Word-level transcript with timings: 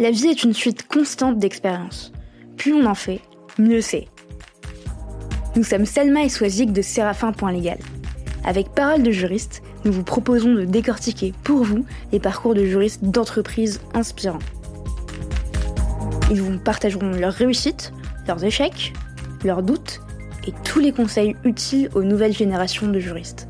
La 0.00 0.10
vie 0.10 0.28
est 0.28 0.42
une 0.42 0.54
suite 0.54 0.88
constante 0.88 1.38
d'expériences. 1.38 2.12
Plus 2.56 2.72
on 2.72 2.86
en 2.86 2.94
fait, 2.94 3.20
mieux 3.58 3.82
c'est. 3.82 4.08
Nous 5.54 5.64
sommes 5.64 5.84
Selma 5.84 6.22
et 6.22 6.28
Swazik 6.30 6.72
de 6.72 6.80
Séraphin.légal. 6.80 7.78
Avec 8.44 8.70
Parole 8.70 9.02
de 9.02 9.10
juriste, 9.10 9.62
nous 9.84 9.92
vous 9.92 10.02
proposons 10.02 10.54
de 10.54 10.64
décortiquer 10.64 11.34
pour 11.44 11.62
vous 11.62 11.84
les 12.10 12.20
parcours 12.20 12.54
de 12.54 12.64
juristes 12.64 13.04
d'entreprises 13.04 13.80
inspirants. 13.92 14.38
Ils 16.30 16.40
vous 16.40 16.58
partageront 16.58 17.10
leurs 17.10 17.34
réussites, 17.34 17.92
leurs 18.26 18.42
échecs, 18.42 18.94
leurs 19.44 19.62
doutes 19.62 20.00
et 20.46 20.52
tous 20.64 20.80
les 20.80 20.92
conseils 20.92 21.36
utiles 21.44 21.90
aux 21.94 22.02
nouvelles 22.02 22.34
générations 22.34 22.88
de 22.88 22.98
juristes. 22.98 23.46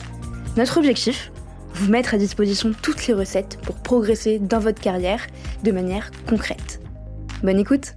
Notre 0.56 0.78
objectif 0.78 1.31
Vous 1.82 1.90
mettre 1.90 2.14
à 2.14 2.16
disposition 2.16 2.72
toutes 2.80 3.08
les 3.08 3.12
recettes 3.12 3.58
pour 3.60 3.74
progresser 3.74 4.38
dans 4.38 4.60
votre 4.60 4.80
carrière 4.80 5.26
de 5.64 5.72
manière 5.72 6.12
concrète. 6.28 6.80
Bonne 7.42 7.58
écoute 7.58 7.96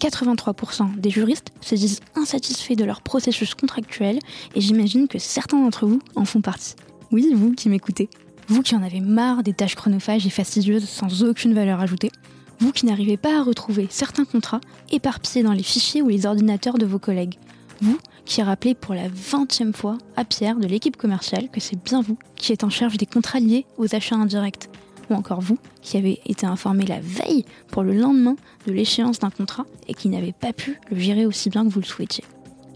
83% 0.00 1.00
des 1.00 1.10
juristes 1.10 1.48
se 1.60 1.74
disent 1.74 1.98
insatisfaits 2.14 2.76
de 2.76 2.84
leur 2.84 3.02
processus 3.02 3.56
contractuel 3.56 4.20
et 4.54 4.60
j'imagine 4.60 5.08
que 5.08 5.18
certains 5.18 5.60
d'entre 5.60 5.86
vous 5.86 5.98
en 6.14 6.24
font 6.24 6.40
partie. 6.40 6.76
Oui, 7.10 7.32
vous 7.34 7.54
qui 7.54 7.68
m'écoutez. 7.68 8.08
Vous 8.46 8.62
qui 8.62 8.76
en 8.76 8.84
avez 8.84 9.00
marre 9.00 9.42
des 9.42 9.52
tâches 9.52 9.74
chronophages 9.74 10.28
et 10.28 10.30
fastidieuses 10.30 10.88
sans 10.88 11.24
aucune 11.24 11.54
valeur 11.54 11.80
ajoutée. 11.80 12.12
Vous 12.60 12.70
qui 12.70 12.86
n'arrivez 12.86 13.16
pas 13.16 13.40
à 13.40 13.42
retrouver 13.42 13.88
certains 13.90 14.24
contrats 14.24 14.60
éparpillés 14.92 15.42
dans 15.42 15.52
les 15.52 15.64
fichiers 15.64 16.02
ou 16.02 16.08
les 16.08 16.24
ordinateurs 16.24 16.78
de 16.78 16.86
vos 16.86 17.00
collègues. 17.00 17.34
Vous 17.80 17.98
qui 18.28 18.42
rappelez 18.42 18.74
pour 18.74 18.94
la 18.94 19.08
vingtième 19.08 19.72
fois 19.72 19.96
à 20.14 20.24
Pierre 20.24 20.56
de 20.56 20.66
l'équipe 20.66 20.98
commerciale 20.98 21.48
que 21.50 21.60
c'est 21.60 21.82
bien 21.82 22.02
vous 22.02 22.18
qui 22.36 22.52
êtes 22.52 22.62
en 22.62 22.68
charge 22.68 22.98
des 22.98 23.06
contrats 23.06 23.40
liés 23.40 23.64
aux 23.78 23.94
achats 23.94 24.16
indirects 24.16 24.68
ou 25.08 25.14
encore 25.14 25.40
vous, 25.40 25.58
qui 25.80 25.96
avez 25.96 26.20
été 26.26 26.44
informé 26.44 26.84
la 26.84 27.00
veille 27.00 27.46
pour 27.68 27.82
le 27.82 27.94
lendemain 27.94 28.36
de 28.66 28.72
l'échéance 28.72 29.18
d'un 29.18 29.30
contrat 29.30 29.64
et 29.88 29.94
qui 29.94 30.10
n'avez 30.10 30.32
pas 30.32 30.52
pu 30.52 30.78
le 30.90 30.98
gérer 30.98 31.24
aussi 31.24 31.48
bien 31.48 31.64
que 31.64 31.70
vous 31.70 31.80
le 31.80 31.86
souhaitiez. 31.86 32.22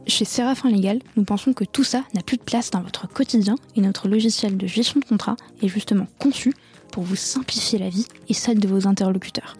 Chez 0.06 0.24
Séraphin 0.24 0.70
Légal, 0.70 1.00
nous 1.16 1.24
pensons 1.24 1.52
que 1.52 1.64
tout 1.64 1.84
ça 1.84 2.02
n'a 2.14 2.22
plus 2.22 2.38
de 2.38 2.42
place 2.42 2.70
dans 2.70 2.80
votre 2.80 3.06
quotidien 3.06 3.56
et 3.76 3.82
notre 3.82 4.08
logiciel 4.08 4.56
de 4.56 4.66
gestion 4.66 5.00
de 5.00 5.04
contrat 5.04 5.36
est 5.60 5.68
justement 5.68 6.06
conçu 6.18 6.54
pour 6.90 7.02
vous 7.02 7.14
simplifier 7.14 7.78
la 7.78 7.90
vie 7.90 8.06
et 8.30 8.34
celle 8.34 8.58
de 8.58 8.68
vos 8.68 8.88
interlocuteurs. 8.88 9.58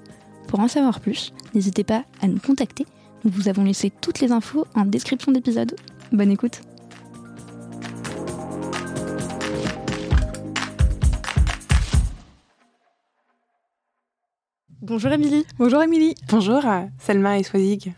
Pour 0.48 0.60
en 0.60 0.68
savoir 0.68 1.00
plus, 1.00 1.34
n'hésitez 1.54 1.84
pas 1.84 2.04
à 2.22 2.28
nous 2.28 2.40
contacter. 2.40 2.86
Nous 3.24 3.30
vous 3.30 3.48
avons 3.48 3.64
laissé 3.64 3.90
toutes 4.00 4.20
les 4.20 4.32
infos 4.32 4.66
en 4.74 4.84
description 4.84 5.32
d'épisode. 5.32 5.76
Bonne 6.12 6.30
écoute 6.30 6.60
Bonjour 14.80 15.12
Émilie. 15.12 15.46
Bonjour 15.58 15.82
Émilie. 15.82 16.14
Bonjour 16.28 16.62
Selma 16.98 17.38
et 17.38 17.42
Swazik. 17.42 17.90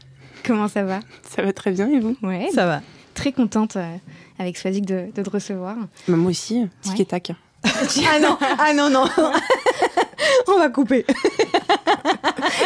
Comment 0.45 0.69
ça 0.69 0.85
va? 0.85 1.01
Ça 1.29 1.43
va 1.43 1.53
très 1.53 1.71
bien 1.73 1.89
et 1.89 1.99
vous? 2.01 2.17
Ouais, 2.23 2.49
Ça 2.53 2.67
va. 2.67 2.83
très 3.15 3.33
contente 3.33 3.77
euh, 3.77 3.97
avec 4.39 4.59
Swazik 4.59 4.85
de, 4.85 5.07
de 5.15 5.23
te 5.23 5.31
recevoir. 5.31 5.77
Bah, 6.09 6.17
Moi 6.17 6.31
aussi, 6.31 6.67
tic 6.83 7.01
et 7.01 7.07
tac. 7.07 7.33
Ah 7.65 8.19
non, 8.21 8.37
ah 8.41 8.75
non, 8.75 8.91
non. 8.91 9.05
On 10.49 10.59
va 10.59 10.69
couper. 10.69 11.07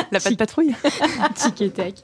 La 0.13 0.21
patte 0.21 0.37
patrouille 0.37 0.75
Tic 1.35 1.63
et 1.63 1.71
tac. 1.71 1.95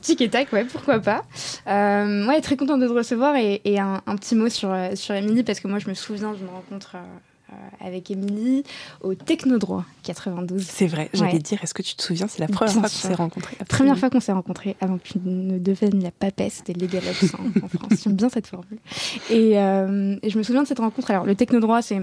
Tic 0.00 0.20
et 0.20 0.28
tac, 0.30 0.52
ouais, 0.52 0.64
pourquoi 0.64 0.98
pas. 1.00 1.24
Euh, 1.66 2.26
ouais, 2.26 2.40
très 2.40 2.56
contente 2.56 2.80
de 2.80 2.86
te 2.88 2.92
recevoir 2.92 3.36
et, 3.36 3.60
et 3.64 3.78
un, 3.78 4.00
un 4.06 4.16
petit 4.16 4.34
mot 4.34 4.48
sur, 4.48 4.70
euh, 4.72 4.94
sur 4.94 5.14
Émilie 5.14 5.42
parce 5.42 5.60
que 5.60 5.68
moi 5.68 5.78
je 5.78 5.88
me 5.88 5.94
souviens 5.94 6.32
d'une 6.32 6.48
rencontre 6.48 6.92
euh, 6.96 6.98
euh, 7.52 7.86
avec 7.86 8.10
Émilie 8.10 8.64
au 9.02 9.14
Technodroit 9.14 9.84
92. 10.02 10.64
C'est 10.66 10.86
vrai, 10.86 11.10
j'allais 11.12 11.32
Ouais. 11.34 11.38
dire, 11.38 11.58
est-ce 11.62 11.74
que 11.74 11.82
tu 11.82 11.94
te 11.94 12.02
souviens, 12.02 12.26
c'est 12.26 12.40
la 12.40 12.48
première 12.48 12.72
Bien 12.72 12.82
fois 12.82 12.88
qu'on 12.90 13.08
s'est 13.08 13.14
rencontrés. 13.14 13.56
Première 13.68 13.98
fois 13.98 14.10
qu'on 14.10 14.20
s'est 14.20 14.32
rencontrés 14.32 14.76
avant 14.80 14.98
que 14.98 15.04
tu 15.08 15.18
ne 15.24 15.58
deviennes 15.58 16.02
la 16.02 16.10
papesse 16.10 16.62
des 16.64 16.72
Legal 16.74 17.02
Ops 17.08 17.34
hein, 17.34 17.38
en 17.62 17.68
France. 17.68 18.00
J'aime 18.04 18.14
bien 18.14 18.28
cette 18.28 18.46
formule. 18.46 18.78
Et, 19.30 19.58
euh, 19.58 20.16
et 20.22 20.30
je 20.30 20.38
me 20.38 20.42
souviens 20.42 20.62
de 20.62 20.68
cette 20.68 20.78
rencontre. 20.80 21.10
Alors, 21.10 21.24
le 21.26 21.34
Technodroit, 21.34 21.82
c'est 21.82 22.00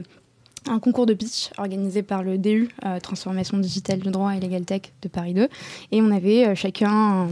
un 0.67 0.79
concours 0.79 1.05
de 1.05 1.13
pitch 1.13 1.49
organisé 1.57 2.03
par 2.03 2.23
le 2.23 2.38
DU, 2.38 2.69
euh, 2.85 2.99
Transformation 2.99 3.57
digitale 3.57 3.99
du 3.99 4.09
droit 4.11 4.35
et 4.35 4.39
Legal 4.39 4.63
Tech 4.63 4.81
de 5.01 5.07
Paris 5.07 5.33
2. 5.33 5.47
Et 5.91 6.01
on 6.01 6.11
avait 6.11 6.47
euh, 6.47 6.55
chacun 6.55 6.91
un, 6.91 7.27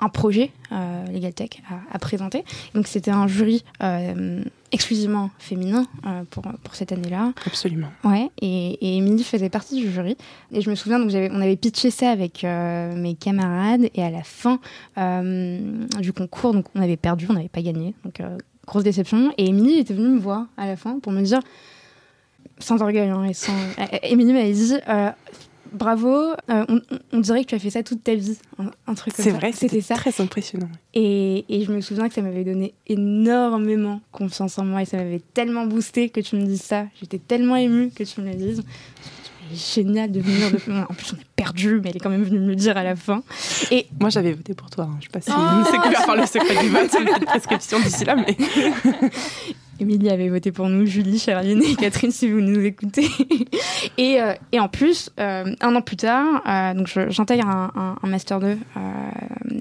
un 0.00 0.08
projet 0.08 0.50
euh, 0.72 1.06
Legal 1.06 1.32
Tech 1.32 1.50
à, 1.70 1.94
à 1.94 1.98
présenter. 1.98 2.44
Donc, 2.74 2.88
c'était 2.88 3.12
un 3.12 3.28
jury 3.28 3.64
euh, 3.82 4.42
exclusivement 4.72 5.30
féminin 5.38 5.86
pour, 6.30 6.42
pour 6.64 6.74
cette 6.74 6.90
année-là. 6.90 7.32
Absolument. 7.46 7.86
Ouais, 8.02 8.28
et, 8.40 8.72
et 8.80 8.96
Émilie 8.96 9.22
faisait 9.22 9.50
partie 9.50 9.76
du 9.80 9.90
jury. 9.90 10.16
Et 10.50 10.60
je 10.60 10.68
me 10.68 10.74
souviens, 10.74 10.98
donc 10.98 11.12
on 11.14 11.40
avait 11.40 11.54
pitché 11.54 11.92
ça 11.92 12.10
avec 12.10 12.42
mes 12.42 13.14
camarades, 13.14 13.88
et 13.94 14.02
à 14.02 14.10
la 14.10 14.24
fin 14.24 14.58
du 14.96 16.12
concours, 16.12 16.54
donc 16.54 16.66
on 16.74 16.82
avait 16.82 16.96
perdu, 16.96 17.26
on 17.30 17.34
n'avait 17.34 17.48
pas 17.48 17.62
gagné, 17.62 17.94
donc 18.04 18.20
grosse 18.66 18.82
déception. 18.82 19.32
Et 19.38 19.46
Émilie 19.46 19.78
était 19.78 19.94
venue 19.94 20.08
me 20.08 20.18
voir 20.18 20.46
à 20.56 20.66
la 20.66 20.74
fin 20.74 20.98
pour 20.98 21.12
me 21.12 21.22
dire, 21.22 21.38
sans 22.58 22.80
orgueil, 22.82 23.08
hein, 23.08 23.24
et 23.24 23.34
sans... 23.34 23.52
Émilie 24.02 24.32
m'avait 24.32 24.52
dit, 24.52 24.74
euh, 24.88 25.10
bravo, 25.72 26.08
euh, 26.50 26.64
on, 27.12 27.20
dirait 27.20 27.42
que 27.44 27.48
tu 27.50 27.54
as 27.54 27.58
fait 27.58 27.70
ça 27.70 27.82
toute 27.82 28.02
ta 28.04 28.14
vie, 28.14 28.38
un, 28.58 28.70
un 28.86 28.94
truc 28.94 29.14
comme 29.14 29.24
C'est 29.24 29.30
vrai, 29.32 29.52
c'était 29.52 29.80
ça. 29.80 29.94
très 29.96 30.20
impressionnant. 30.20 30.68
Et, 30.94 31.44
et 31.48 31.64
je 31.64 31.72
me 31.72 31.80
souviens 31.80 32.08
que 32.08 32.14
ça 32.14 32.22
m'avait 32.22 32.44
donné 32.44 32.74
énormément 32.86 34.00
confiance 34.12 34.58
en 34.58 34.64
moi 34.64 34.82
et 34.82 34.84
ça 34.84 34.96
m'avait 34.98 35.22
tellement 35.34 35.66
boosté 35.66 36.08
que 36.10 36.20
tu 36.20 36.36
me 36.36 36.44
dises 36.44 36.62
ça. 36.62 36.84
J'étais 37.00 37.18
tellement 37.18 37.56
émue 37.56 37.90
que 37.90 38.04
tu 38.04 38.20
me 38.20 38.28
le 38.28 38.34
dises. 38.36 38.62
C'est 39.52 39.82
génial 39.82 40.10
de 40.10 40.20
venir 40.20 40.50
de... 40.50 40.58
En 40.88 40.94
plus, 40.94 41.12
on 41.12 41.16
a 41.16 41.24
perdu, 41.36 41.80
mais 41.82 41.90
elle 41.90 41.96
est 41.96 42.00
quand 42.00 42.08
même 42.08 42.22
venue 42.24 42.38
me 42.40 42.46
le 42.48 42.56
dire 42.56 42.76
à 42.78 42.82
la 42.82 42.96
fin. 42.96 43.22
Et 43.70 43.86
Moi, 44.00 44.08
j'avais 44.08 44.32
voté 44.32 44.54
pour 44.54 44.70
toi. 44.70 44.84
hein. 44.84 44.96
Je 45.00 45.04
sais 45.06 45.10
pas 45.10 45.20
si 45.20 45.30
Oh 45.36 45.68
c'est 45.70 45.76
couvert 45.78 46.06
par 46.06 46.16
le 46.16 46.24
secret 46.24 46.62
du 46.62 46.68
vote, 46.70 46.94
a 46.94 47.00
une 47.00 47.24
prescription 47.26 47.78
d'ici 47.80 48.04
là, 48.06 48.16
mais 48.16 48.36
Émilie 49.80 50.10
avait 50.10 50.28
voté 50.28 50.52
pour 50.52 50.68
nous, 50.68 50.86
Julie, 50.86 51.18
Charline 51.18 51.62
et 51.62 51.74
Catherine, 51.74 52.10
si 52.10 52.30
vous 52.30 52.40
nous 52.40 52.60
écoutez. 52.60 53.08
et, 53.98 54.20
euh, 54.20 54.34
et 54.52 54.60
en 54.60 54.68
plus, 54.68 55.10
euh, 55.18 55.54
un 55.60 55.74
an 55.74 55.82
plus 55.82 55.96
tard, 55.96 56.42
euh, 56.46 57.08
j'intègre 57.10 57.48
un, 57.48 57.96
Master 58.04 58.40
2 58.40 58.46
euh, 58.46 58.58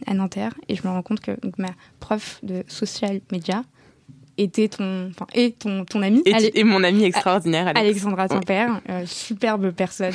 à 0.05 0.13
Nanterre 0.13 0.53
et 0.69 0.75
je 0.75 0.83
me 0.83 0.89
rends 0.89 1.01
compte 1.01 1.19
que 1.19 1.31
ma 1.57 1.69
prof 1.99 2.39
de 2.43 2.63
social 2.67 3.21
media 3.31 3.63
était 4.37 4.67
ton, 4.67 5.09
enfin, 5.11 5.27
est 5.33 5.59
ton, 5.59 5.85
ton 5.85 6.01
amie. 6.01 6.23
et, 6.25 6.63
mon 6.63 6.83
ami 6.83 7.03
extraordinaire, 7.03 7.67
Alex. 7.67 7.79
Alexandra, 7.79 8.27
ton 8.27 8.35
Ouais. 8.37 8.41
père, 8.45 8.81
euh, 8.89 9.03
superbe 9.05 9.71
personne, 9.71 10.11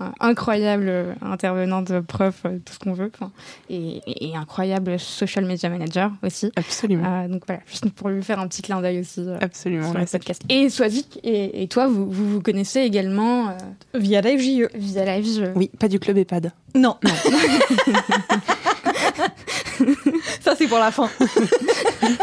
euh, 0.00 0.04
incroyable 0.20 0.86
euh, 0.88 1.12
intervenante, 1.22 2.00
prof, 2.00 2.42
euh, 2.46 2.58
tout 2.64 2.72
ce 2.74 2.78
qu'on 2.78 2.92
veut, 2.92 3.10
enfin, 3.14 3.30
et, 3.68 4.00
et- 4.06 4.30
et 4.30 4.36
incroyable 4.36 4.98
social 4.98 5.44
media 5.44 5.68
manager 5.68 6.10
aussi. 6.24 6.50
Absolument. 6.56 7.22
Euh, 7.24 7.28
donc 7.28 7.42
voilà, 7.46 7.62
juste 7.66 7.90
pour 7.90 8.08
lui 8.08 8.22
faire 8.22 8.38
un 8.38 8.46
petit 8.48 8.62
clin 8.62 8.80
d'œil 8.80 9.00
aussi 9.00 9.20
euh, 9.20 9.38
Absolument. 9.40 9.90
sur 9.90 9.98
le 9.98 10.06
podcast. 10.06 10.42
Et 10.48 10.68
Swazik 10.68 11.18
et, 11.24 11.62
et 11.62 11.68
toi, 11.68 11.86
vous, 11.88 12.10
vous 12.10 12.30
vous 12.30 12.40
connaissez 12.40 12.80
également 12.80 13.48
euh, 13.48 13.52
Via 13.94 14.20
Live 14.20 14.40
JE. 14.40 14.68
via 14.74 15.04
la 15.04 15.20
vie. 15.20 15.34
je- 15.40 15.58
Oui, 15.58 15.70
pas 15.78 15.88
du 15.88 15.98
club 15.98 16.16
EHPAD. 16.18 16.52
Non. 16.74 16.96
Ça, 20.40 20.54
c'est 20.56 20.66
pour 20.66 20.78
la 20.78 20.90
fin. 20.90 21.08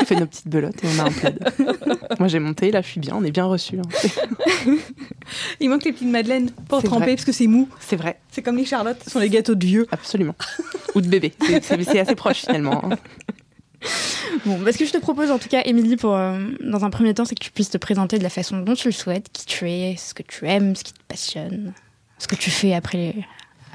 On 0.01 0.05
fait 0.05 0.15
nos 0.15 0.25
petites 0.25 0.47
belotes 0.47 0.83
et 0.83 0.87
on 0.95 0.99
a 0.99 1.03
un 1.07 1.11
plaid. 1.11 1.53
Moi, 2.19 2.27
j'ai 2.27 2.39
monté, 2.39 2.71
là, 2.71 2.81
je 2.81 2.87
suis 2.87 2.99
bien, 2.99 3.13
on 3.15 3.23
est 3.23 3.31
bien 3.31 3.45
reçus. 3.45 3.79
hein. 3.79 4.71
Il 5.59 5.69
manque 5.69 5.83
les 5.85 5.93
petites 5.93 6.07
madeleines 6.09 6.51
pour 6.69 6.81
tremper 6.83 7.05
vrai. 7.05 7.15
parce 7.15 7.25
que 7.25 7.31
c'est 7.31 7.47
mou. 7.47 7.67
C'est 7.79 7.95
vrai, 7.95 8.19
C'est 8.31 8.41
comme 8.41 8.57
les 8.57 8.65
charlottes, 8.65 9.01
ce 9.03 9.11
sont 9.11 9.19
les 9.19 9.29
gâteaux 9.29 9.55
de 9.55 9.65
vieux. 9.65 9.87
absolument. 9.91 10.35
Ou 10.95 11.01
de 11.01 11.07
bébé. 11.07 11.33
C'est 11.61 11.99
assez 11.99 12.15
proche, 12.15 12.41
finalement. 12.41 12.83
hein. 12.91 12.97
Bon, 14.45 14.57
bah, 14.59 14.71
ce 14.71 14.77
que 14.77 14.85
je 14.85 14.91
te 14.91 14.97
propose 14.97 15.29
en 15.31 15.37
tout 15.37 15.49
cas, 15.49 15.61
Émilie, 15.65 15.97
pour 15.97 16.15
euh, 16.15 16.39
dans 16.61 16.83
un 16.83 16.89
premier 16.89 17.13
temps, 17.13 17.25
c'est 17.25 17.35
que 17.35 17.43
tu 17.43 17.51
puisses 17.51 17.69
te 17.69 17.77
présenter 17.77 18.17
de 18.17 18.23
la 18.23 18.29
façon 18.29 18.57
dont 18.59 18.73
tu 18.73 18.87
le 18.87 18.91
souhaites, 18.91 19.29
qui 19.31 19.45
tu 19.45 19.69
es, 19.69 19.95
ce 19.97 20.13
que 20.13 20.23
tu 20.23 20.47
aimes, 20.47 20.75
ce 20.75 20.83
qui 20.83 20.93
te 20.93 20.99
passionne, 21.07 21.73
ce 22.17 22.27
que 22.27 22.35
tu 22.35 22.49
fais 22.49 22.73
après, 22.73 23.13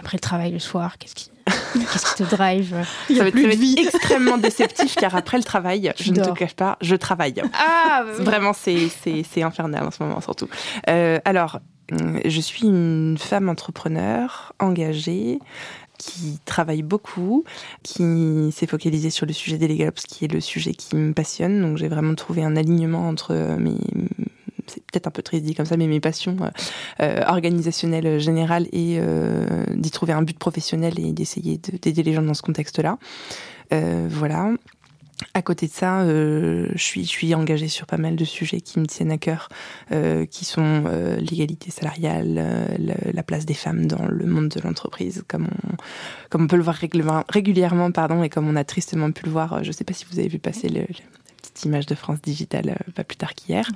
après 0.00 0.16
le 0.16 0.20
travail 0.20 0.50
le 0.52 0.58
soir, 0.58 0.98
qu'est-ce 0.98 1.14
qui, 1.14 1.30
qu'est-ce 1.92 2.14
qui 2.14 2.22
te 2.24 2.28
drive? 2.34 2.74
Il 3.08 3.14
y 3.14 3.18
ça 3.18 3.22
a 3.22 3.24
va 3.24 3.28
être, 3.28 3.34
plus 3.34 3.46
va 3.48 3.80
extrêmement 3.80 4.38
déceptif 4.38 4.94
car 4.96 5.14
après 5.16 5.36
le 5.38 5.44
travail, 5.44 5.92
Tu 5.96 6.04
je 6.04 6.10
ne 6.10 6.16
dors. 6.16 6.34
te 6.34 6.38
cache 6.38 6.54
pas, 6.54 6.76
je 6.80 6.94
travaille. 6.96 7.34
Ah, 7.54 8.04
Vraiment, 8.18 8.52
c'est 8.52 9.42
infernal 9.42 9.84
en 9.84 9.90
ce 9.90 10.02
moment, 10.02 10.20
surtout. 10.20 10.48
Euh, 10.88 11.18
alors, 11.24 11.60
hum, 11.92 12.20
je 12.24 12.40
suis 12.40 12.66
une 12.66 13.16
femme 13.18 13.48
entrepreneur 13.48 14.52
engagée 14.58 15.38
qui 15.98 16.40
travaille 16.44 16.82
beaucoup, 16.82 17.44
qui 17.84 18.50
s'est 18.52 18.66
focalisée 18.66 19.10
sur 19.10 19.24
le 19.24 19.32
sujet 19.32 19.56
des 19.58 19.68
legal 19.68 19.88
ops, 19.88 20.02
qui 20.02 20.24
est 20.24 20.32
le 20.32 20.40
sujet 20.40 20.72
qui 20.74 20.96
me 20.96 21.12
passionne. 21.12 21.62
Donc, 21.62 21.76
j'ai 21.78 21.86
vraiment 21.88 22.14
trouvé 22.16 22.42
un 22.42 22.56
alignement 22.56 23.08
entre 23.08 23.34
mes 23.58 23.76
c'est 24.72 24.80
peut-être 24.84 25.06
un 25.06 25.10
peu 25.10 25.22
très 25.22 25.40
dit 25.40 25.54
comme 25.54 25.66
ça, 25.66 25.76
mais 25.76 25.86
mes 25.86 26.00
passions 26.00 26.36
euh, 26.40 26.48
euh, 27.00 27.24
organisationnelles 27.26 28.18
générales 28.18 28.66
et 28.72 28.98
euh, 28.98 29.64
d'y 29.74 29.90
trouver 29.90 30.12
un 30.12 30.22
but 30.22 30.38
professionnel 30.38 30.98
et 30.98 31.12
d'essayer 31.12 31.58
de- 31.58 31.76
d'aider 31.78 32.02
les 32.02 32.12
gens 32.12 32.22
dans 32.22 32.34
ce 32.34 32.42
contexte-là. 32.42 32.98
Voilà. 33.70 34.50
À 35.34 35.40
côté 35.40 35.66
de 35.66 35.72
ça, 35.72 36.04
je, 36.04 36.68
suis, 36.76 37.34
engagée 37.34 37.68
sur 37.68 37.86
pas 37.86 37.96
mal 37.96 38.16
de 38.16 38.24
sujets 38.24 38.60
qui 38.60 38.80
me 38.80 38.86
tiennent 38.86 39.12
à 39.12 39.18
cœur, 39.18 39.48
qui 40.30 40.44
sont 40.44 40.84
l'égalité 41.18 41.70
salariale, 41.70 42.34
le- 42.78 43.12
la 43.12 43.22
place 43.22 43.46
des 43.46 43.54
femmes 43.54 43.86
dans 43.86 44.04
le 44.04 44.26
monde 44.26 44.48
de 44.48 44.60
l'entreprise, 44.60 45.24
comme 45.28 45.48
on, 46.34 46.46
peut 46.46 46.56
le 46.56 46.62
voir 46.62 46.76
régulièrement, 47.30 47.92
pardon, 47.92 48.22
et 48.22 48.28
comme 48.28 48.46
on 48.48 48.56
a 48.56 48.64
tristement 48.64 49.10
pu 49.10 49.24
le 49.24 49.30
voir. 49.30 49.62
Je 49.62 49.68
ne 49.68 49.72
sais 49.72 49.84
pas 49.84 49.94
si 49.94 50.04
vous 50.10 50.18
avez 50.18 50.28
vu 50.28 50.38
passer 50.38 50.68
le- 50.68 50.86
image 51.64 51.86
de 51.86 51.94
France 51.94 52.20
Digital 52.22 52.70
euh, 52.70 52.92
pas 52.94 53.04
plus 53.04 53.16
tard 53.16 53.34
qu'hier. 53.34 53.68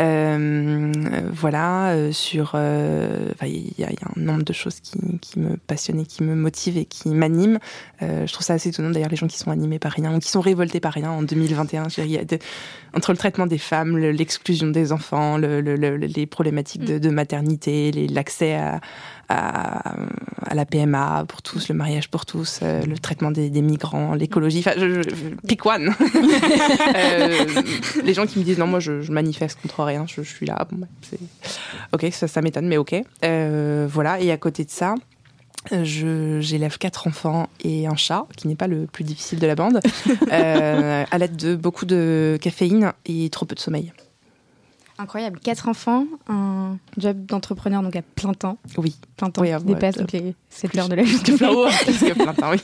Euh, 0.00 0.92
voilà, 1.32 1.90
euh, 1.90 2.12
sur, 2.12 2.54
il 2.56 3.72
y, 3.78 3.84
a 3.84 3.88
un 3.88 4.20
nombre 4.20 4.42
de 4.42 4.52
choses 4.52 4.80
qui, 4.80 4.98
me 5.38 5.56
passionnent 5.56 6.00
et 6.00 6.06
qui 6.06 6.22
me 6.22 6.34
motivent 6.34 6.76
et 6.76 6.84
qui 6.84 7.08
m'animent. 7.10 7.58
Je 8.00 8.32
trouve 8.32 8.44
ça 8.44 8.54
assez 8.54 8.68
étonnant 8.68 8.90
d'ailleurs 8.90 9.08
les 9.08 9.16
gens 9.16 9.26
qui 9.26 9.38
sont 9.38 9.50
animés 9.50 9.78
par 9.78 9.92
rien 9.92 10.14
ou 10.14 10.18
qui 10.18 10.28
sont 10.28 10.40
révoltés 10.40 10.80
par 10.80 10.92
rien 10.92 11.10
en 11.10 11.22
2021. 11.22 11.88
Je 11.88 12.00
veux 12.00 12.06
dire, 12.06 12.22
il 12.22 12.30
y 12.30 12.34
a 12.34 12.38
entre 12.94 13.12
le 13.12 13.16
traitement 13.18 13.46
des 13.46 13.58
femmes, 13.58 13.96
le- 13.96 14.10
l'exclusion 14.12 14.66
des 14.68 14.92
enfants, 14.92 15.38
le- 15.38 15.60
le- 15.60 15.76
le- 15.76 15.96
les 15.96 16.26
problématiques 16.26 16.84
de, 16.84 16.98
de 16.98 17.08
maternité, 17.10 17.90
l'accès 18.10 18.54
à, 18.54 18.80
à, 19.28 19.94
à 20.46 20.54
la 20.54 20.64
PMA 20.66 21.24
pour 21.26 21.40
tous, 21.42 21.68
le 21.68 21.74
mariage 21.74 22.08
pour 22.10 22.26
tous, 22.26 22.60
euh, 22.62 22.82
le 22.82 22.98
traitement 22.98 23.30
des, 23.30 23.48
des 23.50 23.62
migrants, 23.62 24.14
l'écologie. 24.14 24.58
Enfin, 24.60 24.72
je, 24.76 25.02
je- 25.02 25.46
pick 25.46 25.64
one. 25.66 25.90
Euh, 26.94 27.44
les 28.04 28.14
gens 28.14 28.26
qui 28.26 28.38
me 28.38 28.44
disent 28.44 28.58
non, 28.58 28.66
moi 28.66 28.80
je, 28.80 29.00
je 29.02 29.12
manifeste 29.12 29.58
contre 29.62 29.82
rien, 29.84 30.04
je, 30.06 30.22
je 30.22 30.28
suis 30.28 30.46
là. 30.46 30.66
Bon, 30.70 30.78
bah, 30.78 30.86
ok, 31.92 32.06
ça, 32.12 32.28
ça 32.28 32.42
m'étonne, 32.42 32.66
mais 32.68 32.76
ok. 32.76 32.94
Euh, 33.24 33.86
voilà. 33.90 34.20
Et 34.20 34.30
à 34.30 34.36
côté 34.36 34.64
de 34.64 34.70
ça. 34.70 34.94
Euh, 35.72 35.84
je- 35.84 36.40
J'élève 36.40 36.78
quatre 36.78 37.06
enfants 37.06 37.48
et 37.62 37.86
un 37.86 37.94
chat, 37.96 38.26
qui 38.36 38.48
n'est 38.48 38.56
pas 38.56 38.66
le 38.66 38.86
plus 38.86 39.04
difficile 39.04 39.38
de 39.38 39.46
la 39.46 39.54
bande, 39.54 39.80
euh, 40.32 41.04
à 41.10 41.18
l'aide 41.18 41.36
de 41.36 41.54
beaucoup 41.54 41.86
de 41.86 42.38
caféine 42.40 42.92
et 43.06 43.28
trop 43.30 43.46
peu 43.46 43.54
de 43.54 43.60
sommeil. 43.60 43.92
Incroyable. 44.98 45.40
Quatre 45.40 45.68
enfants, 45.68 46.04
un 46.28 46.76
job 46.98 47.24
d'entrepreneur 47.26 47.82
donc 47.82 47.96
à 47.96 48.02
plein 48.02 48.34
temps. 48.34 48.58
Oui. 48.76 48.96
Plein 49.16 49.30
temps 49.30 49.42
Oui, 49.42 49.48
qui 49.56 49.64
dépasse 49.64 49.96
donc 49.96 50.12
les 50.12 50.34
7 50.50 50.76
heures 50.78 50.88
de 50.88 50.94
la 50.96 51.04
journée 51.04 51.22
que 51.24 52.12
plein 52.14 52.34
temps, 52.34 52.50
oui. 52.52 52.58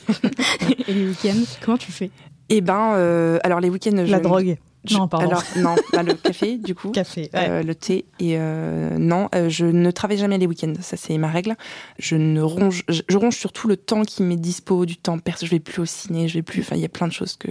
et 0.87 0.93
les 0.93 1.07
week-ends. 1.07 1.43
Comment 1.61 1.77
tu 1.77 1.91
fais? 1.91 2.11
Eh 2.49 2.61
ben, 2.61 2.93
euh, 2.95 3.39
alors 3.43 3.59
les 3.59 3.69
week-ends, 3.69 3.91
je 4.05 4.11
La 4.11 4.19
drogue. 4.19 4.57
Je- 4.85 4.95
Non, 4.97 5.07
pardon. 5.07 5.27
Alors 5.27 5.43
non, 5.57 5.75
pas 5.91 6.03
le 6.03 6.13
café 6.13 6.57
du 6.57 6.73
coup. 6.75 6.89
Café. 6.91 7.29
ouais. 7.33 7.49
Euh, 7.49 7.63
le 7.63 7.75
thé 7.75 8.05
et 8.19 8.37
euh, 8.37 8.97
non, 8.97 9.27
euh, 9.35 9.49
je 9.49 9.65
ne 9.65 9.91
travaille 9.91 10.17
jamais 10.17 10.37
les 10.37 10.47
week-ends, 10.47 10.73
ça 10.81 10.97
c'est 10.97 11.17
ma 11.17 11.27
règle. 11.29 11.55
Je 11.97 12.15
ne 12.15 12.41
ronge, 12.41 12.83
je, 12.87 13.01
je 13.07 13.17
ronge 13.17 13.35
surtout 13.35 13.67
le 13.67 13.77
temps 13.77 14.03
qui 14.03 14.23
m'est 14.23 14.35
dispo, 14.37 14.85
du 14.85 14.97
temps 14.97 15.17
perso. 15.19 15.45
Je 15.45 15.51
vais 15.51 15.59
plus 15.59 15.81
au 15.81 15.85
ciné, 15.85 16.27
je 16.27 16.35
vais 16.35 16.41
plus. 16.43 16.61
Enfin, 16.61 16.75
il 16.75 16.81
y 16.81 16.85
a 16.85 16.89
plein 16.89 17.07
de 17.07 17.13
choses 17.13 17.35
que 17.35 17.49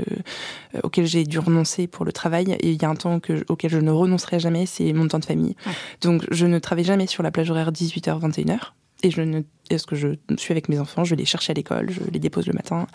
auxquelles 0.82 1.06
j'ai 1.06 1.24
dû 1.24 1.38
renoncer 1.38 1.86
pour 1.86 2.04
le 2.04 2.12
travail. 2.12 2.56
Et 2.60 2.70
il 2.72 2.80
y 2.80 2.84
a 2.84 2.88
un 2.88 2.94
temps 2.96 3.20
que, 3.20 3.44
auquel 3.48 3.70
je 3.70 3.78
ne 3.78 3.90
renoncerai 3.90 4.38
jamais, 4.40 4.66
c'est 4.66 4.92
mon 4.92 5.06
temps 5.08 5.18
de 5.18 5.24
famille. 5.24 5.56
Ouais. 5.66 5.72
Donc 6.00 6.24
je 6.30 6.46
ne 6.46 6.58
travaille 6.58 6.84
jamais 6.84 7.06
sur 7.06 7.22
la 7.22 7.30
plage 7.30 7.50
horaire 7.50 7.70
18h 7.72 8.20
21h. 8.20 8.58
Et 9.02 9.10
je 9.10 9.22
ne 9.22 9.42
est-ce 9.70 9.86
que 9.86 9.96
je 9.96 10.08
suis 10.36 10.52
avec 10.52 10.68
mes 10.68 10.78
enfants, 10.78 11.04
je 11.04 11.10
vais 11.10 11.16
les 11.16 11.24
chercher 11.24 11.52
à 11.52 11.54
l'école, 11.54 11.90
je 11.90 12.00
les 12.10 12.18
dépose 12.18 12.46
le 12.46 12.52
matin, 12.52 12.86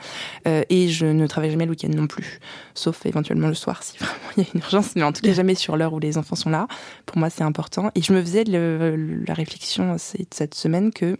Euh, 0.47 0.63
et 0.69 0.89
je 0.89 1.05
ne 1.05 1.27
travaille 1.27 1.51
jamais 1.51 1.65
le 1.65 1.71
week-end 1.71 1.89
non 1.89 2.07
plus, 2.07 2.39
sauf 2.73 3.05
éventuellement 3.05 3.47
le 3.47 3.53
soir 3.53 3.83
si 3.83 3.97
vraiment 4.00 4.15
il 4.38 4.44
y 4.44 4.45
a 4.45 4.50
une 4.53 4.61
urgence, 4.61 4.95
mais 4.95 5.03
en 5.03 5.13
tout 5.13 5.21
cas 5.21 5.33
jamais 5.33 5.55
sur 5.55 5.77
l'heure 5.77 5.94
où 5.94 6.00
les 6.00 6.17
enfants 6.17 6.35
sont 6.35 6.50
là. 6.50 6.67
Pour 7.05 7.17
moi, 7.17 7.29
c'est 7.29 7.44
important. 7.44 7.91
Et 7.95 8.01
je 8.01 8.11
me 8.13 8.21
faisais 8.21 8.44
la 8.44 9.33
réflexion 9.33 9.95
cette 9.97 10.55
semaine 10.55 10.91
que 10.91 11.17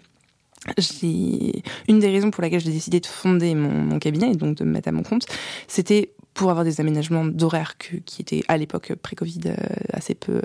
j'ai 0.78 1.64
une 1.88 2.00
des 2.00 2.10
raisons 2.10 2.32
pour 2.32 2.42
laquelle 2.42 2.62
j'ai 2.62 2.72
décidé 2.72 3.00
de 3.00 3.06
fonder 3.06 3.54
mon, 3.54 3.70
mon 3.70 4.00
cabinet 4.00 4.32
et 4.32 4.36
donc 4.36 4.58
de 4.58 4.64
me 4.64 4.72
mettre 4.72 4.90
à 4.90 4.92
mon 4.92 5.04
compte, 5.04 5.26
c'était 5.68 6.14
pour 6.34 6.50
avoir 6.50 6.66
des 6.66 6.82
aménagements 6.82 7.26
d'horaire 7.26 7.78
qui 7.78 8.22
étaient 8.22 8.44
à 8.48 8.58
l'époque 8.58 8.94
pré-Covid 9.02 9.42
euh, 9.48 9.56
assez 9.92 10.16
peu 10.16 10.38
euh, 10.38 10.42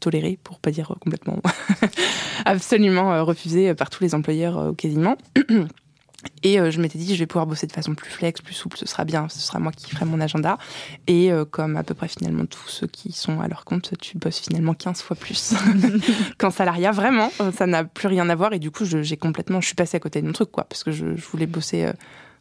tolérés, 0.00 0.38
pour 0.42 0.58
pas 0.58 0.70
dire 0.70 0.94
complètement 1.00 1.40
absolument 2.44 3.12
euh, 3.12 3.22
refusés 3.22 3.74
par 3.74 3.90
tous 3.90 4.02
les 4.02 4.14
employeurs 4.14 4.58
euh, 4.58 4.72
quasiment. 4.72 5.16
Et 6.42 6.60
euh, 6.60 6.70
je 6.70 6.80
m'étais 6.80 6.98
dit, 6.98 7.14
je 7.14 7.18
vais 7.18 7.26
pouvoir 7.26 7.46
bosser 7.46 7.66
de 7.66 7.72
façon 7.72 7.94
plus 7.94 8.10
flex, 8.10 8.40
plus 8.40 8.54
souple, 8.54 8.76
ce 8.76 8.86
sera 8.86 9.04
bien, 9.04 9.28
ce 9.28 9.38
sera 9.38 9.58
moi 9.58 9.72
qui 9.72 9.90
ferai 9.90 10.04
mon 10.04 10.20
agenda. 10.20 10.58
Et 11.06 11.32
euh, 11.32 11.44
comme 11.44 11.76
à 11.76 11.82
peu 11.82 11.94
près 11.94 12.08
finalement 12.08 12.46
tous 12.46 12.68
ceux 12.68 12.86
qui 12.86 13.12
sont 13.12 13.40
à 13.40 13.48
leur 13.48 13.64
compte, 13.64 13.92
tu 14.00 14.18
bosses 14.18 14.40
finalement 14.40 14.74
15 14.74 15.02
fois 15.02 15.16
plus 15.16 15.54
qu'en 16.38 16.50
salariat. 16.50 16.92
Vraiment, 16.92 17.30
euh, 17.40 17.52
ça 17.52 17.66
n'a 17.66 17.84
plus 17.84 18.08
rien 18.08 18.28
à 18.28 18.34
voir. 18.34 18.52
Et 18.52 18.58
du 18.58 18.70
coup, 18.70 18.84
j'ai 18.84 19.16
complètement, 19.16 19.60
je 19.60 19.66
suis 19.66 19.74
passée 19.74 19.96
à 19.96 20.00
côté 20.00 20.20
de 20.20 20.26
mon 20.26 20.32
truc, 20.32 20.50
quoi, 20.50 20.64
parce 20.64 20.84
que 20.84 20.92
je, 20.92 21.06
voulais 21.30 21.46
bosser 21.46 21.84
euh, 21.84 21.92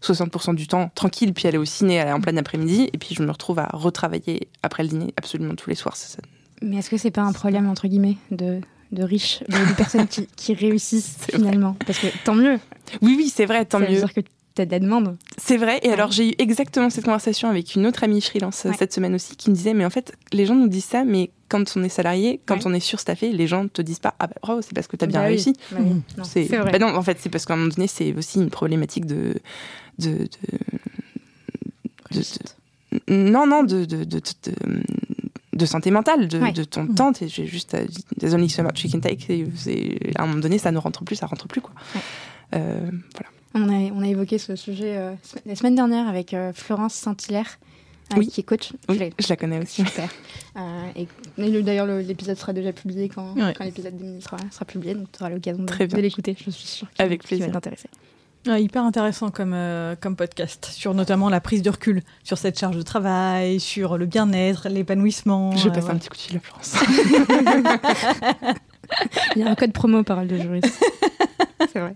60% 0.03 0.55
du 0.55 0.67
temps 0.67 0.91
tranquille, 0.95 1.33
puis 1.33 1.47
aller 1.47 1.57
au 1.57 1.65
ciné 1.65 1.99
aller 1.99 2.11
en 2.11 2.21
plein 2.21 2.35
après-midi. 2.37 2.89
Et 2.93 2.97
puis 2.97 3.15
je 3.15 3.21
me 3.23 3.31
retrouve 3.31 3.59
à 3.59 3.69
retravailler 3.73 4.47
après 4.63 4.83
le 4.83 4.89
dîner 4.89 5.13
absolument 5.17 5.55
tous 5.55 5.69
les 5.69 5.75
soirs. 5.75 5.95
Ça- 5.97 6.07
ça- 6.07 6.21
Mais 6.61 6.77
est-ce 6.77 6.89
que 6.89 6.97
c'est 6.97 7.11
pas 7.11 7.21
un 7.23 7.33
problème, 7.33 7.67
entre 7.69 7.87
guillemets, 7.87 8.17
de, 8.31 8.61
de 8.91 9.03
riches, 9.03 9.41
de, 9.49 9.69
de 9.69 9.73
personnes 9.75 10.07
qui, 10.07 10.27
qui 10.35 10.53
réussissent 10.53 11.17
vrai. 11.29 11.37
finalement? 11.37 11.75
Parce 11.85 11.99
que 11.99 12.07
tant 12.23 12.35
mieux. 12.35 12.59
Oui, 13.01 13.15
oui, 13.17 13.31
c'est 13.33 13.45
vrai, 13.45 13.65
tant 13.65 13.79
ça 13.79 13.85
veut 13.85 13.91
mieux. 13.91 13.97
dire 13.99 14.13
que 14.13 14.21
tu 14.21 14.61
as 14.61 14.65
de 14.65 14.71
la 14.71 14.79
demande. 14.79 15.17
C'est 15.37 15.57
vrai. 15.57 15.79
Et 15.83 15.91
alors, 15.91 16.11
j'ai 16.11 16.29
eu 16.29 16.33
exactement 16.37 16.89
cette 16.89 17.05
conversation 17.05 17.49
avec 17.49 17.75
une 17.75 17.85
autre 17.85 18.03
amie 18.03 18.21
freelance 18.21 18.63
Ouais. 18.65 18.73
cette 18.77 18.93
semaine 18.93 19.15
aussi 19.15 19.35
qui 19.35 19.49
me 19.49 19.55
disait, 19.55 19.73
mais 19.73 19.85
en 19.85 19.89
fait, 19.89 20.13
les 20.33 20.45
gens 20.45 20.55
nous 20.55 20.67
disent 20.67 20.85
ça, 20.85 21.03
mais 21.05 21.29
quand 21.49 21.75
on 21.75 21.83
est 21.83 21.89
salarié, 21.89 22.39
quand 22.45 22.55
Ouais. 22.57 22.61
on 22.67 22.73
est 22.73 22.79
surstaffé, 22.79 23.31
les 23.31 23.47
gens 23.47 23.67
te 23.67 23.81
disent 23.81 23.99
pas, 23.99 24.15
ah 24.19 24.27
bah 24.27 24.35
bravo, 24.41 24.61
c'est 24.61 24.73
parce 24.73 24.87
que 24.87 24.95
t'as 24.95 25.07
bien 25.07 25.19
Bah 25.19 25.25
oui. 25.25 25.33
réussi. 25.33 25.53
Bah 25.71 25.77
oui. 25.81 25.89
Non, 26.17 26.23
C'est 26.23 26.45
C'est 26.45 26.57
vrai. 26.57 26.71
bah 26.71 26.79
non, 26.79 26.95
en 26.95 27.01
fait, 27.01 27.17
c'est 27.19 27.29
parce 27.29 27.45
qu'à 27.45 27.55
un 27.55 27.57
moment 27.57 27.71
donné, 27.75 27.87
c'est 27.87 28.13
aussi 28.13 28.39
une 28.39 28.49
problématique 28.49 29.05
de. 29.05 29.35
de, 29.97 30.09
de- 30.11 30.27
de- 32.11 32.19
de- 32.21 33.13
non, 33.13 33.45
non, 33.45 33.63
de, 33.63 33.85
santé 35.65 35.91
mentale, 35.91 36.27
de, 36.27 36.39
Ouais. 36.39 36.51
de 36.53 36.63
ton 36.63 36.83
Mhm. 36.83 36.95
temps. 36.95 37.11
J'ai 37.19 37.45
juste. 37.45 37.73
euh, 37.73 37.85
There's 38.19 38.33
only 38.33 38.49
so 38.49 38.63
much 38.63 38.87
can 38.91 38.99
take. 38.99 39.19
C'est- 39.27 39.45
c'est- 39.55 40.17
À 40.17 40.23
un 40.23 40.27
moment 40.27 40.39
donné, 40.39 40.57
ça 40.57 40.71
ne 40.71 40.77
rentre 40.77 41.03
plus, 41.03 41.15
ça 41.17 41.25
rentre 41.25 41.47
plus, 41.47 41.61
quoi. 41.61 41.73
Ouais. 41.95 42.01
Euh, 42.55 42.89
voilà. 43.13 43.29
On 43.55 43.67
a, 43.69 43.91
on 43.93 44.01
a 44.01 44.07
évoqué 44.07 44.37
ce 44.37 44.55
sujet 44.55 44.95
euh, 44.97 45.13
la 45.45 45.55
semaine 45.55 45.75
dernière 45.75 46.07
avec 46.07 46.33
euh, 46.33 46.51
Florence 46.53 46.93
Saint-Hilaire, 46.93 47.59
Oui. 48.17 48.27
qui 48.27 48.41
est 48.41 48.43
coach. 48.43 48.73
Oui, 48.89 49.11
Je 49.19 49.27
la 49.29 49.35
connais 49.35 49.59
aussi. 49.61 49.85
Super. 49.85 50.09
Euh, 50.57 50.87
et, 50.95 51.07
et 51.37 51.49
le- 51.49 51.61
d'ailleurs, 51.61 51.85
le- 51.85 52.01
l'épisode 52.01 52.37
sera 52.37 52.53
déjà 52.53 52.73
publié 52.73 53.07
quand, 53.09 53.33
Ouais. 53.35 53.53
quand 53.57 53.63
l'épisode 53.63 53.95
d'Emily 53.97 54.21
sera, 54.21 54.37
sera 54.51 54.65
publié, 54.65 54.95
donc 54.95 55.11
tu 55.11 55.19
auras 55.21 55.29
l'occasion 55.29 55.63
de, 55.63 55.97
l'écouter. 56.01 56.35
Je 56.43 56.49
suis 56.49 56.67
sûre 56.67 56.87
Avec 56.97 57.21
qu'il 57.21 57.37
va 57.37 57.45
plaisir. 57.45 57.53
t'intéresser. 57.53 57.89
Ouais, 58.47 58.63
hyper 58.63 58.83
intéressant 58.85 59.29
comme, 59.31 59.53
euh, 59.53 59.95
comme 59.99 60.15
podcast, 60.15 60.69
sur 60.71 60.93
notamment 60.93 61.29
la 61.29 61.41
prise 61.41 61.61
de 61.61 61.69
recul, 61.69 62.01
sur 62.23 62.37
cette 62.37 62.57
charge 62.57 62.77
de 62.77 62.81
travail, 62.81 63.59
sur 63.59 63.97
le 63.97 64.05
bien-être, 64.05 64.69
l'épanouissement. 64.69 65.55
Je 65.57 65.67
euh, 65.67 65.71
passe 65.71 65.83
un 65.83 65.87
voilà. 65.87 65.99
petit 65.99 66.07
coup 66.09 66.15
de 66.15 66.21
fil 66.21 66.37
à 66.37 66.39
Florence. 66.39 66.75
Il 69.35 69.41
y 69.41 69.45
a 69.45 69.49
un 69.51 69.55
code 69.55 69.73
promo 69.73 70.03
parole 70.03 70.27
de 70.27 70.37
juriste. 70.37 70.79
C'est 71.73 71.79
vrai. 71.79 71.95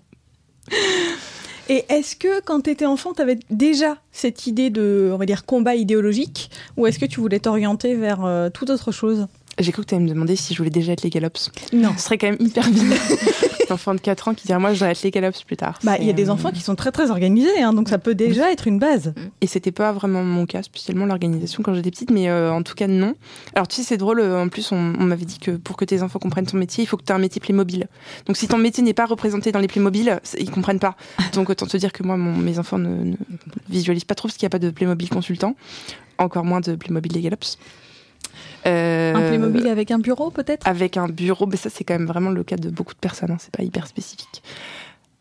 Et 1.69 1.85
est-ce 1.89 2.15
que 2.15 2.41
quand 2.41 2.61
tu 2.61 2.71
étais 2.71 2.85
enfant, 2.85 3.13
tu 3.13 3.21
avais 3.21 3.39
déjà 3.49 3.97
cette 4.11 4.47
idée 4.47 4.69
de, 4.69 5.11
on 5.13 5.17
dire, 5.23 5.45
combat 5.45 5.75
idéologique, 5.75 6.49
ou 6.75 6.87
est-ce 6.87 6.99
que 6.99 7.05
tu 7.05 7.19
voulais 7.19 7.39
t'orienter 7.39 7.95
vers 7.95 8.25
euh, 8.25 8.49
toute 8.49 8.69
autre 8.69 8.91
chose? 8.91 9.27
J'ai 9.59 9.71
cru 9.71 9.83
que 9.83 9.87
tu 9.89 9.95
allais 9.95 10.03
me 10.03 10.09
demander 10.09 10.35
si 10.35 10.53
je 10.53 10.57
voulais 10.57 10.69
déjà 10.71 10.93
être 10.93 11.03
les 11.03 11.09
galops. 11.09 11.51
Non. 11.73 11.93
Ce 11.97 12.03
serait 12.05 12.17
quand 12.17 12.27
même 12.27 12.37
hyper 12.39 12.67
bizarre. 12.69 12.97
Un 13.69 13.73
enfant 13.75 13.95
de 13.95 13.99
4 14.01 14.27
ans 14.27 14.33
qui 14.33 14.45
dirait 14.45 14.59
Moi, 14.59 14.71
je 14.73 14.79
voudrais 14.79 14.91
être 14.91 15.03
les 15.03 15.09
galops 15.11 15.43
plus 15.43 15.55
tard. 15.57 15.79
Bah, 15.83 15.95
il 15.99 16.05
y 16.05 16.09
a 16.09 16.13
des 16.13 16.29
euh, 16.29 16.33
enfants 16.33 16.51
qui 16.51 16.59
sont 16.61 16.75
très 16.75 16.91
très 16.91 17.09
organisés, 17.11 17.61
hein, 17.61 17.71
donc 17.73 17.87
ça 17.89 17.97
peut 17.97 18.13
déjà 18.13 18.51
être 18.51 18.67
une 18.67 18.77
base. 18.77 19.13
Et 19.41 19.47
c'était 19.47 19.71
pas 19.71 19.91
vraiment 19.93 20.23
mon 20.23 20.45
cas, 20.45 20.61
spécialement 20.63 21.05
l'organisation 21.05 21.63
quand 21.63 21.73
j'étais 21.73 21.89
petite, 21.91 22.11
mais 22.11 22.29
euh, 22.29 22.51
en 22.51 22.61
tout 22.61 22.73
cas, 22.75 22.87
non. 22.87 23.15
Alors, 23.55 23.67
tu 23.67 23.77
sais, 23.77 23.83
c'est 23.83 23.97
drôle, 23.97 24.19
euh, 24.19 24.43
en 24.43 24.49
plus, 24.49 24.71
on, 24.71 24.75
on 24.99 25.03
m'avait 25.05 25.25
dit 25.25 25.39
que 25.39 25.51
pour 25.51 25.77
que 25.77 25.85
tes 25.85 26.01
enfants 26.03 26.19
comprennent 26.19 26.45
ton 26.45 26.57
métier, 26.57 26.83
il 26.83 26.87
faut 26.87 26.97
que 26.97 27.03
tu 27.03 27.11
aies 27.11 27.15
un 27.15 27.19
métier 27.19 27.39
Playmobil. 27.39 27.87
Donc, 28.27 28.37
si 28.37 28.47
ton 28.47 28.57
métier 28.57 28.83
n'est 28.83 28.93
pas 28.93 29.05
représenté 29.05 29.51
dans 29.51 29.59
les 29.59 29.67
Playmobil, 29.67 30.19
ils 30.37 30.51
comprennent 30.51 30.79
pas. 30.79 30.95
Donc, 31.33 31.49
autant 31.49 31.65
te 31.65 31.77
dire 31.77 31.93
que 31.93 32.03
moi, 32.03 32.17
mon- 32.17 32.35
mes 32.37 32.59
enfants 32.59 32.77
ne, 32.79 32.89
ne 33.11 33.15
visualisent 33.69 34.03
pas 34.03 34.15
trop 34.15 34.27
parce 34.27 34.37
qu'il 34.37 34.45
n'y 34.45 34.51
a 34.51 34.51
pas 34.51 34.59
de 34.59 34.71
Playmobil 34.71 35.09
consultant, 35.09 35.55
encore 36.17 36.43
moins 36.43 36.59
de 36.59 36.75
Playmobil 36.75 37.13
les 37.13 37.21
galops. 37.21 37.57
Euh, 38.65 39.13
Un 39.13 39.27
Playmobil 39.27 39.67
avec 39.67 39.91
un 39.91 39.99
bureau 39.99 40.29
peut-être? 40.29 40.67
Avec 40.67 40.97
un 40.97 41.07
bureau, 41.07 41.45
mais 41.45 41.57
ça 41.57 41.69
c'est 41.69 41.83
quand 41.83 41.97
même 41.97 42.07
vraiment 42.07 42.29
le 42.29 42.43
cas 42.43 42.55
de 42.55 42.69
beaucoup 42.69 42.93
de 42.93 42.99
personnes, 42.99 43.31
hein, 43.31 43.37
c'est 43.39 43.51
pas 43.55 43.63
hyper 43.63 43.87
spécifique. 43.87 44.41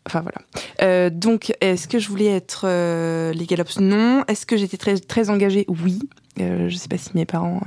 Enfin 0.07 0.21
voilà. 0.21 0.39
Euh, 0.83 1.11
donc, 1.11 1.53
est-ce 1.61 1.87
que 1.87 1.99
je 2.01 2.09
voulais 2.09 2.27
être 2.27 2.63
euh, 2.65 3.33
les 3.33 3.47
Galops? 3.47 3.79
Non. 3.79 4.25
Est-ce 4.27 4.47
que 4.47 4.57
j'étais 4.57 4.77
très, 4.77 4.99
très 4.99 5.31
engagée? 5.31 5.65
Oui. 5.69 6.01
Euh, 6.41 6.69
je 6.69 6.77
sais 6.77 6.89
pas 6.89 6.99
si 6.99 7.11
mes 7.15 7.27
parents 7.27 7.61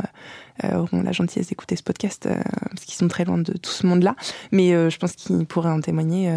euh, 0.64 0.68
euh, 0.68 0.80
auront 0.80 1.02
la 1.04 1.12
gentillesse 1.12 1.48
d'écouter 1.48 1.76
ce 1.76 1.84
podcast, 1.84 2.28
parce 2.28 2.86
qu'ils 2.86 2.96
sont 2.96 3.08
très 3.08 3.26
loin 3.26 3.38
de 3.38 3.54
tout 3.54 3.72
ce 3.72 3.86
monde-là. 3.86 4.16
Mais 4.52 4.72
je 4.90 4.98
pense 4.98 5.14
qu'ils 5.14 5.46
pourraient 5.46 5.72
en 5.72 5.82
témoigner 5.82 6.30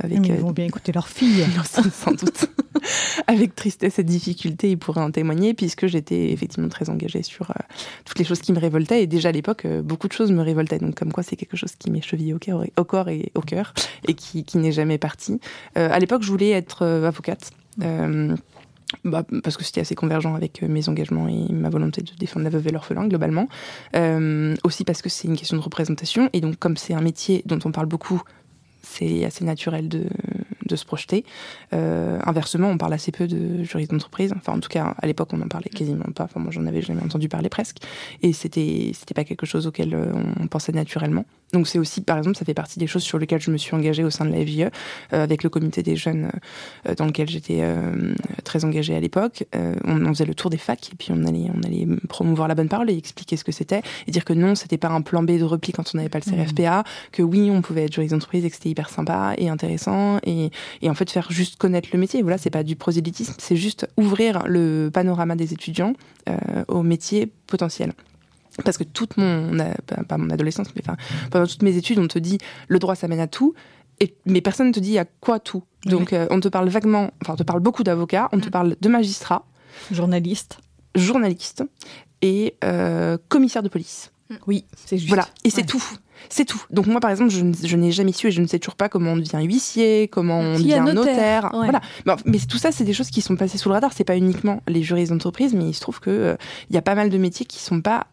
avec... 0.00 0.26
Ils 0.26 0.34
vont 0.34 0.52
bien 0.52 0.66
écouter 0.66 0.92
leur 0.92 1.08
fille. 1.08 1.44
sans, 1.64 2.12
doute. 2.12 2.48
Avec 3.26 3.54
tristesse 3.54 3.98
et 3.98 4.04
difficulté, 4.04 4.70
ils 4.70 4.78
pourraient 4.78 5.02
en 5.02 5.10
témoigner, 5.10 5.54
puisque 5.54 5.86
j'étais 5.86 6.30
effectivement 6.30 6.68
très 6.68 6.90
engagée 6.90 7.22
sur 7.22 7.50
euh, 7.50 7.54
toutes 8.04 8.18
les 8.18 8.24
choses 8.24 8.40
qui 8.40 8.52
me 8.52 8.58
révoltaient. 8.58 9.02
Et 9.02 9.06
déjà 9.06 9.30
à 9.30 9.32
l'époque, 9.32 9.64
euh, 9.64 9.82
beaucoup 9.82 10.08
de 10.08 10.12
choses 10.12 10.32
me 10.32 10.42
révoltaient. 10.42 10.78
Donc, 10.78 10.94
comme 10.94 11.12
quoi, 11.12 11.22
c'est 11.22 11.36
quelque 11.36 11.56
chose 11.56 11.74
qui 11.76 11.90
m'est 11.90 12.02
chevillé 12.02 12.34
au, 12.34 12.38
cœur, 12.38 12.64
au 12.76 12.84
corps 12.84 13.08
et 13.08 13.32
au 13.34 13.40
cœur, 13.40 13.74
et 14.08 14.14
qui, 14.14 14.44
qui 14.44 14.58
n'est 14.58 14.72
jamais 14.72 14.98
parti. 14.98 15.40
Euh, 15.78 15.88
à 15.90 15.98
l'époque, 15.98 16.22
je 16.22 16.30
voulais 16.30 16.50
être 16.50 16.84
avocate. 16.84 17.50
Bah, 19.04 19.24
parce 19.42 19.56
que 19.56 19.64
c'était 19.64 19.80
assez 19.80 19.94
convergent 19.94 20.34
avec 20.34 20.62
euh, 20.62 20.68
mes 20.68 20.88
engagements 20.88 21.28
et 21.28 21.52
ma 21.52 21.68
volonté 21.68 22.02
de 22.02 22.12
défendre 22.18 22.44
la 22.44 22.50
veuve 22.50 22.66
et 22.68 22.70
l'orphelin 22.70 23.06
globalement. 23.06 23.48
Euh, 23.96 24.54
aussi 24.64 24.84
parce 24.84 25.02
que 25.02 25.08
c'est 25.08 25.28
une 25.28 25.36
question 25.36 25.56
de 25.56 25.62
représentation 25.62 26.30
et 26.32 26.40
donc 26.40 26.58
comme 26.58 26.76
c'est 26.76 26.94
un 26.94 27.00
métier 27.00 27.42
dont 27.46 27.58
on 27.64 27.72
parle 27.72 27.86
beaucoup, 27.86 28.22
c'est 28.82 29.24
assez 29.24 29.44
naturel 29.44 29.88
de, 29.88 30.06
de 30.66 30.76
se 30.76 30.84
projeter. 30.84 31.24
Euh, 31.72 32.18
inversement, 32.24 32.68
on 32.68 32.78
parle 32.78 32.92
assez 32.92 33.12
peu 33.12 33.26
de 33.26 33.62
juristes 33.62 33.90
d'entreprise. 33.90 34.32
Enfin, 34.36 34.52
en 34.52 34.60
tout 34.60 34.68
cas, 34.68 34.94
à 35.00 35.06
l'époque, 35.06 35.30
on 35.32 35.38
n'en 35.38 35.48
parlait 35.48 35.68
quasiment 35.68 36.04
pas. 36.14 36.24
Enfin, 36.24 36.40
moi, 36.40 36.50
j'en 36.50 36.66
avais 36.66 36.82
jamais 36.82 37.02
entendu 37.02 37.28
parler 37.28 37.48
presque. 37.48 37.78
Et 38.22 38.32
c'était, 38.32 38.92
c'était 38.94 39.14
pas 39.14 39.24
quelque 39.24 39.46
chose 39.46 39.66
auquel 39.66 39.94
euh, 39.94 40.12
on 40.40 40.46
pensait 40.46 40.72
naturellement. 40.72 41.24
Donc, 41.52 41.68
c'est 41.68 41.78
aussi, 41.78 42.00
par 42.00 42.18
exemple, 42.18 42.36
ça 42.36 42.44
fait 42.44 42.54
partie 42.54 42.78
des 42.78 42.86
choses 42.86 43.02
sur 43.02 43.18
lesquelles 43.18 43.40
je 43.40 43.50
me 43.50 43.56
suis 43.56 43.74
engagée 43.76 44.02
au 44.02 44.10
sein 44.10 44.24
de 44.24 44.32
la 44.32 44.44
FJE, 44.44 44.70
euh, 45.12 45.22
avec 45.22 45.44
le 45.44 45.50
comité 45.50 45.82
des 45.82 45.94
jeunes 45.94 46.30
euh, 46.88 46.94
dans 46.94 47.06
lequel 47.06 47.28
j'étais 47.28 47.62
très 48.42 48.64
engagée 48.64 48.94
à 48.94 49.00
l'époque. 49.00 49.44
On, 49.84 50.04
on, 50.04 50.08
faisait 50.08 50.24
le 50.24 50.34
tour 50.34 50.50
des 50.50 50.58
facs 50.58 50.90
et 50.92 50.96
puis 50.96 51.08
on 51.12 51.24
allait, 51.24 51.50
on 51.54 51.62
allait 51.62 51.86
promouvoir 52.08 52.48
la 52.48 52.54
bonne 52.54 52.68
parole 52.68 52.90
et 52.90 52.96
expliquer 52.96 53.36
ce 53.36 53.44
que 53.44 53.52
c'était 53.52 53.82
et 54.06 54.10
dire 54.10 54.24
que 54.24 54.32
non, 54.32 54.54
c'était 54.54 54.78
pas 54.78 54.88
un 54.88 55.02
plan 55.02 55.22
B 55.22 55.32
de 55.32 55.44
repli 55.44 55.72
quand 55.72 55.90
on 55.94 55.98
n'avait 55.98 56.08
pas 56.08 56.18
le 56.18 56.30
CRFPA, 56.30 56.80
mmh. 56.80 56.84
que 57.12 57.22
oui, 57.22 57.50
on 57.50 57.62
pouvait 57.62 57.84
être 57.84 57.92
juriste 57.92 58.12
d'entreprise 58.12 58.44
et 58.44 58.50
que 58.50 58.56
c'était 58.56 58.70
hyper 58.70 58.88
sympa 58.88 59.34
et 59.38 59.48
intéressant 59.48 60.18
et, 60.24 60.50
et 60.82 60.90
en 60.90 60.94
fait 60.94 61.10
faire 61.10 61.30
juste 61.30 61.56
connaître 61.56 61.88
le 61.92 61.98
métier. 61.98 62.22
Voilà, 62.22 62.38
c'est 62.38 62.50
pas 62.50 62.62
du 62.62 62.76
prosélytisme, 62.76 63.34
c'est 63.38 63.56
juste 63.56 63.88
ouvrir 63.96 64.44
le 64.46 64.90
panorama 64.92 65.36
des 65.36 65.52
étudiants 65.52 65.94
euh, 66.28 66.64
au 66.68 66.82
métier 66.82 67.32
potentiel. 67.46 67.92
Parce 68.64 68.78
que 68.78 68.84
toute 68.84 69.16
mon, 69.16 69.56
pas 70.08 70.16
mon 70.16 70.30
adolescence, 70.30 70.68
mais 70.76 70.82
enfin, 70.86 70.96
pendant 71.30 71.46
toutes 71.46 71.62
mes 71.62 71.76
études, 71.76 71.98
on 71.98 72.06
te 72.06 72.20
dit 72.20 72.38
le 72.68 72.78
droit 72.78 72.94
ça 72.94 73.08
mène 73.08 73.20
à 73.20 73.26
tout, 73.26 73.54
et, 74.00 74.14
mais 74.26 74.40
personne 74.40 74.68
ne 74.68 74.72
te 74.72 74.80
dit 74.80 74.96
à 74.98 75.04
quoi 75.04 75.40
tout. 75.40 75.64
Donc 75.86 76.10
oui. 76.12 76.18
euh, 76.18 76.26
on 76.30 76.40
te 76.40 76.48
parle 76.48 76.68
vaguement, 76.68 77.10
enfin 77.20 77.34
on 77.34 77.36
te 77.36 77.42
parle 77.42 77.60
beaucoup 77.60 77.82
d'avocats, 77.82 78.28
on 78.32 78.38
te 78.38 78.48
parle 78.48 78.76
de 78.80 78.88
magistrats, 78.88 79.44
journalistes, 79.90 80.58
journalistes 80.94 81.64
et 82.22 82.54
euh, 82.62 83.18
commissaires 83.28 83.62
de 83.62 83.68
police. 83.68 84.12
Oui, 84.46 84.64
c'est 84.74 84.96
juste. 84.96 85.08
Voilà, 85.08 85.28
et 85.44 85.50
c'est 85.50 85.58
ouais. 85.58 85.66
tout. 85.66 85.84
C'est 86.30 86.44
tout. 86.44 86.62
Donc 86.70 86.86
moi, 86.86 87.00
par 87.00 87.10
exemple, 87.10 87.30
je, 87.30 87.44
je 87.62 87.76
n'ai 87.76 87.92
jamais 87.92 88.12
su 88.12 88.28
et 88.28 88.30
je 88.30 88.40
ne 88.40 88.46
sais 88.46 88.58
toujours 88.58 88.76
pas 88.76 88.88
comment 88.88 89.12
on 89.12 89.16
devient 89.16 89.40
huissier, 89.42 90.08
comment 90.08 90.40
on 90.40 90.54
devient 90.54 90.80
notaire. 90.80 90.94
notaire. 90.94 91.44
Ouais. 91.54 91.64
Voilà. 91.70 91.80
Mais, 92.06 92.14
mais, 92.24 92.38
tout 92.38 92.58
ça, 92.58 92.72
c'est 92.72 92.84
des 92.84 92.94
choses 92.94 93.10
qui 93.10 93.20
sont 93.20 93.36
passées 93.36 93.58
sous 93.58 93.68
le 93.68 93.74
radar. 93.74 93.92
C'est 93.92 94.04
pas 94.04 94.16
uniquement 94.16 94.62
les 94.66 94.82
juristes 94.82 95.12
d'entreprise, 95.12 95.54
mais 95.54 95.68
il 95.68 95.74
se 95.74 95.80
trouve 95.80 96.00
que 96.00 96.10
il 96.10 96.14
euh, 96.14 96.36
y 96.70 96.76
a 96.76 96.82
pas 96.82 96.94
mal 96.94 97.10
de 97.10 97.18
métiers 97.18 97.46
qui 97.46 97.60
sont 97.60 97.80
pas 97.80 98.06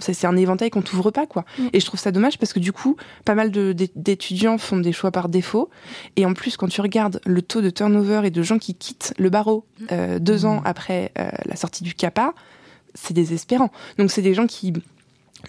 c'est 0.00 0.26
un 0.26 0.36
éventail 0.36 0.70
qu'on 0.70 0.82
t'ouvre 0.82 1.10
pas 1.10 1.26
quoi 1.26 1.44
mm. 1.58 1.68
et 1.72 1.80
je 1.80 1.86
trouve 1.86 2.00
ça 2.00 2.10
dommage 2.10 2.38
parce 2.38 2.52
que 2.52 2.58
du 2.58 2.72
coup 2.72 2.96
pas 3.24 3.34
mal 3.34 3.50
d'étudiants 3.50 4.58
font 4.58 4.78
des 4.78 4.92
choix 4.92 5.12
par 5.12 5.28
défaut 5.28 5.70
et 6.16 6.26
en 6.26 6.34
plus 6.34 6.56
quand 6.56 6.66
tu 6.66 6.80
regardes 6.80 7.20
le 7.24 7.42
taux 7.42 7.60
de 7.60 7.70
turnover 7.70 8.22
et 8.24 8.30
de 8.30 8.42
gens 8.42 8.58
qui 8.58 8.74
quittent 8.74 9.14
le 9.18 9.30
barreau 9.30 9.64
euh, 9.92 10.18
deux 10.18 10.40
mm. 10.40 10.46
ans 10.46 10.62
après 10.64 11.12
euh, 11.18 11.28
la 11.44 11.54
sortie 11.56 11.84
du 11.84 11.94
CAPA 11.94 12.34
c'est 12.94 13.14
désespérant 13.14 13.70
donc 13.98 14.10
c'est 14.10 14.22
des 14.22 14.34
gens 14.34 14.46
qui 14.46 14.72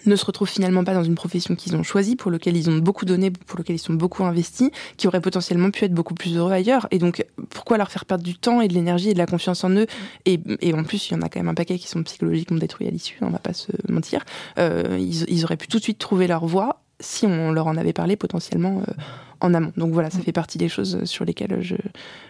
ne 0.05 0.15
se 0.15 0.25
retrouvent 0.25 0.49
finalement 0.49 0.83
pas 0.83 0.93
dans 0.93 1.03
une 1.03 1.15
profession 1.15 1.55
qu'ils 1.55 1.75
ont 1.75 1.83
choisie, 1.83 2.15
pour 2.15 2.31
laquelle 2.31 2.57
ils 2.57 2.69
ont 2.69 2.77
beaucoup 2.77 3.05
donné, 3.05 3.31
pour 3.31 3.57
laquelle 3.57 3.75
ils 3.75 3.79
sont 3.79 3.93
beaucoup 3.93 4.23
investis, 4.23 4.69
qui 4.97 5.07
auraient 5.07 5.21
potentiellement 5.21 5.71
pu 5.71 5.85
être 5.85 5.93
beaucoup 5.93 6.13
plus 6.13 6.35
heureux 6.35 6.51
ailleurs. 6.51 6.87
Et 6.91 6.99
donc, 6.99 7.25
pourquoi 7.49 7.77
leur 7.77 7.91
faire 7.91 8.05
perdre 8.05 8.23
du 8.23 8.37
temps 8.37 8.61
et 8.61 8.67
de 8.67 8.73
l'énergie 8.73 9.09
et 9.09 9.13
de 9.13 9.17
la 9.17 9.25
confiance 9.25 9.63
en 9.63 9.71
eux 9.71 9.87
et, 10.25 10.39
et, 10.61 10.73
en 10.73 10.83
plus, 10.83 11.09
il 11.09 11.13
y 11.13 11.17
en 11.17 11.21
a 11.21 11.29
quand 11.29 11.39
même 11.39 11.49
un 11.49 11.53
paquet 11.53 11.77
qui 11.77 11.87
sont 11.87 12.03
psychologiquement 12.03 12.57
détruits 12.57 12.87
à 12.87 12.91
l'issue, 12.91 13.17
on 13.21 13.29
va 13.29 13.39
pas 13.39 13.53
se 13.53 13.71
mentir. 13.89 14.23
Euh, 14.59 14.97
ils, 14.99 15.23
ils, 15.29 15.43
auraient 15.45 15.57
pu 15.57 15.67
tout 15.67 15.77
de 15.77 15.83
suite 15.83 15.99
trouver 15.99 16.27
leur 16.27 16.45
voie 16.45 16.81
si 16.99 17.25
on 17.25 17.51
leur 17.51 17.67
en 17.67 17.77
avait 17.77 17.93
parlé 17.93 18.15
potentiellement 18.15 18.81
euh, 18.87 18.93
en 19.39 19.53
amont. 19.53 19.71
Donc 19.77 19.93
voilà, 19.93 20.09
ça 20.09 20.19
fait 20.19 20.31
partie 20.31 20.57
des 20.57 20.69
choses 20.69 21.03
sur 21.05 21.25
lesquelles 21.25 21.61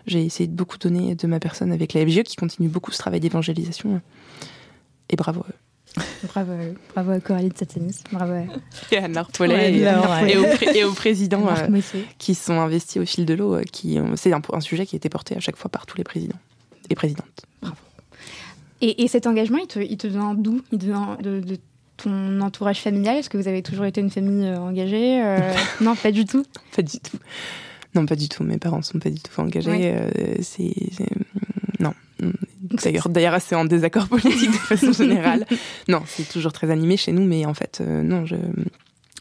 j'ai 0.05 0.25
essayé 0.25 0.47
de 0.47 0.53
beaucoup 0.53 0.77
donner 0.77 1.15
de 1.15 1.27
ma 1.27 1.39
personne 1.39 1.71
avec 1.71 1.93
la 1.93 2.05
FGE, 2.05 2.23
qui 2.23 2.35
continue 2.35 2.67
beaucoup 2.67 2.91
ce 2.91 2.97
travail 2.97 3.19
d'évangélisation. 3.19 4.01
Et 5.09 5.15
bravo 5.15 5.41
à 5.41 5.49
eux. 5.49 5.66
Bravo, 6.23 6.53
bravo 6.93 7.11
à 7.11 7.19
Coralie 7.19 7.49
de 7.49 7.57
Satanis, 7.57 8.03
bravo 8.11 8.33
à... 8.33 8.43
et 8.91 8.97
à 8.97 9.07
Narpolet 9.07 9.53
ouais, 9.53 9.73
et, 9.73 9.85
ouais. 9.85 10.31
et, 10.31 10.37
au, 10.37 10.45
et, 10.75 10.83
au, 10.83 10.93
président 10.93 11.47
euh, 11.47 11.81
qui 12.17 12.35
sont 12.35 12.59
investis 12.59 13.01
au 13.01 13.05
fil 13.05 13.25
de 13.25 13.33
l'eau. 13.33 13.59
Qui 13.71 13.99
c'est 14.15 14.33
un, 14.33 14.41
un, 14.53 14.61
sujet 14.61 14.85
qui 14.85 14.95
a 14.95 14.97
été 14.97 15.09
porté 15.09 15.35
à 15.35 15.39
chaque 15.39 15.57
fois 15.57 15.69
par 15.69 15.85
tous 15.85 15.97
les 15.97 16.03
présidents 16.03 16.39
et 16.89 16.95
présidentes. 16.95 17.45
Bravo. 17.61 17.77
Et, 18.81 19.03
et 19.03 19.07
cet 19.07 19.27
engagement, 19.27 19.57
il 19.57 19.67
te, 19.67 19.79
il 19.79 19.97
te 19.97 20.07
vient 20.07 20.33
d'où? 20.33 20.61
Il 20.71 20.79
te 20.79 20.85
vient 20.85 21.17
de, 21.21 21.39
de, 21.39 21.57
ton 21.97 22.41
entourage 22.41 22.79
familial? 22.81 23.17
Est-ce 23.17 23.29
que 23.29 23.37
vous 23.37 23.47
avez 23.47 23.63
toujours 23.63 23.85
été 23.85 24.01
une 24.01 24.11
famille 24.11 24.45
euh, 24.45 24.59
engagée 24.59 25.21
euh... 25.23 25.39
Non, 25.81 25.95
pas 25.95 26.11
du 26.11 26.25
tout. 26.25 26.45
Pas 26.75 26.83
du 26.83 26.99
tout. 26.99 27.17
Non, 27.95 28.05
pas 28.05 28.15
du 28.15 28.29
tout. 28.29 28.43
Mes 28.43 28.57
parents 28.59 28.83
sont 28.83 28.99
pas 28.99 29.09
du 29.09 29.19
tout 29.19 29.41
engagés. 29.41 29.69
Ouais. 29.71 29.95
Euh, 29.95 30.35
c'est. 30.41 30.73
D'ailleurs, 32.61 33.09
d'ailleurs, 33.09 33.41
c'est 33.41 33.55
en 33.55 33.65
désaccord 33.65 34.07
politique 34.09 34.51
de 34.51 34.55
façon 34.55 34.91
générale. 34.91 35.45
non, 35.87 36.03
c'est 36.05 36.27
toujours 36.27 36.53
très 36.53 36.71
animé 36.71 36.97
chez 36.97 37.11
nous, 37.11 37.23
mais 37.23 37.45
en 37.45 37.53
fait, 37.53 37.79
euh, 37.81 38.03
non, 38.03 38.25
je, 38.25 38.35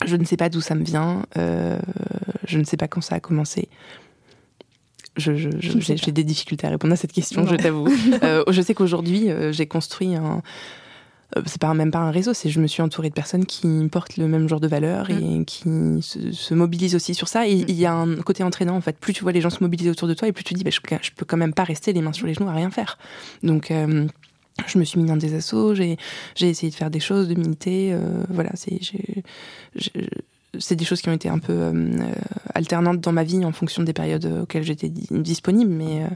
je 0.05 0.17
ne 0.17 0.25
sais 0.25 0.37
pas 0.37 0.49
d'où 0.49 0.61
ça 0.61 0.75
me 0.75 0.85
vient. 0.85 1.25
Euh, 1.37 1.79
je 2.47 2.59
ne 2.59 2.65
sais 2.65 2.77
pas 2.77 2.89
quand 2.89 3.01
ça 3.01 3.17
a 3.17 3.21
commencé. 3.21 3.69
Je, 5.17 5.35
je, 5.35 5.49
je, 5.59 5.79
j'ai 5.81 6.13
des 6.13 6.25
difficultés 6.25 6.67
à 6.67 6.71
répondre 6.71 6.93
à 6.93 6.97
cette 6.97 7.13
question, 7.13 7.43
ouais. 7.45 7.51
je 7.51 7.57
t'avoue. 7.57 7.89
euh, 8.23 8.45
je 8.49 8.61
sais 8.61 8.75
qu'aujourd'hui, 8.75 9.29
j'ai 9.51 9.67
construit 9.67 10.15
un 10.15 10.43
c'est 11.45 11.61
pas 11.61 11.75
même 11.75 11.91
pas 11.91 11.99
un 11.99 12.11
réseau, 12.11 12.35
c'est 12.35 12.49
je 12.49 12.61
me 12.61 12.67
suis 12.67 12.83
entourée 12.83 13.09
de 13.09 13.15
personnes 13.15 13.47
qui 13.47 13.89
portent 13.91 14.17
le 14.17 14.29
même 14.29 14.49
genre 14.49 14.61
de 14.61 14.69
valeurs 14.69 15.11
et 15.11 15.45
qui 15.45 15.65
se, 16.01 16.33
se, 16.33 16.55
mobilisent 16.55 16.95
aussi 16.95 17.15
sur 17.15 17.29
ça. 17.29 17.49
Et 17.49 17.53
il 17.53 17.73
y 17.73 17.85
a 17.85 17.93
un 17.93 18.17
côté 18.17 18.43
entraînant 18.43 18.77
en 18.77 18.81
fait. 18.81 18.97
Plus 18.99 19.13
tu 19.13 19.23
vois 19.23 19.33
les 19.33 19.41
gens 19.41 19.51
se 19.51 19.63
mobiliser 19.63 19.91
autour 19.91 20.09
de 20.09 20.15
toi, 20.15 20.29
et 20.29 20.33
plus 20.33 20.45
tu 20.45 20.55
dis, 20.55 20.65
bah, 20.65 20.71
je, 20.71 20.81
je 21.03 21.11
peux 21.11 21.25
quand 21.25 21.37
même 21.37 21.53
pas 21.53 21.65
rester 21.65 21.93
les 21.93 22.01
mains 22.01 22.13
sur 22.13 22.27
les 22.27 22.35
genoux 22.35 22.49
à 22.49 22.53
rien 22.53 22.71
faire. 22.71 22.97
Donc 23.43 23.71
euh, 23.71 24.07
je 24.67 24.79
me 24.79 24.85
suis 24.85 25.01
mis 25.01 25.07
dans 25.07 25.17
des 25.17 25.35
assos, 25.35 25.75
j'ai 25.75 25.97
j'ai 26.35 26.49
essayé 26.49 26.71
de 26.71 26.77
faire 26.77 26.91
des 26.91 27.01
choses, 27.01 27.29
de 27.29 27.35
militer. 27.35 27.93
Euh, 27.93 28.23
voilà, 28.31 28.51
c'est 28.55 28.81
c'est 30.59 30.77
des 30.77 30.85
choses 30.87 31.03
qui 31.03 31.09
ont 31.09 31.13
été 31.13 31.29
un 31.29 31.39
peu 31.39 31.53
euh, 31.53 31.99
alternantes 32.55 33.01
dans 33.01 33.13
ma 33.13 33.25
vie 33.25 33.45
en 33.45 33.53
fonction 33.53 33.83
des 33.83 33.93
périodes 33.93 34.25
auxquelles 34.43 34.63
j'étais 34.63 34.89
disponible, 34.89 35.71
mais 35.71 36.07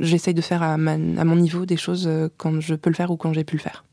j'essaye 0.00 0.34
de 0.34 0.40
faire 0.40 0.62
à, 0.62 0.76
ma, 0.76 0.92
à, 0.92 1.24
mon 1.24 1.36
niveau 1.36 1.66
des 1.66 1.76
choses 1.76 2.08
quand 2.36 2.60
je 2.60 2.74
peux 2.74 2.90
le 2.90 2.96
faire 2.96 3.10
ou 3.10 3.16
quand 3.16 3.32
j'ai 3.32 3.44
pu 3.44 3.56
le 3.56 3.62
faire. 3.62 3.84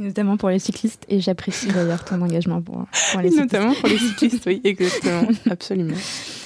Notamment 0.00 0.38
pour 0.38 0.48
les 0.48 0.58
cyclistes, 0.58 1.04
et 1.08 1.20
j'apprécie 1.20 1.66
d'ailleurs 1.74 2.04
ton 2.04 2.22
engagement 2.22 2.62
pour, 2.62 2.86
pour 3.12 3.20
les 3.20 3.30
cyclistes. 3.30 3.52
Notamment 3.52 3.74
pour 3.74 3.88
les 3.88 3.98
cyclistes, 3.98 4.46
oui, 4.46 4.60
exactement, 4.64 5.28
absolument. 5.50 5.96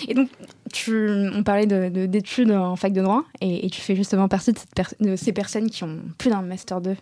Et 0.08 0.14
donc, 0.14 0.28
tu, 0.72 1.08
on 1.32 1.42
parlait 1.44 1.66
d'études 1.66 2.50
en 2.50 2.74
fac 2.74 2.92
de 2.92 3.02
droit, 3.02 3.24
et, 3.40 3.66
et, 3.66 3.70
tu 3.70 3.80
fais 3.80 3.94
justement 3.94 4.28
partie 4.28 4.52
de, 4.52 4.58
cette 4.58 4.96
de 5.00 5.14
ces 5.16 5.32
personnes 5.32 5.70
qui 5.70 5.84
ont 5.84 6.00
plus 6.18 6.30
d'un 6.30 6.42
Master 6.42 6.80
2 6.80 6.96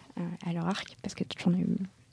à 0.46 0.52
leur 0.52 0.66
arc, 0.66 0.96
parce 1.02 1.14
que 1.14 1.24
tu 1.24 1.48
en 1.48 1.54
as 1.54 1.58
eu 1.58 1.66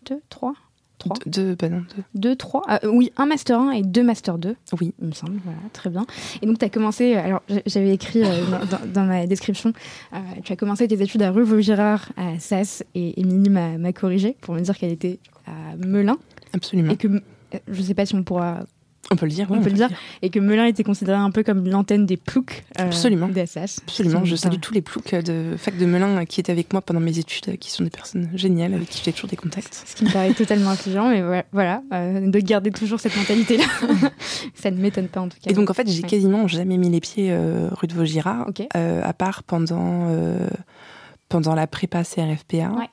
deux, 0.05 0.21
trois 0.29 0.55
Trois. 0.99 1.15
Deux, 1.25 1.55
bah 1.55 1.69
non, 1.69 1.83
deux. 1.95 2.03
Deux, 2.13 2.35
trois. 2.35 2.61
Ah, 2.67 2.79
oui, 2.83 3.11
un 3.15 3.25
Master 3.25 3.59
1 3.59 3.71
et 3.71 3.81
deux 3.83 4.03
Master 4.03 4.37
2. 4.37 4.55
Oui. 4.79 4.93
Il 5.01 5.07
me 5.07 5.13
semble, 5.13 5.39
voilà, 5.43 5.59
très 5.71 5.89
bien. 5.89 6.05
Et 6.41 6.45
donc, 6.45 6.59
tu 6.59 6.65
as 6.65 6.69
commencé, 6.69 7.15
alors 7.15 7.41
j'avais 7.65 7.93
écrit 7.93 8.23
euh, 8.23 8.27
dans, 8.69 8.91
dans, 8.93 9.05
ma 9.05 9.25
description, 9.25 9.71
euh, 10.13 10.17
tu 10.43 10.51
as 10.51 10.55
commencé 10.57 10.87
tes 10.87 11.01
études 11.01 11.21
à 11.21 11.31
rue 11.31 11.43
Vaugirard, 11.43 12.11
à 12.17 12.37
SAS, 12.37 12.83
et 12.95 13.19
Émilie 13.19 13.49
m'a 13.49 13.93
corrigé 13.93 14.35
pour 14.41 14.53
me 14.53 14.59
dire 14.59 14.77
qu'elle 14.77 14.91
était 14.91 15.19
à 15.47 15.77
Melun. 15.77 16.17
Absolument. 16.53 16.91
Et 16.91 16.97
que, 16.97 17.07
je 17.67 17.79
ne 17.79 17.85
sais 17.85 17.93
pas 17.93 18.05
si 18.05 18.15
on 18.15 18.23
pourra 18.23 18.65
on 19.11 19.15
peut 19.15 19.25
le 19.25 19.31
dire, 19.31 19.47
on, 19.49 19.55
on 19.55 19.61
peut 19.61 19.69
le 19.69 19.75
dire. 19.75 19.87
dire. 19.87 19.97
Et 20.21 20.29
que 20.29 20.39
Melun 20.39 20.65
était 20.65 20.83
considéré 20.83 21.17
un 21.17 21.31
peu 21.31 21.43
comme 21.43 21.67
l'antenne 21.67 22.05
des 22.05 22.17
ploucs 22.17 22.63
euh, 22.79 22.85
Absolument. 22.85 23.27
d'SS. 23.27 23.79
Absolument. 23.83 24.23
Je 24.23 24.35
salue 24.35 24.59
tous 24.61 24.73
les 24.73 24.81
ploucs 24.81 25.15
de 25.15 25.55
fac 25.57 25.77
de 25.77 25.85
Melun 25.85 26.25
qui 26.25 26.39
étaient 26.39 26.51
avec 26.51 26.71
moi 26.73 26.81
pendant 26.81 26.99
mes 26.99 27.17
études, 27.17 27.57
qui 27.57 27.71
sont 27.71 27.83
des 27.83 27.89
personnes 27.89 28.29
géniales 28.35 28.73
avec 28.73 28.89
qui 28.89 29.01
j'ai 29.03 29.11
toujours 29.11 29.29
des 29.29 29.35
contacts. 29.35 29.83
Ce 29.85 29.95
qui 29.95 30.05
me 30.05 30.11
paraît 30.11 30.33
totalement 30.33 30.69
intelligent, 30.69 31.09
mais 31.09 31.43
voilà, 31.51 31.81
euh, 31.93 32.29
de 32.29 32.39
garder 32.39 32.71
toujours 32.71 32.99
cette 32.99 33.15
mentalité-là. 33.15 33.65
Ça 34.53 34.71
ne 34.71 34.77
m'étonne 34.77 35.07
pas 35.07 35.21
en 35.21 35.29
tout 35.29 35.37
cas. 35.41 35.49
Et 35.49 35.53
donc 35.53 35.69
en 35.69 35.73
fait, 35.73 35.89
j'ai 35.89 36.03
ouais. 36.03 36.09
quasiment 36.09 36.47
jamais 36.47 36.77
mis 36.77 36.89
les 36.89 36.99
pieds 36.99 37.31
euh, 37.31 37.69
rue 37.71 37.87
de 37.87 37.93
Vaugirard, 37.93 38.47
okay. 38.47 38.67
à 38.73 39.13
part 39.13 39.43
pendant, 39.43 40.07
euh, 40.09 40.47
pendant 41.29 41.55
la 41.55 41.67
prépa 41.67 42.03
CRFPA. 42.03 42.71
Ouais 42.71 42.89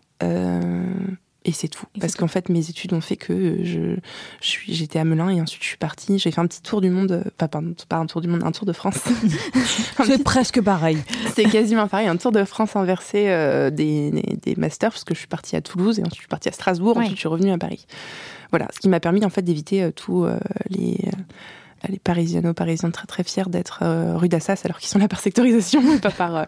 et 1.46 1.52
c'est 1.52 1.68
tout. 1.68 1.86
Et 1.94 2.00
Parce 2.00 2.16
qu'en 2.16 2.26
fait, 2.26 2.48
mes 2.48 2.68
études 2.68 2.92
ont 2.92 3.00
fait 3.00 3.16
que 3.16 3.58
je, 3.62 3.96
je 4.40 4.56
j'étais 4.66 4.98
à 4.98 5.04
Melun 5.04 5.30
et 5.30 5.40
ensuite 5.40 5.62
je 5.62 5.68
suis 5.68 5.76
partie. 5.76 6.18
J'ai 6.18 6.32
fait 6.32 6.40
un 6.40 6.46
petit 6.46 6.60
tour 6.60 6.80
du 6.80 6.90
monde, 6.90 7.24
pas, 7.38 7.46
pardon, 7.46 7.72
pas 7.88 7.96
un 7.96 8.06
tour 8.06 8.20
du 8.20 8.26
monde, 8.26 8.42
un 8.42 8.50
tour 8.50 8.66
de 8.66 8.72
France. 8.72 8.98
c'est 10.04 10.22
presque 10.24 10.60
pareil. 10.60 10.98
C'est 11.34 11.44
quasiment 11.44 11.86
pareil, 11.86 12.08
un 12.08 12.16
tour 12.16 12.32
de 12.32 12.44
France 12.44 12.74
inversé 12.74 13.28
euh, 13.28 13.70
des, 13.70 14.10
des, 14.10 14.36
des, 14.42 14.54
masters, 14.56 14.90
parce 14.90 15.04
que 15.04 15.14
je 15.14 15.20
suis 15.20 15.28
partie 15.28 15.54
à 15.54 15.60
Toulouse 15.60 16.00
et 16.00 16.02
ensuite 16.02 16.16
je 16.16 16.20
suis 16.20 16.28
partie 16.28 16.48
à 16.48 16.52
Strasbourg, 16.52 16.96
ouais. 16.96 17.04
ensuite 17.04 17.16
je 17.16 17.20
suis 17.20 17.28
revenue 17.28 17.52
à 17.52 17.58
Paris. 17.58 17.86
Voilà, 18.50 18.66
ce 18.74 18.80
qui 18.80 18.88
m'a 18.88 19.00
permis 19.00 19.24
en 19.24 19.30
fait 19.30 19.42
d'éviter 19.42 19.84
euh, 19.84 19.92
tous 19.92 20.24
euh, 20.24 20.38
les 20.68 20.98
les 21.88 21.98
parisiano-parisiens 21.98 22.90
très 22.90 23.06
très 23.06 23.22
fiers 23.22 23.48
d'être 23.48 23.80
euh, 23.82 24.16
rue 24.16 24.28
d'Assas 24.28 24.62
alors 24.64 24.78
qu'ils 24.78 24.88
sont 24.88 24.98
là 24.98 25.08
par 25.08 25.20
sectorisation, 25.20 25.98
pas 26.02 26.10
par, 26.10 26.36
euh, 26.36 26.44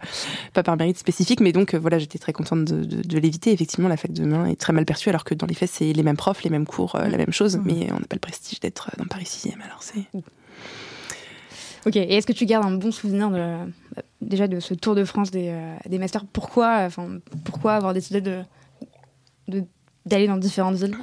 pas 0.52 0.62
par 0.62 0.76
mérite 0.76 0.98
spécifique. 0.98 1.40
Mais 1.40 1.52
donc 1.52 1.74
euh, 1.74 1.78
voilà, 1.78 1.98
j'étais 1.98 2.18
très 2.18 2.32
contente 2.32 2.64
de, 2.64 2.84
de, 2.84 3.02
de 3.02 3.18
l'éviter. 3.18 3.52
Effectivement, 3.52 3.88
la 3.88 3.96
fac 3.96 4.12
de 4.12 4.24
Melun 4.24 4.46
est 4.46 4.56
très 4.56 4.72
mal 4.72 4.84
perçue 4.84 5.08
alors 5.08 5.24
que 5.24 5.34
dans 5.34 5.46
les 5.46 5.54
faits, 5.54 5.70
c'est 5.70 5.92
les 5.92 6.02
mêmes 6.02 6.16
profs, 6.16 6.42
les 6.42 6.50
mêmes 6.50 6.66
cours, 6.66 6.96
la 6.96 7.16
même 7.16 7.32
chose. 7.32 7.56
Mmh. 7.56 7.62
Mais 7.64 7.92
on 7.92 8.00
n'a 8.00 8.06
pas 8.06 8.16
le 8.16 8.20
prestige 8.20 8.60
d'être 8.60 8.90
dans 8.98 9.04
Paris 9.06 9.24
6e. 9.24 9.54
Alors 9.64 9.82
c'est. 9.82 10.04
Ok, 11.86 11.96
et 11.96 12.16
est-ce 12.16 12.26
que 12.26 12.32
tu 12.32 12.44
gardes 12.44 12.66
un 12.66 12.76
bon 12.76 12.90
souvenir 12.90 13.30
de 13.30 13.56
déjà 14.20 14.48
de 14.48 14.58
ce 14.60 14.74
tour 14.74 14.94
de 14.94 15.04
France 15.04 15.30
des, 15.30 15.56
des 15.88 15.98
masters? 15.98 16.24
Pourquoi, 16.24 16.80
enfin, 16.80 17.18
pourquoi 17.44 17.74
avoir 17.74 17.94
décidé 17.94 18.20
de, 18.20 18.42
d'aller 20.04 20.26
dans 20.26 20.36
différentes 20.36 20.74
villes? 20.74 20.96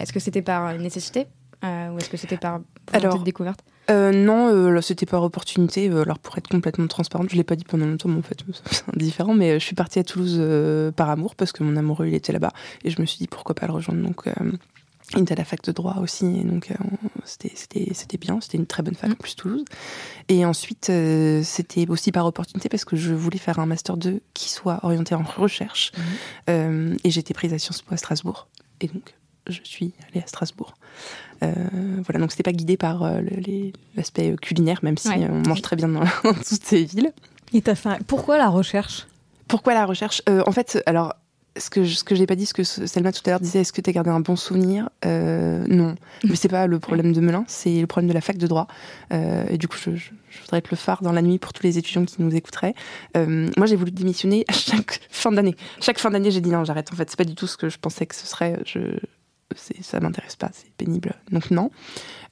Est-ce 0.00 0.12
que 0.12 0.20
c'était 0.20 0.42
par 0.42 0.76
nécessité? 0.78 1.26
Ou 1.62 1.98
est-ce 1.98 2.08
que 2.08 2.16
c'était 2.16 2.38
par 2.38 2.60
volonté 2.92 3.18
de 3.18 3.24
découverte? 3.24 3.60
Euh, 3.90 4.12
non, 4.12 4.48
euh, 4.48 4.80
c'était 4.80 5.06
par 5.06 5.22
opportunité. 5.22 5.88
Euh, 5.88 6.02
alors 6.02 6.18
pour 6.18 6.36
être 6.38 6.48
complètement 6.48 6.86
transparente, 6.86 7.28
je 7.30 7.36
l'ai 7.36 7.44
pas 7.44 7.56
dit 7.56 7.64
pendant 7.64 7.86
longtemps, 7.86 8.08
mais 8.08 8.18
en 8.18 8.22
fait 8.22 8.38
c'est 8.70 8.96
différent. 8.96 9.34
Mais 9.34 9.58
je 9.58 9.64
suis 9.64 9.74
partie 9.74 9.98
à 9.98 10.04
Toulouse 10.04 10.40
par 10.94 11.10
amour 11.10 11.34
parce 11.34 11.52
que 11.52 11.62
mon 11.62 11.76
amoureux 11.76 12.06
il 12.06 12.14
était 12.14 12.32
là-bas 12.32 12.52
et 12.84 12.90
je 12.90 13.00
me 13.00 13.06
suis 13.06 13.18
dit 13.18 13.26
pourquoi 13.26 13.54
pas 13.54 13.66
le 13.66 13.72
rejoindre. 13.72 14.02
Donc 14.02 14.24
il 15.14 15.22
était 15.22 15.32
à 15.32 15.36
la 15.36 15.44
fac 15.44 15.62
de 15.62 15.72
droit 15.72 15.96
aussi, 16.00 16.24
et 16.24 16.44
donc 16.44 16.72
c'était 17.24 18.16
bien, 18.18 18.40
c'était 18.40 18.56
une 18.56 18.66
très 18.66 18.82
bonne 18.82 18.94
fac 18.94 19.10
en 19.10 19.14
plus 19.14 19.36
Toulouse. 19.36 19.64
Et 20.28 20.44
ensuite 20.44 20.90
c'était 21.42 21.88
aussi 21.88 22.12
par 22.12 22.26
opportunité 22.26 22.68
parce 22.68 22.84
que 22.84 22.96
je 22.96 23.12
voulais 23.12 23.38
faire 23.38 23.58
un 23.58 23.66
master 23.66 23.96
2 23.96 24.20
qui 24.34 24.48
soit 24.48 24.80
orienté 24.84 25.14
en 25.14 25.22
recherche 25.22 25.92
mmh. 26.48 26.96
et 27.04 27.10
j'étais 27.10 27.34
prise 27.34 27.52
à 27.52 27.58
Sciences 27.58 27.82
Po 27.82 27.94
à 27.94 27.96
Strasbourg. 27.96 28.48
Et 28.80 28.88
donc 28.88 29.14
je 29.48 29.60
suis 29.64 29.92
allée 30.10 30.22
à 30.22 30.26
Strasbourg. 30.26 30.74
Euh, 31.42 31.52
voilà, 32.04 32.20
donc 32.20 32.30
c'était 32.30 32.42
pas 32.42 32.52
guidé 32.52 32.76
par 32.76 33.02
euh, 33.02 33.20
l'aspect 33.96 34.36
culinaire, 34.40 34.78
même 34.82 34.96
si 34.96 35.08
on 35.08 35.48
mange 35.48 35.62
très 35.62 35.76
bien 35.76 35.88
dans, 35.88 36.04
toutes 36.22 36.64
ces 36.64 36.84
villes. 36.84 37.12
Et 37.52 37.62
as 37.66 37.74
fait... 37.74 38.02
Pourquoi 38.06 38.38
la 38.38 38.48
recherche? 38.48 39.06
Pourquoi 39.48 39.74
la 39.74 39.84
recherche? 39.84 40.22
Euh, 40.28 40.42
En 40.46 40.52
fait, 40.52 40.82
alors 40.86 41.14
ce 41.58 41.68
que 41.68 41.84
ce 41.84 42.02
que 42.02 42.14
j'ai 42.14 42.26
pas 42.26 42.36
dit, 42.36 42.46
ce 42.46 42.54
que 42.54 42.64
Selma 42.64 43.12
tout 43.12 43.20
à 43.26 43.30
l'heure 43.30 43.40
disait, 43.40 43.60
est-ce 43.60 43.74
que 43.74 43.82
tu 43.82 43.90
as 43.90 43.92
gardé 43.92 44.08
un 44.08 44.20
bon 44.20 44.36
souvenir? 44.36 44.88
Non, 45.04 45.96
mais 46.24 46.36
c'est 46.36 46.48
pas 46.48 46.66
le 46.66 46.78
problème 46.78 47.12
de 47.12 47.20
Melun, 47.20 47.44
c'est 47.46 47.80
le 47.80 47.86
problème 47.86 48.08
de 48.08 48.14
la 48.14 48.22
fac 48.22 48.38
de 48.38 48.46
droit. 48.46 48.68
et 49.10 49.58
du 49.58 49.68
coup, 49.68 49.76
je, 49.76 49.90
voudrais 49.90 50.58
être 50.58 50.70
le 50.70 50.78
phare 50.78 51.02
dans 51.02 51.12
la 51.12 51.20
nuit 51.20 51.38
pour 51.38 51.52
tous 51.52 51.62
les 51.64 51.76
étudiants 51.76 52.06
qui 52.06 52.22
nous 52.22 52.34
écouteraient. 52.34 52.74
moi, 53.14 53.66
j'ai 53.66 53.76
voulu 53.76 53.90
démissionner 53.90 54.46
à 54.48 54.54
chaque 54.54 55.00
fin 55.10 55.30
d'année. 55.30 55.56
Chaque 55.80 55.98
fin 55.98 56.10
d'année, 56.10 56.30
j'ai 56.30 56.40
dit 56.40 56.48
non, 56.48 56.64
j'arrête. 56.64 56.90
En 56.90 56.96
fait, 56.96 57.10
c'est 57.10 57.18
pas 57.18 57.24
du 57.24 57.34
tout 57.34 57.46
ce 57.46 57.58
que 57.58 57.68
je 57.68 57.78
pensais 57.78 58.06
que 58.06 58.14
ce 58.14 58.26
serait. 58.26 58.58
Je 58.64 58.96
ça 59.56 60.00
m'intéresse 60.00 60.36
pas, 60.36 60.50
c'est 60.52 60.72
pénible. 60.72 61.14
Donc 61.30 61.50
non. 61.50 61.70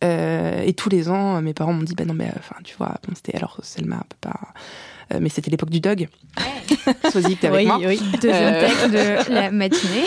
Euh, 0.03 0.63
et 0.63 0.73
tous 0.73 0.89
les 0.89 1.09
ans, 1.09 1.41
mes 1.43 1.55
parents 1.55 1.73
m'ont 1.73 1.83
dit, 1.83 1.95
bah 1.95 2.05
non, 2.05 2.15
mais 2.15 2.31
enfin, 2.39 2.57
tu 2.65 2.77
vois, 2.77 2.95
bon, 3.07 3.15
c'était 3.15 3.37
alors 3.37 3.59
Selma 3.63 4.05
peut 4.09 4.17
pas. 4.21 4.41
Euh, 5.13 5.19
mais 5.21 5.29
c'était 5.29 5.51
l'époque 5.51 5.71
du 5.71 5.81
dog. 5.81 6.09
Ouais. 6.39 6.95
Sois-y, 7.11 7.37
t'es 7.37 7.49
avec 7.49 7.61
oui, 7.61 7.67
moi. 7.67 7.79
Oui, 7.79 8.01
deuxième 8.23 8.55
euh... 8.55 8.61
texte 8.67 8.91
de 8.91 9.35
la 9.35 9.51
matinée. 9.51 10.05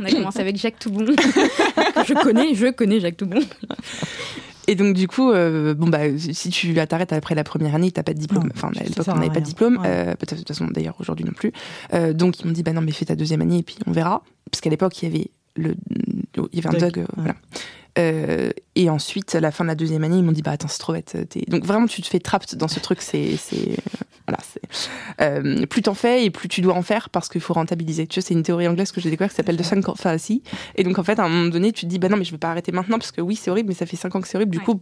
On 0.00 0.04
a 0.04 0.10
commencé 0.10 0.40
avec 0.40 0.56
Jacques 0.56 0.78
Toubon. 0.78 1.06
je 1.06 2.22
connais, 2.22 2.54
je 2.54 2.70
connais 2.70 3.00
Jacques 3.00 3.16
Toubon. 3.16 3.40
Et 4.70 4.76
donc 4.76 4.94
du 4.94 5.08
coup, 5.08 5.32
euh, 5.32 5.74
bon 5.74 5.88
bah 5.88 6.16
si 6.16 6.48
tu 6.50 6.74
t'arrêtes 6.74 7.12
après 7.12 7.34
la 7.34 7.42
première 7.42 7.74
année, 7.74 7.90
t'as 7.90 8.04
pas 8.04 8.14
de 8.14 8.20
diplôme. 8.20 8.50
enfin 8.54 8.70
à 8.76 8.84
l'époque 8.84 9.06
on 9.08 9.16
n'avait 9.16 9.28
pas 9.28 9.40
de 9.40 9.44
diplôme. 9.44 9.82
Euh, 9.84 10.14
peut-être 10.14 10.34
de 10.34 10.38
toute 10.38 10.48
façon 10.48 10.68
d'ailleurs 10.68 10.94
aujourd'hui 11.00 11.24
non 11.24 11.32
plus. 11.32 11.52
Euh, 11.92 12.12
donc 12.12 12.38
ils 12.38 12.46
m'ont 12.46 12.52
dit 12.52 12.62
bah 12.62 12.72
non 12.72 12.80
mais 12.80 12.92
fais 12.92 13.06
ta 13.06 13.16
deuxième 13.16 13.40
année 13.40 13.58
et 13.58 13.62
puis 13.64 13.78
on 13.88 13.90
verra. 13.90 14.22
Parce 14.48 14.60
qu'à 14.60 14.70
l'époque 14.70 15.02
il 15.02 15.08
y 15.08 15.12
avait 15.12 15.30
le, 15.56 15.74
il 16.52 16.58
y 16.62 16.66
avait 16.66 16.76
un 16.76 16.78
dog, 16.78 16.98
euh, 16.98 17.06
voilà. 17.16 17.34
Euh, 17.98 18.50
et 18.76 18.88
ensuite, 18.88 19.34
à 19.34 19.40
la 19.40 19.50
fin 19.50 19.64
de 19.64 19.68
la 19.68 19.74
deuxième 19.74 20.04
année, 20.04 20.18
ils 20.18 20.22
m'ont 20.22 20.32
dit 20.32 20.42
bah 20.42 20.52
attends 20.52 20.68
c'est 20.68 20.78
trop 20.78 20.92
bête. 20.92 21.16
Donc 21.48 21.64
vraiment 21.64 21.86
tu 21.86 22.02
te 22.02 22.06
fais 22.06 22.20
trapped 22.20 22.56
dans 22.56 22.68
ce 22.68 22.78
truc. 22.78 23.02
C'est 23.02 23.36
c'est 23.36 23.76
voilà. 24.26 24.38
Euh, 25.20 25.66
plus 25.66 25.82
t'en 25.82 25.94
fais 25.94 26.24
et 26.24 26.30
plus 26.30 26.48
tu 26.48 26.60
dois 26.60 26.74
en 26.74 26.82
faire 26.82 27.10
parce 27.10 27.28
qu'il 27.28 27.40
faut 27.40 27.54
rentabiliser. 27.54 28.06
Tu 28.06 28.20
vois 28.20 28.26
c'est 28.26 28.34
une 28.34 28.44
théorie 28.44 28.68
anglaise 28.68 28.92
que 28.92 29.00
j'ai 29.00 29.10
découvert 29.10 29.30
qui 29.30 29.36
s'appelle 29.36 29.56
de 29.56 29.62
sunk 29.62 29.82
fallacy. 29.96 30.42
Et 30.76 30.84
donc 30.84 30.98
en 30.98 31.02
fait 31.02 31.18
à 31.18 31.24
un 31.24 31.28
moment 31.28 31.48
donné 31.48 31.72
tu 31.72 31.86
te 31.86 31.90
dis 31.90 31.98
bah 31.98 32.08
non 32.08 32.16
mais 32.16 32.24
je 32.24 32.30
vais 32.30 32.38
pas 32.38 32.50
arrêter 32.50 32.70
maintenant 32.70 32.98
parce 32.98 33.10
que 33.10 33.20
oui 33.20 33.34
c'est 33.34 33.50
horrible 33.50 33.68
mais 33.68 33.74
ça 33.74 33.86
fait 33.86 33.96
5 33.96 34.14
ans 34.14 34.20
que 34.20 34.28
c'est 34.28 34.36
horrible. 34.36 34.52
Du 34.52 34.60
coup 34.60 34.80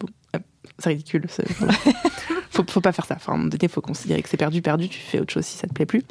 c'est 0.78 0.90
ridicule. 0.90 1.26
faut, 2.50 2.64
faut 2.68 2.80
pas 2.82 2.92
faire 2.92 3.06
ça. 3.06 3.14
Enfin 3.16 3.32
à 3.32 3.34
un 3.36 3.38
moment 3.38 3.48
donné 3.48 3.68
faut 3.68 3.80
considérer 3.80 4.22
que 4.22 4.28
c'est 4.28 4.36
perdu 4.36 4.60
perdu. 4.60 4.88
Tu 4.88 5.00
fais 5.00 5.18
autre 5.18 5.32
chose 5.32 5.46
si 5.46 5.56
ça 5.56 5.66
te 5.66 5.72
plaît 5.72 5.86
plus. 5.86 6.02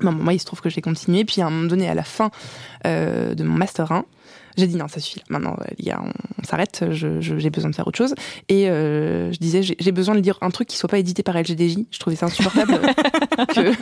Bon, 0.00 0.12
moi, 0.12 0.34
il 0.34 0.38
se 0.38 0.44
trouve 0.44 0.60
que 0.60 0.70
j'ai 0.70 0.82
continué. 0.82 1.24
Puis 1.24 1.40
à 1.40 1.46
un 1.46 1.50
moment 1.50 1.68
donné, 1.68 1.88
à 1.88 1.94
la 1.94 2.04
fin 2.04 2.30
euh, 2.86 3.34
de 3.34 3.44
mon 3.44 3.56
master 3.56 3.92
1, 3.92 4.04
j'ai 4.56 4.66
dit 4.66 4.76
non, 4.76 4.88
ça 4.88 5.00
suffit. 5.00 5.22
Maintenant, 5.28 5.56
les 5.78 5.84
gars, 5.84 6.02
on, 6.02 6.44
s'arrête. 6.44 6.84
J'ai 6.90 7.50
besoin 7.50 7.70
de 7.70 7.74
faire 7.74 7.86
autre 7.86 7.98
chose. 7.98 8.14
Et 8.48 8.68
euh, 8.68 9.30
je 9.32 9.38
disais, 9.38 9.62
j'ai 9.62 9.92
besoin 9.92 10.14
de 10.14 10.20
lire 10.20 10.38
un 10.40 10.50
truc 10.50 10.68
qui 10.68 10.76
soit 10.76 10.88
pas 10.88 10.98
édité 10.98 11.22
par 11.22 11.36
LGDJ. 11.36 11.78
Je 11.90 11.98
trouvais 11.98 12.16
ça 12.16 12.26
insupportable. 12.26 12.74
que, 13.54 13.72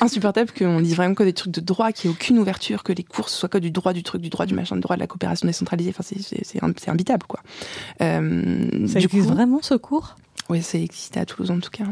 insupportable 0.00 0.50
qu'on 0.56 0.80
dise 0.80 0.96
vraiment 0.96 1.14
que 1.14 1.22
des 1.22 1.34
trucs 1.34 1.52
de 1.52 1.60
droit, 1.60 1.92
qu'il 1.92 2.08
n'y 2.08 2.14
ait 2.14 2.18
aucune 2.18 2.38
ouverture, 2.38 2.82
que 2.82 2.92
les 2.92 3.04
courses 3.04 3.34
soient 3.34 3.48
que 3.48 3.58
du 3.58 3.70
droit 3.70 3.92
du 3.92 4.02
truc, 4.02 4.22
du 4.22 4.30
droit 4.30 4.46
du 4.46 4.54
machin, 4.54 4.76
du 4.76 4.80
droit 4.82 4.96
de 4.96 5.00
la 5.00 5.06
coopération 5.06 5.46
décentralisée. 5.46 5.92
Enfin, 5.96 6.16
c'est 6.42 6.88
imbitable, 6.88 7.26
quoi. 7.26 7.40
Euh, 8.00 8.86
ça 8.86 9.00
existe 9.00 9.28
vraiment 9.28 9.60
ce 9.62 9.74
cours? 9.74 10.16
Oui, 10.48 10.62
ça 10.62 10.78
existait 10.78 11.20
à 11.20 11.26
Toulouse 11.26 11.50
en 11.50 11.60
tout 11.60 11.70
cas. 11.70 11.84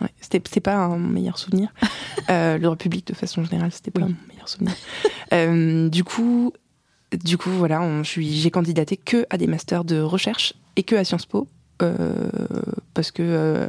Ah. 0.00 0.06
C'était 0.20 0.60
pas 0.60 0.74
un 0.74 0.98
meilleur 0.98 1.38
souvenir. 1.38 1.72
euh, 2.30 2.58
le 2.58 2.68
République, 2.68 3.06
de 3.06 3.14
façon 3.14 3.44
générale, 3.44 3.72
c'était 3.72 3.90
pas 3.90 4.02
un 4.02 4.14
meilleur 4.28 4.48
souvenir. 4.48 4.74
euh, 5.32 5.88
du 5.88 6.04
coup, 6.04 6.52
du 7.12 7.38
coup, 7.38 7.50
voilà, 7.50 8.02
j'ai 8.02 8.50
candidaté 8.50 8.96
que 8.96 9.26
à 9.30 9.38
des 9.38 9.46
masters 9.46 9.84
de 9.84 10.00
recherche 10.00 10.54
et 10.76 10.82
que 10.82 10.96
à 10.96 11.04
Sciences 11.04 11.26
Po. 11.26 11.48
Euh, 11.82 12.30
parce 12.94 13.10
que 13.10 13.22
euh, 13.22 13.66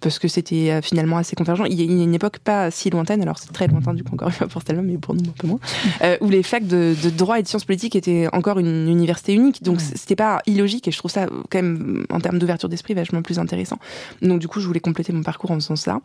parce 0.00 0.18
que 0.18 0.26
c'était 0.26 0.70
euh, 0.70 0.80
finalement 0.80 1.18
assez 1.18 1.36
convergent. 1.36 1.66
Il 1.66 1.78
y 1.78 1.82
a 1.82 1.84
une 1.84 2.14
époque 2.14 2.38
pas 2.38 2.70
si 2.70 2.88
lointaine, 2.88 3.20
alors 3.20 3.38
c'est 3.38 3.52
très 3.52 3.66
lointain 3.66 3.92
du 3.92 4.02
coup 4.02 4.14
encore 4.14 4.28
une 4.28 4.34
fois 4.34 4.46
pour 4.46 4.62
mais 4.82 4.96
pour 4.96 5.14
nous 5.14 5.28
un 5.28 5.34
peu 5.36 5.46
moins, 5.46 5.58
où 6.22 6.30
les 6.30 6.42
facs 6.42 6.66
de, 6.66 6.94
droit 7.10 7.38
et 7.38 7.42
de 7.42 7.48
sciences 7.48 7.66
politiques 7.66 7.94
étaient 7.94 8.26
encore 8.32 8.58
une 8.58 8.88
université 8.88 9.34
unique, 9.34 9.62
donc 9.62 9.82
c'était 9.82 10.16
pas 10.16 10.40
illogique 10.46 10.88
et 10.88 10.92
je 10.92 10.96
trouve 10.96 11.10
ça 11.10 11.26
quand 11.26 11.62
même 11.62 12.06
en 12.08 12.20
termes 12.20 12.38
d'ouverture 12.38 12.70
d'esprit 12.70 12.94
vachement 12.94 13.20
plus 13.20 13.38
intéressant. 13.38 13.78
Donc 14.22 14.40
du 14.40 14.48
coup 14.48 14.60
je 14.60 14.66
voulais 14.66 14.80
compléter 14.80 15.12
mon 15.12 15.22
parcours 15.22 15.50
en 15.50 15.60
ce 15.60 15.68
sens-là. 15.68 16.00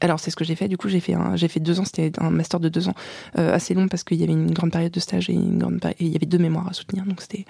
Alors 0.00 0.18
c'est 0.18 0.30
ce 0.30 0.36
que 0.36 0.44
j'ai 0.44 0.54
fait. 0.54 0.68
Du 0.68 0.76
coup 0.76 0.88
j'ai 0.88 1.00
fait 1.00 1.14
j'ai 1.34 1.48
fait 1.48 1.60
deux 1.60 1.80
ans. 1.80 1.84
C'était 1.84 2.12
un 2.18 2.30
master 2.30 2.60
de 2.60 2.68
deux 2.68 2.88
ans 2.88 2.94
euh, 3.38 3.54
assez 3.54 3.74
long 3.74 3.88
parce 3.88 4.02
qu'il 4.02 4.18
y 4.18 4.22
avait 4.22 4.32
une 4.32 4.52
grande 4.52 4.70
période 4.70 4.92
de 4.92 5.00
stage 5.00 5.28
et 5.28 5.34
une 5.34 5.58
grande 5.58 5.78
et 5.84 5.94
il 6.00 6.08
y 6.08 6.16
avait 6.16 6.26
deux 6.26 6.38
mémoires 6.38 6.68
à 6.68 6.72
soutenir. 6.72 7.04
Donc 7.04 7.20
c'était 7.20 7.44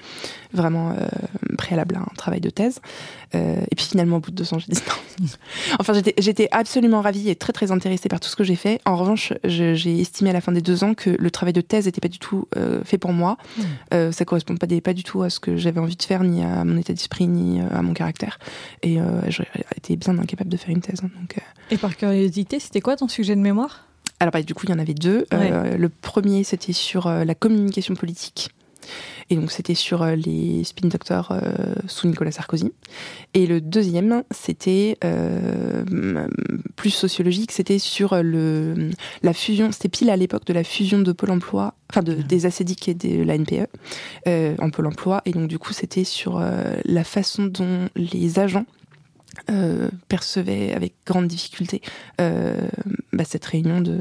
vraiment 0.53 0.91
euh, 0.91 1.07
préalable 1.57 1.97
à 1.97 2.01
un 2.01 2.15
travail 2.17 2.41
de 2.41 2.51
thèse. 2.51 2.81
Euh, 3.35 3.61
et 3.71 3.77
puis 3.77 3.87
finalement 3.87 4.17
au 4.17 4.21
bout 4.21 4.31
de 4.33 4.37
deux 4.37 4.53
ans 4.53 4.59
j'ai 4.59 4.73
dit 4.73 4.81
non. 5.21 5.27
enfin 5.79 5.93
j'étais 5.93 6.15
j'étais 6.19 6.49
absolument 6.51 7.01
ravie 7.01 7.31
et 7.31 7.37
très 7.37 7.53
très 7.53 7.71
intéressée 7.71 8.09
par 8.09 8.19
tout 8.19 8.29
ce 8.29 8.37
que 8.37 8.45
j'ai 8.45 8.57
fait. 8.57 8.81
En 8.85 8.97
revanche 8.97 9.33
j'ai 9.45 10.01
estimé 10.01 10.31
à 10.31 10.33
la 10.33 10.41
fin 10.41 10.53
des 10.53 10.63
deux 10.63 10.83
ans 10.83 10.95
que 10.95 11.11
le 11.11 11.31
travail 11.31 11.53
de 11.53 11.61
thèse 11.61 11.87
n'était 11.87 12.01
pas 12.01 12.09
du 12.09 12.19
tout 12.19 12.49
fait 12.85 12.99
pour 12.99 13.13
moi. 13.13 13.39
Mmh. 13.59 14.13
ça 14.13 14.25
correspond 14.25 14.57
pas 14.57 14.67
pas 14.83 14.93
du 14.93 15.03
tout 15.03 15.23
à 15.23 15.31
ce 15.31 15.41
que 15.41 15.57
j'avais 15.57 15.81
envie 15.81 15.97
de 15.97 16.03
faire 16.03 16.23
ni 16.23 16.43
à 16.43 16.65
mon 16.65 16.77
état 16.77 16.93
d'esprit 16.93 17.27
ni 17.27 17.61
à 17.61 17.83
mon 17.83 17.93
caractère. 17.93 18.39
Et 18.83 18.99
j'aurais 19.29 19.49
été 19.77 19.97
bien 19.97 20.19
incapable 20.19 20.51
de 20.51 20.57
faire 20.57 20.71
une 20.71 20.81
thèse. 20.81 21.01
Hein, 21.05 21.11
donc 21.19 21.37
et 21.71 21.77
par 21.77 21.97
curiosité, 21.97 22.20
c'était 22.59 22.81
quoi 22.81 22.97
ton 22.97 23.09
sujet 23.09 23.37
de 23.37 23.41
mémoire? 23.41 23.87
Alors, 24.21 24.33
bah, 24.33 24.43
du 24.43 24.55
coup, 24.55 24.67
il 24.67 24.71
y 24.71 24.75
en 24.75 24.79
avait 24.79 24.95
deux. 24.95 25.27
Euh, 25.33 25.79
le 25.79 25.89
premier, 25.89 26.45
c'était 26.45 26.75
sur 26.75 27.07
euh, 27.07 27.25
la 27.25 27.35
communication 27.35 27.95
politique. 27.95 28.51
Et 29.31 29.37
donc, 29.37 29.51
c'était 29.51 29.75
sur 29.75 30.03
euh, 30.03 30.15
les 30.15 30.63
spin 30.65 30.89
doctors 30.89 31.33
sous 31.87 32.07
Nicolas 32.07 32.31
Sarkozy. 32.31 32.73
Et 33.33 33.47
le 33.47 33.63
deuxième, 33.63 34.25
c'était 34.31 34.99
plus 36.77 36.91
sociologique, 36.91 37.53
c'était 37.53 37.79
sur 37.79 38.23
le, 38.23 38.91
la 39.23 39.33
fusion, 39.33 39.73
c'était 39.73 39.89
pile 39.89 40.11
à 40.11 40.17
l'époque 40.17 40.45
de 40.45 40.53
la 40.53 40.65
fusion 40.65 40.99
de 40.99 41.13
Pôle 41.13 41.31
emploi, 41.31 41.75
enfin 41.91 42.03
de, 42.03 42.15
des 42.15 42.45
ACDIC 42.47 42.89
et 42.89 42.95
de 42.95 43.23
la 43.23 43.39
NPE 43.39 43.69
en 44.61 44.71
Pôle 44.71 44.87
emploi. 44.87 45.23
Et 45.25 45.31
donc, 45.31 45.49
du 45.49 45.59
coup, 45.59 45.73
c'était 45.73 46.05
sur 46.05 46.43
la 46.85 47.05
façon 47.05 47.45
dont 47.45 47.89
les 47.97 48.39
agents 48.39 48.67
euh, 49.51 49.91
percevait 50.09 50.73
avec 50.73 50.95
grande 51.07 51.27
difficulté 51.27 51.81
euh, 52.21 52.69
bah, 53.13 53.25
cette 53.25 53.45
réunion 53.45 53.81
de, 53.81 54.01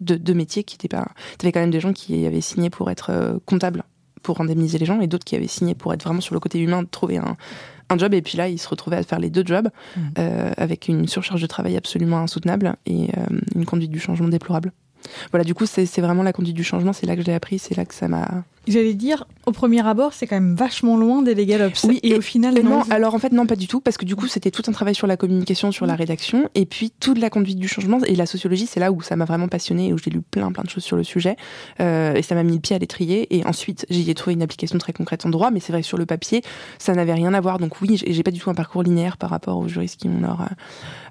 de, 0.00 0.32
métiers 0.32 0.64
qui 0.64 0.74
n'étaient 0.74 0.88
pas. 0.88 1.08
Tu 1.38 1.46
avais 1.46 1.52
quand 1.52 1.60
même 1.60 1.70
des 1.70 1.80
gens 1.80 1.92
qui 1.92 2.26
avaient 2.26 2.40
signé 2.40 2.70
pour 2.70 2.90
être 2.90 3.10
euh, 3.10 3.38
comptables, 3.46 3.84
pour 4.22 4.40
indemniser 4.40 4.78
les 4.78 4.86
gens, 4.86 5.00
et 5.00 5.06
d'autres 5.06 5.24
qui 5.24 5.36
avaient 5.36 5.46
signé 5.46 5.74
pour 5.74 5.92
être 5.92 6.04
vraiment 6.04 6.20
sur 6.20 6.34
le 6.34 6.40
côté 6.40 6.58
humain, 6.58 6.82
de 6.82 6.88
trouver 6.88 7.18
un, 7.18 7.36
un 7.90 7.98
job. 7.98 8.14
Et 8.14 8.22
puis 8.22 8.36
là, 8.36 8.48
ils 8.48 8.58
se 8.58 8.68
retrouvaient 8.68 8.96
à 8.96 9.02
faire 9.02 9.18
les 9.18 9.30
deux 9.30 9.44
jobs 9.44 9.68
mmh. 9.96 10.00
avec 10.56 10.88
une 10.88 11.06
surcharge 11.06 11.42
de 11.42 11.46
travail 11.46 11.76
absolument 11.76 12.18
insoutenable 12.18 12.76
et 12.86 13.10
une 13.54 13.66
conduite 13.66 13.90
du 13.90 14.00
changement 14.00 14.28
déplorable. 14.28 14.72
Voilà, 15.30 15.44
du 15.44 15.54
coup, 15.54 15.66
c'est 15.66 16.00
vraiment 16.00 16.22
la 16.22 16.32
conduite 16.32 16.56
du 16.56 16.64
changement, 16.64 16.94
c'est 16.94 17.06
là 17.06 17.14
que 17.14 17.22
je 17.22 17.26
l'ai 17.26 17.34
appris, 17.34 17.58
c'est 17.58 17.76
là 17.76 17.84
que 17.84 17.94
ça 17.94 18.08
m'a 18.08 18.44
J'allais 18.66 18.94
dire, 18.94 19.26
au 19.46 19.52
premier 19.52 19.86
abord, 19.86 20.14
c'est 20.14 20.26
quand 20.26 20.36
même 20.36 20.54
vachement 20.54 20.96
loin 20.96 21.22
des 21.22 21.34
Legal 21.34 21.62
Ops. 21.62 21.84
Oui, 21.84 22.00
et, 22.02 22.16
au 22.16 22.20
final, 22.20 22.54
non. 22.62 22.82
Alors 22.90 23.14
en 23.14 23.18
fait, 23.18 23.32
non, 23.32 23.46
pas 23.46 23.56
du 23.56 23.68
tout, 23.68 23.80
parce 23.80 23.96
que 23.96 24.04
du 24.04 24.16
coup, 24.16 24.26
c'était 24.26 24.50
tout 24.50 24.62
un 24.66 24.72
travail 24.72 24.94
sur 24.94 25.06
la 25.06 25.16
communication, 25.16 25.70
sur 25.70 25.86
la 25.86 25.94
rédaction, 25.94 26.48
et 26.54 26.64
puis 26.64 26.90
toute 26.98 27.18
la 27.18 27.30
conduite 27.30 27.58
du 27.58 27.68
changement 27.68 28.00
et 28.06 28.16
la 28.16 28.26
sociologie, 28.26 28.66
c'est 28.66 28.80
là 28.80 28.90
où 28.90 29.02
ça 29.02 29.16
m'a 29.16 29.24
vraiment 29.26 29.48
passionné 29.48 29.88
et 29.88 29.92
où 29.92 29.98
j'ai 29.98 30.10
lu 30.10 30.22
plein, 30.22 30.50
plein 30.52 30.64
de 30.64 30.70
choses 30.70 30.84
sur 30.84 30.96
le 30.96 31.04
sujet, 31.04 31.36
euh, 31.80 32.14
et 32.14 32.22
ça 32.22 32.34
m'a 32.34 32.42
mis 32.42 32.54
le 32.54 32.60
pied 32.60 32.74
à 32.74 32.78
l'étrier. 32.78 33.36
Et 33.36 33.44
ensuite, 33.44 33.86
j'y 33.90 34.10
ai 34.10 34.14
trouvé 34.14 34.34
une 34.34 34.42
application 34.42 34.78
très 34.78 34.92
concrète 34.92 35.26
en 35.26 35.30
droit, 35.30 35.50
mais 35.50 35.60
c'est 35.60 35.72
vrai 35.72 35.82
que 35.82 35.86
sur 35.86 35.98
le 35.98 36.06
papier, 36.06 36.42
ça 36.78 36.94
n'avait 36.94 37.14
rien 37.14 37.34
à 37.34 37.40
voir. 37.40 37.58
Donc 37.58 37.80
oui, 37.82 38.02
j'ai 38.06 38.22
pas 38.22 38.30
du 38.30 38.40
tout 38.40 38.50
un 38.50 38.54
parcours 38.54 38.82
linéaire 38.82 39.16
par 39.16 39.30
rapport 39.30 39.58
aux 39.58 39.68
juristes 39.68 40.00
qui 40.00 40.08
ont 40.08 40.20
leur 40.20 40.40
euh, 40.40 40.44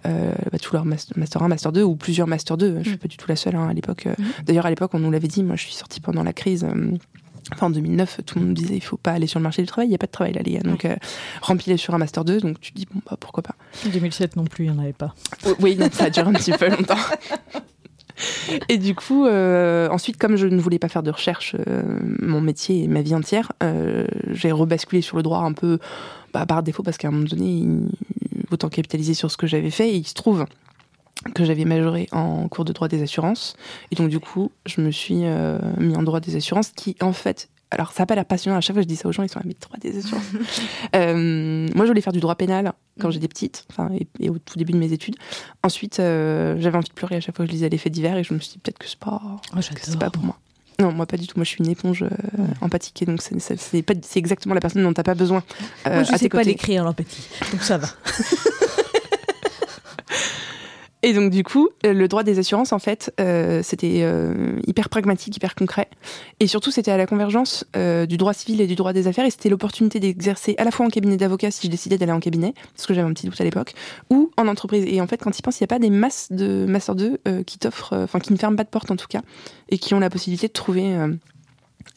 euh 0.07 0.33
bah, 0.51 0.59
tout 0.59 0.73
leur 0.73 0.85
master 0.85 1.41
1, 1.41 1.47
master 1.47 1.71
2 1.71 1.83
ou 1.83 1.95
plusieurs 1.95 2.27
master 2.27 2.57
2. 2.57 2.79
Je 2.79 2.83
suis 2.83 2.95
mm. 2.95 2.97
pas 2.97 3.07
du 3.07 3.17
tout 3.17 3.27
la 3.27 3.35
seule 3.35 3.55
hein, 3.55 3.67
à 3.69 3.73
l'époque. 3.73 4.05
Mm. 4.05 4.23
D'ailleurs, 4.45 4.65
à 4.65 4.69
l'époque, 4.69 4.91
on 4.93 4.99
nous 4.99 5.11
l'avait 5.11 5.27
dit. 5.27 5.43
Moi, 5.43 5.55
je 5.55 5.63
suis 5.63 5.73
sortie 5.73 5.99
pendant 5.99 6.23
la 6.23 6.33
crise. 6.33 6.63
Euh, 6.63 6.97
Enfin, 7.51 7.67
en 7.67 7.69
2009, 7.71 8.21
tout 8.25 8.39
le 8.39 8.45
monde 8.45 8.53
disait 8.53 8.75
il 8.75 8.81
faut 8.83 8.97
pas 8.97 9.11
aller 9.11 9.27
sur 9.27 9.39
le 9.39 9.43
marché 9.43 9.61
du 9.61 9.67
travail, 9.67 9.87
il 9.87 9.89
n'y 9.89 9.95
a 9.95 9.99
pas 9.99 10.05
de 10.07 10.11
travail 10.11 10.33
là, 10.33 10.41
les 10.43 10.51
gars. 10.53 10.61
Donc, 10.61 10.85
euh, 10.85 10.95
sur 11.77 11.93
un 11.93 11.97
Master 11.97 12.23
2. 12.23 12.39
Donc, 12.39 12.59
tu 12.61 12.71
te 12.71 12.77
dis, 12.77 12.87
bon, 12.93 13.01
bah, 13.09 13.17
pourquoi 13.19 13.43
pas. 13.43 13.55
En 13.85 13.89
2007 13.89 14.35
non 14.35 14.45
plus, 14.45 14.65
il 14.65 14.71
n'y 14.71 14.77
en 14.77 14.79
avait 14.81 14.93
pas. 14.93 15.13
Oui, 15.59 15.75
donc 15.75 15.93
ça 15.93 16.05
a 16.05 16.09
duré 16.09 16.27
un 16.29 16.33
petit 16.33 16.51
peu 16.53 16.69
longtemps. 16.69 16.95
Et 18.69 18.77
du 18.77 18.93
coup, 18.93 19.25
euh, 19.25 19.89
ensuite, 19.89 20.17
comme 20.17 20.35
je 20.35 20.45
ne 20.47 20.59
voulais 20.61 20.77
pas 20.79 20.87
faire 20.87 21.01
de 21.03 21.09
recherche, 21.11 21.55
euh, 21.67 21.99
mon 22.21 22.41
métier 22.41 22.83
et 22.83 22.87
ma 22.87 23.01
vie 23.01 23.15
entière, 23.15 23.51
euh, 23.63 24.05
j'ai 24.31 24.51
rebasculé 24.51 25.01
sur 25.01 25.17
le 25.17 25.23
droit 25.23 25.39
un 25.39 25.53
peu 25.53 25.79
bah, 26.31 26.45
par 26.45 26.61
défaut 26.61 26.83
parce 26.83 26.97
qu'à 26.97 27.07
un 27.07 27.11
moment 27.11 27.25
donné, 27.25 27.45
il- 27.47 27.89
autant 28.51 28.69
capitaliser 28.69 29.15
sur 29.15 29.31
ce 29.31 29.37
que 29.37 29.47
j'avais 29.47 29.71
fait. 29.71 29.89
Et 29.89 29.95
il 29.97 30.07
se 30.07 30.13
trouve 30.13 30.45
que 31.35 31.45
j'avais 31.45 31.65
majoré 31.65 32.07
en 32.11 32.47
cours 32.47 32.65
de 32.65 32.73
droit 32.73 32.87
des 32.87 33.01
assurances. 33.01 33.55
Et 33.91 33.95
donc, 33.95 34.09
du 34.09 34.19
coup, 34.19 34.51
je 34.65 34.81
me 34.81 34.91
suis 34.91 35.21
euh, 35.23 35.57
mis 35.77 35.95
en 35.95 36.03
droit 36.03 36.19
des 36.19 36.35
assurances 36.35 36.71
qui, 36.75 36.95
en 37.01 37.13
fait, 37.13 37.49
alors 37.71 37.91
ça 37.91 38.03
n'a 38.03 38.05
pas 38.07 38.15
l'air 38.15 38.25
passionnant, 38.25 38.57
à 38.57 38.61
chaque 38.61 38.75
fois 38.75 38.83
je 38.83 38.87
dis 38.87 38.95
ça 38.95 39.07
aux 39.09 39.11
gens, 39.11 39.23
ils 39.23 39.29
sont 39.29 39.39
là, 39.39 39.45
mais 39.47 39.55
droit 39.59 39.77
des 39.79 39.97
assurances. 39.97 40.23
Euh, 40.95 41.67
moi, 41.73 41.85
je 41.85 41.89
voulais 41.89 42.01
faire 42.01 42.13
du 42.13 42.19
droit 42.19 42.35
pénal 42.35 42.71
quand 42.99 43.09
j'étais 43.09 43.27
petite, 43.27 43.65
enfin, 43.71 43.89
et, 43.95 44.07
et 44.19 44.29
au 44.29 44.37
tout 44.37 44.57
début 44.59 44.73
de 44.73 44.77
mes 44.77 44.91
études. 44.93 45.15
Ensuite, 45.63 45.99
euh, 45.99 46.55
j'avais 46.59 46.77
envie 46.77 46.87
de 46.89 46.93
pleurer 46.93 47.15
à 47.15 47.19
chaque 47.19 47.35
fois 47.35 47.45
que 47.45 47.49
je 47.51 47.55
lisais 47.55 47.69
les 47.69 47.79
faits 47.79 47.91
divers 47.91 48.15
et 48.17 48.23
je 48.23 48.31
me 48.33 48.39
suis 48.39 48.51
dit 48.53 48.59
peut-être 48.59 48.77
que 48.77 48.87
c'est 48.87 48.99
pas, 48.99 49.19
Oh, 49.23 49.55
que 49.55 49.63
c'est 49.81 49.97
pas 49.97 50.11
pour 50.11 50.23
moi. 50.23 50.37
Non, 50.79 50.91
moi 50.91 51.05
pas 51.07 51.17
du 51.17 51.25
tout. 51.25 51.33
Moi, 51.37 51.45
je 51.45 51.49
suis 51.49 51.63
une 51.63 51.69
éponge 51.71 52.03
euh, 52.03 52.09
empathique 52.61 53.01
et 53.01 53.05
donc 53.05 53.21
c'est- 53.21 54.17
exactement 54.17 54.53
la 54.55 54.61
personne 54.61 54.83
dont 54.83 54.93
t'as 54.93 55.03
pas 55.03 55.15
besoin. 55.15 55.41
euh, 55.87 55.95
Moi, 55.95 56.03
je 56.03 56.09
à 56.13 56.17
sais 56.17 56.25
tes 56.25 56.29
pas 56.29 56.43
l'écrire, 56.43 56.83
l'empathie. 56.83 57.27
Donc 57.51 57.63
ça 57.63 57.77
va. 57.79 57.87
Et 61.05 61.11
donc 61.11 61.31
du 61.31 61.43
coup, 61.43 61.69
euh, 61.85 61.91
le 61.91 62.07
droit 62.07 62.23
des 62.23 62.39
assurances, 62.39 62.71
en 62.71 62.79
fait, 62.79 63.13
euh, 63.19 63.61
c'était 63.61 63.99
euh, 64.03 64.57
hyper 64.65 64.87
pragmatique, 64.87 65.35
hyper 65.35 65.53
concret. 65.53 65.89
Et 66.39 66.47
surtout, 66.47 66.71
c'était 66.71 66.91
à 66.91 66.97
la 66.97 67.05
convergence 67.05 67.65
euh, 67.75 68.05
du 68.05 68.15
droit 68.15 68.33
civil 68.33 68.61
et 68.61 68.67
du 68.67 68.75
droit 68.75 68.93
des 68.93 69.07
affaires. 69.07 69.25
Et 69.25 69.29
c'était 69.29 69.49
l'opportunité 69.49 69.99
d'exercer 69.99 70.55
à 70.57 70.63
la 70.63 70.71
fois 70.71 70.85
en 70.85 70.89
cabinet 70.89 71.17
d'avocat, 71.17 71.51
si 71.51 71.67
je 71.67 71.71
décidais 71.71 71.97
d'aller 71.97 72.13
en 72.13 72.21
cabinet, 72.21 72.53
parce 72.73 72.87
que 72.87 72.93
j'avais 72.93 73.07
un 73.07 73.13
petit 73.13 73.27
doute 73.27 73.39
à 73.39 73.43
l'époque, 73.43 73.73
ou 74.09 74.31
en 74.37 74.47
entreprise. 74.47 74.85
Et 74.87 75.01
en 75.01 75.07
fait, 75.07 75.17
quand 75.17 75.37
ils 75.37 75.41
pensent, 75.41 75.59
il 75.59 75.63
n'y 75.63 75.65
a 75.65 75.75
pas 75.75 75.79
des 75.79 75.89
masses 75.89 76.31
de 76.31 76.65
Master 76.65 76.95
2 76.95 77.19
euh, 77.27 77.43
qui 77.43 77.59
t'offrent, 77.59 77.93
enfin 77.93 78.19
qui 78.19 78.31
ne 78.31 78.37
ferment 78.37 78.55
pas 78.55 78.63
de 78.63 78.69
porte 78.69 78.89
en 78.89 78.95
tout 78.95 79.07
cas, 79.07 79.21
et 79.67 79.77
qui 79.77 79.93
ont 79.93 79.99
la 79.99 80.09
possibilité 80.09 80.47
de 80.47 80.53
trouver... 80.53 80.95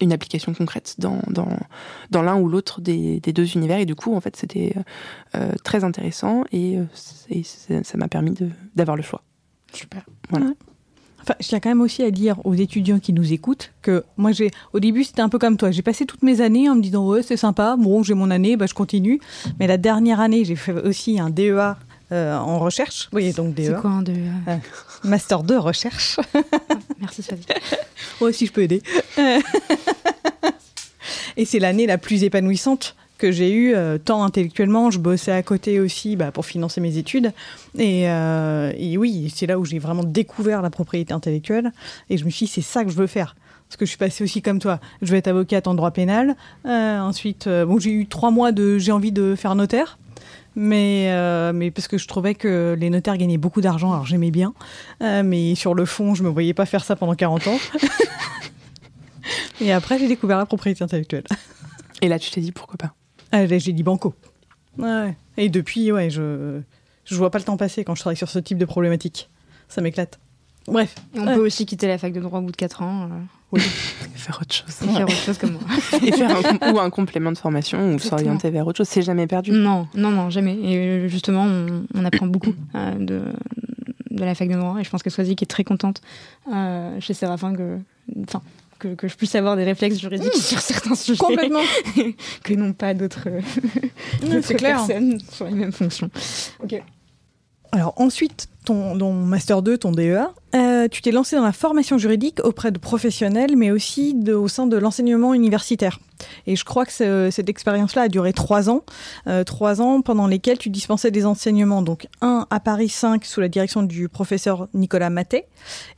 une 0.01 0.12
application 0.12 0.53
concrète 0.53 0.96
dans, 0.99 1.20
dans, 1.29 1.49
dans 2.11 2.22
l'un 2.22 2.37
ou 2.38 2.49
l'autre 2.49 2.81
des, 2.81 3.20
des 3.20 3.33
deux 3.33 3.55
univers. 3.57 3.79
Et 3.79 3.87
du 3.87 3.94
coup, 3.94 4.14
en 4.14 4.20
fait, 4.20 4.37
c'était 4.37 4.75
euh, 5.35 5.53
très 5.64 5.85
intéressant 5.85 6.44
et, 6.53 6.79
euh, 6.79 7.42
ça 7.83 7.96
m'a 7.99 8.09
permis 8.09 8.33
de- 8.33 8.51
d'avoir 8.75 8.96
le 8.96 9.03
choix. 9.03 9.22
Super. 9.72 10.05
Enfin, 11.22 11.35
je 11.40 11.49
tiens 11.49 11.59
quand 11.59 11.70
même 11.70 11.81
aussi 11.81 12.05
à 12.05 12.11
dire 12.12 12.37
aux 12.44 12.55
étudiants 12.55 13.01
qui 13.01 13.12
nous 13.12 13.33
écoutent 13.33 13.72
que 13.83 14.05
moi, 14.16 14.31
j'ai, 14.31 14.51
au 14.72 14.79
début, 14.81 15.03
c'était 15.03 15.22
un 15.22 15.29
peu 15.29 15.38
comme 15.40 15.57
toi. 15.57 15.72
J'ai 15.72 15.83
passé 15.83 16.07
toutes 16.07 16.22
mes 16.22 16.40
années 16.40 16.68
en 16.68 16.77
me 16.77 16.81
disant, 16.83 17.05
ouais, 17.09 17.22
c'est 17.25 17.37
sympa, 17.37 17.75
bon, 17.77 18.03
j'ai 18.05 18.14
mon 18.14 18.31
année, 18.31 18.57
bah, 18.57 18.66
je 18.66 18.75
continue. 18.75 19.18
Mais 19.59 19.66
la 19.66 19.77
dernière 19.77 20.20
année, 20.20 20.44
j'ai 20.44 20.55
fait 20.55 20.72
aussi 20.72 21.18
un 21.18 21.31
DEA 21.31 21.77
euh, 22.12 22.37
en 22.37 22.59
recherche. 22.59 23.09
Oui, 23.12 23.33
donc 23.33 23.55
C'est 23.57 23.71
DEA. 23.71 23.81
quoi 23.81 23.90
un 23.90 24.03
de. 24.03 24.12
euh, 24.12 24.57
Master 25.05 25.42
2 25.42 25.59
recherche. 25.59 26.19
Merci 27.01 27.23
Flavie. 27.23 27.45
Moi 28.21 28.31
aussi, 28.31 28.47
je 28.47 28.53
peux 28.53 28.62
aider. 28.62 28.83
Et 31.37 31.45
c'est 31.45 31.59
l'année 31.59 31.87
la 31.87 31.99
plus 31.99 32.23
épanouissante 32.25 32.97
que 33.19 33.31
j'ai 33.33 33.51
eue, 33.53 33.75
euh, 33.75 33.97
tant 33.99 34.23
intellectuellement, 34.25 34.90
je 34.90 34.99
bossais 34.99 35.33
à 35.33 35.42
côté 35.42 35.81
aussi 35.81 36.16
bah, 36.16 36.33
pour 36.33 36.45
financer 36.45 36.81
mes 36.81 36.99
études. 36.99 37.33
Et, 37.79 38.09
euh, 38.11 38.73
et 38.77 38.99
oui, 38.99 39.33
c'est 39.35 39.47
là 39.47 39.59
où 39.59 39.64
j'ai 39.64 39.79
vraiment 39.79 40.05
découvert 40.05 40.61
la 40.62 40.71
propriété 40.71 41.14
intellectuelle. 41.14 41.73
Et 42.11 42.19
je 42.19 42.25
me 42.25 42.31
suis 42.31 42.47
dit, 42.47 42.53
c'est 42.53 42.61
ça 42.62 42.85
que 42.85 42.90
je 42.90 42.97
veux 42.97 43.07
faire. 43.07 43.35
Parce 43.69 43.77
que 43.79 43.85
je 43.87 43.90
suis 43.90 43.99
passée 43.99 44.23
aussi 44.23 44.42
comme 44.42 44.59
toi. 44.61 44.81
Je 45.03 45.11
veux 45.11 45.16
être 45.19 45.29
avocate 45.29 45.66
en 45.66 45.75
droit 45.75 45.90
pénal. 45.90 46.37
Euh, 46.66 46.99
ensuite, 47.01 47.47
euh, 47.47 47.64
bon, 47.66 47.79
j'ai 47.79 47.90
eu 47.90 48.07
trois 48.07 48.31
mois 48.31 48.53
de 48.53 48.79
j'ai 48.79 48.92
envie 48.92 49.12
de 49.12 49.35
faire 49.35 49.55
notaire. 49.55 49.99
Mais, 50.59 51.09
euh, 51.11 51.53
mais 51.53 51.71
parce 51.71 51.87
que 51.87 51.99
je 51.99 52.09
trouvais 52.09 52.35
que 52.35 52.75
les 52.79 52.88
notaires 52.88 53.16
gagnaient 53.19 53.37
beaucoup 53.37 53.61
d'argent, 53.61 53.92
alors 53.92 54.07
j'aimais 54.07 54.31
bien. 54.31 54.55
Euh, 55.03 55.23
mais 55.23 55.55
sur 55.55 55.75
le 55.75 55.85
fond, 55.85 56.14
je 56.14 56.23
me 56.23 56.31
voyais 56.31 56.55
pas 56.55 56.64
faire 56.66 56.83
ça 56.85 56.97
pendant 56.97 57.14
40 57.14 57.47
ans. 57.49 57.59
Et 59.61 59.73
après, 59.73 59.99
j'ai 59.99 60.09
découvert 60.09 60.38
la 60.38 60.47
propriété 60.47 60.83
intellectuelle. 60.85 61.25
Et 62.03 62.09
là, 62.09 62.19
tu 62.19 62.31
t'es 62.31 62.40
dit 62.40 62.53
pourquoi 62.53 62.77
pas? 62.77 62.95
Ah, 63.33 63.45
là, 63.47 63.59
j'ai 63.59 63.73
dit 63.73 63.83
banco. 63.83 64.14
Ouais. 64.79 65.16
Et 65.37 65.49
depuis, 65.49 65.90
ouais, 65.92 66.11
je 66.11 66.61
je 67.05 67.14
vois 67.16 67.31
pas 67.31 67.38
le 67.38 67.45
temps 67.45 67.57
passer 67.57 67.85
quand 67.85 67.95
je 67.95 68.01
travaille 68.01 68.16
sur 68.16 68.29
ce 68.29 68.38
type 68.38 68.59
de 68.59 68.64
problématique. 68.64 69.31
Ça 69.69 69.81
m'éclate. 69.81 70.19
Bref. 70.66 70.95
On 71.14 71.27
Ouais. 71.27 71.35
peut 71.35 71.45
aussi 71.47 71.64
quitter 71.66 71.87
la 71.87 71.99
fac 71.99 72.12
de 72.12 72.21
droit 72.21 72.40
au 72.40 72.42
bout 72.42 72.51
de 72.51 72.57
4 72.57 72.83
ans 72.83 73.05
euh, 73.05 73.09
Faire 74.16 74.38
autre 74.42 74.52
chose. 74.54 74.66
et 74.82 74.92
faire 74.92 75.04
autre 75.04 75.12
chose 75.14 75.38
comme 75.38 75.52
moi. 75.52 75.62
Et 76.02 76.11
faire 76.12 76.37
un, 76.37 76.42
com- 76.42 76.74
ou 76.74 76.80
un 76.80 76.90
complément 76.90 77.30
de 77.30 77.38
formation 77.38 77.94
ou 77.94 77.98
s'orienter 78.00 78.50
vers 78.50 78.66
autre 78.66 78.78
chose. 78.78 78.88
C'est 78.88 79.02
jamais 79.02 79.26
perdu. 79.28 79.52
Non, 79.52 79.87
non, 79.94 80.11
non, 80.11 80.30
jamais. 80.30 80.54
Et 80.54 81.09
justement, 81.09 81.44
on, 81.44 81.85
on 81.94 82.04
apprend 82.04 82.26
beaucoup 82.26 82.54
euh, 82.74 82.94
de, 82.98 83.22
de 84.11 84.24
la 84.24 84.35
fac 84.35 84.48
de 84.48 84.54
droit. 84.56 84.78
Et 84.80 84.85
je 84.85 84.90
pense 84.90 85.02
que 85.04 85.11
Swazik 85.11 85.42
est 85.42 85.46
très 85.46 85.62
contente 85.62 86.02
euh, 86.52 86.98
chez 87.00 87.14
Séraphin 87.14 87.54
que, 87.54 87.78
enfin, 88.26 88.42
que, 88.80 88.88
que 88.94 89.06
je 89.06 89.14
puisse 89.14 89.35
avoir 89.37 89.54
des 89.56 89.64
réflexes 89.64 90.00
juridiques 90.00 90.35
sur 90.35 90.59
certains 90.59 90.96
sujets 90.96 91.18
Complètement. 91.18 91.61
que 92.42 92.54
n'ont 92.54 92.72
pas 92.72 92.94
d'autres 92.94 93.28
personnes 94.59 95.18
sur 95.30 95.46
les 95.46 95.54
mêmes 95.54 95.72
fonctions. 95.72 96.11
Alors 97.72 97.94
ensuite, 97.96 98.48
ton, 98.64 98.96
ton 98.98 99.12
Master 99.12 99.62
2, 99.62 99.79
ton 99.79 99.92
DEA, 99.92 100.33
euh, 100.55 100.88
tu 100.88 101.02
t'es 101.02 101.11
lancé 101.12 101.37
dans 101.37 101.44
la 101.44 101.52
formation 101.52 101.98
juridique 101.98 102.40
auprès 102.44 102.70
de 102.72 102.79
professionnels, 102.79 103.57
mais 103.57 103.70
aussi 103.70 104.14
de- 104.14 104.35
au 104.35 104.48
sein 104.48 104.66
de 104.66 104.76
l'enseignement 104.76 105.35
universitaire. 105.35 105.98
Et 106.46 106.57
je 106.57 106.64
crois 106.64 106.85
que 106.87 106.92
ce- 106.92 107.29
cette 107.31 107.48
expérience-là 107.48 108.02
a 108.02 108.09
duré 108.09 108.33
trois 108.33 108.70
ans, 108.70 108.83
euh, 109.26 109.44
trois 109.44 109.81
ans 109.83 110.00
pendant 110.00 110.26
lesquels 110.26 110.59
tu 110.59 110.70
dispensais 110.70 111.11
des 111.11 111.26
enseignements. 111.26 111.83
Donc 111.83 112.07
un 112.22 112.46
à 112.50 112.59
Paris 112.61 112.88
5 112.88 113.24
sous 113.24 113.40
la 113.40 113.48
direction 113.48 113.83
du 113.83 114.09
professeur 114.09 114.68
Nicolas 114.74 115.11
Matet, 115.11 115.46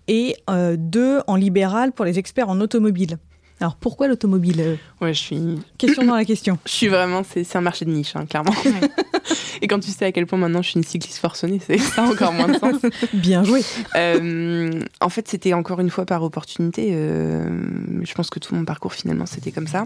et 0.09 0.37
euh, 0.51 0.77
deux 0.79 1.21
en 1.27 1.37
libéral 1.37 1.93
pour 1.93 2.05
les 2.05 2.19
experts 2.19 2.49
en 2.49 2.61
automobile. 2.61 3.19
Alors 3.61 3.75
pourquoi 3.75 4.07
l'automobile 4.07 4.79
Ouais, 5.01 5.13
je 5.13 5.19
suis, 5.19 5.41
Question 5.79 6.05
dans 6.05 6.15
la 6.15 6.25
question. 6.25 6.59
je 6.65 6.71
suis 6.73 6.87
vraiment, 6.89 7.23
c'est 7.29 7.43
c'est 7.43 7.59
un 7.59 7.61
marché 7.61 7.85
de 7.85 7.91
niche, 7.91 8.15
hein, 8.15 8.25
clairement. 8.27 8.53
Ouais. 8.65 8.89
Et 9.63 9.69
quand 9.69 9.81
tu 9.81 9.91
sais 9.91 10.05
à 10.05 10.13
quel 10.13 10.27
point 10.27 10.39
maintenant 10.39 10.63
je 10.63 10.71
suis 10.71 10.79
une 10.79 10.85
cycliste 10.85 11.19
forcenée, 11.19 11.61
c'est 11.65 11.79
ça 11.79 12.05
a 12.05 12.11
encore 12.11 12.33
moins 12.33 12.49
de 12.49 12.59
sens. 12.59 12.77
Bien 13.13 13.45
joué. 13.45 13.63
Euh, 13.97 14.71
en 15.01 15.09
fait, 15.09 15.29
c'était 15.29 15.53
encore 15.53 15.81
une 15.81 15.91
fois 15.91 16.07
par 16.07 16.23
opportunité. 16.23 16.91
euh, 16.93 17.45
je 18.03 18.15
pense 18.15 18.31
que 18.31 18.39
tout 18.39 18.55
mon 18.55 18.65
parcours 18.65 18.95
finalement 18.95 19.27
c'était 19.27 19.53
comme 19.53 19.67
ça. 19.67 19.85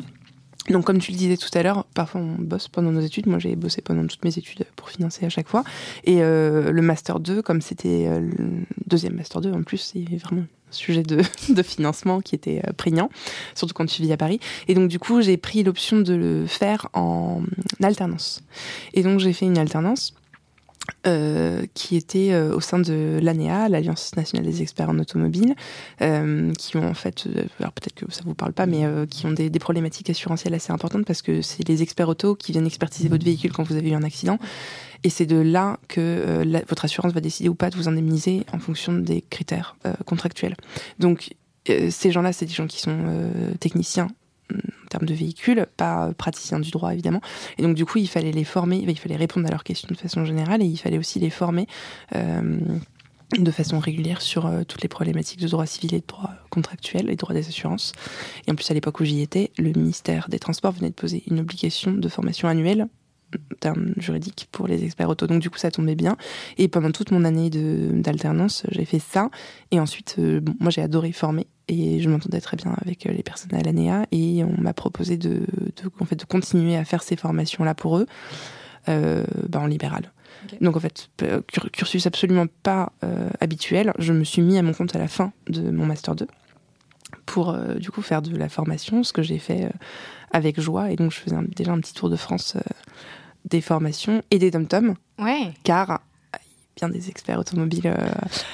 Donc, 0.68 0.84
comme 0.84 0.98
tu 0.98 1.10
le 1.10 1.16
disais 1.16 1.36
tout 1.36 1.50
à 1.54 1.62
l'heure, 1.62 1.84
parfois 1.94 2.20
on 2.20 2.36
bosse 2.38 2.68
pendant 2.68 2.92
nos 2.92 3.00
études. 3.00 3.26
Moi, 3.26 3.38
j'ai 3.38 3.56
bossé 3.56 3.82
pendant 3.82 4.06
toutes 4.06 4.24
mes 4.24 4.36
études 4.38 4.64
pour 4.76 4.90
financer 4.90 5.26
à 5.26 5.28
chaque 5.28 5.48
fois. 5.48 5.64
Et 6.04 6.22
euh, 6.22 6.70
le 6.70 6.82
master 6.82 7.18
2, 7.18 7.42
comme 7.42 7.60
c'était 7.60 8.06
euh, 8.06 8.20
le 8.20 8.64
deuxième 8.86 9.14
master 9.14 9.40
2 9.40 9.52
en 9.52 9.62
plus, 9.62 9.78
c'est 9.78 10.16
vraiment 10.16 10.42
un 10.42 10.72
sujet 10.72 11.02
de, 11.48 11.62
financement 11.62 12.20
qui 12.20 12.36
était 12.36 12.62
euh, 12.66 12.72
prégnant, 12.72 13.10
surtout 13.54 13.74
quand 13.74 13.86
tu 13.86 14.02
vis 14.02 14.12
à 14.12 14.16
Paris. 14.16 14.38
Et 14.68 14.74
donc, 14.74 14.88
du 14.88 15.00
coup, 15.00 15.20
j'ai 15.20 15.36
pris 15.36 15.64
l'option 15.64 16.00
de 16.00 16.14
le 16.14 16.46
faire 16.46 16.88
en 16.92 17.42
alternance. 17.82 18.42
Et 18.94 19.02
donc, 19.02 19.18
j'ai 19.18 19.32
fait 19.32 19.46
une 19.46 19.58
alternance 19.58 20.14
euh, 21.04 21.66
qui 21.74 21.96
était 21.96 22.32
euh, 22.32 22.54
au 22.54 22.60
sein 22.60 22.78
de 22.78 23.18
l'ANEA, 23.20 23.68
l'Alliance 23.68 24.14
nationale 24.16 24.46
des 24.46 24.62
experts 24.62 24.88
en 24.88 24.98
automobile, 25.00 25.54
euh, 26.00 26.52
qui 26.54 26.76
ont 26.76 26.88
en 26.88 26.94
fait, 26.94 27.26
alors 27.58 27.72
peut-être 27.72 27.94
que 27.94 28.12
ça 28.12 28.22
vous 28.24 28.34
parle 28.34 28.52
pas, 28.52 28.66
mais 28.66 28.84
qui 29.08 29.26
ont 29.26 29.32
des, 29.32 29.50
problématiques 29.50 30.10
assurantielles 30.10 30.54
assez 30.54 30.72
importantes 30.72 31.04
parce 31.04 31.22
que 31.22 31.42
c'est 31.42 31.66
les 31.68 31.82
experts 31.82 32.08
auto 32.08 32.34
qui 32.34 32.52
viennent 32.52 32.66
expertiser 32.66 33.08
votre 33.08 33.24
véhicule 33.24 33.52
quand 33.52 33.64
vous 33.64 33.76
avez 33.76 33.90
eu 33.90 33.94
un 33.94 34.02
accident. 34.02 34.38
Et 35.04 35.10
c'est 35.10 35.26
de 35.26 35.36
là 35.36 35.78
que 35.88 36.44
votre 36.68 36.84
assurance 36.84 37.12
va 37.12 37.20
décider 37.20 37.48
ou 37.48 37.54
pas 37.54 37.70
de 37.70 37.76
vous 37.76 37.88
indemniser 37.88 38.44
en 38.52 38.58
fonction 38.58 38.92
des 38.92 39.22
critères 39.22 39.76
contractuels. 40.04 40.56
Donc, 40.98 41.34
ces 41.66 42.10
gens-là, 42.10 42.32
c'est 42.32 42.46
des 42.46 42.54
gens 42.54 42.66
qui 42.66 42.80
sont 42.80 42.96
techniciens 43.60 44.08
en 44.84 44.88
termes 44.88 45.06
de 45.06 45.14
véhicules, 45.14 45.66
pas 45.76 46.08
euh, 46.08 46.12
praticiens 46.12 46.60
du 46.60 46.70
droit 46.70 46.92
évidemment. 46.92 47.20
Et 47.58 47.62
donc 47.62 47.74
du 47.74 47.84
coup, 47.84 47.98
il 47.98 48.08
fallait 48.08 48.32
les 48.32 48.44
former, 48.44 48.84
il 48.86 48.98
fallait 48.98 49.16
répondre 49.16 49.46
à 49.46 49.50
leurs 49.50 49.64
questions 49.64 49.88
de 49.90 49.96
façon 49.96 50.24
générale 50.24 50.62
et 50.62 50.66
il 50.66 50.76
fallait 50.76 50.98
aussi 50.98 51.18
les 51.18 51.30
former 51.30 51.66
euh, 52.14 52.58
de 53.38 53.50
façon 53.50 53.78
régulière 53.78 54.20
sur 54.20 54.46
euh, 54.46 54.62
toutes 54.64 54.82
les 54.82 54.88
problématiques 54.88 55.40
de 55.40 55.48
droit 55.48 55.66
civil 55.66 55.94
et 55.94 56.00
de 56.00 56.06
droit 56.06 56.30
contractuel 56.50 57.08
et 57.08 57.12
de 57.12 57.18
droit 57.18 57.34
des 57.34 57.48
assurances. 57.48 57.92
Et 58.46 58.50
en 58.50 58.54
plus, 58.54 58.70
à 58.70 58.74
l'époque 58.74 59.00
où 59.00 59.04
j'y 59.04 59.22
étais, 59.22 59.50
le 59.58 59.72
ministère 59.72 60.28
des 60.28 60.38
Transports 60.38 60.72
venait 60.72 60.90
de 60.90 60.94
poser 60.94 61.22
une 61.28 61.40
obligation 61.40 61.92
de 61.92 62.08
formation 62.08 62.48
annuelle 62.48 62.88
en 63.34 63.56
termes 63.60 63.94
juridiques 63.96 64.48
pour 64.52 64.66
les 64.66 64.84
experts 64.84 65.08
auto. 65.08 65.26
Donc 65.26 65.40
du 65.40 65.48
coup, 65.48 65.58
ça 65.58 65.70
tombait 65.70 65.94
bien. 65.94 66.18
Et 66.58 66.68
pendant 66.68 66.90
toute 66.90 67.12
mon 67.12 67.24
année 67.24 67.48
d'alternance, 67.48 68.64
j'ai 68.70 68.84
fait 68.84 68.98
ça. 68.98 69.30
Et 69.70 69.80
ensuite, 69.80 70.18
moi, 70.60 70.70
j'ai 70.70 70.82
adoré 70.82 71.12
former 71.12 71.46
et 71.68 72.00
je 72.00 72.08
m'entendais 72.08 72.40
très 72.40 72.56
bien 72.56 72.74
avec 72.84 73.06
euh, 73.06 73.12
les 73.12 73.22
personnes 73.22 73.54
à 73.54 73.62
l'ANEA. 73.62 74.06
Et 74.12 74.42
on 74.44 74.60
m'a 74.60 74.72
proposé 74.74 75.16
de, 75.16 75.30
de, 75.40 75.90
en 76.00 76.04
fait, 76.04 76.16
de 76.16 76.24
continuer 76.24 76.76
à 76.76 76.84
faire 76.84 77.02
ces 77.02 77.16
formations-là 77.16 77.74
pour 77.74 77.98
eux 77.98 78.06
euh, 78.88 79.24
bah, 79.48 79.60
en 79.60 79.66
libéral. 79.66 80.12
Donc 80.60 80.76
en 80.76 80.80
fait, 80.80 81.08
euh, 81.22 81.40
cur- 81.46 81.70
cursus 81.70 82.06
absolument 82.06 82.46
pas 82.62 82.92
euh, 83.04 83.28
habituel. 83.40 83.92
Je 83.98 84.12
me 84.12 84.24
suis 84.24 84.42
mis 84.42 84.58
à 84.58 84.62
mon 84.62 84.72
compte 84.72 84.94
à 84.96 84.98
la 84.98 85.06
fin 85.08 85.32
de 85.48 85.70
mon 85.70 85.86
master 85.86 86.16
2. 86.16 86.26
pour 87.26 87.50
euh, 87.50 87.74
du 87.76 87.90
coup 87.90 88.02
faire 88.02 88.22
de 88.22 88.36
la 88.36 88.48
formation, 88.48 89.04
ce 89.04 89.12
que 89.12 89.22
j'ai 89.22 89.38
fait 89.38 89.70
avec 90.32 90.60
joie. 90.60 90.90
Et 90.90 90.96
donc 90.96 91.12
je 91.12 91.18
faisais 91.18 91.36
un- 91.36 91.44
déjà 91.44 91.72
un 91.72 91.78
petit 91.80 91.94
tour 91.94 92.10
de 92.10 92.16
France 92.16 92.56
des 93.44 93.60
formations 93.60 94.22
et 94.30 94.38
des 94.38 94.50
dom-toms, 94.50 94.94
Ouais. 95.18 95.52
car 95.64 96.00
bien 96.88 96.88
des 96.98 97.08
experts 97.08 97.38
automobiles, 97.38 97.86
euh, 97.86 97.96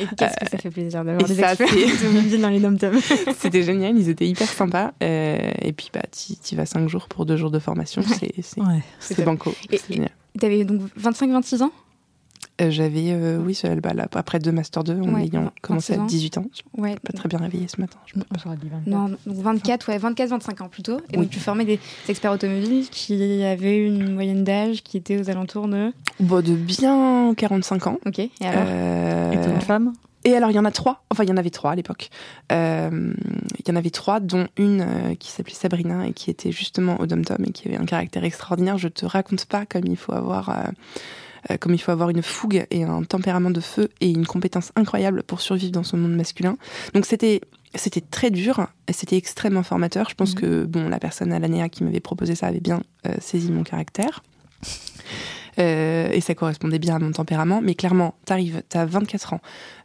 Et 0.00 0.06
qu'est-ce 0.16 0.36
que 0.44 0.50
ça 0.50 0.58
fait 0.58 0.70
plaisir 0.70 1.04
d'avoir 1.04 1.26
des 1.28 1.34
ça, 1.34 1.52
experts 1.52 1.68
automobiles 1.94 2.40
dans 2.40 2.48
les 2.50 2.60
dom-toms. 2.60 3.00
c'était 3.38 3.62
génial, 3.62 3.96
ils 3.96 4.08
étaient 4.08 4.26
hyper 4.28 4.48
sympas. 4.48 4.92
Euh, 5.02 5.50
et 5.62 5.72
puis 5.72 5.90
bah 5.92 6.02
tu 6.12 6.56
vas 6.56 6.66
cinq 6.66 6.88
jours 6.88 7.08
pour 7.08 7.24
deux 7.26 7.36
jours 7.36 7.50
de 7.50 7.58
formation, 7.58 8.02
c'est 8.02 8.32
Ouais. 8.60 9.24
banco. 9.24 9.54
Et-. 9.70 9.80
T'avais 10.38 10.64
donc 10.64 10.82
25-26 11.00 11.62
ans? 11.62 11.66
Euh, 11.66 11.87
J'avais, 12.60 13.12
euh, 13.12 13.38
oui, 13.38 13.54
ça, 13.54 13.74
bah, 13.76 13.94
là, 13.94 14.08
après 14.12 14.38
deux 14.40 14.50
Master 14.52 14.82
2, 14.84 15.00
en 15.00 15.14
Ouais, 15.14 15.24
ayant 15.26 15.52
commencé 15.62 15.94
26 15.94 15.98
à 15.98 16.02
ans. 16.02 16.06
18 16.06 16.38
ans. 16.38 16.44
Je 16.52 16.56
suis 16.56 16.64
Ouais. 16.76 16.96
pas 17.04 17.12
très 17.12 17.28
bien 17.28 17.38
réveillée 17.38 17.68
ce 17.68 17.80
matin. 17.80 17.98
je- 18.06 18.20
J'aurais 18.42 18.56
dit 18.56 18.68
24. 18.68 18.86
Non, 18.86 19.08
donc 19.08 19.18
24, 19.26 19.88
ouais, 19.90 19.98
24-25 19.98 20.60
ans 20.62 20.68
plutôt. 20.68 20.98
Et 20.98 21.16
Oui. 21.16 21.18
donc 21.18 21.30
tu 21.30 21.38
formais 21.38 21.64
des 21.64 21.78
experts 22.08 22.32
automobiles 22.32 22.88
qui 22.90 23.42
avaient 23.44 23.78
une 23.78 24.12
moyenne 24.14 24.42
d'âge 24.44 24.82
qui 24.82 24.96
était 24.96 25.18
aux 25.20 25.30
alentours 25.30 25.68
de. 25.68 25.92
Bon, 26.20 26.42
de 26.42 26.54
bien 26.54 27.32
45 27.36 27.86
ans. 27.86 27.98
Ok, 28.06 28.18
et 28.18 28.30
alors 28.42 28.64
Euh, 28.66 29.32
Et 29.32 29.36
une 29.36 29.60
femme? 29.60 29.92
Et 30.24 30.34
alors, 30.34 30.50
il 30.50 30.54
y 30.54 30.58
en 30.58 30.64
a 30.64 30.72
trois. 30.72 31.04
Enfin, 31.10 31.22
il 31.22 31.28
y 31.30 31.32
en 31.32 31.36
avait 31.36 31.48
trois 31.50 31.70
à 31.70 31.74
l'époque. 31.76 32.10
Euh, 32.50 33.14
il 33.60 33.68
y 33.68 33.70
en 33.70 33.76
avait 33.76 33.90
trois, 33.90 34.18
dont 34.18 34.48
une 34.56 34.80
euh, 34.80 35.14
qui 35.14 35.30
s'appelait 35.30 35.54
Sabrina 35.54 36.08
et 36.08 36.12
qui 36.12 36.28
était 36.28 36.50
justement 36.50 36.98
au 37.00 37.06
Dom 37.06 37.24
Tom 37.24 37.38
et 37.46 37.52
qui 37.52 37.68
avait 37.68 37.76
un 37.76 37.84
caractère 37.86 38.24
extraordinaire. 38.24 38.78
Je 38.78 38.88
te 38.88 39.06
raconte 39.06 39.44
pas 39.46 39.64
comme 39.64 39.84
il 39.86 39.96
faut 39.96 40.12
avoir. 40.12 40.48
euh, 40.50 40.54
euh, 40.54 40.70
comme 41.56 41.72
il 41.74 41.78
faut 41.78 41.92
avoir 41.92 42.10
une 42.10 42.22
fougue 42.22 42.66
et 42.70 42.84
un 42.84 43.02
tempérament 43.04 43.50
de 43.50 43.60
feu 43.60 43.88
et 44.00 44.10
une 44.10 44.26
compétence 44.26 44.70
incroyable 44.76 45.22
pour 45.22 45.40
survivre 45.40 45.72
dans 45.72 45.82
ce 45.84 45.96
monde 45.96 46.14
masculin. 46.14 46.56
Donc 46.94 47.06
c'était 47.06 47.40
c'était 47.74 48.00
très 48.00 48.30
dur 48.30 48.66
et 48.88 48.92
c'était 48.92 49.16
extrêmement 49.16 49.62
formateur. 49.62 50.08
Je 50.10 50.14
pense 50.14 50.34
Mhm. 50.34 50.40
que 50.40 50.64
bon 50.64 50.88
la 50.88 50.98
personne 50.98 51.32
à 51.32 51.38
l'ANEA 51.38 51.68
qui 51.68 51.84
m'avait 51.84 52.00
proposé 52.00 52.34
ça 52.34 52.46
avait 52.48 52.60
bien 52.60 52.82
euh, 53.06 53.14
saisi 53.20 53.50
mon 53.50 53.62
caractère. 53.62 54.22
Euh, 55.58 56.08
et 56.12 56.20
ça 56.20 56.36
correspondait 56.36 56.78
bien 56.78 56.94
à 56.94 56.98
mon 57.00 57.10
tempérament. 57.10 57.60
Mais 57.60 57.74
clairement, 57.74 58.14
t'arrives, 58.26 58.62
t'as 58.68 58.84
24 58.84 59.32
ans, 59.32 59.40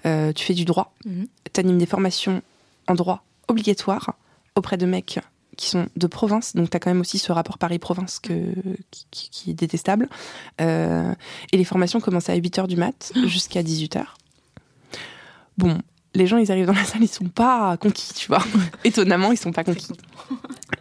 euh, 0.06 0.32
tu 0.32 0.46
fais 0.46 0.54
du 0.54 0.66
droit, 0.66 0.94
Mhm. 1.06 1.26
t'animes 1.52 1.80
des 1.80 1.88
formations 1.88 2.44
en 2.88 2.94
droit 2.94 3.24
obligatoires 3.48 4.14
auprès 4.56 4.78
de 4.78 4.86
mecs 4.86 5.20
qui 5.58 5.68
sont 5.70 5.88
de 5.96 6.08
province, 6.08 6.56
donc 6.56 6.70
t'as 6.70 6.80
quand 6.80 6.90
même 6.90 7.02
aussi 7.02 7.20
ce 7.20 7.32
rapport 7.32 7.58
Paris-Province 7.58 8.20
que, 8.20 8.54
qui, 8.92 9.08
qui- 9.12 9.30
qui 9.30 9.52
est 9.52 9.54
détestable. 9.54 10.10
Euh, 10.62 11.14
et 11.52 11.58
les 11.58 11.64
formations 11.64 12.00
commencent 12.00 12.30
à 12.30 12.36
8h 12.36 12.68
du 12.68 12.76
mat 12.78 13.12
jusqu'à 13.28 13.62
18h. 13.64 14.04
Bon, 15.58 15.78
les 16.16 16.28
gens, 16.28 16.38
ils 16.38 16.52
arrivent 16.52 16.66
dans 16.66 16.74
la 16.74 16.84
salle, 16.84 17.04
ils 17.04 17.08
sont 17.08 17.28
pas 17.30 17.78
conquis, 17.78 18.14
tu 18.14 18.28
vois. 18.28 18.44
Étonnamment, 18.84 19.32
ils 19.32 19.38
sont 19.38 19.52
pas 19.52 19.64
conquis. 19.64 19.94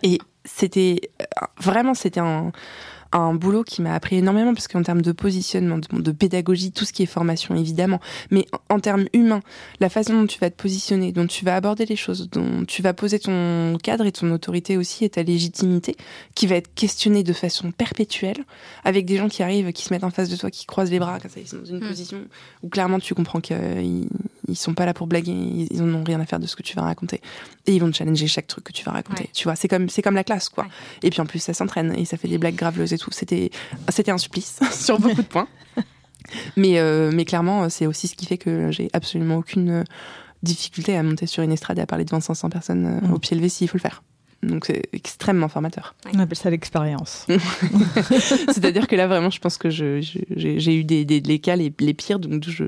Et 0.03 0.19
c'était 0.45 1.11
euh, 1.21 1.25
vraiment, 1.59 1.95
c'était 1.95 2.21
un, 2.21 2.53
un 3.13 3.35
boulot 3.35 3.63
qui 3.65 3.83
m'a 3.83 3.95
appris 3.95 4.17
énormément 4.17 4.55
parce 4.55 4.69
qu'en 4.69 4.83
termes 4.83 5.03
de 5.03 5.13
positionnement, 5.13 5.79
de, 5.79 6.01
de 6.01 6.13
pédagogie, 6.13 6.73
tout 6.73 6.85
ce 6.85 6.93
qui 6.93 7.03
est 7.03 7.07
formation 7.07 7.55
évidemment, 7.55 8.01
mais 8.31 8.47
en, 8.71 8.77
en 8.77 8.81
termes 8.81 9.05
humains, 9.13 9.41
la 9.81 9.89
façon 9.89 10.15
dont 10.15 10.27
tu 10.27 10.39
vas 10.39 10.51
te 10.51 10.57
positionner, 10.61 11.13
dont 11.13 11.27
tu 11.27 11.45
vas 11.45 11.57
aborder 11.57 11.85
les 11.87 11.97
choses, 11.97 12.29
dont 12.31 12.65
tu 12.67 12.83
vas 12.83 12.93
poser 12.95 13.19
ton 13.19 13.77
cadre 13.83 14.07
et 14.07 14.13
ton 14.13 14.31
autorité 14.33 14.77
aussi 14.77 15.05
et 15.05 15.11
ta 15.11 15.23
légitimité, 15.23 15.97
qui 16.35 16.47
va 16.47 16.57
être 16.57 16.73
questionnée 16.75 17.23
de 17.23 17.33
façon 17.33 17.71
perpétuelle 17.73 18.45
avec 18.85 19.07
des 19.07 19.17
gens 19.17 19.29
qui 19.29 19.43
arrivent, 19.43 19.73
qui 19.73 19.85
se 19.85 19.93
mettent 19.93 20.05
en 20.05 20.11
face 20.11 20.29
de 20.29 20.37
toi, 20.37 20.51
qui 20.51 20.67
croisent 20.67 20.91
les 20.91 20.99
bras, 20.99 21.19
ça, 21.21 21.29
ils 21.37 21.47
sont 21.49 21.59
dans 21.59 21.65
une 21.65 21.77
Mm. 21.77 21.81
position 21.81 21.93
position 22.19 22.19
où 22.63 22.69
clairement 22.69 22.99
tu 22.99 23.15
comprends 23.15 23.41
qu'ils 23.41 24.09
ils 24.49 24.57
sont 24.57 24.75
pas 24.75 24.87
là 24.87 24.95
pour 24.95 25.07
blaguer, 25.07 25.33
ils, 25.33 25.69
ils 25.71 25.83
en 25.83 25.93
ont 25.95 26.05
rien 26.05 26.21
à 26.21 26.27
faire 26.27 26.39
de 26.41 26.47
ce 26.47 26.57
que 26.57 26.63
tu 26.63 26.75
vas 26.77 26.83
raconter 26.83 27.21
et 27.67 27.75
ils 27.75 27.81
vont 27.81 27.91
te 27.91 27.97
challenger 27.97 28.27
chaque 28.27 28.47
truc 28.47 28.65
que 28.65 28.73
tu 28.73 28.85
vas 28.85 28.93
raconter. 28.93 29.25
Ouais. 29.25 29.31
Tu 29.33 29.45
vois, 29.45 29.57
c'est 29.57 29.69
comme 29.69 29.89
c'est 29.89 30.03
comme 30.03 30.15
la 30.15 30.25
classe 30.25 30.49
quoi. 30.49 30.65
Ouais. 30.65 30.71
Et 31.03 31.11
puis 31.11 31.21
en 31.21 31.27
plus 31.27 31.39
ça 31.39 31.55
s'entraîne 31.55 31.95
et 31.97 32.05
ça 32.05 32.17
fait 32.17 32.29
des 32.29 32.39
blagues 32.39 32.55
graveleuses 32.57 32.93
et 32.93 32.99
tout. 32.99 33.11
C'était 33.13 33.51
c'était 33.89 34.11
un 34.11 34.19
supplice 34.19 34.61
sur 34.73 34.99
beaucoup 35.01 35.23
de 35.23 35.27
points. 35.27 35.49
Mais 36.57 36.79
euh, 36.79 37.11
mais 37.13 37.25
clairement 37.25 37.69
c'est 37.69 37.87
aussi 37.87 38.09
ce 38.09 38.15
qui 38.15 38.27
fait 38.27 38.39
que 38.39 38.71
j'ai 38.71 38.89
absolument 38.93 39.37
aucune 39.37 39.71
euh, 39.71 39.85
difficulté 40.43 40.97
à 40.97 41.03
monter 41.03 41.27
sur 41.27 41.43
une 41.43 41.53
estrade 41.53 41.79
et 41.79 41.83
à 41.83 41.87
parler 41.87 42.05
devant 42.05 42.21
500 42.21 42.49
personnes 42.49 42.87
euh, 42.87 43.09
Mm. 43.09 43.13
au 43.13 43.19
pied 43.19 43.37
levé 43.37 43.49
s'il 43.49 43.69
faut 43.69 43.77
le 43.77 43.83
faire. 43.83 44.03
Donc 44.43 44.67
c'est 44.67 44.83
extrêmement 44.93 45.49
formateur. 45.49 45.95
On 46.13 46.19
appelle 46.19 46.37
ça 46.37 46.51
l'expérience. 46.51 47.27
C'est-à-dire 48.53 48.87
que 48.89 48.97
là 48.97 49.07
vraiment 49.07 49.31
je 49.31 49.39
pense 49.39 49.57
que 49.59 49.71
je- 49.71 50.01
je- 50.01 50.19
j'ai 50.59 50.75
eu 50.77 50.85
des, 50.85 51.05
des 51.05 51.21
les 51.21 51.39
cas 51.39 51.57
les, 51.57 51.73
les 51.79 51.95
pires 51.95 52.19
donc 52.19 52.45
je 52.49 52.65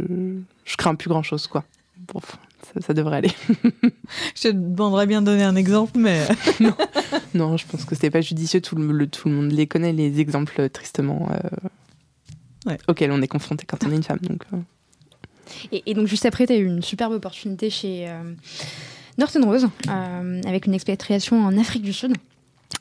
je 0.64 0.76
crains 0.76 0.94
plus 0.94 1.08
grand 1.08 1.22
chose 1.22 1.46
quoi. 1.46 1.64
Bon, 2.12 2.20
ça, 2.62 2.80
ça 2.80 2.94
devrait 2.94 3.16
aller. 3.18 3.30
Je 4.34 4.42
te 4.42 4.48
demanderais 4.48 5.06
bien 5.06 5.20
de 5.22 5.26
donner 5.26 5.42
un 5.44 5.56
exemple, 5.56 5.92
mais 5.98 6.26
Non, 7.34 7.56
je 7.56 7.66
pense 7.66 7.84
que 7.86 7.94
c'est 7.94 8.10
pas 8.10 8.20
judicieux. 8.20 8.60
Tout 8.60 8.76
le, 8.76 8.92
le- 8.92 9.06
tout 9.06 9.28
le 9.28 9.34
monde 9.34 9.52
les 9.52 9.66
connaît, 9.66 9.92
les 9.92 10.20
exemples 10.20 10.60
euh, 10.60 10.68
tristement 10.68 11.28
euh, 11.30 11.38
Ouais. 12.66 12.78
auxquels 12.88 13.10
on 13.12 13.20
est 13.22 13.28
confronté 13.28 13.64
quand 13.66 13.84
on 13.86 13.90
est 13.92 13.96
une 13.96 14.02
femme. 14.02 14.18
Donc, 14.22 14.42
euh, 14.52 14.56
Et, 15.72 15.82
et 15.86 15.94
donc 15.94 16.06
juste 16.06 16.26
après, 16.26 16.46
tu 16.46 16.52
as 16.52 16.56
eu 16.56 16.66
une 16.66 16.82
superbe 16.82 17.12
opportunité 17.12 17.68
chez 17.70 18.06
euh, 18.08 18.32
Norton 19.18 19.44
Rose, 19.44 19.68
euh, 19.88 20.40
avec 20.46 20.66
une 20.66 20.74
expatriation 20.74 21.44
en 21.44 21.56
Afrique 21.58 21.82
du 21.82 21.92
Sud. 21.92 22.12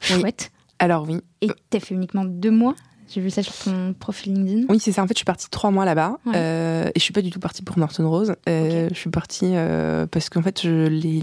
Oui. 0.10 0.19
Chouette. 0.19 0.52
Alors 0.80 1.06
oui, 1.08 1.19
Et 1.41 1.48
tu 1.69 1.78
as 1.78 1.80
fait 1.80 1.93
uniquement 1.96 2.26
deux 2.26 2.52
mois? 2.52 2.76
J'ai 3.10 3.22
vu 3.22 3.30
ça 3.30 3.43
sur 3.43 3.54
ton 3.56 3.93
profil 3.93 4.34
LinkedIn. 4.34 4.65
oui, 4.69 4.80
c'est 4.80 4.91
ça. 4.91 5.04
En 5.04 5.08
fait, 5.08 5.13
je 5.13 5.19
suis 5.19 5.26
partie 5.26 5.48
trois 5.50 5.69
mois 5.72 5.86
là-bas 5.86 6.17
Ouais. 6.26 6.34
euh, 6.36 6.88
et 6.88 7.00
je 7.00 7.04
suis 7.04 7.13
pas 7.13 7.22
du 7.22 7.30
tout 7.30 7.39
partie 7.39 7.62
pour 7.62 7.78
Norton 7.78 8.10
Rose. 8.10 8.34
Euh, 8.50 8.89
Je 8.89 8.96
suis 8.96 9.10
partie 9.12 9.52
euh, 9.54 10.08
parce 10.08 10.30
qu'en 10.30 10.41
fait, 10.41 10.62
je, 10.63 10.88
les... 10.88 11.22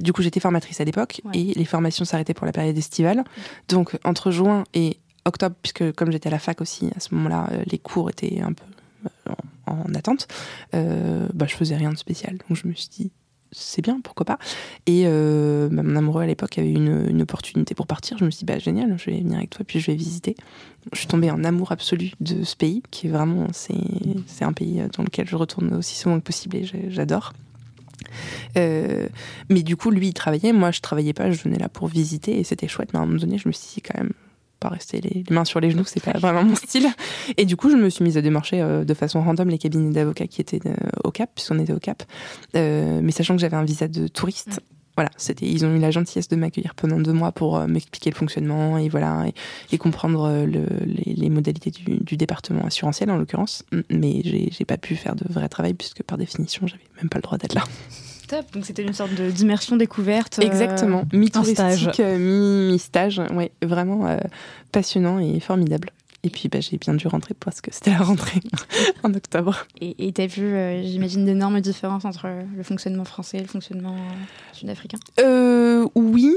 du 0.00 0.12
coup, 0.12 0.22
j'étais 0.22 0.40
formatrice 0.40 0.80
à 0.80 0.84
l'époque 0.84 1.20
Ouais. 1.24 1.32
et 1.38 1.52
les 1.54 1.64
formations 1.64 2.04
s'arrêtaient 2.04 2.34
pour 2.34 2.46
la 2.46 2.52
période 2.52 2.78
estivale. 2.78 3.24
Donc, 3.68 3.98
entre 4.04 4.30
juin 4.30 4.64
et 4.74 4.96
octobre, 5.26 5.54
puisque 5.60 5.92
comme 5.92 6.10
j'étais 6.10 6.28
à 6.28 6.32
la 6.32 6.38
fac 6.38 6.60
aussi, 6.60 6.88
à 6.96 7.00
ce 7.00 7.14
moment-là, 7.14 7.50
les 7.66 7.78
cours 7.78 8.08
étaient 8.08 8.40
un 8.40 8.52
peu 8.54 8.64
en, 9.66 9.72
en 9.88 9.94
attente, 9.94 10.28
bah, 10.72 11.46
je 11.46 11.54
faisais 11.54 11.76
rien 11.76 11.90
de 11.92 11.98
spécial. 11.98 12.38
Donc, 12.48 12.56
je 12.56 12.66
me 12.66 12.72
suis 12.74 12.88
dit, 12.88 13.10
c'est 13.52 13.82
bien, 13.82 14.00
pourquoi 14.00 14.24
pas. 14.24 14.38
Et 14.86 15.04
euh, 15.06 15.68
bah, 15.70 15.82
mon 15.82 15.96
amoureux 15.96 16.22
à 16.22 16.26
l'époque 16.26 16.58
avait 16.58 16.72
une, 16.72 17.06
une 17.08 17.22
opportunité 17.22 17.74
pour 17.74 17.86
partir. 17.86 18.18
Je 18.18 18.24
me 18.24 18.30
suis 18.30 18.40
dit, 18.40 18.44
bah, 18.44 18.58
génial, 18.58 18.96
je 18.98 19.10
vais 19.10 19.18
venir 19.18 19.38
avec 19.38 19.50
toi, 19.50 19.64
puis 19.66 19.78
je 19.78 19.86
vais 19.86 19.96
visiter. 19.96 20.34
Je 20.92 20.98
suis 20.98 21.06
tombée 21.06 21.30
en 21.30 21.44
amour 21.44 21.70
absolu 21.72 22.12
de 22.20 22.42
ce 22.42 22.56
pays, 22.56 22.82
qui 22.90 23.06
est 23.06 23.10
vraiment, 23.10 23.46
c'est, 23.52 23.74
un 24.40 24.52
pays 24.52 24.82
dans 24.96 25.04
lequel 25.04 25.28
je 25.28 25.36
retourne 25.36 25.74
aussi 25.74 25.96
souvent 25.96 26.18
que 26.18 26.24
possible 26.24 26.56
et 26.56 26.90
j'adore. 26.90 27.32
Euh, 28.56 29.08
mais 29.48 29.62
du 29.62 29.76
coup, 29.76 29.90
lui, 29.90 30.08
il 30.08 30.14
travaillait, 30.14 30.52
moi, 30.52 30.70
je 30.70 30.80
travaillais 30.80 31.12
pas, 31.12 31.30
je 31.30 31.42
venais 31.42 31.58
là 31.58 31.68
pour 31.68 31.88
visiter 31.88 32.38
et 32.38 32.44
c'était 32.44 32.68
chouette. 32.68 32.92
Mais 32.92 32.98
à 32.98 33.02
un 33.02 33.06
moment 33.06 33.20
donné, 33.20 33.38
je 33.38 33.48
me 33.48 33.52
suis 33.52 33.74
dit, 33.76 33.82
quand 33.82 33.98
même, 33.98 34.12
pas 34.62 34.68
rester 34.70 35.00
les, 35.00 35.24
les 35.28 35.34
mains 35.34 35.44
sur 35.44 35.60
les 35.60 35.70
genoux, 35.70 35.84
c'est 35.86 36.02
pas 36.02 36.18
vraiment 36.18 36.44
mon 36.44 36.54
style. 36.56 36.88
Et 37.36 37.44
du 37.44 37.56
coup, 37.56 37.70
je 37.70 37.76
me 37.76 37.90
suis 37.90 38.04
mise 38.04 38.16
à 38.16 38.22
démarcher 38.22 38.60
euh, 38.60 38.84
de 38.84 38.94
façon 38.94 39.20
random 39.22 39.48
les 39.48 39.58
cabinets 39.58 39.92
d'avocats 39.92 40.26
qui 40.28 40.40
étaient 40.40 40.60
euh, 40.66 40.74
au 41.04 41.10
Cap, 41.10 41.30
puisqu'on 41.34 41.58
était 41.58 41.72
au 41.72 41.78
Cap. 41.80 42.02
Euh, 42.56 43.00
mais 43.02 43.12
sachant 43.12 43.34
que 43.34 43.40
j'avais 43.40 43.56
un 43.56 43.64
visa 43.64 43.88
de 43.88 44.08
touriste. 44.08 44.60
Voilà, 44.94 45.10
c'était, 45.16 45.46
ils 45.46 45.64
ont 45.64 45.74
eu 45.74 45.78
la 45.78 45.90
gentillesse 45.90 46.28
de 46.28 46.36
m'accueillir 46.36 46.74
pendant 46.74 47.00
deux 47.00 47.14
mois 47.14 47.32
pour 47.32 47.58
m'expliquer 47.66 48.10
le 48.10 48.14
fonctionnement 48.14 48.76
et 48.76 48.90
voilà 48.90 49.24
et, 49.26 49.32
et 49.74 49.78
comprendre 49.78 50.44
le- 50.44 50.66
les, 50.84 51.14
les 51.14 51.30
modalités 51.30 51.70
du, 51.70 51.96
du 52.00 52.16
département 52.18 52.66
assurantiel 52.66 53.10
en 53.10 53.16
l'occurrence. 53.16 53.64
Mais 53.88 54.20
j'ai, 54.22 54.50
j'ai 54.52 54.64
pas 54.66 54.76
pu 54.76 54.94
faire 54.96 55.16
de 55.16 55.24
vrai 55.32 55.48
travail 55.48 55.72
puisque 55.72 56.02
par 56.02 56.18
définition 56.18 56.66
j'avais 56.66 56.82
même 56.98 57.08
pas 57.08 57.16
le 57.16 57.22
droit 57.22 57.38
d'être 57.38 57.54
là. 57.54 57.64
Donc 58.52 58.64
c'était 58.66 58.82
une 58.82 58.92
sorte 58.92 59.12
d'immersion 59.12 59.76
découverte. 59.76 60.38
euh, 60.38 60.42
Exactement, 60.42 61.04
mi 61.12 61.28
stage. 61.28 61.44
touristique, 61.84 62.00
euh, 62.00 62.18
mi 62.18 62.72
mi 62.72 62.78
stage, 62.78 63.20
ouais, 63.34 63.52
vraiment 63.62 64.06
euh, 64.06 64.16
passionnant 64.72 65.18
et 65.18 65.40
formidable. 65.40 65.90
Et 66.24 66.30
puis 66.30 66.48
bah, 66.48 66.60
j'ai 66.60 66.76
bien 66.78 66.94
dû 66.94 67.08
rentrer 67.08 67.34
parce 67.34 67.60
que 67.60 67.70
c'était 67.72 67.90
la 67.90 67.98
rentrée 67.98 68.40
en 69.02 69.12
octobre. 69.12 69.66
Et 69.80 70.12
tu 70.12 70.20
as 70.22 70.26
vu, 70.26 70.42
euh, 70.44 70.82
j'imagine, 70.84 71.24
d'énormes 71.24 71.60
différences 71.60 72.04
entre 72.04 72.28
le 72.56 72.62
fonctionnement 72.62 73.04
français 73.04 73.38
et 73.38 73.40
le 73.40 73.48
fonctionnement 73.48 73.94
euh, 73.96 74.14
sud-africain? 74.52 74.98
Euh, 75.20 75.86
oui. 75.96 76.32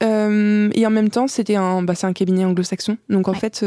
et 0.00 0.86
en 0.86 0.90
même 0.90 1.10
temps, 1.10 1.28
c'était 1.28 1.54
un, 1.56 1.82
bah, 1.82 1.94
c'est 1.94 2.06
un 2.06 2.12
cabinet 2.12 2.44
anglo-saxon. 2.44 2.98
Donc 3.10 3.28
en 3.28 3.32
Ouais. 3.32 3.38
fait, 3.38 3.60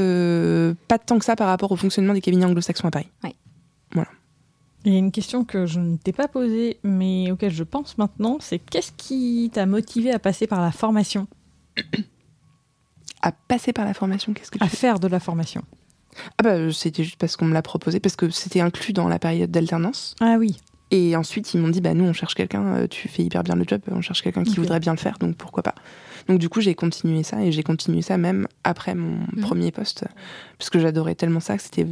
pas 0.88 0.98
tant 1.00 1.20
que 1.20 1.26
ça 1.26 1.36
par 1.38 1.48
rapport 1.48 1.72
au 1.72 1.76
fonctionnement 1.78 2.14
des 2.14 2.22
cabinets 2.22 2.46
anglo-saxons 2.46 2.88
à 2.88 2.92
Paris. 2.92 3.08
Il 4.86 4.94
y 4.94 4.96
a 4.96 5.00
une 5.00 5.12
question 5.12 5.44
que 5.46 5.66
je 5.66 5.80
ne 5.80 5.98
t'ai 5.98 6.12
pas 6.14 6.28
posée, 6.28 6.78
mais 6.84 7.32
auquel 7.32 7.52
je 7.54 7.64
pense 7.64 7.98
maintenant, 7.98 8.38
c'est 8.40 8.60
qu'est-ce 8.60 8.92
qui 8.98 9.50
t'a 9.54 9.66
motivé 9.66 10.12
à 10.12 10.20
passer 10.20 10.48
par 10.48 10.62
la 10.62 10.72
formation, 10.72 11.28
À 13.22 13.32
passer 13.32 13.74
par 13.74 13.86
la 13.86 13.94
formation, 13.94 14.34
qu'est-ce 14.34 14.50
que 14.52 14.58
tu 14.58 14.64
à 14.64 14.68
faire 14.68 15.00
de 15.00 15.08
la 15.08 15.20
formation 15.20 15.62
Ah 16.40 16.44
bah 16.44 16.72
c'était 16.74 17.04
juste 17.04 17.18
parce 17.18 17.36
qu'on 17.38 17.46
me 17.46 17.54
l'a 17.54 17.62
proposé, 17.62 18.00
parce 18.00 18.16
que 18.16 18.30
c'était 18.30 18.62
inclus 18.62 18.94
dans 18.94 19.08
la 19.08 19.20
période 19.20 19.52
d'alternance. 19.52 20.16
Ah 20.20 20.38
oui, 20.40 20.58
Et 20.90 21.16
ensuite, 21.16 21.54
ils 21.54 21.60
m'ont 21.62 21.70
dit, 21.70 21.80
bah 21.82 21.94
nous, 21.94 22.04
on 22.06 22.14
cherche 22.14 22.34
quelqu'un, 22.36 22.64
euh, 22.76 22.88
tu 22.88 23.08
fais 23.08 23.24
hyper 23.24 23.44
bien 23.44 23.56
le 23.56 23.64
job, 23.68 23.82
on 23.92 24.02
cherche 24.02 24.22
quelqu'un 24.24 24.44
qui 24.44 24.56
voudrait 24.58 24.80
bien 24.80 24.94
le 24.94 24.98
faire, 25.00 25.18
donc 25.20 25.36
pourquoi 25.38 25.62
pas. 25.64 25.76
Donc 26.28 26.40
du 26.40 26.50
coup, 26.50 26.60
j'ai 26.62 26.76
continué 26.76 27.24
ça, 27.24 27.42
et 27.44 27.52
j'ai 27.52 27.64
continué 27.64 28.02
ça 28.02 28.18
même 28.18 28.48
après 28.64 28.96
mon 28.96 29.20
Mhm. 29.36 29.42
premier 29.42 29.72
poste, 29.72 30.06
parce 30.58 30.70
que 30.72 30.80
j'adorais 30.80 31.16
tellement 31.16 31.40
ça 31.40 31.56
que 31.58 31.64
c'était 31.64 31.86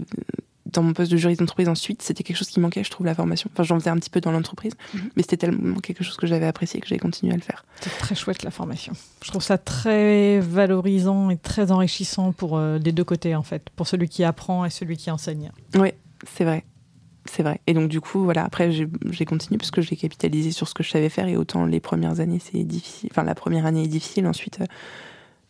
dans 0.74 0.84
mon 0.84 0.94
poste 0.94 1.12
de 1.12 1.18
juriste 1.18 1.40
d'entreprise 1.40 1.68
ensuite, 1.70 2.02
c'était 2.02 2.24
quelque 2.24 2.38
chose 2.38 2.50
qui 2.50 2.60
manquait, 2.60 2.84
je 2.84 2.90
trouve, 2.92 3.06
la 3.06 3.16
formation. 3.16 3.50
Enfin, 3.54 3.64
j'en 3.64 3.80
faisais 3.80 3.90
un 3.90 3.98
petit 3.98 4.10
peu 4.10 4.22
dans 4.22 4.32
l'entreprise, 4.32 4.74
Mhm. 4.94 5.10
mais 5.16 5.24
c'était 5.24 5.38
tellement 5.38 5.80
quelque 5.80 6.04
chose 6.04 6.18
que 6.18 6.28
j'avais 6.28 6.46
apprécié 6.48 6.80
que 6.80 6.88
j'ai 6.88 6.98
continué 6.98 7.34
à 7.34 7.36
le 7.36 7.42
faire. 7.42 7.66
C'est 7.82 7.90
très 7.98 8.16
chouette 8.16 8.44
la 8.44 8.52
formation. 8.52 8.94
Je 9.24 9.30
trouve 9.30 9.42
ça 9.44 9.58
très 9.58 10.40
valorisant 10.40 11.30
et 11.30 11.38
très 11.38 11.72
enrichissant 11.72 12.32
pour 12.32 12.58
euh, 12.58 12.78
les 12.80 12.92
deux 12.92 13.04
côtés 13.04 13.36
en 13.36 13.44
fait, 13.44 13.70
pour 13.76 13.88
celui 13.88 14.10
qui 14.10 14.24
apprend 14.24 14.66
et 14.66 14.70
celui 14.70 14.98
qui 14.98 15.12
enseigne. 15.12 15.52
Ouais, 15.76 15.96
c'est 16.36 16.44
vrai. 16.46 16.64
C'est 17.26 17.44
vrai. 17.44 17.60
Et 17.68 17.74
donc, 17.74 17.90
du 17.90 18.02
coup, 18.02 18.24
voilà, 18.24 18.44
après, 18.44 18.72
j'ai 18.72 18.88
j'ai 19.12 19.26
continué 19.26 19.58
parce 19.58 19.70
que 19.72 19.82
j'ai 19.82 19.96
capitalisé 19.96 20.52
sur 20.52 20.68
ce 20.68 20.74
que 20.74 20.82
je 20.84 20.90
savais 20.90 21.10
faire 21.10 21.28
et 21.28 21.38
autant 21.38 21.66
les 21.66 21.80
premières 21.80 22.22
années, 22.22 22.40
c'est 22.40 22.64
difficile. 22.64 23.10
Enfin, 23.12 23.24
la 23.24 23.36
première 23.36 23.66
année 23.68 23.84
est 23.84 23.88
difficile. 23.88 24.26
Ensuite, 24.26 24.62
euh, 24.62 24.66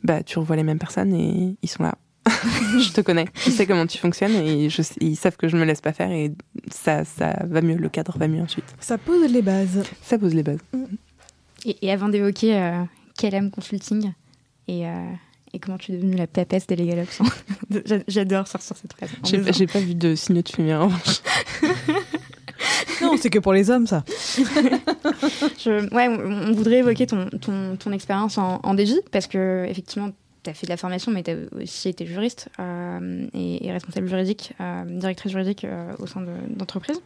bah, 0.04 0.24
tu 0.24 0.40
revois 0.40 0.56
les 0.58 0.64
mêmes 0.64 0.80
personnes 0.80 1.14
et 1.14 1.56
ils 1.62 1.70
sont 1.70 1.84
là. 1.84 1.96
je 2.80 2.92
te 2.92 3.02
connais. 3.02 3.26
Je 3.46 3.50
sais 3.52 3.66
comment 3.66 3.86
tu 3.88 3.98
fonctionnes 3.98 4.36
et 4.36 4.70
je 4.70 4.82
ils 5.02 5.16
savent 5.16 5.38
que 5.38 5.48
je 5.48 5.58
me 5.58 5.66
laisse 5.66 5.82
pas 5.82 5.94
faire 5.94 6.12
et 6.12 6.32
ça, 6.72 7.04
ça 7.06 7.36
va 7.46 7.62
mieux. 7.62 7.76
Le 7.76 7.90
cadre 7.90 8.18
va 8.18 8.28
mieux 8.28 8.42
ensuite. 8.42 8.66
Ça 8.80 8.98
pose 8.98 9.32
les 9.32 9.42
bases. 9.42 9.84
Ça 10.02 10.18
pose 10.18 10.34
les 10.34 10.44
bases. 10.44 10.60
Et, 11.66 11.78
et 11.82 11.92
avant 11.92 12.10
d'évoquer 12.10 12.56
euh, 12.56 12.84
KLM 13.18 13.52
Consulting 13.52 14.12
et, 14.68 14.88
euh, 14.88 14.92
et 15.54 15.60
comment 15.60 15.78
tu 15.78 15.92
es 15.92 15.96
devenue 15.98 16.16
la 16.16 16.28
papesse 16.28 16.68
des 16.68 16.76
Legal 16.76 17.00
Ops, 17.00 17.22
J'a- 17.86 17.98
j'adore 18.08 18.48
sortir 18.48 18.76
cette 18.78 18.94
phrase. 18.94 19.10
J'ai 19.26 19.66
pas, 19.68 19.74
pas 19.74 19.80
vu 19.86 19.96
de 19.96 20.16
signaux 20.16 20.42
de 20.42 20.50
fumée 20.50 20.74
en 20.76 20.86
revanche. 20.88 21.22
Non, 23.02 23.16
c'est 23.18 23.30
que 23.30 23.40
pour 23.40 23.54
les 23.54 23.70
hommes 23.70 23.88
ça. 23.88 24.04
Je- 24.38 25.94
ouais, 25.96 26.08
on, 26.10 26.50
on 26.50 26.52
voudrait 26.54 26.80
évoquer 26.80 27.08
ton, 27.08 27.30
ton, 27.30 27.78
ton 27.78 27.92
expérience 27.94 28.38
en, 28.38 28.60
en 28.64 28.78
DJ 28.78 28.96
parce 29.12 29.28
que 29.28 29.66
effectivement, 29.70 30.12
tu 30.44 30.50
as 30.50 30.54
fait 30.54 30.66
de 30.66 30.72
la 30.72 30.78
formation, 30.78 31.12
mais 31.12 31.24
tu 31.24 31.32
as 31.32 31.36
aussi 31.62 31.90
été 31.90 32.06
juriste 32.06 32.50
euh, 32.60 33.28
et, 33.34 33.72
responsable 33.72 34.08
juridique, 34.08 34.54
euh, 34.62 34.84
directrice 34.86 35.32
juridique 35.32 35.66
euh, 35.66 35.94
au 36.00 36.08
sein 36.08 36.22
de- 36.22 36.56
d'entreprise. 36.56 37.02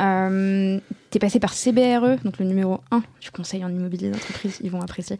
Euh, 0.00 0.78
tu 1.10 1.16
es 1.16 1.20
passé 1.20 1.38
par 1.40 1.52
CBRE, 1.54 2.22
donc 2.24 2.38
le 2.38 2.44
numéro 2.46 2.80
1 2.90 3.02
du 3.20 3.30
conseil 3.30 3.64
en 3.64 3.68
immobilier 3.70 4.10
d'entreprise, 4.10 4.58
ils 4.62 4.70
vont 4.70 4.80
apprécier, 4.80 5.16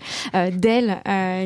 Dell, 0.52 0.96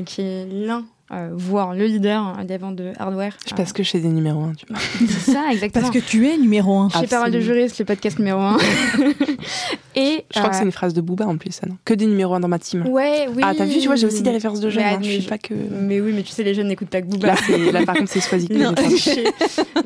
qui 0.06 0.20
est 0.22 0.46
l'un. 0.50 0.84
Euh, 1.12 1.30
voire 1.32 1.74
le 1.74 1.84
leader 1.86 2.36
des 2.44 2.56
ventes 2.58 2.76
de 2.76 2.92
hardware. 2.98 3.36
Je 3.48 3.54
passe 3.54 3.72
que 3.72 3.82
chez 3.82 4.00
des 4.00 4.08
numéros 4.08 4.42
1, 4.44 4.52
tu 4.54 4.66
vois. 4.68 4.76
Euh, 4.78 5.06
c'est 5.08 5.32
ça, 5.32 5.44
exactement. 5.52 5.84
Parce 5.90 5.94
que 5.94 6.00
tu 6.04 6.26
es 6.28 6.36
numéro 6.36 6.78
un. 6.78 6.88
Chez 6.90 7.06
Parole 7.06 7.30
de 7.30 7.40
juriste, 7.40 7.78
le 7.78 7.84
podcast 7.84 8.18
numéro 8.18 8.40
1. 8.40 8.56
et 9.94 10.24
Je 10.34 10.38
crois 10.38 10.50
que 10.50 10.54
euh, 10.56 10.58
c'est 10.58 10.64
une 10.64 10.72
phrase 10.72 10.94
de 10.94 11.00
Booba 11.00 11.26
en 11.26 11.36
plus, 11.36 11.52
ça, 11.52 11.66
non? 11.68 11.76
Que 11.84 11.94
des 11.94 12.06
numéros 12.06 12.34
1 12.34 12.40
dans 12.40 12.48
ma 12.48 12.58
team. 12.58 12.86
Ouais, 12.88 13.28
oui. 13.34 13.42
Ah, 13.44 13.52
t'as 13.56 13.64
vu, 13.64 13.78
tu 13.78 13.86
vois, 13.86 13.96
j'ai 13.96 14.06
aussi 14.06 14.22
des 14.22 14.30
références 14.30 14.60
de 14.60 14.68
jeunes. 14.68 14.82
Mais, 14.84 14.90
hein, 14.90 14.98
je 15.00 15.06
mais 15.06 15.12
suis 15.14 15.22
je- 15.22 15.28
pas 15.28 15.38
que. 15.38 15.54
Mais 15.54 16.00
oui, 16.00 16.12
mais 16.14 16.22
tu 16.22 16.32
sais, 16.32 16.42
les 16.42 16.54
jeunes 16.54 16.68
n'écoutent 16.68 16.88
pas 16.90 17.00
que 17.02 17.06
Booba. 17.06 17.28
Là, 17.28 17.36
là, 17.72 17.84
par 17.86 17.94
contre, 17.96 18.10
c'est 18.10 18.20
Swazik. 18.20 18.50
Non, 18.50 18.70
le, 18.70 18.82
cliché, 18.88 19.24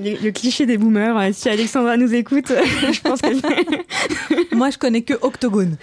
le- 0.02 0.24
le 0.24 0.30
cliché 0.33 0.66
des 0.66 0.78
boomers. 0.78 1.16
euh, 1.18 1.30
Si 1.33 1.48
Alexandra 1.48 1.96
nous 1.96 2.14
écoute, 2.14 2.50
je 2.92 3.00
pense 3.02 3.20
que 3.20 3.28
Moi 4.56 4.70
je 4.70 4.78
connais 4.78 5.02
que 5.02 5.14
Octogone. 5.20 5.76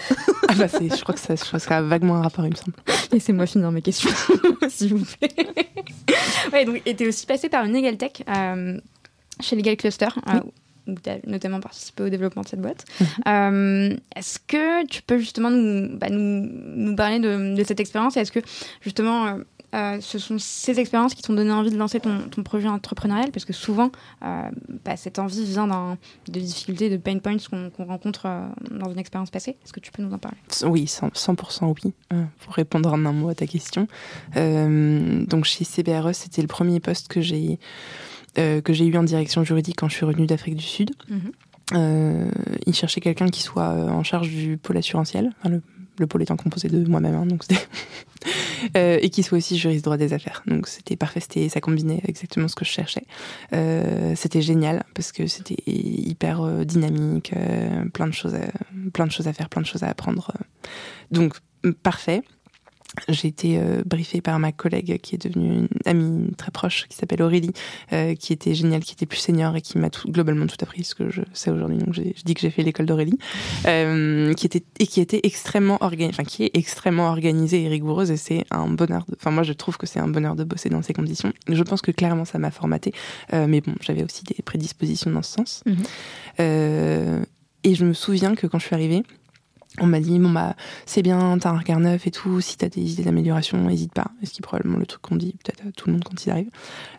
Ah 0.47 0.53
bah 0.55 0.67
c'est, 0.67 0.89
je 0.95 1.01
crois 1.01 1.13
que 1.15 1.19
ça, 1.21 1.35
je 1.35 1.43
crois 1.43 1.59
que 1.59 1.65
ça 1.65 1.77
a 1.77 1.81
vaguement 1.81 2.15
un 2.15 2.21
rapport, 2.21 2.45
il 2.45 2.51
me 2.51 2.55
semble. 2.55 2.73
laissez-moi 3.11 3.45
finir 3.45 3.71
mes 3.71 3.81
questions, 3.81 4.09
s'il 4.69 4.93
vous 4.95 5.05
plaît. 5.05 5.26
ouais, 6.53 6.65
donc, 6.65 6.81
et 6.85 6.95
t'es 6.95 7.07
aussi 7.07 7.25
passé 7.25 7.49
par 7.49 7.65
une 7.65 7.73
Legal 7.73 7.97
Tech 7.97 8.11
euh, 8.27 8.79
chez 9.39 9.55
Legal 9.55 9.77
Cluster. 9.77 10.07
euh, 10.29 10.39
où 10.87 10.95
tu 10.95 11.09
as 11.09 11.17
notamment 11.27 11.59
participé 11.59 12.03
au 12.03 12.09
développement 12.09 12.43
de 12.43 12.47
cette 12.47 12.61
boîte. 12.61 12.85
Euh, 13.27 13.93
est-ce 14.15 14.39
que 14.39 14.85
tu 14.85 15.01
peux 15.01 15.17
justement 15.17 15.49
nous, 15.49 15.97
bah, 15.97 16.07
nous, 16.09 16.47
nous 16.49 16.95
parler 16.95 17.19
de, 17.19 17.55
de 17.55 17.63
cette 17.65 17.81
expérience 17.81 18.15
et 18.15 18.21
est-ce 18.21 18.31
que 18.31 18.39
justement 18.81 19.37
euh, 19.75 19.97
ce 19.99 20.17
sont 20.17 20.37
ces 20.39 20.79
expériences 20.79 21.13
qui 21.13 21.21
t'ont 21.21 21.33
donné 21.33 21.51
envie 21.51 21.71
de 21.71 21.77
lancer 21.77 21.99
ton, 21.99 22.29
ton 22.29 22.41
projet 22.41 22.69
entrepreneurial 22.69 23.31
Parce 23.31 23.45
que 23.45 23.53
souvent, 23.53 23.91
euh, 24.23 24.49
bah, 24.85 24.95
cette 24.95 25.19
envie 25.19 25.43
vient 25.43 25.67
de 25.67 26.39
difficultés, 26.39 26.89
de 26.89 26.97
pain 26.97 27.17
points 27.19 27.37
qu'on 27.49 27.85
rencontre 27.85 28.25
euh, 28.25 28.47
dans 28.71 28.89
une 28.91 28.99
expérience 28.99 29.29
passée. 29.29 29.57
Est-ce 29.63 29.73
que 29.73 29.79
tu 29.79 29.91
peux 29.91 30.01
nous 30.01 30.13
en 30.13 30.17
parler? 30.17 30.37
Oui, 30.63 30.85
100%, 30.85 31.13
100% 31.13 31.73
oui, 31.83 31.93
pour 32.39 32.53
répondre 32.53 32.93
en 32.93 33.05
un 33.05 33.11
mot 33.11 33.29
à 33.29 33.35
ta 33.35 33.45
question. 33.45 33.87
Donc 34.35 35.45
chez 35.45 35.65
CBRE, 35.65 36.13
c'était 36.13 36.41
le 36.41 36.47
premier 36.47 36.79
poste 36.79 37.07
que 37.09 37.21
j'ai 37.21 37.59
eu 38.37 38.97
en 38.97 39.03
direction 39.03 39.43
juridique 39.43 39.75
quand 39.77 39.89
je 39.89 39.95
suis 39.95 40.05
revenue 40.05 40.27
d'Afrique 40.27 40.55
du 40.55 40.65
Sud. 40.65 40.91
Mhm. 41.09 41.31
Euh, 41.73 42.29
il 42.65 42.73
cherchait 42.73 43.01
quelqu'un 43.01 43.27
qui 43.27 43.41
soit 43.41 43.67
en 43.67 44.03
charge 44.03 44.29
du 44.29 44.57
pôle 44.57 44.77
assurantiel, 44.77 45.33
enfin, 45.39 45.49
le, 45.49 45.61
le 45.97 46.07
pôle 46.07 46.23
étant 46.23 46.37
composé 46.37 46.69
de 46.69 46.87
moi-même, 46.87 47.15
hein, 47.15 47.25
donc 47.25 47.43
Euh, 48.75 48.97
et 49.01 49.09
qui 49.09 49.23
soit 49.23 49.37
aussi 49.37 49.57
juriste 49.57 49.85
droit 49.85 49.97
des 49.97 50.13
affaires. 50.13 50.43
Donc 50.47 50.67
c'était 50.67 50.95
parfait, 50.95 51.21
ça 51.49 51.61
combinait 51.61 52.01
exactement 52.05 52.47
ce 52.47 52.55
que 52.55 52.65
je 52.65 52.71
cherchais. 52.71 53.03
Euh, 53.53 54.13
c'était 54.15 54.41
génial 54.41 54.83
parce 54.93 55.11
que 55.11 55.27
c'était 55.27 55.57
hyper 55.67 56.41
euh, 56.41 56.63
dynamique, 56.63 57.33
plein 57.93 58.07
de 58.07 58.13
choses, 58.13 58.35
plein 58.93 59.05
de 59.05 59.11
choses 59.11 59.27
à 59.27 59.33
faire, 59.33 59.49
plein 59.49 59.61
de 59.61 59.67
choses 59.67 59.83
à 59.83 59.87
apprendre. 59.87 60.31
Donc 61.11 61.35
parfait. 61.83 62.23
J'ai 63.09 63.27
été 63.27 63.59
euh, 63.59 63.83
briefée 63.85 64.21
par 64.21 64.39
ma 64.39 64.51
collègue 64.51 64.97
qui 65.01 65.15
est 65.15 65.17
devenue 65.27 65.57
une 65.59 65.67
amie 65.85 66.31
très 66.37 66.51
proche, 66.51 66.87
qui 66.87 66.95
s'appelle 66.97 67.21
Aurélie, 67.21 67.51
euh, 67.93 68.15
qui 68.15 68.31
était 68.33 68.55
géniale, 68.55 68.81
qui 68.81 68.93
était 68.93 69.05
plus 69.05 69.19
senior 69.19 69.55
et 69.55 69.61
qui 69.61 69.77
m'a 69.77 69.89
tout, 69.89 70.09
globalement 70.09 70.47
tout 70.47 70.55
appris 70.61 70.83
ce 70.85 70.95
que 70.95 71.09
je 71.09 71.21
sais 71.33 71.51
aujourd'hui. 71.51 71.77
Donc 71.77 71.93
je 71.93 72.01
dis 72.23 72.33
que 72.33 72.39
j'ai 72.39 72.49
fait 72.49 72.63
l'école 72.63 72.85
d'Aurélie, 72.85 73.19
euh, 73.67 74.33
qui 74.33 74.45
était 74.45 74.63
et 74.79 74.87
qui 74.87 75.01
était 75.01 75.19
extrêmement 75.23 75.77
organisée, 75.81 76.13
enfin 76.15 76.23
qui 76.23 76.45
est 76.45 76.51
extrêmement 76.55 77.09
organisée 77.09 77.63
et 77.63 77.67
rigoureuse. 77.67 78.09
Et 78.09 78.17
c'est 78.17 78.45
un 78.51 78.67
bonheur. 78.69 79.03
de- 79.09 79.15
Enfin 79.19 79.31
moi 79.31 79.43
je 79.43 79.53
trouve 79.53 79.77
que 79.77 79.85
c'est 79.85 79.99
un 79.99 80.07
bonheur 80.07 80.35
de 80.35 80.43
bosser 80.45 80.69
dans 80.69 80.81
ces 80.81 80.93
conditions. 80.93 81.33
Je 81.49 81.63
pense 81.63 81.81
que 81.81 81.91
clairement 81.91 82.25
ça 82.25 82.39
m'a 82.39 82.51
formaté, 82.51 82.93
mais 83.33 83.61
bon 83.61 83.75
j'avais 83.81 84.03
aussi 84.03 84.23
des 84.23 84.35
prédispositions 84.43 85.11
dans 85.11 85.21
ce 85.23 85.33
sens. 85.33 85.63
Mhm. 85.65 87.25
Et 87.63 87.75
je 87.75 87.83
me 87.85 87.93
souviens 87.93 88.35
que 88.35 88.47
quand 88.47 88.59
je 88.59 88.65
suis 88.65 88.75
arrivée, 88.75 89.03
on 89.79 89.85
m'a 89.85 89.99
dit 89.99 90.17
bon 90.19 90.29
bah 90.29 90.55
c'est 90.85 91.01
bien, 91.01 91.37
t'as 91.39 91.51
un 91.51 91.57
regard 91.57 91.79
neuf 91.79 92.07
et 92.07 92.11
tout. 92.11 92.41
Si 92.41 92.57
t'as 92.57 92.69
des 92.69 92.93
idées 92.93 93.03
d'amélioration, 93.03 93.57
n'hésite 93.57 93.93
pas. 93.93 94.07
Ce 94.23 94.31
qui 94.31 94.39
est 94.39 94.41
probablement 94.41 94.77
le 94.77 94.85
truc 94.85 95.01
qu'on 95.01 95.15
dit 95.15 95.35
peut-être 95.43 95.67
à 95.67 95.71
tout 95.71 95.87
le 95.87 95.93
monde 95.93 96.03
quand 96.03 96.25
il 96.25 96.29
arrive. 96.29 96.49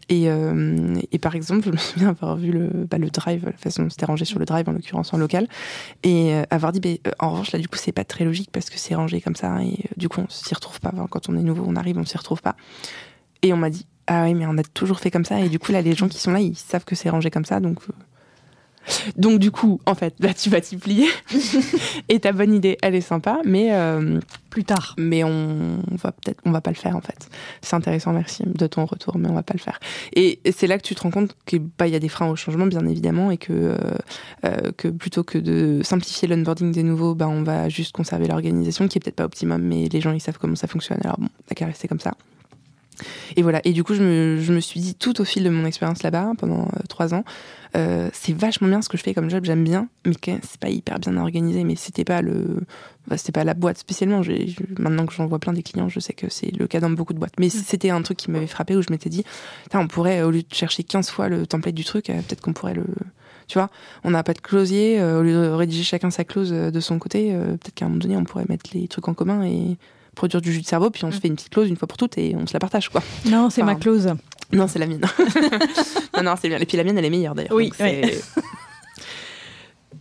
Et, 0.09 0.31
euh, 0.31 0.95
et 1.12 1.19
par 1.19 1.35
exemple, 1.35 1.67
je 1.67 1.71
me 1.71 1.77
souviens 1.77 2.09
avoir 2.09 2.37
vu 2.37 2.53
le, 2.53 2.69
bah, 2.91 2.99
le 2.99 3.11
drive, 3.11 3.45
la 3.47 3.53
façon 3.53 3.83
dont 3.83 3.91
c'était 3.91 4.07
rangé 4.07 4.25
sur 4.25 4.38
le 4.38 4.45
drive, 4.45 4.69
en 4.69 4.73
l'occurrence 4.73 5.12
en 5.12 5.19
local, 5.19 5.49
et 6.03 6.35
euh, 6.35 6.45
avoir 6.51 6.73
dit 6.73 6.81
bah, 6.81 7.11
en 7.19 7.31
revanche 7.31 7.53
là 7.53 7.59
du 7.59 7.69
coup 7.69 7.77
c'est 7.77 7.93
pas 7.93 8.05
très 8.05 8.25
logique 8.25 8.51
parce 8.53 8.71
que 8.71 8.79
c'est 8.79 8.95
rangé 8.95 9.21
comme 9.21 9.37
ça 9.37 9.62
et 9.62 9.67
euh, 9.67 9.95
du 9.97 10.09
coup 10.09 10.21
on 10.21 10.29
s'y 10.29 10.55
retrouve 10.55 10.81
pas. 10.81 10.93
Quand 11.11 11.29
on 11.29 11.37
est 11.37 11.43
nouveau, 11.43 11.64
on 11.67 11.77
arrive, 11.77 11.99
on 11.99 12.07
s'y 12.07 12.17
retrouve 12.17 12.43
pas. 12.43 12.57
Et 13.43 13.53
on 13.53 13.57
m'a 13.57 13.71
dit 13.71 13.87
ah 14.07 14.25
oui 14.25 14.35
mais 14.35 14.47
on 14.47 14.57
a 14.57 14.62
toujours 14.62 15.01
fait 15.01 15.11
comme 15.11 15.25
ça 15.25 15.41
et 15.41 15.49
du 15.49 15.59
coup 15.59 15.71
là 15.71 15.83
les 15.83 15.95
gens 15.95 16.09
qui 16.09 16.19
sont 16.19 16.33
là 16.33 16.41
ils 16.41 16.57
savent 16.57 16.85
que 16.85 16.95
c'est 16.95 17.11
rangé 17.11 17.31
comme 17.31 17.45
ça 17.45 17.61
donc 17.61 17.81
donc 19.16 19.38
du 19.38 19.51
coup, 19.51 19.81
en 19.87 19.94
fait, 19.94 20.14
là 20.20 20.35
tu 20.35 20.51
vas 20.51 20.61
t'y 20.61 20.77
plier. 20.77 21.09
et 22.09 22.20
ta 22.20 22.33
bonne 22.33 22.55
idée, 22.55 22.79
elle 22.83 22.94
est 22.94 23.01
sympa, 23.01 23.40
mais 23.44 23.72
euh, 23.72 24.20
Plus 24.51 24.64
tard. 24.64 24.94
mais 24.98 25.24
on 25.24 25.79
va 25.90 26.12
peut-être, 26.12 26.40
on 26.44 26.51
va 26.51 26.61
pas 26.61 26.70
le 26.70 26.77
faire 26.77 26.96
en 26.96 27.01
fait. 27.01 27.29
C'est 27.61 27.77
intéressant, 27.77 28.12
merci 28.12 28.44
de 28.46 28.66
ton 28.66 28.85
retour, 28.87 29.18
mais 29.18 29.29
on 29.29 29.35
va 29.35 29.42
pas 29.42 29.55
le 29.55 29.61
faire. 29.61 29.79
Et, 30.14 30.40
c'est 30.53 30.66
là 30.66 30.79
que 30.79 30.83
tu 30.83 30.94
te 30.94 31.03
rends 31.03 31.11
compte 31.11 31.37
que 31.46 31.57
bah 31.57 31.87
y 31.87 31.94
a 31.94 31.98
des 31.98 32.09
freins 32.09 32.29
au 32.29 32.37
changement, 32.37 32.66
bien 32.66 32.87
évidemment, 32.87 33.31
et 33.31 33.37
que 33.37 33.53
euh, 33.53 33.77
euh, 34.44 34.72
que 34.77 34.88
plutôt 34.88 35.24
que 35.24 35.38
de 35.38 35.81
simplifier 35.83 36.29
l'onboarding 36.29 36.72
des 36.72 36.83
nouveaux, 36.83 37.14
bah 37.14 37.29
on 37.29 37.42
va 37.42 37.68
juste 37.68 37.92
conserver 37.92 38.27
l'organisation, 38.27 38.88
qui 38.88 38.98
est 38.98 39.01
peut-être 39.01 39.16
pas 39.16 39.24
optimum, 39.24 39.62
mais 39.62 39.88
les 39.88 40.01
gens 40.01 40.12
ils 40.12 40.20
savent 40.20 40.38
comment 40.38 40.57
ça 40.57 40.66
fonctionne. 40.66 40.98
Alors 41.05 41.18
bon, 41.18 41.29
t'as 41.46 41.55
qu'à 41.55 41.66
rester 41.66 41.88
comme 41.88 42.01
ça. 42.01 42.14
Et 43.37 43.43
voilà. 43.43 43.61
Et 43.65 43.73
du 43.73 43.85
coup, 43.85 43.95
je 43.95 44.03
me, 44.03 44.39
je 44.41 44.53
me 44.53 44.61
suis 44.61 44.81
dit 44.81 44.95
tout 44.95 45.21
au 45.21 45.25
fil 45.25 45.45
de 45.45 45.51
mon 45.51 45.65
expérience 45.65 46.03
là-bas 46.03 46.33
pendant 46.39 46.63
euh, 46.63 46.81
trois 46.89 47.15
ans, 47.15 47.25
euh, 47.77 48.09
c'est 48.13 48.33
vachement 48.33 48.67
bien 48.69 48.83
ce 48.83 48.89
que 48.89 48.97
je 48.97 49.03
fais 49.03 49.15
comme 49.15 49.29
job, 49.31 49.45
j'aime 49.45 49.63
bien, 49.65 49.89
mais 50.07 50.15
c'est 50.25 50.59
pas 50.61 50.71
hyper 50.71 50.99
bien 50.99 51.17
organisé. 51.17 51.65
Mais 51.65 51.77
c'était 51.77 52.05
pas 52.05 52.23
le, 52.23 52.63
bah, 53.07 53.17
c'était 53.19 53.33
pas 53.33 53.45
la 53.45 53.55
boîte 53.55 53.79
spécialement. 53.79 54.23
Je- 54.23 54.33
maintenant 54.79 55.07
que 55.07 55.13
j'en 55.13 55.27
vois 55.27 55.39
plein 55.39 55.53
des 55.53 55.63
clients, 55.63 55.89
je 55.89 56.01
sais 56.01 56.13
que 56.15 56.29
c'est 56.31 56.51
le 56.57 56.67
cas 56.67 56.81
dans 56.81 56.91
beaucoup 56.91 57.13
de 57.13 57.19
boîtes. 57.19 57.39
Mais 57.39 57.49
c'était 57.51 57.91
un 57.91 58.03
truc 58.03 58.19
qui 58.19 58.31
m'avait 58.31 58.47
frappé 58.47 58.75
où 58.77 58.83
je 58.83 58.89
m'étais 58.91 59.11
dit, 59.11 59.25
on 59.75 59.87
pourrait 59.87 60.23
au 60.23 60.31
lieu 60.31 60.43
de 60.43 60.55
chercher 60.55 60.83
15 60.83 61.11
fois 61.11 61.29
le 61.29 61.47
template 61.47 61.75
du 61.75 61.85
truc, 61.85 62.11
euh, 62.11 62.15
peut-être 62.23 62.41
qu'on 62.41 62.53
pourrait 62.55 62.75
le, 62.75 62.85
tu 63.47 63.59
vois, 63.59 63.71
on 64.05 64.11
n'a 64.11 64.23
pas 64.23 64.35
de 64.35 64.41
closier, 64.41 65.03
au 65.03 65.23
lieu 65.23 65.33
de 65.33 65.49
rédiger 65.51 65.83
chacun 65.85 66.11
sa 66.11 66.25
clause 66.25 66.51
de 66.51 66.81
son 66.81 66.99
côté, 66.99 67.33
peut-être 67.33 67.75
qu'à 67.75 67.87
un 67.87 67.89
moment 67.89 67.99
donné, 68.01 68.17
on 68.17 68.25
pourrait 68.25 68.45
mettre 68.49 68.71
les 68.75 68.89
trucs 68.89 69.09
en 69.09 69.15
commun 69.15 69.43
et 69.45 69.79
produire 70.19 70.43
du 70.43 70.53
jus 70.53 70.61
de 70.61 70.67
cerveau, 70.67 70.91
puis 70.91 71.05
on 71.05 71.11
se 71.13 71.21
fait 71.21 71.29
une 71.29 71.37
petite 71.37 71.51
clause 71.51 71.69
une 71.69 71.77
fois 71.77 71.89
pour 71.89 71.97
toutes 71.97 72.19
et 72.19 72.35
on 72.37 72.47
se 72.47 72.53
la 72.53 72.59
partage, 72.59 72.89
quoi. 72.91 73.03
Non, 73.25 73.49
c'est 73.51 73.63
Enfin, 73.63 73.73
ma 73.73 73.79
clause. 73.79 74.13
Non, 74.53 74.67
c'est 74.67 74.79
la 74.79 74.87
mienne. 74.87 75.01
non, 76.17 76.23
non, 76.25 76.35
c'est 76.41 76.49
bien. 76.49 76.59
Et 76.59 76.67
puis 76.67 76.77
la 76.77 76.85
mienne, 76.85 76.99
elle 76.99 77.05
est 77.05 77.11
meilleure 77.11 77.35
d'ailleurs. 77.35 77.53
Oui, 77.53 77.73
Donc, 77.79 78.13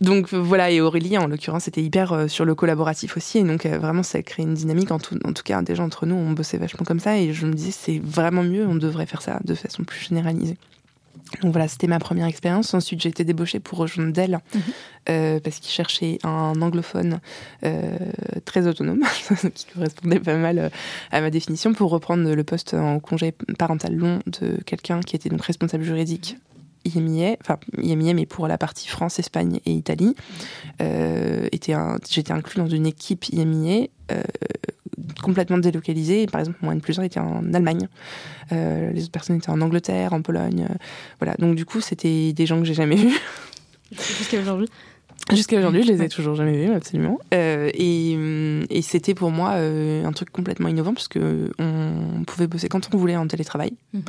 Donc 0.00 0.32
voilà, 0.32 0.70
et 0.70 0.80
Aurélie, 0.80 1.16
en 1.18 1.26
l'occurrence, 1.26 1.68
était 1.68 1.82
hyper 1.82 2.12
euh, 2.12 2.28
sur 2.28 2.44
le 2.44 2.54
collaboratif 2.54 3.16
aussi. 3.16 3.38
Et 3.38 3.44
donc 3.44 3.64
euh, 3.64 3.78
vraiment, 3.78 4.02
ça 4.02 4.18
a 4.18 4.22
créé 4.22 4.44
une 4.44 4.54
dynamique. 4.54 4.90
En 4.90 4.98
tout, 4.98 5.18
en 5.24 5.32
tout 5.32 5.42
cas, 5.44 5.62
déjà 5.62 5.82
entre 5.82 6.06
nous, 6.06 6.14
on 6.16 6.32
bossait 6.32 6.58
vachement 6.58 6.84
comme 6.84 7.00
ça. 7.00 7.16
Et 7.18 7.32
je 7.32 7.46
me 7.46 7.52
disais, 7.52 7.72
c'est 7.72 8.00
vraiment 8.02 8.42
mieux, 8.42 8.66
on 8.66 8.74
devrait 8.76 9.06
faire 9.06 9.22
ça 9.22 9.38
de 9.44 9.54
façon 9.54 9.84
plus 9.84 10.00
généralisée. 10.00 10.56
Donc 11.42 11.52
voilà, 11.52 11.68
c'était 11.68 11.86
ma 11.86 11.98
première 11.98 12.26
expérience. 12.26 12.72
Ensuite, 12.74 13.00
j'ai 13.02 13.08
été 13.10 13.24
débauchée 13.24 13.60
pour 13.60 13.78
rejoindre 13.78 14.12
Dell 14.12 14.38
Mhm. 14.54 14.60
euh, 15.10 15.40
parce 15.40 15.58
qu'ils 15.58 15.70
cherchaient 15.72 16.18
un 16.24 16.60
anglophone 16.60 17.20
euh, 17.64 17.96
très 18.44 18.66
autonome, 18.66 19.02
qui 19.54 19.66
correspondait 19.74 20.20
pas 20.20 20.36
mal 20.36 20.58
euh, 20.58 20.68
à 21.12 21.20
ma 21.20 21.30
définition, 21.30 21.72
pour 21.74 21.90
reprendre 21.90 22.32
le 22.34 22.44
poste 22.44 22.74
en 22.74 22.98
congé 23.00 23.32
parental 23.58 23.94
long 23.94 24.20
de 24.26 24.58
quelqu'un 24.64 25.00
qui 25.00 25.16
était 25.16 25.28
donc 25.28 25.42
responsable 25.42 25.84
juridique 25.84 26.36
IMIA, 26.96 27.36
enfin 27.40 27.58
IMIA, 27.80 28.14
mais 28.14 28.26
pour 28.26 28.48
la 28.48 28.58
partie 28.58 28.88
France, 28.88 29.18
Espagne 29.18 29.60
et 29.66 29.72
Italie. 29.72 30.14
Euh, 30.80 31.48
J'étais 31.52 32.32
inclus 32.32 32.58
dans 32.58 32.68
une 32.68 32.86
équipe 32.86 33.28
IMIA 33.30 33.86
euh, 34.10 34.22
complètement 35.22 35.58
délocalisée. 35.58 36.26
Par 36.26 36.40
exemple, 36.40 36.58
moi, 36.62 36.72
N 36.72 36.80
plus 36.80 36.98
1 36.98 37.02
était 37.02 37.20
en 37.20 37.52
Allemagne. 37.54 37.88
Euh, 38.52 38.90
les 38.92 39.02
autres 39.02 39.12
personnes 39.12 39.36
étaient 39.36 39.50
en 39.50 39.60
Angleterre, 39.60 40.12
en 40.12 40.22
Pologne. 40.22 40.66
voilà. 41.20 41.34
Donc, 41.38 41.54
du 41.54 41.64
coup, 41.64 41.80
c'était 41.80 42.32
des 42.32 42.46
gens 42.46 42.58
que 42.58 42.64
j'ai 42.64 42.74
jamais 42.74 42.96
vus. 42.96 43.18
Jusqu'à 43.92 44.40
aujourd'hui. 44.40 44.68
Jusqu'à 45.32 45.58
aujourd'hui, 45.58 45.82
je 45.82 45.92
les 45.92 46.02
ai 46.02 46.08
toujours 46.08 46.34
jamais 46.34 46.56
vus, 46.64 46.72
absolument. 46.72 47.18
Euh, 47.34 47.70
et 47.74 48.14
hum, 48.16 48.64
et 48.70 48.82
c'était 48.82 49.14
pour 49.14 49.30
moi 49.30 49.52
euh, 49.54 50.04
un 50.04 50.12
truc 50.12 50.30
complètement 50.30 50.68
innovant 50.68 50.94
parce 50.94 51.08
que 51.08 51.50
on 51.58 52.24
pouvait 52.26 52.46
bosser 52.46 52.68
quand 52.68 52.88
on 52.94 52.96
voulait 52.96 53.16
en 53.16 53.26
télétravail. 53.26 53.72
Mhm. 53.92 54.02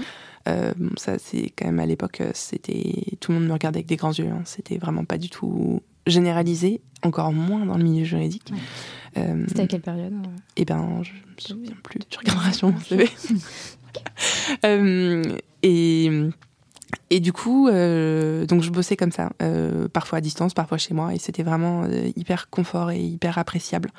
Euh, 0.48 0.74
bon, 0.78 0.92
ça, 0.98 1.20
c'est 1.20 1.52
quand 1.56 1.66
même 1.66 1.80
à 1.80 1.86
l'époque, 1.86 2.22
euh, 2.22 2.32
c'était 2.34 3.18
tout 3.20 3.32
le 3.32 3.40
monde 3.40 3.48
me 3.48 3.54
regardait 3.54 3.80
avec 3.80 3.88
des 3.88 3.98
grands 3.98 4.14
yeux. 4.14 4.28
hein. 4.30 4.42
C'était 4.46 4.78
vraiment 4.78 5.04
pas 5.06 5.18
du 5.18 5.30
tout 5.30 5.82
généralisé, 6.08 6.82
encore 7.04 7.32
moins 7.34 7.66
dans 7.66 7.78
le 7.78 7.84
milieu 7.84 8.06
juridique. 8.06 8.52
Ouais. 8.52 9.22
Euh, 9.22 9.44
C'était 9.48 9.62
à 9.64 9.68
quelle 9.68 9.82
période 9.82 10.14
eh 10.56 10.66
ben, 10.66 11.02
je 11.04 11.12
me 11.14 11.18
souviens 11.40 11.76
plus. 11.84 12.00
Tu 12.10 12.18
regarderas 12.20 12.54
sur 12.54 12.70
mon 12.72 12.80
CV. 12.80 13.10
Et, 15.62 16.10
et 17.10 17.20
du 17.20 17.34
coup, 17.34 17.68
euh, 17.68 18.46
donc 18.46 18.62
je 18.64 18.70
bossais 18.72 18.96
comme 18.96 19.12
ça, 19.12 19.32
euh, 19.42 19.88
parfois 19.88 20.20
à 20.20 20.22
distance, 20.22 20.54
parfois 20.54 20.78
chez 20.78 20.94
moi, 20.94 21.14
et 21.14 21.20
c'était 21.20 21.44
vraiment 21.44 21.84
euh, 21.84 22.10
hyper 22.16 22.50
confort 22.50 22.92
et 22.92 23.02
hyper 23.02 23.38
appréciable. 23.38 23.92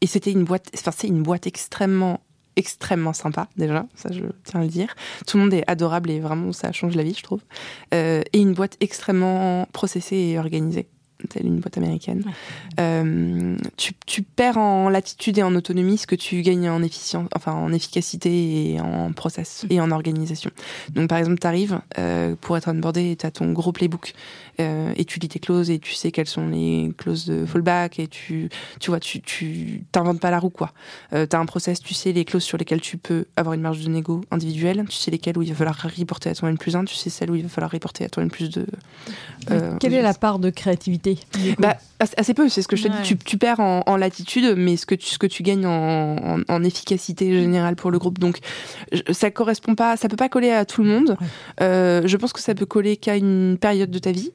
Et 0.00 0.06
c'était 0.06 0.32
une 0.32 0.44
boîte, 0.44 0.70
enfin 0.74 0.90
c'est 0.96 1.08
une 1.08 1.22
boîte 1.22 1.46
extrêmement 1.46 2.20
extrêmement 2.56 3.12
sympa 3.12 3.48
déjà, 3.56 3.86
ça 3.94 4.10
je 4.12 4.22
tiens 4.44 4.60
à 4.60 4.62
le 4.62 4.68
dire. 4.68 4.94
Tout 5.26 5.36
le 5.36 5.44
monde 5.44 5.54
est 5.54 5.64
adorable 5.66 6.10
et 6.10 6.20
vraiment 6.20 6.52
ça 6.52 6.72
change 6.72 6.96
la 6.96 7.02
vie, 7.02 7.14
je 7.16 7.22
trouve. 7.22 7.40
Euh, 7.94 8.22
et 8.32 8.38
une 8.38 8.54
boîte 8.54 8.76
extrêmement 8.80 9.68
processée 9.72 10.16
et 10.16 10.38
organisée, 10.38 10.86
telle 11.28 11.46
une 11.46 11.60
boîte 11.60 11.76
américaine. 11.76 12.22
Ouais. 12.26 12.32
Euh, 12.80 13.56
tu, 13.76 13.92
tu 14.06 14.22
perds 14.22 14.58
en 14.58 14.88
latitude 14.88 15.38
et 15.38 15.42
en 15.42 15.54
autonomie 15.54 15.98
ce 15.98 16.06
que 16.06 16.14
tu 16.16 16.42
gagnes 16.42 16.68
en 16.70 16.82
efficience, 16.82 17.28
enfin 17.34 17.52
en 17.52 17.72
efficacité 17.72 18.72
et 18.72 18.80
en 18.80 19.12
process 19.12 19.66
et 19.70 19.80
en 19.80 19.90
organisation. 19.90 20.50
Donc 20.90 21.08
par 21.08 21.18
exemple, 21.18 21.38
tu 21.38 21.46
arrives 21.46 21.80
pour 22.40 22.56
être 22.56 22.68
onboardé, 22.68 23.16
tu 23.18 23.26
as 23.26 23.30
ton 23.30 23.52
gros 23.52 23.72
playbook 23.72 24.14
euh, 24.60 24.92
et 24.96 25.04
tu 25.04 25.18
lis 25.18 25.28
tes 25.28 25.38
clauses 25.38 25.70
et 25.70 25.78
tu 25.78 25.94
sais 25.94 26.10
quelles 26.12 26.26
sont 26.26 26.48
les 26.48 26.92
clauses 26.96 27.26
de 27.26 27.44
fallback 27.46 27.98
et 27.98 28.06
tu 28.08 28.48
tu 28.80 28.90
vois 28.90 29.00
tu 29.00 29.20
tu 29.20 29.84
t'inventes 29.92 30.20
pas 30.20 30.30
la 30.30 30.38
roue 30.38 30.50
quoi. 30.50 30.72
Euh, 31.12 31.26
tu 31.28 31.36
as 31.36 31.38
un 31.38 31.46
process, 31.46 31.80
tu 31.80 31.94
sais 31.94 32.12
les 32.12 32.24
clauses 32.24 32.44
sur 32.44 32.58
lesquelles 32.58 32.80
tu 32.80 32.96
peux 32.98 33.26
avoir 33.36 33.54
une 33.54 33.60
marge 33.62 33.82
de 33.84 33.88
négo 33.88 34.22
individuelle, 34.30 34.84
tu 34.88 34.96
sais 34.96 35.10
lesquelles 35.10 35.38
où 35.38 35.42
il 35.42 35.50
va 35.50 35.54
falloir 35.56 35.76
reporter 35.98 36.30
à 36.30 36.34
ton 36.34 36.46
N 36.48 36.58
plus 36.58 36.76
1, 36.76 36.84
tu 36.84 36.94
sais 36.94 37.10
celles 37.10 37.30
où 37.30 37.34
il 37.34 37.42
va 37.42 37.48
falloir 37.48 37.70
reporter 37.70 38.04
à 38.04 38.08
ton 38.08 38.20
N 38.22 38.30
plus 38.30 38.50
2. 38.50 38.66
euh, 39.50 39.76
Quelle 39.78 39.94
est 39.94 40.02
la 40.02 40.14
part 40.14 40.38
de 40.38 40.50
créativité 40.50 41.18
bah, 41.58 41.76
assez 41.98 42.34
peu, 42.34 42.48
c'est 42.48 42.62
ce 42.62 42.68
que 42.68 42.76
je 42.76 42.84
te 42.84 42.88
Ouais. 42.88 43.02
dis. 43.02 43.08
Tu, 43.08 43.16
tu 43.16 43.38
perds 43.38 43.60
en, 43.60 43.82
en 43.86 43.96
latitude, 43.96 44.54
mais 44.56 44.76
ce 44.76 44.86
que 44.86 44.94
tu, 44.94 45.06
ce 45.08 45.18
que 45.18 45.26
tu 45.26 45.42
gagnes 45.42 45.66
en, 45.66 46.16
en, 46.16 46.40
en 46.48 46.64
efficacité 46.64 47.32
générale 47.32 47.74
pour 47.76 47.90
le 47.90 47.98
groupe. 47.98 48.18
Donc, 48.18 48.38
ça 49.10 49.30
correspond 49.30 49.74
pas, 49.74 49.96
ça 49.96 50.08
peut 50.08 50.16
pas 50.16 50.28
coller 50.28 50.50
à 50.50 50.64
tout 50.64 50.82
le 50.82 50.88
monde. 50.90 51.16
Ouais. 51.20 51.26
Euh, 51.62 52.02
je 52.06 52.16
pense 52.16 52.32
que 52.32 52.40
ça 52.40 52.54
peut 52.54 52.66
coller 52.66 52.96
qu'à 52.96 53.16
une 53.16 53.56
période 53.60 53.90
de 53.90 53.98
ta 53.98 54.12
vie. 54.12 54.30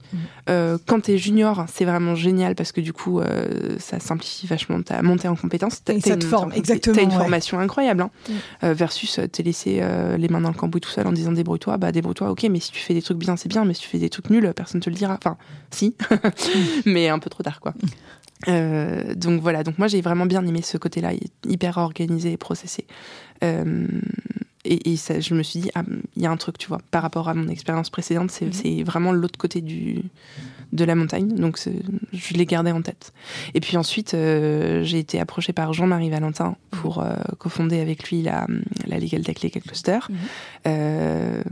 Euh, 0.50 0.78
quand 0.88 1.02
t'es 1.02 1.18
junior, 1.18 1.66
c'est 1.72 1.86
vraiment 1.86 2.16
génial 2.16 2.56
parce 2.56 2.72
que 2.72 2.82
du 2.82 2.94
coup, 2.94 3.20
euh, 3.20 3.78
ça 3.80 4.00
simplifie 4.00 4.48
vachement 4.48 4.82
ta 4.82 5.02
montée 5.02 5.28
en 5.28 5.36
compétences. 5.36 5.84
T'as- 5.84 5.94
une- 5.94 6.22
forme, 6.22 6.52
t'as- 6.52 6.58
exactement, 6.58 6.96
T'as 6.96 7.02
une 7.04 7.10
ouais. 7.10 7.16
formation 7.18 7.60
incroyable, 7.60 8.02
hein. 8.02 8.12
Mhm. 8.30 8.36
Euh, 8.64 8.74
versus 8.74 9.20
euh, 9.20 9.28
t'es 9.28 9.44
laissé 9.44 9.82
les 10.18 10.28
mains 10.28 10.42
dans 10.42 10.50
le 10.50 10.56
cambouis 10.56 10.82
tout 10.82 10.90
seul 10.90 11.08
en 11.08 11.12
disant 11.12 11.32
débrouille-toi. 11.32 11.78
Bah 11.78 11.92
débrouille-toi, 11.92 12.30
ok, 12.32 12.44
mais 12.52 12.60
si 12.60 12.72
tu 12.72 12.80
fais 12.80 12.94
des 12.94 13.02
trucs 13.02 13.18
bien, 13.18 13.36
c'est 13.38 13.50
bien, 13.50 13.66
mais 13.66 13.74
si 13.74 13.82
tu 13.82 13.88
fais 13.88 14.00
des 14.00 14.10
trucs 14.10 14.30
nuls, 14.30 14.52
personne 14.56 14.82
te 14.82 14.90
le 14.90 14.96
dira. 14.96 15.18
Enfin, 15.18 15.38
si, 15.72 15.96
mais 16.86 17.10
un 17.10 17.20
peu 17.20 17.30
trop 17.30 17.44
tard, 17.44 17.60
quoi. 17.60 17.74
Euh, 18.48 19.14
donc 19.14 19.40
voilà, 19.42 19.64
donc 19.64 19.78
moi 19.78 19.88
j'ai 19.88 20.02
vraiment 20.02 20.26
bien 20.26 20.44
aimé 20.46 20.62
ce 20.64 20.78
côté-là, 20.78 21.12
hyper 21.48 21.78
organisé 21.78 22.32
et 22.32 22.38
processé. 22.38 22.88
Euh, 23.44 23.86
et, 24.66 24.92
et 24.92 24.98
ça, 24.98 25.20
je 25.20 25.34
me 25.34 25.44
suis 25.44 25.60
dit, 25.62 25.72
ah, 25.76 25.84
il 26.16 26.22
y 26.22 26.26
a 26.26 26.32
un 26.32 26.38
truc, 26.38 26.58
tu 26.58 26.68
vois, 26.68 26.80
par 26.92 27.02
rapport 27.02 27.28
à 27.30 27.34
mon 27.34 27.48
expérience 27.48 27.90
précédente, 27.90 28.32
c'est 28.32 28.46
Mhm. 28.46 28.84
vraiment 28.84 29.12
l'autre 29.12 29.38
côté 29.40 29.62
du, 29.62 30.02
de 30.72 30.84
la 30.86 30.96
montagne, 30.96 31.28
donc 31.36 31.60
je 32.14 32.34
l'ai 32.34 32.46
gardé 32.46 32.72
en 32.72 32.82
tête. 32.82 33.12
Et 33.54 33.60
puis 33.60 33.76
ensuite, 33.78 34.14
euh, 34.14 34.84
j'ai 34.84 35.00
été 35.00 35.20
approchée 35.20 35.52
par 35.54 35.74
Jean-Marie 35.74 36.10
Valentin 36.10 36.56
pour 36.70 37.02
euh, 37.04 37.16
cofonder 37.40 37.80
avec 37.82 38.10
lui 38.10 38.22
la, 38.22 38.46
la 38.88 38.98
Legal 39.00 39.24
Tech 39.24 39.42
Legal 39.44 39.64
Cluster. 39.64 40.00
Mhm. 40.10 40.16
Euh, 40.68 41.44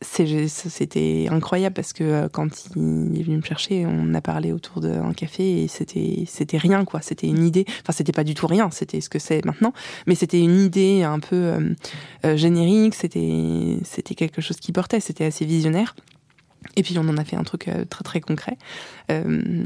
c'était 0.00 1.26
incroyable 1.30 1.74
parce 1.74 1.92
que 1.92 2.04
euh, 2.04 2.28
quand 2.28 2.66
il 2.76 3.18
est 3.18 3.22
venu 3.22 3.38
me 3.38 3.42
chercher, 3.42 3.84
on 3.84 4.14
a 4.14 4.20
parlé 4.20 4.52
autour 4.52 4.80
d'un 4.80 5.12
café 5.12 5.64
et 5.64 5.68
c'était 5.68 6.24
c'était 6.26 6.58
rien 6.58 6.84
quoi. 6.84 7.00
C'était 7.02 7.26
une 7.26 7.44
idée. 7.44 7.64
Enfin, 7.82 7.92
c'était 7.92 8.12
pas 8.12 8.24
du 8.24 8.34
tout 8.34 8.46
rien. 8.46 8.70
C'était 8.70 9.00
ce 9.00 9.08
que 9.08 9.18
c'est 9.18 9.44
maintenant, 9.44 9.72
mais 10.06 10.14
c'était 10.14 10.40
une 10.40 10.60
idée 10.60 11.02
un 11.02 11.18
peu 11.18 11.36
euh, 11.36 11.74
euh, 12.24 12.36
générique. 12.36 12.94
C'était 12.94 13.78
c'était 13.82 14.14
quelque 14.14 14.40
chose 14.40 14.58
qui 14.58 14.72
portait. 14.72 15.00
C'était 15.00 15.24
assez 15.24 15.44
visionnaire. 15.44 15.94
Et 16.76 16.82
puis 16.82 16.98
on 16.98 17.08
en 17.08 17.16
a 17.16 17.24
fait 17.24 17.36
un 17.36 17.44
truc 17.44 17.68
euh, 17.68 17.84
très 17.84 18.04
très 18.04 18.20
concret, 18.20 18.58
euh, 19.10 19.64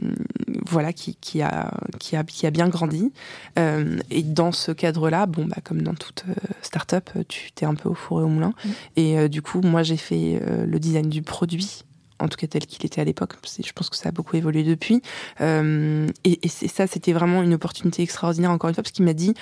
voilà, 0.67 0.93
qui, 0.93 1.17
qui, 1.17 1.43
a, 1.43 1.73
qui, 1.99 2.17
a, 2.17 2.25
qui 2.25 2.47
a 2.47 2.51
bien 2.51 2.69
grandi. 2.69 3.13
Euh, 3.59 3.99
et 4.11 4.23
dans 4.23 4.53
ce 4.53 4.73
cadre-là, 4.73 5.27
bon, 5.27 5.47
bah, 5.47 5.57
comme 5.65 5.83
dans 5.83 5.95
toute 5.95 6.25
start-up, 6.63 7.11
tu 7.29 7.53
t'es 7.53 7.67
un 7.67 7.75
peu 7.75 7.89
au 7.89 7.95
four 7.95 8.21
et 8.21 8.25
au 8.25 8.29
moulin. 8.29 8.53
Mhm. 8.65 8.73
Et 8.97 9.29
du 9.29 9.43
coup, 9.43 9.61
moi 9.63 9.83
j'ai 9.83 9.97
fait 9.97 10.41
le 10.67 10.79
design 10.79 11.09
du 11.09 11.23
produit, 11.23 11.85
en 12.23 12.29
tout 12.29 12.37
cas 12.37 12.47
tel 12.47 12.67
qu'il 12.67 12.85
était 12.87 13.01
à 13.01 13.05
l'époque. 13.05 13.35
Je 13.45 13.73
pense 13.73 13.91
que 13.91 13.97
ça 13.97 14.09
a 14.09 14.13
beaucoup 14.13 14.37
évolué 14.37 14.63
depuis. 14.63 15.03
Euh, 15.41 16.07
et 16.25 16.49
ça, 16.49 16.87
c'était 16.87 17.13
vraiment 17.13 17.43
une 17.43 17.55
opportunité 17.55 18.03
extraordinaire, 18.03 18.51
encore 18.51 18.69
une 18.69 18.75
fois, 18.75 18.83
parce 18.83 18.93
qu'il 18.93 19.05
m'a 19.05 19.15
dit 19.15 19.35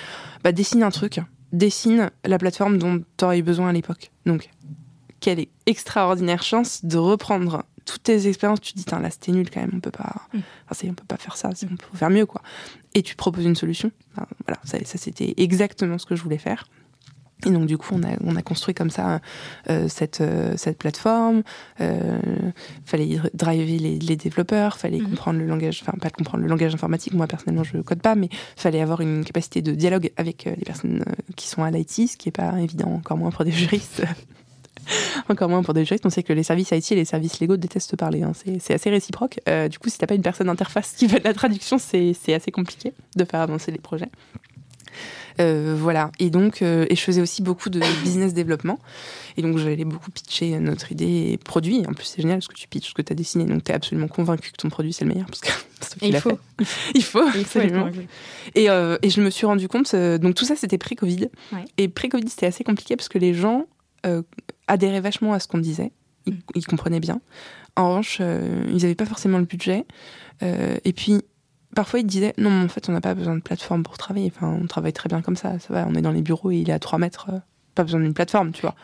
bah, 0.43 0.51
dessine 0.51 0.83
un 0.83 0.91
truc, 0.91 1.19
dessine 1.53 2.11
la 2.25 2.37
plateforme 2.37 2.77
dont 2.77 3.01
tu 3.17 3.25
aurais 3.25 3.39
eu 3.39 3.43
besoin 3.43 3.69
à 3.69 3.73
l'époque. 3.73 4.11
Donc, 4.25 4.49
quelle 5.21 5.39
est 5.39 5.49
extraordinaire 5.65 6.43
chance 6.43 6.83
de 6.83 6.97
reprendre 6.97 7.63
toutes 7.85 8.03
tes 8.03 8.27
expériences. 8.27 8.59
Tu 8.61 8.73
te 8.73 8.77
dis, 8.79 8.85
là, 8.91 9.09
c'était 9.09 9.31
nul 9.31 9.49
quand 9.49 9.61
même, 9.61 9.71
on 9.73 9.79
peut 9.79 9.91
pas, 9.91 10.13
Mm. 10.33 10.39
enfin, 10.69 10.87
on 10.89 10.93
peut 10.93 11.05
pas 11.07 11.17
faire 11.17 11.35
ça, 11.37 11.49
on 11.63 11.75
peut 11.75 11.97
faire 11.97 12.09
mieux, 12.09 12.25
quoi. 12.25 12.41
Et 12.93 13.01
tu 13.01 13.15
proposes 13.15 13.45
une 13.45 13.55
solution. 13.55 13.91
Voilà, 14.15 14.59
ça, 14.65 14.77
ça, 14.83 14.97
c'était 14.97 15.33
exactement 15.37 15.97
ce 15.97 16.05
que 16.05 16.15
je 16.15 16.21
voulais 16.23 16.37
faire. 16.37 16.65
Et 17.43 17.49
donc 17.49 17.65
du 17.65 17.75
coup, 17.79 17.95
on 17.95 18.03
a, 18.03 18.09
on 18.23 18.35
a 18.35 18.43
construit 18.43 18.75
comme 18.75 18.91
ça 18.91 19.19
euh, 19.67 19.87
cette, 19.87 20.21
euh, 20.21 20.53
cette 20.57 20.77
plateforme. 20.77 21.41
Euh, 21.79 22.19
fallait 22.85 23.17
driver 23.33 23.65
les, 23.79 23.97
les 23.97 24.15
développeurs, 24.15 24.77
fallait 24.77 24.99
Mhm. 24.99 25.07
comprendre 25.09 25.39
le 25.39 25.47
langage, 25.47 25.81
enfin 25.81 25.97
pas 25.99 26.11
comprendre 26.11 26.43
le 26.43 26.49
langage 26.49 26.75
informatique. 26.75 27.13
Moi 27.15 27.25
personnellement, 27.25 27.63
je 27.63 27.77
code 27.79 27.99
pas, 28.03 28.13
mais 28.13 28.29
fallait 28.55 28.79
avoir 28.81 29.01
une 29.01 29.23
capacité 29.25 29.63
de 29.63 29.71
dialogue 29.73 30.11
avec 30.17 30.45
euh, 30.45 30.53
les 30.55 30.65
personnes 30.65 31.03
qui 31.35 31.47
sont 31.47 31.63
à 31.63 31.71
l'IT, 31.71 32.07
ce 32.11 32.15
qui 32.15 32.29
est 32.29 32.31
pas 32.31 32.59
évident, 32.59 32.89
encore 32.93 33.17
moins 33.17 33.31
pour 33.31 33.43
des 33.43 33.51
juristes. 33.51 34.03
Encore 35.29 35.49
moins 35.49 35.63
pour 35.63 35.73
des 35.73 35.85
juristes, 35.85 36.05
on 36.05 36.09
sait 36.09 36.23
que 36.23 36.33
les 36.33 36.43
services 36.43 36.71
IT 36.71 36.91
et 36.91 36.95
les 36.95 37.05
services 37.05 37.39
légaux 37.39 37.57
détestent 37.57 37.95
parler. 37.95 38.23
hein. 38.23 38.33
C'est 38.59 38.73
assez 38.73 38.89
réciproque. 38.89 39.39
Euh, 39.47 39.67
du 39.67 39.79
coup, 39.79 39.89
si 39.89 39.97
t'as 39.97 40.07
pas 40.07 40.15
une 40.15 40.21
personne 40.21 40.47
d'interface 40.47 40.93
qui 40.97 41.07
fait 41.07 41.19
de 41.19 41.23
la 41.25 41.33
traduction, 41.33 41.77
c'est 41.77 42.15
assez 42.33 42.51
compliqué 42.51 42.93
de 43.15 43.25
faire 43.25 43.41
avancer 43.41 43.71
les 43.71 43.79
projets. 43.79 44.09
Euh, 45.39 45.75
voilà. 45.77 46.11
Et 46.19 46.29
donc, 46.29 46.61
euh, 46.61 46.85
et 46.89 46.95
je 46.95 47.01
faisais 47.01 47.21
aussi 47.21 47.41
beaucoup 47.41 47.69
de 47.69 47.79
business 48.03 48.33
développement. 48.33 48.79
Et 49.37 49.41
donc, 49.41 49.57
j'allais 49.57 49.85
beaucoup 49.85 50.11
pitcher 50.11 50.59
notre 50.59 50.91
idée 50.91 51.31
et 51.31 51.37
produit. 51.37 51.83
En 51.87 51.93
plus, 51.93 52.05
c'est 52.05 52.21
génial 52.21 52.39
parce 52.39 52.49
que 52.49 52.53
tu 52.55 52.67
pitches 52.67 52.89
ce 52.89 52.93
que 52.93 53.01
tu 53.01 53.13
as 53.13 53.15
dessiné. 53.15 53.45
Donc, 53.45 53.63
tu 53.63 53.71
es 53.71 53.75
absolument 53.75 54.09
convaincu 54.09 54.51
que 54.51 54.57
ton 54.57 54.69
produit, 54.69 54.91
c'est 54.91 55.05
le 55.05 55.13
meilleur. 55.13 55.27
Parce 55.27 55.39
que 55.39 55.49
il 56.05 56.15
faut. 56.17 56.37
Il 56.93 57.03
faut. 57.03 57.23
Il 57.33 57.45
faut 57.45 57.59
être 57.59 57.73
absolument. 57.73 57.89
Et, 58.55 58.69
euh, 58.69 58.97
et 59.01 59.09
je 59.09 59.21
me 59.21 59.29
suis 59.29 59.45
rendu 59.45 59.67
compte, 59.67 59.95
donc 59.95 60.35
tout 60.35 60.45
ça 60.45 60.55
c'était 60.55 60.77
pré-Covid. 60.77 61.29
Ouais. 61.53 61.65
Et 61.79 61.87
pré-Covid 61.87 62.29
c'était 62.29 62.45
assez 62.45 62.63
compliqué 62.63 62.95
parce 62.95 63.09
que 63.09 63.17
les 63.17 63.33
gens 63.33 63.65
euh, 64.05 64.21
adhéraient 64.67 65.01
vachement 65.01 65.33
à 65.33 65.39
ce 65.39 65.47
qu'on 65.47 65.57
disait. 65.59 65.91
Ils, 66.25 66.33
Mm. 66.33 66.39
ils 66.55 66.67
comprenaient 66.67 66.99
bien. 66.99 67.19
En 67.75 67.89
revanche, 67.89 68.17
euh, 68.21 68.63
ils 68.69 68.81
n'avaient 68.83 68.95
pas 68.95 69.05
forcément 69.05 69.37
le 69.39 69.45
budget. 69.45 69.85
Euh, 70.43 70.77
et 70.83 70.93
puis, 70.93 71.21
parfois 71.75 71.99
ils 71.99 72.05
disaient 72.05 72.33
Non, 72.37 72.49
mais 72.51 72.65
en 72.65 72.67
fait, 72.67 72.89
on 72.89 72.91
n'a 72.91 73.01
pas 73.01 73.15
besoin 73.15 73.35
de 73.35 73.41
plateforme 73.41 73.81
pour 73.83 73.97
travailler. 73.97 74.31
Enfin, 74.35 74.47
on 74.61 74.67
travaille 74.67 74.93
très 74.93 75.09
bien 75.09 75.21
comme 75.21 75.35
ça. 75.35 75.57
Ça 75.59 75.73
va, 75.73 75.87
on 75.89 75.95
est 75.95 76.01
dans 76.01 76.11
les 76.11 76.21
bureaux 76.21 76.51
et 76.51 76.57
il 76.57 76.69
est 76.69 76.73
à 76.73 76.79
3 76.79 76.99
mètres. 76.99 77.27
euh, 77.33 77.39
pas 77.73 77.83
besoin 77.83 78.01
d'une 78.01 78.13
plateforme, 78.13 78.51
tu 78.51 78.61
vois. 78.61 78.75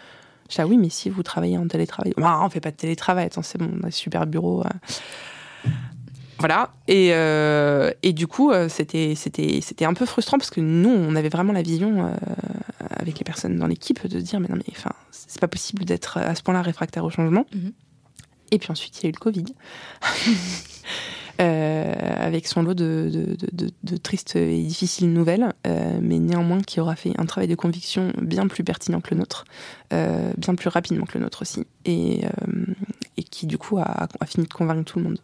Je 0.49 0.55
dis, 0.55 0.61
ah 0.61 0.67
oui, 0.67 0.77
mais 0.77 0.89
si 0.89 1.09
vous 1.09 1.21
travaillez 1.23 1.57
en 1.57 1.67
télétravail. 1.67 2.13
Ah, 2.21 2.39
on 2.45 2.49
fait 2.49 2.61
pas 2.61 2.71
de 2.71 2.77
télétravail, 2.77 3.25
attends, 3.25 3.41
c'est 3.41 3.57
bon, 3.57 3.69
on 3.79 3.83
a 3.83 3.87
un 3.87 3.91
super 3.91 4.25
bureau. 4.25 4.63
Voilà. 6.39 6.71
Et, 6.87 7.09
euh, 7.13 7.91
et 8.03 8.13
du 8.13 8.27
coup, 8.27 8.51
euh, 8.51 8.69
c'était, 8.69 9.15
c'était, 9.15 9.59
c'était 9.61 9.85
un 9.85 9.93
peu 9.93 10.05
frustrant 10.05 10.37
parce 10.37 10.49
que 10.49 10.61
nous, 10.61 10.89
on 10.89 11.15
avait 11.15 11.29
vraiment 11.29 11.53
la 11.53 11.61
vision 11.61 12.05
euh, 12.05 12.11
avec 12.91 13.17
les 13.17 13.23
personnes 13.23 13.57
dans 13.57 13.67
l'équipe 13.67 14.05
de 14.07 14.19
dire 14.19 14.39
mais 14.39 14.47
non, 14.47 14.55
mais 14.55 14.63
enfin, 14.69 14.91
c'est 15.11 15.41
pas 15.41 15.47
possible 15.47 15.85
d'être 15.85 16.17
à 16.17 16.35
ce 16.35 16.43
point-là 16.43 16.61
réfractaire 16.61 17.03
au 17.03 17.09
changement. 17.09 17.45
Mhm. 17.53 17.71
Et 18.51 18.59
puis 18.59 18.71
ensuite, 18.71 18.99
il 18.99 19.03
y 19.03 19.05
a 19.07 19.09
eu 19.09 19.13
le 19.13 19.19
Covid. 19.19 19.45
avec 21.39 22.47
son 22.47 22.63
lot 22.63 22.73
de, 22.73 23.11
de, 23.13 23.37
de, 23.51 23.69
de, 23.83 23.97
tristes 23.97 24.35
et 24.35 24.63
difficiles 24.63 25.13
nouvelles, 25.13 25.53
mais 26.01 26.17
néanmoins 26.17 26.61
qui 26.61 26.79
aura 26.79 26.95
fait 26.95 27.11
un 27.19 27.27
travail 27.27 27.47
de 27.47 27.53
conviction 27.53 28.11
bien 28.19 28.47
plus 28.47 28.63
pertinent 28.63 29.01
que 29.01 29.13
le 29.13 29.19
nôtre, 29.19 29.45
bien 29.91 30.55
plus 30.55 30.69
rapidement 30.69 31.05
que 31.05 31.15
le 31.15 31.23
nôtre 31.23 31.43
aussi, 31.43 31.67
et, 31.85 32.21
et 33.17 33.23
qui 33.23 33.45
du 33.45 33.59
coup 33.59 33.77
a, 33.77 34.07
a 34.19 34.25
fini 34.25 34.47
de 34.47 34.53
convaincre 34.53 34.83
tout 34.83 34.97
le 34.97 35.03
monde. 35.05 35.19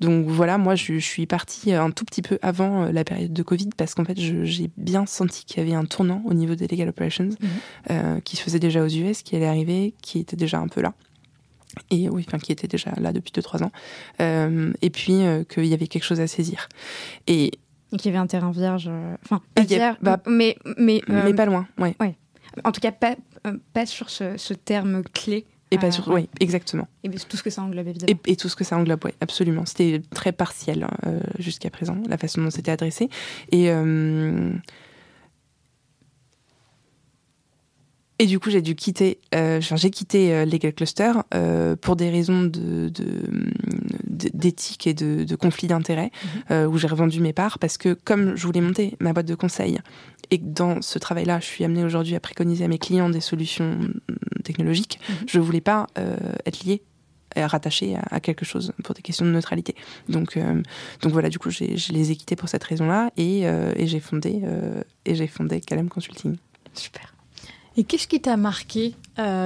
Donc 0.00 0.26
voilà, 0.26 0.56
moi 0.56 0.74
je, 0.74 0.98
suis 0.98 1.26
partie 1.26 1.72
un 1.74 1.90
tout 1.90 2.04
petit 2.06 2.22
peu 2.22 2.38
avant 2.40 2.84
euh, 2.84 2.92
la 2.92 3.04
période 3.04 3.32
de 3.32 3.42
Covid 3.42 3.68
parce 3.76 3.94
qu'en 3.94 4.04
fait 4.04 4.18
j'ai 4.18 4.70
bien 4.78 5.04
senti 5.04 5.44
qu'il 5.44 5.58
y 5.58 5.66
avait 5.66 5.76
un 5.76 5.84
tournant 5.84 6.22
au 6.24 6.32
niveau 6.32 6.54
des 6.54 6.66
legal 6.66 6.88
operations 6.88 7.24
mhm. 7.24 7.48
euh, 7.90 8.20
qui 8.20 8.36
se 8.36 8.42
faisait 8.42 8.58
déjà 8.58 8.82
aux 8.82 8.88
US, 8.88 9.22
qui 9.22 9.36
allait 9.36 9.46
arriver, 9.46 9.94
qui 10.00 10.18
était 10.18 10.36
déjà 10.36 10.58
un 10.58 10.68
peu 10.68 10.80
là. 10.80 10.94
Et 11.90 12.08
oui, 12.08 12.24
enfin, 12.26 12.38
qui 12.38 12.50
était 12.50 12.66
déjà 12.66 12.92
là 12.96 13.12
depuis 13.12 13.30
2-3 13.30 13.62
ans. 13.62 13.70
Euh, 14.20 14.72
et 14.82 14.90
puis 14.90 15.20
qu'il 15.48 15.66
y 15.66 15.74
avait 15.74 15.86
quelque 15.86 16.02
chose 16.02 16.18
à 16.18 16.26
saisir. 16.26 16.68
Et, 17.28 17.52
qu'il 17.96 18.06
y 18.06 18.08
avait 18.08 18.18
un 18.18 18.26
terrain 18.26 18.50
vierge. 18.50 18.90
Enfin, 19.24 19.40
pas 19.54 19.62
vierge, 19.62 19.96
bah, 20.02 20.20
mais, 20.26 20.56
mais, 20.76 21.00
mais 21.06 21.32
pas 21.32 21.44
loin, 21.44 21.68
ouais. 21.78 21.94
ouais. 22.00 22.16
En 22.64 22.72
tout 22.72 22.80
cas, 22.80 22.90
pas, 22.90 23.14
pas 23.72 23.86
sur 23.86 24.10
ce, 24.10 24.36
ce 24.36 24.52
terme 24.52 25.04
clé 25.04 25.46
et 25.70 25.78
pas 25.78 25.90
sur, 25.90 26.08
oui, 26.08 26.28
exactement. 26.40 26.88
Et 27.04 27.10
tout 27.10 27.36
ce 27.36 27.42
que 27.42 27.50
ça 27.50 27.62
englobe, 27.62 27.86
évidemment. 27.86 28.20
Et, 28.26 28.36
tout 28.36 28.48
ce 28.48 28.56
que 28.56 28.64
ça 28.64 28.76
englobe, 28.76 29.04
oui, 29.04 29.12
absolument. 29.20 29.64
C'était 29.66 30.02
très 30.10 30.32
partiel 30.32 30.86
euh, 31.06 31.20
jusqu'à 31.38 31.70
présent, 31.70 31.96
la 32.08 32.18
façon 32.18 32.42
dont 32.42 32.50
c'était 32.50 32.72
adressé. 32.72 33.08
Et, 33.52 33.70
euh, 33.70 34.52
et 38.18 38.26
du 38.26 38.40
coup, 38.40 38.50
j'ai 38.50 38.62
dû 38.62 38.74
quitter, 38.74 39.20
euh, 39.32 39.60
j'ai 39.60 39.90
quitté 39.90 40.44
Legal 40.44 40.72
Cluster 40.72 41.12
pour 41.80 41.94
des 41.94 42.10
raisons 42.10 42.42
de, 42.42 42.90
d'éthique 44.08 44.88
et 44.88 44.94
de, 44.94 45.22
de 45.22 45.36
conflit 45.36 45.68
d'intérêts, 45.68 46.10
mhm. 46.50 46.66
où 46.66 46.78
j'ai 46.78 46.88
revendu 46.88 47.20
mes 47.20 47.32
parts, 47.32 47.60
parce 47.60 47.78
que 47.78 47.94
comme 47.94 48.36
je 48.36 48.44
voulais 48.44 48.60
monter 48.60 48.96
ma 48.98 49.12
boîte 49.12 49.26
de 49.26 49.36
conseil, 49.36 49.78
et 50.32 50.38
que 50.38 50.44
dans 50.44 50.82
ce 50.82 50.98
travail-là, 50.98 51.38
je 51.40 51.46
suis 51.46 51.64
amenée 51.64 51.84
aujourd'hui 51.84 52.14
à 52.16 52.20
préconiser 52.20 52.64
à 52.64 52.68
mes 52.68 52.78
clients 52.78 53.08
des 53.08 53.20
solutions 53.20 53.78
technologique, 54.42 54.98
mhm. 55.08 55.14
je 55.28 55.40
voulais 55.40 55.60
pas 55.60 55.86
euh, 55.98 56.16
être 56.46 56.64
liée 56.64 56.82
rattaché 57.36 57.96
à, 58.10 58.18
quelque 58.18 58.44
chose 58.44 58.72
pour 58.82 58.92
des 58.92 59.02
questions 59.02 59.24
de 59.24 59.30
neutralité. 59.30 59.76
Donc, 60.08 60.36
euh, 60.36 60.60
donc 61.00 61.12
voilà, 61.12 61.28
du 61.28 61.38
coup, 61.38 61.48
je 61.50 61.92
les 61.92 62.10
ai 62.10 62.16
quittés 62.16 62.34
pour 62.34 62.48
cette 62.48 62.64
raison-là 62.64 63.12
et, 63.16 63.46
euh, 63.46 63.72
et 63.76 63.86
j'ai 63.86 64.00
fondé 64.00 64.42
et 65.04 65.14
j'ai 65.14 65.28
fondé 65.28 65.60
Calem 65.60 65.88
Consulting. 65.88 66.36
Super. 66.74 67.14
Et 67.76 67.84
qu'est-ce 67.84 68.08
qui 68.08 68.20
t'a 68.20 68.36
marqué 68.36 68.96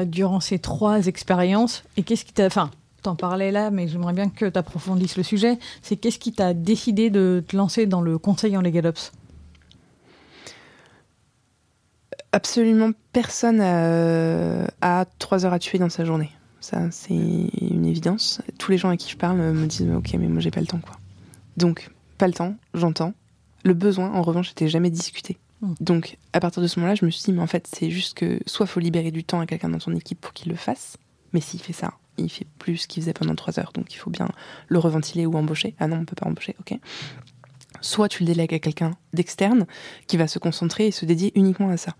durant 0.07 0.41
ces 0.41 0.59
trois 0.59 1.09
expériences 1.09 1.85
Et 1.99 2.03
qu'est-ce 2.03 2.25
qui 2.25 2.33
t'a, 2.33 2.47
enfin, 2.47 2.71
t'en 3.03 3.17
parlais 3.17 3.53
là, 3.53 3.71
mais 3.71 3.87
j'aimerais 3.87 4.15
bien 4.15 4.31
que 4.31 4.47
tu 4.47 4.59
approfondisses 4.59 5.19
le 5.19 5.23
sujet. 5.23 5.59
C'est 5.83 5.97
qu'est-ce 5.97 6.19
qui 6.19 6.33
t'a 6.33 6.55
décidé 6.55 7.11
de 7.11 7.45
te 7.47 7.55
lancer 7.55 7.85
dans 7.85 8.01
le 8.01 8.17
conseil 8.17 8.57
en 8.57 8.63
LegalOps 8.63 9.13
absolument 12.35 12.91
personne 13.12 13.61
a, 13.61 15.05
trois 15.18 15.47
heures 15.47 15.53
à 15.53 15.59
tuer 15.59 15.78
dans 15.78 15.89
sa 15.89 16.05
journée. 16.05 16.30
Ça, 16.61 16.91
c'est 16.91 17.14
une 17.14 17.87
évidence. 17.87 18.41
Tous 18.59 18.70
les 18.70 18.78
gens 18.78 18.89
à 18.89 18.97
qui 18.97 19.11
je 19.11 19.16
parle 19.16 19.37
me 19.39 19.66
disent 19.66 19.89
Ok, 19.91 20.14
mais 20.14 20.28
moi, 20.28 20.41
j'ai 20.41 20.51
pas 20.51 20.61
le 20.61 20.66
temps, 20.66 20.80
quoi. 20.80 20.97
Donc, 21.57 21.91
pas 22.18 22.26
le 22.26 22.32
temps, 22.32 22.57
j'entends. 22.72 23.14
Le 23.64 23.74
besoin, 23.74 24.12
en 24.12 24.22
revanche, 24.22 24.49
n'était 24.49 24.68
jamais 24.68 24.91
discuté. 24.91 25.39
Hmm. 25.61 25.74
Donc, 25.80 26.18
à 26.32 26.41
partir 26.41 26.62
de 26.62 26.66
ce 26.66 26.78
moment-là, 26.80 26.95
je 26.95 27.05
me 27.05 27.11
suis 27.11 27.22
dit 27.24 27.32
Mais 27.32 27.43
en 27.43 27.47
fait, 27.47 27.68
c'est 27.72 27.91
juste 27.91 28.14
que 28.14 28.41
soit 28.47 28.66
faut 28.66 28.80
libérer 28.80 29.11
du 29.11 29.24
temps 29.24 29.41
à 29.41 29.47
quelqu'un 29.47 29.68
dans 29.68 29.78
ton 29.78 29.95
équipe 29.95 30.20
pour 30.20 30.32
qu'il 30.32 30.51
le 30.51 30.57
fasse, 30.57 30.97
mais 31.32 31.41
s'il 31.41 31.61
fait 31.61 31.72
ça, 31.72 31.93
il 32.16 32.30
fait 32.30 32.47
plus 32.59 32.87
qu'il 32.87 33.03
faisait 33.03 33.12
pendant 33.12 33.35
trois 33.35 33.59
heures, 33.61 33.72
donc 33.74 33.93
il 33.95 33.99
faut 33.99 34.11
bien 34.11 34.28
le 34.68 34.78
reventiler 34.78 35.26
ou 35.26 35.35
embaucher. 35.37 35.74
Ah 35.78 35.87
non, 35.87 35.99
on 35.99 36.05
peut 36.05 36.16
pas 36.16 36.26
embaucher, 36.26 36.57
ok 36.61 36.78
soit 37.85 38.09
tu 38.09 38.22
le 38.22 38.26
délègues 38.26 38.55
à 38.55 38.59
quelqu'un 38.59 38.93
d'externe 39.12 39.66
qui 40.07 40.16
va 40.16 40.26
se 40.26 40.39
concentrer 40.39 40.87
et 40.87 40.91
se 40.91 41.05
dédier 41.05 41.32
uniquement 41.35 41.68
à 41.68 41.76
ça. 41.76 41.95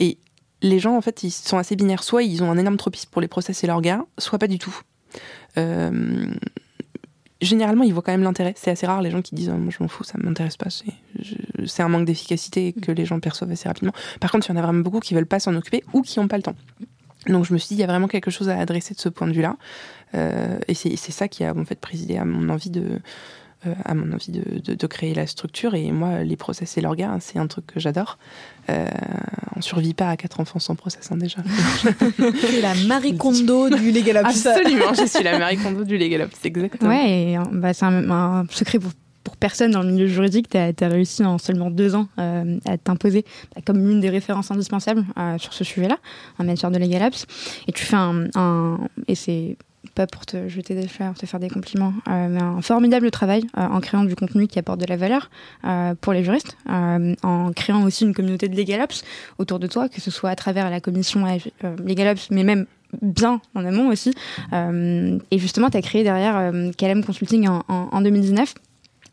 Et 0.00 0.18
les 0.60 0.78
gens, 0.78 0.96
en 0.96 1.00
fait, 1.00 1.22
ils 1.22 1.30
sont 1.30 1.58
assez 1.58 1.76
binaires. 1.76 2.02
Soit 2.02 2.22
ils 2.24 2.42
ont 2.42 2.50
un 2.50 2.58
énorme 2.58 2.76
tropisme 2.76 3.08
pour 3.10 3.22
les 3.22 3.28
process 3.28 3.62
et 3.62 3.66
l'orga, 3.66 4.04
soit 4.18 4.38
pas 4.38 4.46
du 4.46 4.58
tout. 4.58 4.76
Euh, 5.56 6.26
généralement, 7.40 7.84
ils 7.84 7.92
voient 7.92 8.02
quand 8.02 8.12
même 8.12 8.22
l'intérêt. 8.22 8.54
C'est 8.56 8.70
assez 8.70 8.86
rare 8.86 9.02
les 9.02 9.10
gens 9.10 9.22
qui 9.22 9.34
disent 9.34 9.50
Moi, 9.50 9.72
je 9.76 9.82
m'en 9.82 9.88
fous, 9.88 10.04
ça 10.04 10.18
m'intéresse 10.18 10.56
pas. 10.56 10.68
C'est 11.66 11.82
un 11.82 11.88
manque 11.88 12.06
d'efficacité 12.06 12.72
que 12.72 12.90
les 12.90 13.04
gens 13.04 13.20
perçoivent 13.20 13.52
assez 13.52 13.68
rapidement. 13.68 13.92
Par 14.20 14.32
contre, 14.32 14.48
il 14.48 14.52
y 14.52 14.54
en 14.54 14.58
a 14.58 14.62
vraiment 14.62 14.80
beaucoup 14.80 15.00
qui 15.00 15.14
veulent 15.14 15.26
pas 15.26 15.38
s'en 15.38 15.54
occuper 15.54 15.84
ou 15.92 16.02
qui 16.02 16.18
n'ont 16.18 16.28
pas 16.28 16.36
le 16.36 16.42
temps. 16.42 16.56
Donc, 17.28 17.44
je 17.44 17.52
me 17.52 17.58
suis 17.58 17.68
dit 17.68 17.74
Il 17.74 17.80
y 17.80 17.84
a 17.84 17.86
vraiment 17.86 18.08
quelque 18.08 18.30
chose 18.30 18.48
à 18.48 18.58
adresser 18.58 18.94
de 18.94 19.00
ce 19.00 19.08
point 19.08 19.28
de 19.28 19.32
vue-là. 19.32 19.56
Euh, 20.14 20.58
et 20.68 20.74
c'est 20.74 20.96
ça 20.96 21.28
qui 21.28 21.44
a 21.44 21.54
en 21.54 21.64
fait 21.64 21.78
présidé 21.78 22.16
à 22.16 22.24
mon 22.24 22.48
envie 22.48 22.70
de 22.70 23.00
à 23.84 23.94
mon 23.94 24.12
envie 24.12 24.32
de, 24.32 24.74
de, 24.74 24.86
créer 24.86 25.14
la 25.14 25.26
structure. 25.26 25.74
Et 25.74 25.90
moi, 25.90 26.22
les 26.22 26.36
process 26.36 26.76
et 26.76 26.80
l'orga, 26.80 27.16
c'est 27.20 27.38
un 27.38 27.46
truc 27.46 27.66
que 27.66 27.80
j'adore. 27.80 28.18
Euh, 28.70 28.86
on 29.56 29.60
survit 29.60 29.94
pas 29.94 30.10
à 30.10 30.16
quatre 30.16 30.40
enfants 30.40 30.58
sans 30.58 30.74
process, 30.74 31.10
hein, 31.12 31.16
déjà. 31.16 31.38
c'est 32.40 32.60
la 32.60 32.74
Marie 32.86 33.16
Kondo 33.16 33.68
du 33.70 33.90
Legal 33.90 34.18
Ops. 34.18 34.46
Absolument, 34.46 34.94
je 34.94 35.06
suis 35.06 35.22
la 35.22 35.38
Marie 35.40 35.56
Kondo 35.56 35.84
du 35.84 35.98
Legal 35.98 36.22
Ops, 36.22 36.44
exactement. 36.44 36.90
Ouais, 36.90 37.10
et, 37.10 37.38
bah, 37.52 37.74
c'est 37.74 37.84
un, 37.84 38.46
secret 38.50 38.78
pour 38.78 38.92
pour 39.22 39.38
personne 39.38 39.70
dans 39.70 39.82
le 39.82 39.90
milieu 39.90 40.06
juridique, 40.06 40.50
tu 40.50 40.58
as, 40.58 40.88
réussi 40.88 41.24
en 41.24 41.38
seulement 41.38 41.70
deux 41.70 41.94
ans 41.94 42.08
euh, 42.18 42.58
à 42.66 42.76
t'imposer 42.76 43.24
bah, 43.54 43.62
comme 43.64 43.78
l'une 43.78 43.98
des 43.98 44.10
références 44.10 44.50
indispensables 44.50 45.02
sur 45.38 45.54
ce 45.54 45.64
sujet-là, 45.64 45.96
en 46.38 46.44
matière 46.44 46.70
de 46.70 46.78
legal. 46.78 47.10
Et 47.66 47.72
tu 47.72 47.86
fais 47.86 47.96
un, 47.96 48.26
un 48.34 48.80
et 49.08 49.14
c'est 49.14 49.56
pas 49.94 50.06
pour 50.06 50.26
te 50.26 50.48
jeter 50.48 50.74
des 50.74 50.88
fleurs, 50.88 51.14
te 51.14 51.26
faire 51.26 51.40
des 51.40 51.48
compliments, 51.48 51.92
euh, 52.08 52.28
mais 52.28 52.40
un 52.40 52.62
formidable 52.62 53.10
travail 53.10 53.46
euh, 53.56 53.62
en 53.62 53.80
créant 53.80 54.04
du 54.04 54.14
contenu 54.16 54.46
qui 54.46 54.58
apporte 54.58 54.80
de 54.80 54.86
la 54.86 54.96
valeur 54.96 55.30
euh, 55.64 55.94
pour 56.00 56.12
les 56.12 56.24
juristes, 56.24 56.56
en 56.66 57.52
créant 57.54 57.84
aussi 57.84 58.04
une 58.04 58.14
communauté 58.14 58.48
de 58.48 58.56
LegalOps 58.56 59.04
autour 59.38 59.58
de 59.58 59.66
toi, 59.66 59.88
que 59.88 60.00
ce 60.00 60.10
soit 60.10 60.30
à 60.30 60.36
travers 60.36 60.70
la 60.70 60.80
commission 60.80 61.24
LegalOps, 61.84 62.30
mais 62.30 62.44
même 62.44 62.66
bien 63.02 63.40
en 63.54 63.64
amont 63.64 63.88
aussi. 63.88 64.14
et 64.52 65.38
justement, 65.38 65.70
tu 65.70 65.76
as 65.76 65.82
créé 65.82 66.04
derrière 66.04 66.52
KLM 66.76 67.04
Consulting 67.04 67.48
en, 67.48 68.00
2019. 68.00 68.54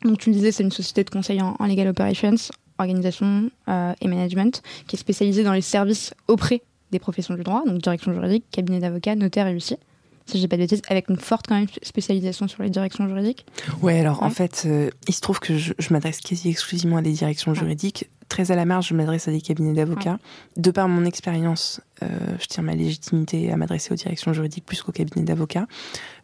Donc 0.05 0.19
tu 0.19 0.29
me 0.29 0.35
disais, 0.35 0.51
c'est 0.51 0.63
une 0.63 0.71
société 0.71 1.03
de 1.03 1.09
conseil 1.09 1.41
en, 1.41 1.55
legal 1.65 1.87
operations, 1.87 2.35
organisation 2.77 3.49
et 3.67 4.07
management, 4.07 4.61
qui 4.87 4.95
est 4.95 4.99
spécialisée 4.99 5.43
dans 5.43 5.53
les 5.53 5.61
services 5.61 6.13
auprès 6.27 6.61
des 6.91 6.99
professions 6.99 7.35
du 7.35 7.43
droit, 7.43 7.63
donc 7.65 7.79
direction 7.79 8.13
juridique, 8.13 8.45
cabinet 8.51 8.79
d'avocat, 8.79 9.15
notaire 9.15 9.47
et 9.47 9.53
huissier 9.53 9.77
si 10.25 10.39
j'ai 10.39 10.47
pas 10.47 10.55
de 10.55 10.61
bêtises, 10.61 10.81
avec 10.87 11.09
une 11.09 11.17
forte 11.17 11.47
quand 11.47 11.55
même 11.55 11.67
spécialisation 11.83 12.47
sur 12.47 12.63
les 12.63 12.69
directions 12.69 13.07
juridiques. 13.07 13.45
Ouais, 13.81 13.99
alors 13.99 14.23
en 14.23 14.29
fait, 14.29 14.63
euh, 14.65 14.89
il 15.07 15.13
se 15.13 15.21
trouve 15.21 15.39
que 15.39 15.57
je, 15.57 15.73
m'adresse 15.89 16.21
quasi 16.21 16.49
exclusivement 16.49 16.97
à 16.97 17.01
des 17.01 17.11
directions 17.11 17.53
juridiques. 17.53 18.09
Très 18.29 18.51
à 18.51 18.55
la 18.55 18.65
marge, 18.65 18.87
je 18.87 18.93
m'adresse 18.93 19.27
à 19.27 19.31
des 19.31 19.41
cabinets 19.41 19.73
d'avocats. 19.73 20.19
De 20.55 20.71
par 20.71 20.87
mon 20.87 21.03
expérience, 21.03 21.81
euh, 22.01 22.07
je 22.39 22.45
tiens 22.45 22.63
ma 22.63 22.75
légitimité 22.75 23.51
à 23.51 23.57
m'adresser 23.57 23.91
aux 23.91 23.97
directions 23.97 24.31
juridiques 24.31 24.65
plus 24.65 24.81
qu'aux 24.81 24.93
cabinets 24.93 25.25
d'avocats, 25.25 25.67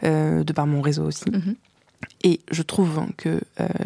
euh, 0.04 0.44
de 0.44 0.54
par 0.54 0.68
mon 0.68 0.82
réseau 0.82 1.04
aussi. 1.04 1.26
Mm-hmm. 1.26 1.56
Et 2.24 2.40
je 2.52 2.62
trouve 2.62 3.08
que 3.18 3.42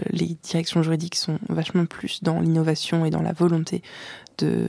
les 0.10 0.36
directions 0.44 0.84
juridiques 0.84 1.16
sont 1.16 1.40
vachement 1.48 1.86
plus 1.86 2.22
dans 2.22 2.42
l'innovation 2.42 3.06
et 3.06 3.10
dans 3.10 3.22
la 3.22 3.32
volonté 3.32 3.82
de, 4.38 4.68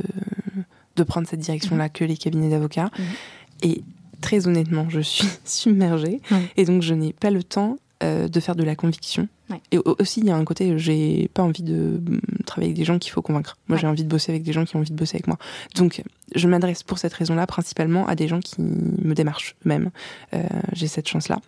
de 0.96 1.02
prendre 1.02 1.26
cette 1.26 1.40
direction-là 1.40 1.88
mm-hmm. 1.88 1.92
que 1.92 2.04
les 2.04 2.16
cabinets 2.16 2.50
d'avocats. 2.50 2.86
Mm-hmm. 2.86 3.68
Et 3.68 3.84
très 4.22 4.46
honnêtement, 4.46 4.88
je 4.88 5.00
suis 5.00 5.28
submergée. 5.44 6.20
Et 6.56 6.64
donc, 6.64 6.80
je 6.80 6.94
n'ai 6.94 7.12
pas 7.12 7.30
le 7.30 7.42
temps 7.42 7.76
euh, 8.02 8.28
de 8.28 8.40
faire 8.40 8.56
de 8.56 8.64
la 8.64 8.74
conviction. 8.74 9.28
Et 9.70 9.76
aussi, 9.76 10.20
il 10.20 10.26
y 10.26 10.30
a 10.30 10.36
un 10.36 10.44
côté, 10.44 10.78
j'ai 10.78 11.28
pas 11.34 11.42
envie 11.42 11.62
de 11.62 12.00
mm, 12.00 12.20
travailler 12.46 12.70
avec 12.70 12.76
des 12.78 12.84
gens 12.84 12.98
qu'il 12.98 13.12
faut 13.12 13.20
convaincre. 13.20 13.58
Moi, 13.68 13.76
j'ai 13.76 13.86
envie 13.86 14.02
de 14.02 14.08
bosser 14.08 14.32
avec 14.32 14.44
des 14.44 14.52
gens 14.52 14.64
qui 14.64 14.76
ont 14.76 14.78
envie 14.78 14.90
de 14.90 14.96
bosser 14.96 15.16
avec 15.16 15.26
moi. 15.26 15.36
Donc, 15.76 16.02
je 16.34 16.48
m'adresse 16.48 16.82
pour 16.82 16.96
cette 16.98 17.12
raison-là 17.12 17.46
principalement 17.46 18.06
à 18.06 18.14
des 18.14 18.28
gens 18.28 18.40
qui 18.40 18.62
me 18.62 19.14
démarchent 19.14 19.54
eux-mêmes. 19.66 19.90
Euh, 20.32 20.42
j'ai 20.72 20.88
cette 20.88 21.06
chance-là. 21.06 21.38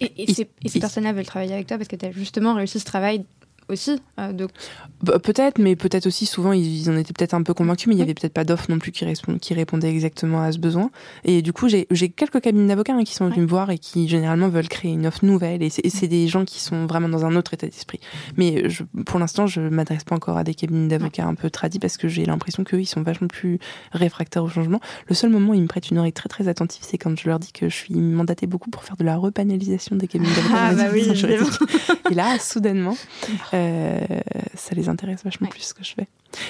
Et, 0.00 0.32
ces, 0.32 0.48
et 0.64 0.68
ces 0.68 0.80
personnes-là 0.80 1.12
veulent 1.12 1.24
travailler 1.24 1.54
avec 1.54 1.68
toi 1.68 1.76
parce 1.78 1.88
que 1.88 1.96
tu 1.96 2.06
as 2.06 2.10
justement 2.10 2.54
réussi 2.54 2.80
ce 2.80 2.84
travail 2.84 3.24
aussi. 3.68 4.00
Euh, 4.18 4.32
bah, 5.02 5.18
peut-être, 5.18 5.58
mais 5.58 5.76
peut-être 5.76 6.06
aussi 6.06 6.26
souvent 6.26 6.52
ils, 6.52 6.88
en 6.90 6.96
étaient 6.96 7.12
peut-être 7.12 7.34
un 7.34 7.42
peu 7.42 7.54
convaincus, 7.54 7.88
mais 7.88 7.94
il 7.94 7.96
n'y 7.96 8.02
avait 8.02 8.14
peut-être 8.14 8.32
pas 8.32 8.44
d'offre 8.44 8.66
non 8.70 8.78
plus 8.78 8.92
qui, 8.92 9.04
répond, 9.04 9.38
qui 9.38 9.54
répondait 9.54 9.90
exactement 9.90 10.42
à 10.42 10.52
ce 10.52 10.58
besoin. 10.58 10.90
Et 11.24 11.42
du 11.42 11.52
coup, 11.52 11.68
j'ai 11.68 11.86
quelques 12.10 12.40
cabinets 12.40 12.68
d'avocats 12.68 12.94
hein, 12.94 13.04
qui 13.04 13.14
sont 13.14 13.26
venus 13.26 13.40
me 13.40 13.46
voir 13.46 13.70
et 13.70 13.78
qui 13.78 14.08
généralement 14.08 14.48
veulent 14.48 14.68
créer 14.68 14.92
une 14.92 15.06
offre 15.06 15.24
nouvelle. 15.24 15.62
Et 15.62 15.70
c'est 15.70 16.08
des 16.08 16.28
gens 16.28 16.44
qui 16.44 16.60
sont 16.60 16.86
vraiment 16.86 17.08
dans 17.08 17.24
un 17.24 17.36
autre 17.36 17.54
état 17.54 17.66
d'esprit. 17.66 18.00
Mais 18.36 18.68
je, 18.68 18.84
pour 19.04 19.18
l'instant, 19.18 19.46
je 19.46 19.60
m'adresse 19.60 20.04
pas 20.04 20.14
encore 20.14 20.38
à 20.38 20.44
des 20.44 20.54
cabinets 20.54 20.88
d'avocats 20.88 21.26
un 21.26 21.34
peu 21.34 21.50
tradis 21.50 21.78
parce 21.78 21.96
que 21.96 22.08
j'ai 22.08 22.24
l'impression 22.24 22.64
qu'eux, 22.64 22.80
ils 22.80 22.86
sont 22.86 23.02
vachement 23.02 23.28
plus 23.28 23.58
réfractaires 23.92 24.44
au 24.44 24.48
changement. 24.48 24.80
Le 25.08 25.14
seul 25.14 25.30
moment 25.30 25.50
où 25.50 25.54
ils 25.54 25.62
me 25.62 25.66
prêtent 25.66 25.90
une 25.90 25.98
oreille 25.98 26.12
très 26.12 26.28
très 26.28 26.48
attentive, 26.48 26.82
c'est 26.86 26.98
quand 26.98 27.18
je 27.18 27.28
leur 27.28 27.38
dis 27.38 27.52
que 27.52 27.68
je 27.68 27.74
suis 27.74 27.94
mandatée 27.94 28.46
beaucoup 28.46 28.70
pour 28.70 28.84
faire 28.84 28.96
de 28.96 29.04
la 29.04 29.16
repanalisation 29.16 29.96
des 29.96 30.08
cabinets 30.08 30.34
d'avocats. 30.36 30.54
Ah 30.56 30.74
bah 30.74 30.84
oui, 30.92 31.06
et 32.10 32.14
là, 32.14 32.38
soudainement, 32.38 32.96
Euh, 33.56 34.00
ça 34.54 34.74
les 34.74 34.88
intéresse 34.88 35.24
vachement 35.24 35.48
plus 35.48 35.60
ce 35.62 35.74
que 35.74 35.84
je 35.84 35.94
fais. 35.94 36.08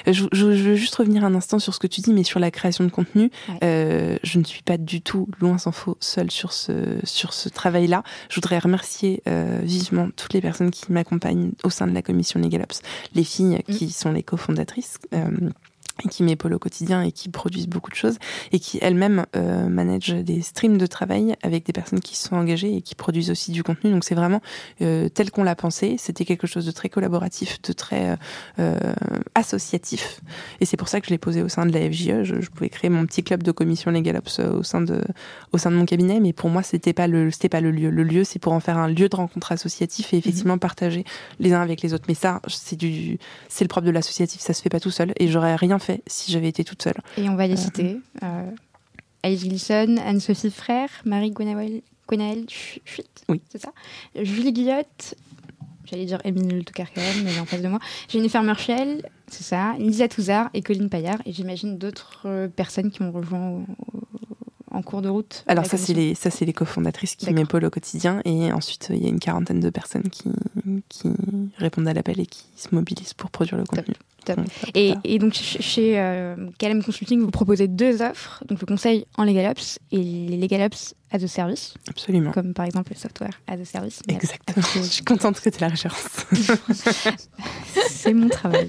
Euh, 0.08 0.12
je, 0.12 0.24
je, 0.32 0.52
je, 0.56 0.70
veux 0.70 0.74
juste 0.74 0.94
revenir 0.96 1.24
un 1.24 1.34
instant 1.34 1.58
sur 1.58 1.74
ce 1.74 1.78
que 1.78 1.86
tu 1.86 2.00
dis, 2.00 2.12
mais 2.12 2.24
sur 2.24 2.40
la 2.40 2.50
création 2.50 2.84
de 2.84 2.90
contenu, 2.90 3.30
Ouais. 3.48 3.58
euh, 3.62 4.18
je 4.22 4.38
ne 4.38 4.44
suis 4.44 4.62
pas 4.62 4.78
du 4.78 5.00
tout, 5.00 5.28
loin 5.40 5.58
s'en 5.58 5.72
faut, 5.72 5.96
seule 6.00 6.30
sur 6.30 6.52
ce, 6.52 6.98
sur 7.04 7.32
ce 7.32 7.48
travail-là. 7.48 8.02
Je 8.28 8.36
voudrais 8.36 8.58
remercier 8.58 9.22
euh, 9.28 9.60
vivement 9.62 10.08
toutes 10.16 10.32
les 10.34 10.40
personnes 10.40 10.70
qui 10.70 10.90
m'accompagnent 10.92 11.52
au 11.62 11.70
sein 11.70 11.86
de 11.86 11.92
la 11.94 12.02
commission 12.02 12.40
Legal 12.40 12.62
Ops, 12.62 12.82
les 13.14 13.24
filles 13.24 13.62
Mm. 13.68 13.72
qui 13.72 13.90
sont 13.90 14.12
les 14.12 14.22
cofondatrices. 14.22 14.98
Et 16.04 16.08
qui 16.08 16.22
m'épaulent 16.22 16.54
au 16.54 16.58
quotidien 16.58 17.02
et 17.02 17.10
qui 17.10 17.28
produisent 17.28 17.68
beaucoup 17.68 17.90
de 17.90 17.96
choses 17.96 18.18
et 18.52 18.58
qui 18.58 18.78
elles-mêmes 18.82 19.24
euh, 19.34 19.68
managent 19.68 20.14
des 20.14 20.42
streams 20.42 20.76
de 20.76 20.86
travail 20.86 21.36
avec 21.42 21.64
des 21.64 21.72
personnes 21.72 22.00
qui 22.00 22.16
se 22.16 22.28
sont 22.28 22.36
engagées 22.36 22.76
et 22.76 22.82
qui 22.82 22.94
produisent 22.94 23.30
aussi 23.30 23.50
du 23.50 23.62
contenu. 23.62 23.90
Donc 23.90 24.04
c'est 24.04 24.14
vraiment 24.14 24.42
euh, 24.82 25.08
tel 25.08 25.30
qu'on 25.30 25.42
l'a 25.42 25.56
pensé. 25.56 25.96
C'était 25.98 26.24
quelque 26.24 26.46
chose 26.46 26.66
de 26.66 26.70
très 26.70 26.88
collaboratif, 26.88 27.60
de 27.62 27.72
très 27.72 28.10
euh, 28.10 28.16
euh, 28.58 28.94
associatif. 29.34 30.20
Et 30.60 30.66
c'est 30.66 30.76
pour 30.76 30.88
ça 30.88 31.00
que 31.00 31.06
je 31.06 31.10
l'ai 31.10 31.18
posé 31.18 31.42
au 31.42 31.48
sein 31.48 31.66
de 31.66 31.72
la 31.72 31.90
FJE. 31.90 32.24
Je, 32.24 32.40
je 32.40 32.50
pouvais 32.50 32.68
créer 32.68 32.90
mon 32.90 33.06
petit 33.06 33.22
club 33.22 33.42
de 33.42 33.52
commission 33.52 33.90
Legal 33.90 34.16
Ops 34.16 34.40
euh, 34.40 34.58
au 34.58 34.62
sein 34.62 34.80
de, 34.80 35.02
au 35.52 35.58
sein 35.58 35.70
de 35.70 35.76
mon 35.76 35.86
cabinet, 35.86 36.20
mais 36.20 36.32
pour 36.32 36.50
moi 36.50 36.62
c'était 36.62 36.92
pas 36.92 37.06
le, 37.06 37.30
c'était 37.30 37.48
pas 37.48 37.60
le 37.60 37.70
lieu. 37.70 37.90
Le 37.90 38.02
lieu 38.02 38.24
c'est 38.24 38.38
pour 38.38 38.52
en 38.52 38.60
faire 38.60 38.78
un 38.78 38.88
lieu 38.88 39.08
de 39.08 39.16
rencontre 39.16 39.52
associatif 39.52 40.12
et 40.12 40.18
effectivement 40.18 40.58
partager 40.58 41.04
les 41.40 41.52
uns 41.52 41.60
avec 41.60 41.82
les 41.82 41.94
autres. 41.94 42.04
Mais 42.08 42.14
ça, 42.14 42.40
c'est 42.48 42.76
du, 42.76 43.18
c'est 43.48 43.64
le 43.64 43.68
propre 43.68 43.86
de 43.86 43.92
l'associatif. 43.92 44.40
Ça 44.40 44.52
se 44.52 44.62
fait 44.62 44.68
pas 44.68 44.80
tout 44.80 44.90
seul 44.90 45.12
et 45.16 45.28
j'aurais 45.28 45.56
rien 45.56 45.78
fait 45.78 45.85
si 46.06 46.30
j'avais 46.32 46.48
été 46.48 46.64
toute 46.64 46.82
seule. 46.82 46.96
Et 47.16 47.28
on 47.28 47.34
va 47.36 47.46
les 47.46 47.56
citer. 47.56 47.98
Euh, 48.22 48.50
Alice 49.22 49.44
Glisson, 49.44 49.96
Anne-Sophie 50.04 50.50
Frère, 50.50 50.88
Marie 51.04 51.30
Gwenaël 51.32 51.82
Gwenaël 52.08 52.44
Ch- 52.48 52.78
Chuit, 52.84 53.04
Oui. 53.28 53.40
c'est 53.48 53.60
ça? 53.60 53.72
Julie 54.14 54.52
Guillotte, 54.52 55.14
j'allais 55.84 56.04
dire 56.04 56.20
Émile 56.24 56.64
Toucarcam, 56.64 57.02
mais 57.24 57.30
elle 57.32 57.36
est 57.36 57.40
en 57.40 57.46
face 57.46 57.62
de 57.62 57.68
moi. 57.68 57.80
Jennifer 58.08 58.42
Marshall, 58.44 59.02
c'est 59.26 59.42
ça. 59.42 59.74
Lisa 59.78 60.06
Touzard 60.06 60.50
et 60.54 60.62
Colline 60.62 60.88
Paillard. 60.88 61.18
Et 61.26 61.32
j'imagine 61.32 61.76
d'autres 61.78 62.22
euh, 62.26 62.46
personnes 62.48 62.90
qui 62.92 63.02
m'ont 63.02 63.10
rejoint 63.10 63.48
au- 63.48 63.64
au- 63.92 64.25
en 64.76 64.82
cours 64.82 65.02
de 65.02 65.08
route. 65.08 65.44
Alors 65.46 65.66
ça 65.66 65.76
c'est 65.76 65.94
les 65.94 66.14
ça 66.14 66.30
c'est 66.30 66.44
les 66.44 66.52
cofondatrices 66.52 67.16
qui 67.16 67.32
m'épaulent 67.32 67.64
au 67.64 67.70
quotidien 67.70 68.20
et 68.24 68.52
ensuite 68.52 68.88
il 68.90 69.02
y 69.02 69.06
a 69.06 69.08
une 69.08 69.20
quarantaine 69.20 69.60
de 69.60 69.70
personnes 69.70 70.08
qui 70.10 70.30
qui 70.88 71.10
répondent 71.58 71.88
à 71.88 71.94
l'appel 71.94 72.20
et 72.20 72.26
qui 72.26 72.44
se 72.56 72.74
mobilisent 72.74 73.14
pour 73.14 73.30
produire 73.30 73.58
le 73.58 73.64
contenu. 73.64 73.94
top. 74.24 74.36
Donc, 74.36 74.46
Et, 74.74 75.18
donc 75.18 75.32
chez, 75.34 75.62
chez 75.62 76.00
euh, 76.00 76.34
KLM 76.58 76.82
Consulting, 76.82 77.20
vous 77.20 77.30
proposez 77.30 77.68
deux 77.68 78.02
offres, 78.02 78.42
donc 78.48 78.60
le 78.60 78.66
conseil 78.66 79.06
en 79.16 79.24
Legal 79.24 79.50
Ops 79.52 79.78
et 79.92 79.98
les 79.98 80.36
Legal 80.36 80.62
Ops 80.62 80.94
as 81.12 81.22
a 81.22 81.28
service, 81.28 81.74
absolument. 81.88 82.32
comme 82.32 82.52
par 82.52 82.66
exemple 82.66 82.92
le 82.92 82.98
software 82.98 83.40
as 83.46 83.60
a 83.60 83.64
service. 83.64 84.00
Exactement. 84.08 84.66
Je 84.74 84.80
suis 84.80 85.04
contente 85.04 85.40
que 85.40 85.48
tu 85.48 85.56
aies 85.56 85.60
la 85.60 85.68
référence. 85.68 86.26
C'est 87.88 88.12
mon 88.12 88.28
travail. 88.28 88.68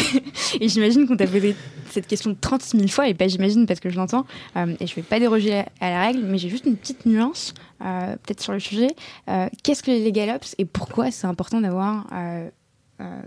et 0.60 0.68
j'imagine 0.68 1.06
qu'on 1.06 1.16
t'a 1.16 1.26
posé 1.26 1.54
cette 1.90 2.06
question 2.06 2.36
36 2.38 2.76
000 2.76 2.88
fois, 2.88 3.08
et 3.08 3.14
pas 3.14 3.28
j'imagine 3.28 3.66
parce 3.66 3.80
que 3.80 3.90
je 3.90 3.96
l'entends, 3.96 4.26
euh, 4.56 4.74
et 4.80 4.86
je 4.86 4.94
vais 4.94 5.02
pas 5.02 5.18
déroger 5.18 5.64
à, 5.80 5.90
la 5.90 6.00
règle, 6.06 6.24
mais 6.24 6.38
j'ai 6.38 6.48
juste 6.48 6.66
une 6.66 6.76
petite 6.76 7.06
nuance, 7.06 7.54
euh, 7.82 8.16
peut-être 8.16 8.42
sur 8.42 8.52
le 8.52 8.60
sujet. 8.60 8.88
Euh, 9.28 9.48
Qu'est-ce 9.62 9.82
que 9.82 9.90
les 9.90 10.04
Legal 10.04 10.30
Ops 10.36 10.54
et 10.58 10.64
pourquoi 10.64 11.10
c'est 11.10 11.26
important 11.26 11.60
d'avoir 11.60 12.06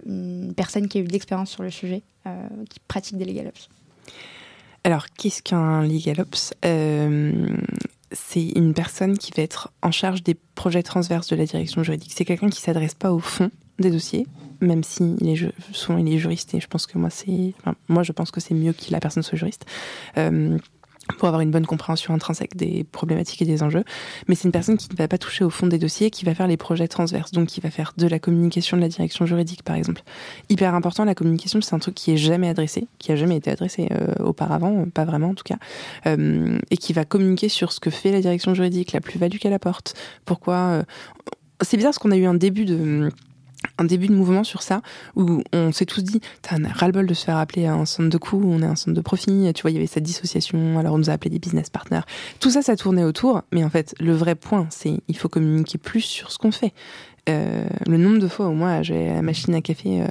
une 0.05 0.53
personne 0.55 0.87
qui 0.87 0.97
a 0.97 1.01
eu 1.01 1.05
de 1.05 1.11
l'expérience 1.11 1.51
sur 1.51 1.63
le 1.63 1.69
sujet, 1.69 2.01
qui 2.69 2.79
pratique 2.87 3.17
des 3.17 3.25
Legal 3.25 3.47
Ops? 3.47 3.69
Alors, 4.83 5.07
qu'est-ce 5.17 5.41
qu'un 5.41 5.83
legal 5.83 6.21
ops? 6.21 6.53
Euh, 6.63 7.47
C'est 8.11 8.49
une 8.55 8.73
personne 8.73 9.17
qui 9.17 9.31
va 9.35 9.43
être 9.43 9.71
en 9.81 9.91
charge 9.91 10.23
des 10.23 10.35
projets 10.55 10.83
transverses 10.83 11.27
de 11.27 11.35
la 11.35 11.45
direction 11.45 11.83
juridique. 11.83 12.13
C'est 12.15 12.25
quelqu'un 12.25 12.49
qui 12.49 12.61
s'adresse 12.61 12.95
pas 12.95 13.11
au 13.11 13.19
fond 13.19 13.51
des 13.77 13.91
dossiers, 13.91 14.27
même 14.61 14.83
si 14.83 15.15
il 15.21 15.29
est 15.29 15.51
souvent 15.71 16.05
juriste 16.05 16.53
et 16.53 16.59
je 16.59 16.67
pense 16.67 16.85
que 16.85 16.97
moi 16.97 17.09
c'est, 17.09 17.53
je 18.03 18.11
pense 18.11 18.31
que 18.31 18.39
c'est 18.39 18.53
mieux 18.53 18.73
que 18.73 18.91
la 18.91 18.99
personne 18.99 19.23
soit 19.23 19.37
juriste. 19.37 19.65
Euh, 20.17 20.57
pour 21.17 21.27
avoir 21.27 21.41
une 21.41 21.51
bonne 21.51 21.65
compréhension 21.65 22.13
intrinsèque 22.13 22.55
des 22.55 22.83
problématiques 22.83 23.41
et 23.41 23.45
des 23.45 23.63
enjeux. 23.63 23.83
Mais 24.27 24.35
c'est 24.35 24.45
une 24.45 24.51
personne 24.51 24.77
qui 24.77 24.87
ne 24.91 24.95
va 24.95 25.07
pas 25.07 25.17
toucher 25.17 25.43
au 25.43 25.49
fond 25.49 25.67
des 25.67 25.77
dossiers, 25.77 26.09
qui 26.09 26.25
va 26.25 26.35
faire 26.35 26.47
les 26.47 26.57
projets 26.57 26.87
transverses, 26.87 27.31
donc 27.31 27.47
qui 27.47 27.59
va 27.61 27.69
faire 27.71 27.93
de 27.97 28.07
la 28.07 28.19
communication 28.19 28.77
de 28.77 28.81
la 28.81 28.87
direction 28.87 29.25
juridique, 29.25 29.63
par 29.63 29.75
exemple. 29.75 30.01
Hyper 30.49 30.75
important, 30.75 31.05
la 31.05 31.15
communication, 31.15 31.61
c'est 31.61 31.75
un 31.75 31.79
truc 31.79 31.95
qui 31.95 32.11
est 32.11 32.17
jamais 32.17 32.49
adressé, 32.49 32.87
qui 32.99 33.11
a 33.11 33.15
jamais 33.15 33.37
été 33.37 33.51
adressé 33.51 33.89
euh, 33.91 34.23
auparavant, 34.23 34.85
pas 34.93 35.05
vraiment 35.05 35.29
en 35.29 35.35
tout 35.35 35.43
cas, 35.43 35.57
euh, 36.05 36.57
et 36.71 36.77
qui 36.77 36.93
va 36.93 37.05
communiquer 37.05 37.49
sur 37.49 37.71
ce 37.71 37.79
que 37.79 37.89
fait 37.89 38.11
la 38.11 38.21
direction 38.21 38.53
juridique, 38.53 38.93
la 38.93 39.01
plus-value 39.01 39.37
qu'elle 39.37 39.53
apporte, 39.53 39.95
pourquoi. 40.25 40.55
euh, 40.55 40.83
C'est 41.61 41.77
bizarre 41.77 41.89
parce 41.91 41.99
qu'on 41.99 42.11
a 42.11 42.17
eu 42.17 42.25
un 42.25 42.35
début 42.35 42.65
de 42.65 43.09
un 43.77 43.83
début 43.83 44.07
de 44.07 44.13
mouvement 44.13 44.43
sur 44.43 44.61
ça 44.61 44.81
où 45.15 45.41
on 45.53 45.71
s'est 45.71 45.85
tous 45.85 46.03
dit 46.03 46.21
T'as 46.41 46.55
un 46.55 46.67
ras-le-bol 46.67 47.05
de 47.05 47.13
se 47.13 47.25
faire 47.25 47.37
appeler 47.37 47.65
à 47.65 47.73
un 47.73 47.85
centre 47.85 48.09
de 48.09 48.17
coût, 48.17 48.41
on 48.43 48.61
est 48.61 48.65
un 48.65 48.75
centre 48.75 48.95
de 48.95 49.01
profit, 49.01 49.51
tu 49.53 49.61
vois, 49.61 49.71
il 49.71 49.75
y 49.75 49.77
avait 49.77 49.87
cette 49.87 50.03
dissociation, 50.03 50.79
alors 50.79 50.93
on 50.93 50.97
nous 50.97 51.09
a 51.09 51.13
appelé 51.13 51.29
des 51.29 51.39
business 51.39 51.69
partners. 51.69 52.01
Tout 52.39 52.51
ça, 52.51 52.61
ça 52.61 52.75
tournait 52.75 53.03
autour, 53.03 53.41
mais 53.51 53.63
en 53.63 53.69
fait, 53.69 53.95
le 53.99 54.13
vrai 54.13 54.35
point, 54.35 54.67
c'est 54.69 54.99
il 55.07 55.17
faut 55.17 55.29
communiquer 55.29 55.77
plus 55.77 56.01
sur 56.01 56.31
ce 56.31 56.37
qu'on 56.37 56.51
fait. 56.51 56.73
Euh, 57.29 57.67
le 57.85 57.97
nombre 57.97 58.17
de 58.17 58.27
fois 58.27 58.47
où 58.47 58.53
moi 58.53 58.81
j'ai 58.81 59.09
la 59.09 59.21
machine 59.21 59.53
à 59.53 59.61
café 59.61 60.01
euh, 60.01 60.07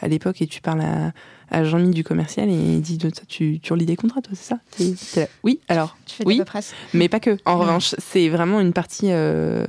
à 0.00 0.06
l'époque 0.06 0.40
et 0.40 0.46
tu 0.46 0.60
parles 0.60 0.82
à, 0.82 1.12
à 1.50 1.64
Jean-Mi 1.64 1.90
du 1.90 2.04
commercial 2.04 2.48
et 2.48 2.52
il 2.54 2.80
dit 2.80 2.98
tu, 3.28 3.60
tu 3.60 3.72
relis 3.72 3.86
des 3.86 3.96
contrats 3.96 4.20
toi 4.22 4.32
c'est 4.34 4.54
ça? 4.96 5.26
Oui 5.42 5.60
alors 5.68 5.96
Tu 6.06 6.16
fais 6.16 6.24
Oui. 6.26 6.34
de 6.34 6.38
la 6.40 6.44
paperasse 6.44 6.72
mais 6.94 7.08
pas 7.08 7.20
que. 7.20 7.36
En 7.44 7.54
Ouais. 7.54 7.60
revanche, 7.66 7.94
c'est 7.98 8.28
vraiment 8.28 8.60
une 8.60 8.72
partie 8.72 9.10
euh, 9.10 9.64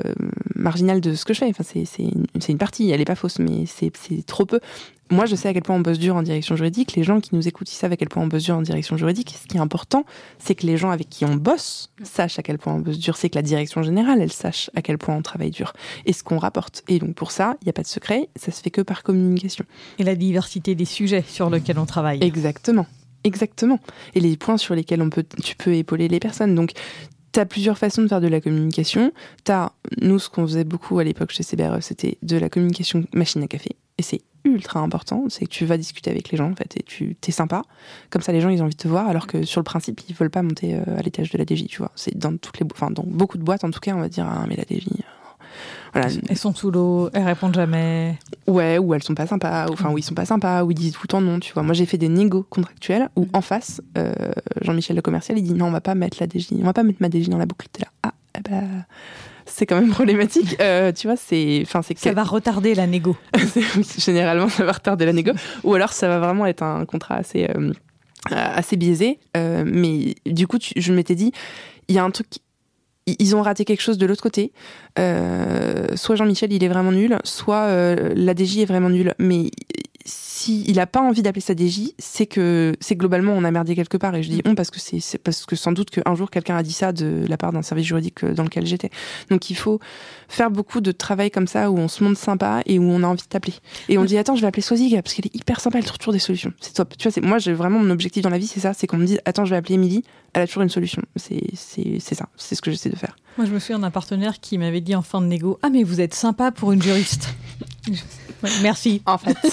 marginale 0.56 1.02
de 1.02 1.14
ce 1.14 1.26
que 1.26 1.34
je 1.34 1.40
fais. 1.40 1.48
Enfin, 1.50 1.64
c'est 1.64 1.86
une, 2.50 2.58
partie, 2.58 2.90
elle 2.92 3.02
est 3.02 3.06
pas 3.06 3.16
fausse, 3.16 3.40
mais 3.40 3.66
c'est 3.66 3.92
trop 4.26 4.46
peu. 4.46 4.60
Moi, 5.12 5.26
je 5.26 5.36
sais 5.36 5.50
à 5.50 5.54
quel 5.54 5.62
point 5.62 5.76
on 5.76 5.82
bosse 5.82 6.00
dur 6.00 6.16
en 6.16 6.24
direction 6.24 6.56
juridique. 6.56 6.96
Les 6.96 7.04
gens 7.04 7.20
qui 7.20 7.36
nous 7.36 7.46
écoutent, 7.46 7.70
ils 7.70 7.76
savent 7.76 7.92
à 7.92 7.98
quel 7.98 8.08
point 8.08 8.24
on 8.24 8.28
bosse 8.28 8.44
dur 8.44 8.56
en 8.56 8.62
direction 8.62 8.96
juridique. 8.96 9.36
Ce 9.42 9.46
qui 9.46 9.58
est 9.58 9.60
important, 9.60 10.06
c'est 10.40 10.56
que 10.56 10.66
les 10.66 10.78
gens 10.78 10.90
avec 10.90 11.10
qui 11.10 11.26
on 11.26 11.36
bosse 11.36 11.92
sachent 12.02 12.40
à 12.40 12.44
quel 12.44 12.58
point 12.58 12.74
on 12.74 12.80
bosse 12.80 12.98
dur. 12.98 13.18
C'est 13.18 13.30
que 13.30 13.36
la 13.36 13.42
direction 13.42 13.84
générale, 13.84 14.22
elle 14.22 14.32
sache 14.32 14.72
à 14.74 14.82
quel 14.82 14.98
point 14.98 15.14
on 15.16 15.22
travaille 15.22 15.52
dur 15.52 15.74
et 16.06 16.14
ce 16.14 16.24
qu'on 16.24 16.38
rapporte. 16.38 16.84
Et 16.88 17.00
donc, 17.00 17.14
pour 17.14 17.32
ça, 17.32 17.58
il 17.62 17.66
n'y 17.66 17.70
a 17.70 17.74
pas 17.74 17.82
de 17.82 17.88
secret. 17.88 18.30
Ça 18.38 18.52
se 18.52 18.62
fait 18.62 18.72
que 18.72 18.82
par 18.82 19.04
communication. 19.04 19.66
Et 20.00 20.06
la 20.06 20.16
diversité 20.16 20.76
des 20.76 20.86
sujets 20.86 21.26
sur 21.28 21.50
lesquels 21.50 21.78
on 21.78 21.86
travaille. 21.86 22.24
Exactement. 22.24 22.88
Exactement. 23.26 23.80
Et 24.16 24.22
les 24.22 24.38
points 24.38 24.58
sur 24.58 24.76
lesquels 24.76 25.02
on 25.02 25.10
peut, 25.10 25.26
tu 25.44 25.58
peux 25.58 25.76
épauler 25.76 26.08
les 26.08 26.22
personnes. 26.22 26.56
Donc, 26.56 26.72
tu 27.34 27.40
as 27.40 27.46
plusieurs 27.46 27.78
façons 27.78 28.02
de 28.02 28.08
faire 28.08 28.22
de 28.22 28.28
la 28.28 28.40
communication. 28.40 29.12
Tu 29.44 29.52
as, 29.52 29.74
nous, 30.02 30.20
ce 30.20 30.30
qu'on 30.30 30.48
faisait 30.48 30.64
beaucoup 30.64 31.00
à 31.00 31.04
l'époque 31.04 31.32
chez 31.32 31.44
CBRE, 31.44 31.82
c'était 31.82 32.18
de 32.22 32.38
la 32.38 32.50
communication 32.50 33.04
machine 33.14 33.44
à 33.44 33.48
café. 33.48 33.76
Et 33.98 34.04
c'est 34.04 34.22
ultra 34.44 34.80
important. 34.80 35.26
C'est 35.30 35.46
que 35.46 35.50
tu 35.52 35.66
vas 35.66 35.78
discuter 35.78 36.10
avec 36.12 36.30
les 36.32 36.38
gens, 36.38 36.52
en 36.52 36.56
fait, 36.56 36.76
et 36.78 36.84
tu 36.84 37.16
es 37.28 37.32
sympa. 37.32 37.64
Comme 38.10 38.22
ça, 38.22 38.32
les 38.32 38.42
gens, 38.42 38.50
ils 38.50 38.62
ont 38.62 38.66
envie 38.66 38.76
de 38.76 38.82
te 38.82 38.88
voir, 38.88 39.08
alors 39.08 39.28
que 39.28 39.44
sur 39.44 39.60
le 39.60 39.66
principe, 39.66 40.02
ils 40.10 40.16
veulent 40.16 40.30
pas 40.30 40.42
monter 40.44 40.76
euh, 40.76 40.98
à 40.98 41.02
l'étage 41.02 41.30
de 41.32 41.38
la 41.38 41.44
DJ, 41.46 41.68
tu 41.68 41.78
vois. 41.80 41.92
C'est 41.96 42.18
dans 42.18 42.36
toutes 42.38 42.60
les, 42.60 42.66
enfin, 42.74 42.90
dans 42.92 43.04
beaucoup 43.06 43.38
de 43.38 43.44
boîtes, 43.44 43.64
en 43.64 43.72
tout 43.72 43.80
cas, 43.80 43.94
on 43.96 44.00
va 44.00 44.10
dire, 44.10 44.28
ah, 44.30 44.46
mais 44.48 44.56
la 44.56 44.64
DJ. 44.64 44.88
euh, 44.88 45.04
Voilà, 45.94 46.08
Elles 46.30 46.38
sont 46.38 46.54
sous 46.54 46.72
l'eau, 46.72 47.10
elles 47.14 47.24
répondent 47.26 47.54
jamais. 47.56 48.18
Ouais, 48.48 48.78
ou 48.78 48.94
elles 48.94 49.04
sont 49.04 49.16
pas 49.16 49.28
sympas, 49.28 49.68
ou 49.70 49.74
enfin, 49.74 49.92
ou 49.92 49.98
ils 49.98 50.04
sont 50.04 50.14
pas 50.16 50.26
sympas, 50.26 50.64
ou 50.64 50.72
ils 50.72 50.76
disent 50.76 50.94
tout 50.94 51.02
le 51.04 51.08
temps 51.08 51.22
non, 51.22 51.40
tu 51.40 51.54
vois. 51.54 51.64
Moi, 51.64 51.74
j'ai 51.74 51.86
fait 51.86 51.98
des 51.98 52.10
négos 52.10 52.44
contractuels 52.50 53.10
où, 53.16 53.28
en 53.34 53.42
face, 53.42 53.82
euh, 53.98 54.14
Jean-Michel 54.62 54.96
le 54.96 55.02
commercial, 55.02 55.38
il 55.38 55.44
dit 55.44 55.54
non, 55.54 55.66
on 55.68 55.72
va 55.72 55.82
pas 55.82 55.96
mettre 55.96 56.18
la 56.20 56.28
DJ, 56.28 56.48
on 56.54 56.64
va 56.66 56.74
pas 56.74 56.84
mettre 56.84 57.00
ma 57.02 57.10
DJ 57.10 57.30
dans 57.30 57.38
la 57.38 57.46
boucle. 57.46 57.68
T'es 57.72 57.82
là, 57.84 57.90
ah, 58.04 58.14
ben, 58.50 58.86
c'est 59.54 59.66
quand 59.66 59.80
même 59.80 59.90
problématique. 60.00 60.56
Euh, 60.62 60.92
tu 60.92 61.08
vois, 61.08 61.16
c'est, 61.18 61.60
enfin, 61.66 61.82
c'est 61.82 61.98
Ça 61.98 62.14
va 62.14 62.24
retarder 62.24 62.74
la 62.76 62.88
négo. 62.88 63.16
généralement 63.98 64.50
ça 64.50 64.64
va 64.66 64.72
retarder 64.72 65.06
la 65.06 65.14
négo 65.14 65.32
ou 65.64 65.74
alors 65.76 65.94
ça 65.94 66.08
va 66.08 66.20
vraiment 66.20 66.46
être 66.46 66.64
un 66.64 66.86
contrat 66.86 67.16
assez 67.16 67.48
euh, 67.56 67.72
assez 68.32 68.78
biaisé 68.78 69.20
Euh, 69.38 69.64
mais 69.66 70.16
du 70.26 70.48
coup 70.48 70.58
tu- 70.60 70.74
je 70.76 70.94
m'étais 70.94 71.16
dit 71.16 71.32
il 71.88 71.96
y 71.96 72.00
a 72.00 72.04
un 72.04 72.12
truc 72.12 72.28
ils- 73.08 73.16
ils 73.20 73.36
ont 73.36 73.42
raté 73.42 73.66
quelque 73.66 73.82
chose 73.82 73.98
de 73.98 74.06
l'autre 74.06 74.22
côté 74.24 74.52
Euh, 75.00 75.96
soit 75.96 76.16
Jean-Michel 76.16 76.52
il 76.54 76.64
est 76.64 76.68
vraiment 76.68 76.92
nul 76.92 77.18
soit 77.24 77.64
euh, 77.66 78.14
la 78.16 78.34
DJ 78.36 78.60
est 78.60 78.66
vraiment 78.66 78.90
nulle 78.90 79.14
mais 79.20 79.50
si 80.06 80.64
il 80.68 80.80
a 80.80 80.88
pas 80.88 81.02
envie 81.02 81.22
d'appeler 81.22 81.42
sa 81.42 81.54
DJ, 81.54 81.92
c'est 82.00 82.26
que 82.26 82.74
c'est 82.80 82.96
globalement 82.96 83.34
on 83.34 83.44
a 83.44 83.52
merdé 83.52 83.76
quelque 83.76 83.98
part 83.98 84.16
et 84.16 84.24
je 84.24 84.30
dis 84.30 84.42
on 84.46 84.56
parce 84.56 84.72
que 84.72 84.80
c'est 84.80 85.18
parce 85.18 85.46
que 85.46 85.56
sans 85.56 85.72
doute 85.72 85.90
qu'un 85.90 86.16
jour 86.16 86.30
quelqu'un 86.30 86.56
a 86.56 86.64
dit 86.64 86.74
ça 86.74 86.92
de 86.92 87.26
la 87.28 87.38
part 87.38 87.52
d'un 87.52 87.62
service 87.62 87.86
juridique 87.86 88.24
euh, 88.24 88.34
dans 88.34 88.44
lequel 88.44 88.66
j'étais. 88.66 88.90
Donc 89.30 89.50
il 89.50 89.56
faut 89.56 89.80
faire 90.28 90.52
beaucoup 90.52 90.82
de 90.82 90.92
travail 90.92 91.32
comme 91.32 91.48
ça 91.48 91.72
où 91.72 91.78
on 91.78 91.88
se 91.88 92.04
montre 92.04 92.20
sympa 92.20 92.62
et 92.66 92.80
où 92.80 92.84
on 92.84 93.04
a 93.04 93.08
envie 93.08 93.24
de 93.24 93.28
t'appeler. 93.28 93.54
Et 93.90 93.98
on 93.98 94.06
dit 94.06 94.18
attends, 94.18 94.36
je 94.36 94.42
vais 94.42 94.48
appeler 94.48 94.62
Swazig 94.62 94.94
parce 95.02 95.14
qu'elle 95.14 95.26
est 95.26 95.36
hyper 95.36 95.60
sympa, 95.60 95.78
elle 95.78 95.86
trouve 95.86 96.00
toujours 96.00 96.14
des 96.14 96.20
solutions. 96.20 96.54
C'est 96.60 96.74
top. 96.74 96.98
Tu 96.98 97.04
vois, 97.04 97.12
c'est 97.12 97.22
moi 97.22 97.38
j'ai 97.38 97.54
vraiment 97.54 97.80
mon 97.80 97.90
objectif 97.90 98.24
dans 98.24 98.30
la 98.30 98.38
vie, 98.38 98.48
c'est 98.48 98.62
ça, 98.62 98.74
c'est 98.74 98.88
qu'on 98.88 98.98
me 98.98 99.06
dise 99.06 99.20
attends, 99.26 99.46
je 99.46 99.52
vais 99.52 99.58
appeler 99.58 99.76
Émilie, 99.76 100.04
elle 100.34 100.44
a 100.44 100.48
toujours 100.48 100.64
une 100.64 100.70
solution. 100.70 101.02
C'est 101.16 101.44
c'est 101.54 101.98
c'est 102.00 102.16
ça, 102.16 102.30
c'est 102.38 102.56
ce 102.56 102.62
que 102.62 102.72
j'essaie 102.72 102.90
de 102.90 102.96
faire. 102.96 103.16
Moi, 103.38 103.48
je 103.48 103.54
me 103.54 103.60
souviens 103.60 103.80
d'un 103.80 103.92
partenaire 103.92 104.40
qui 104.42 104.58
m'avait 104.58 104.82
dit 104.82 104.94
en 104.94 105.02
fin 105.02 105.22
de 105.22 105.28
négo 105.28 105.58
Ah, 105.62 105.70
mais 105.70 105.84
vous 105.84 106.02
êtes 106.02 106.14
sympa 106.14 106.52
pour 106.52 106.74
une 106.74 106.82
juriste. 106.82 107.30
Ouais, 108.44 108.50
merci. 108.62 109.02
En 109.06 109.18
fait. 109.18 109.38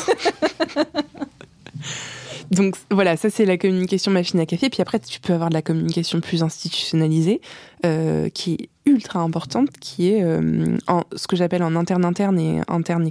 Donc 2.51 2.76
voilà, 2.91 3.16
ça 3.16 3.28
c'est 3.28 3.45
la 3.45 3.59
communication 3.59 4.11
machine 4.11 4.41
à 4.41 4.47
café. 4.47 4.70
Puis 4.70 4.80
après, 4.80 4.99
tu 4.99 5.20
peux 5.20 5.34
avoir 5.34 5.51
de 5.51 5.55
la 5.55 5.62
communication 5.62 6.20
plus 6.20 6.43
institutionnalisée, 6.43 7.41
euh, 7.84 8.28
qui 8.30 8.55
est 8.55 8.68
ultra 8.86 9.20
importante, 9.20 9.68
qui 9.80 10.11
est 10.11 10.22
euh, 10.22 10.76
en, 10.86 11.03
ce 11.14 11.26
que 11.26 11.36
j'appelle 11.36 11.62
en 11.62 11.76
interne 11.76 12.05
interne 12.05 12.39
et 12.39 12.61
interne 12.68 13.11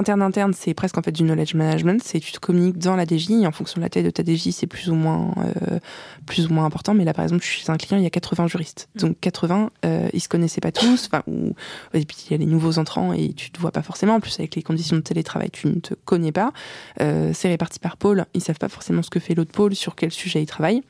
externe. 0.00 0.14
Interne 0.14 0.22
interne, 0.22 0.52
c'est 0.54 0.74
presque 0.74 0.98
en 0.98 1.02
fait 1.02 1.12
du 1.12 1.22
knowledge 1.22 1.54
management. 1.54 2.02
C'est 2.02 2.20
tu 2.20 2.32
te 2.32 2.38
communiques 2.38 2.78
dans 2.78 2.96
la 2.96 3.04
DJ 3.04 3.30
et 3.30 3.46
en 3.46 3.52
fonction 3.52 3.80
de 3.80 3.84
la 3.84 3.88
taille 3.88 4.02
de 4.02 4.10
ta 4.10 4.22
DJ, 4.22 4.50
c'est 4.50 4.66
plus 4.66 4.90
ou 4.90 4.94
moins 4.94 5.34
euh, 5.38 5.78
plus 6.26 6.46
ou 6.46 6.52
moins 6.52 6.64
important. 6.64 6.94
Mais 6.94 7.04
là, 7.04 7.14
par 7.14 7.24
exemple, 7.24 7.42
je 7.42 7.48
suis 7.48 7.70
un 7.70 7.76
client, 7.76 7.98
il 7.98 8.04
y 8.04 8.06
a 8.06 8.10
80 8.10 8.48
juristes. 8.48 8.88
Mm. 8.94 8.98
Donc 9.00 9.20
80, 9.20 9.70
euh, 9.84 10.08
ils 10.12 10.20
se 10.20 10.28
connaissaient 10.28 10.60
pas 10.60 10.72
tous. 10.72 11.06
Enfin, 11.06 11.22
ou 11.26 11.54
et 11.94 12.04
puis 12.04 12.16
il 12.26 12.32
y 12.32 12.34
a 12.34 12.38
les 12.38 12.46
nouveaux 12.46 12.78
entrants 12.78 13.12
et 13.12 13.32
tu 13.32 13.50
te 13.50 13.60
vois 13.60 13.72
pas 13.72 13.82
forcément. 13.82 14.14
En 14.14 14.20
plus, 14.20 14.38
avec 14.38 14.54
les 14.56 14.62
conditions 14.62 14.96
de 14.96 15.02
télétravail, 15.02 15.50
tu 15.50 15.68
ne 15.68 15.80
te 15.80 15.94
connais 16.04 16.32
pas. 16.32 16.52
Euh, 17.00 17.30
c'est 17.34 17.48
réparti 17.48 17.78
par 17.78 17.96
pôle. 17.96 18.26
Ils 18.34 18.42
savent 18.42 18.58
pas 18.58 18.68
forcément 18.68 19.02
ce 19.02 19.10
que 19.10 19.20
fait 19.20 19.34
l'autre 19.34 19.52
pôle, 19.52 19.74
sur 19.74 19.94
quel 19.94 20.10
sujet 20.10 20.42
ils 20.42 20.46
travaillent. 20.46 20.82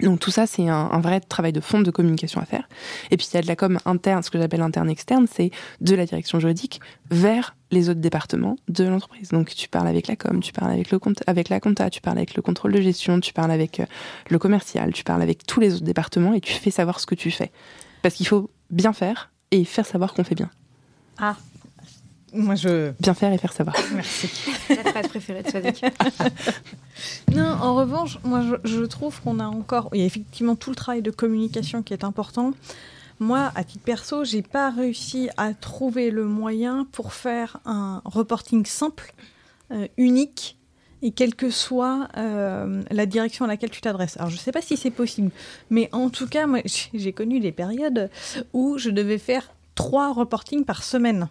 Donc 0.00 0.20
tout 0.20 0.30
ça, 0.30 0.46
c'est 0.46 0.68
un, 0.68 1.00
vrai 1.00 1.20
travail 1.20 1.52
de 1.52 1.60
fond 1.60 1.80
de 1.80 1.90
communication 1.90 2.40
à 2.40 2.44
faire. 2.44 2.68
Et 3.10 3.16
puis 3.16 3.26
il 3.30 3.34
y 3.34 3.38
a 3.38 3.42
de 3.42 3.46
la 3.46 3.56
com 3.56 3.78
interne, 3.84 4.22
ce 4.22 4.30
que 4.30 4.38
j'appelle 4.38 4.62
interne-externe, 4.62 5.26
c'est 5.30 5.50
de 5.80 5.94
la 5.94 6.06
direction 6.06 6.40
juridique 6.40 6.80
vers 7.10 7.56
les 7.70 7.88
autres 7.88 8.00
départements 8.00 8.56
de 8.68 8.84
l'entreprise. 8.84 9.28
Donc 9.28 9.54
tu 9.54 9.68
parles 9.68 9.88
avec 9.88 10.06
la 10.06 10.16
com, 10.16 10.40
tu 10.40 10.52
parles 10.52 10.72
avec, 10.72 10.90
le 10.90 10.98
avec 11.26 11.48
la 11.48 11.60
compta, 11.60 11.90
tu 11.90 12.00
parles 12.00 12.18
avec 12.18 12.34
le 12.34 12.42
contrôle 12.42 12.72
de 12.72 12.80
gestion, 12.80 13.20
tu 13.20 13.32
parles 13.32 13.50
avec 13.50 13.80
euh, 13.80 13.86
le 14.30 14.38
commercial, 14.38 14.92
tu 14.92 15.04
parles 15.04 15.22
avec 15.22 15.46
tous 15.46 15.60
les 15.60 15.74
autres 15.74 15.84
départements 15.84 16.34
et 16.34 16.40
tu 16.40 16.52
fais 16.52 16.70
savoir 16.70 17.00
ce 17.00 17.06
que 17.06 17.14
tu 17.14 17.30
fais. 17.30 17.50
Parce 18.02 18.14
qu'il 18.14 18.26
faut 18.26 18.50
bien 18.70 18.92
faire 18.92 19.30
et 19.50 19.64
faire 19.64 19.86
savoir 19.86 20.14
qu'on 20.14 20.24
fait 20.24 20.34
bien. 20.34 20.50
Ah, 21.18 21.36
moi, 22.32 22.54
je. 22.54 22.92
Bien 23.00 23.14
faire 23.14 23.32
et 23.32 23.38
faire 23.38 23.52
savoir. 23.52 23.76
Merci. 23.94 24.28
La 24.70 24.84
phrase 24.84 25.08
préférée 25.08 25.42
de 25.42 25.50
Swazik. 25.50 25.84
non, 27.34 27.46
en 27.60 27.74
revanche, 27.74 28.18
moi, 28.24 28.42
je, 28.64 28.84
trouve 28.84 29.20
qu'on 29.20 29.40
a 29.40 29.46
encore. 29.46 29.88
Il 29.92 30.00
y 30.00 30.02
a 30.02 30.06
effectivement 30.06 30.56
tout 30.56 30.70
le 30.70 30.76
travail 30.76 31.02
de 31.02 31.10
communication 31.10 31.82
qui 31.82 31.92
est 31.92 32.04
important. 32.04 32.52
Moi, 33.20 33.50
à 33.54 33.64
titre 33.64 33.84
perso, 33.84 34.24
j'ai 34.24 34.42
pas 34.42 34.70
réussi 34.70 35.28
à 35.36 35.52
trouver 35.54 36.10
le 36.10 36.24
moyen 36.24 36.86
pour 36.92 37.12
faire 37.12 37.58
un 37.64 38.00
reporting 38.04 38.64
simple, 38.64 39.12
euh, 39.72 39.88
unique, 39.96 40.56
et 41.02 41.10
quelle 41.10 41.34
que 41.34 41.50
soit 41.50 42.08
euh, 42.16 42.82
la 42.90 43.06
direction 43.06 43.44
à 43.44 43.48
laquelle 43.48 43.70
tu 43.70 43.80
t'adresses. 43.80 44.16
Alors, 44.16 44.30
je 44.30 44.36
ne 44.36 44.40
sais 44.40 44.52
pas 44.52 44.62
si 44.62 44.76
c'est 44.76 44.90
possible, 44.90 45.30
mais 45.70 45.88
en 45.92 46.10
tout 46.10 46.28
cas, 46.28 46.46
moi, 46.46 46.60
j'ai 46.94 47.12
connu 47.12 47.40
des 47.40 47.52
périodes 47.52 48.10
où 48.52 48.78
je 48.78 48.90
devais 48.90 49.18
faire 49.18 49.50
trois 49.74 50.12
reportings 50.12 50.64
par 50.64 50.82
semaine. 50.82 51.28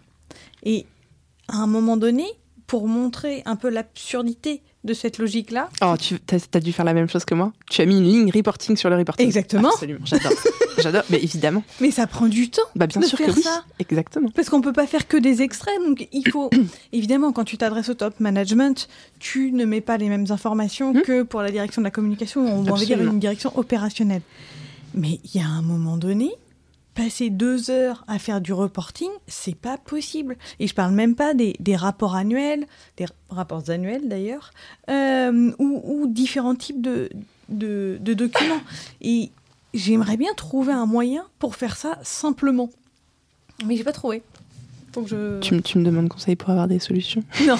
Et 0.62 0.86
à 1.48 1.56
un 1.56 1.66
moment 1.66 1.96
donné, 1.96 2.24
pour 2.68 2.86
montrer 2.86 3.42
un 3.46 3.56
peu 3.56 3.70
l'absurdité 3.70 4.62
de 4.84 4.94
cette 4.94 5.18
logique-là. 5.18 5.70
Oh, 5.82 5.94
tu 5.98 6.18
as, 6.30 6.60
dû 6.60 6.72
faire 6.72 6.84
la 6.84 6.94
même 6.94 7.08
chose 7.08 7.24
que 7.24 7.34
moi. 7.34 7.52
Tu 7.70 7.80
as 7.80 7.86
mis 7.86 7.98
une 7.98 8.04
ligne 8.04 8.30
reporting 8.30 8.76
sur 8.76 8.90
le 8.90 8.96
reporting. 8.96 9.26
Exactement. 9.26 9.70
Absolument, 9.70 10.04
j'adore. 10.04 10.32
j'adore, 10.78 11.02
mais 11.10 11.18
évidemment. 11.22 11.64
Mais 11.80 11.90
ça 11.90 12.06
prend 12.06 12.26
du 12.26 12.50
temps. 12.50 12.62
Bah 12.76 12.86
bien 12.86 13.00
de 13.00 13.06
sûr 13.06 13.18
faire 13.18 13.28
que 13.28 13.32
oui. 13.32 13.42
Ça. 13.42 13.64
Exactement. 13.78 14.28
Parce 14.30 14.50
qu'on 14.50 14.60
peut 14.60 14.72
pas 14.72 14.86
faire 14.86 15.08
que 15.08 15.16
des 15.16 15.42
extraits, 15.42 15.74
donc 15.84 16.06
il 16.12 16.28
faut 16.30 16.50
évidemment 16.92 17.32
quand 17.32 17.44
tu 17.44 17.56
t'adresses 17.56 17.88
au 17.88 17.94
top 17.94 18.20
management, 18.20 18.88
tu 19.18 19.50
ne 19.50 19.64
mets 19.64 19.80
pas 19.80 19.96
les 19.96 20.10
mêmes 20.10 20.26
informations 20.28 20.92
hmm. 20.92 21.02
que 21.02 21.22
pour 21.22 21.42
la 21.42 21.50
direction 21.50 21.80
de 21.80 21.84
la 21.84 21.90
communication. 21.90 22.46
On 22.46 22.62
va 22.62 22.72
dire 22.84 23.00
une 23.00 23.18
direction 23.18 23.56
opérationnelle. 23.56 24.22
Mais 24.94 25.20
il 25.24 25.40
y 25.40 25.42
a 25.42 25.46
un 25.46 25.62
moment 25.62 25.96
donné, 25.96 26.30
passer 26.98 27.30
deux 27.30 27.70
heures 27.70 28.04
à 28.08 28.18
faire 28.18 28.40
du 28.40 28.52
reporting, 28.52 29.08
c'est 29.28 29.54
pas 29.54 29.78
possible. 29.78 30.36
Et 30.58 30.66
je 30.66 30.74
parle 30.74 30.92
même 30.92 31.14
pas 31.14 31.32
des, 31.32 31.76
rapports 31.76 32.16
annuels, 32.16 32.66
des 32.96 33.06
rapports 33.30 33.70
annuels 33.70 34.08
d'ailleurs, 34.08 34.50
euh, 34.90 35.52
ou, 35.60 36.06
différents 36.08 36.56
types 36.56 36.82
de, 36.82 37.08
de, 37.48 37.98
documents. 38.14 38.60
Et 39.00 39.30
j'aimerais 39.74 40.16
bien 40.16 40.34
trouver 40.34 40.72
un 40.72 40.86
moyen 40.86 41.24
pour 41.38 41.54
faire 41.54 41.76
ça 41.76 41.98
simplement. 42.02 42.68
Mais 43.64 43.76
j'ai 43.76 43.84
pas 43.84 43.92
trouvé. 43.92 44.22
Donc 44.92 45.06
je... 45.06 45.38
tu, 45.38 45.62
tu 45.62 45.78
me 45.78 45.84
demandes 45.84 46.08
conseil 46.08 46.34
pour 46.34 46.50
avoir 46.50 46.66
des 46.66 46.80
solutions? 46.80 47.22
Non. 47.46 47.56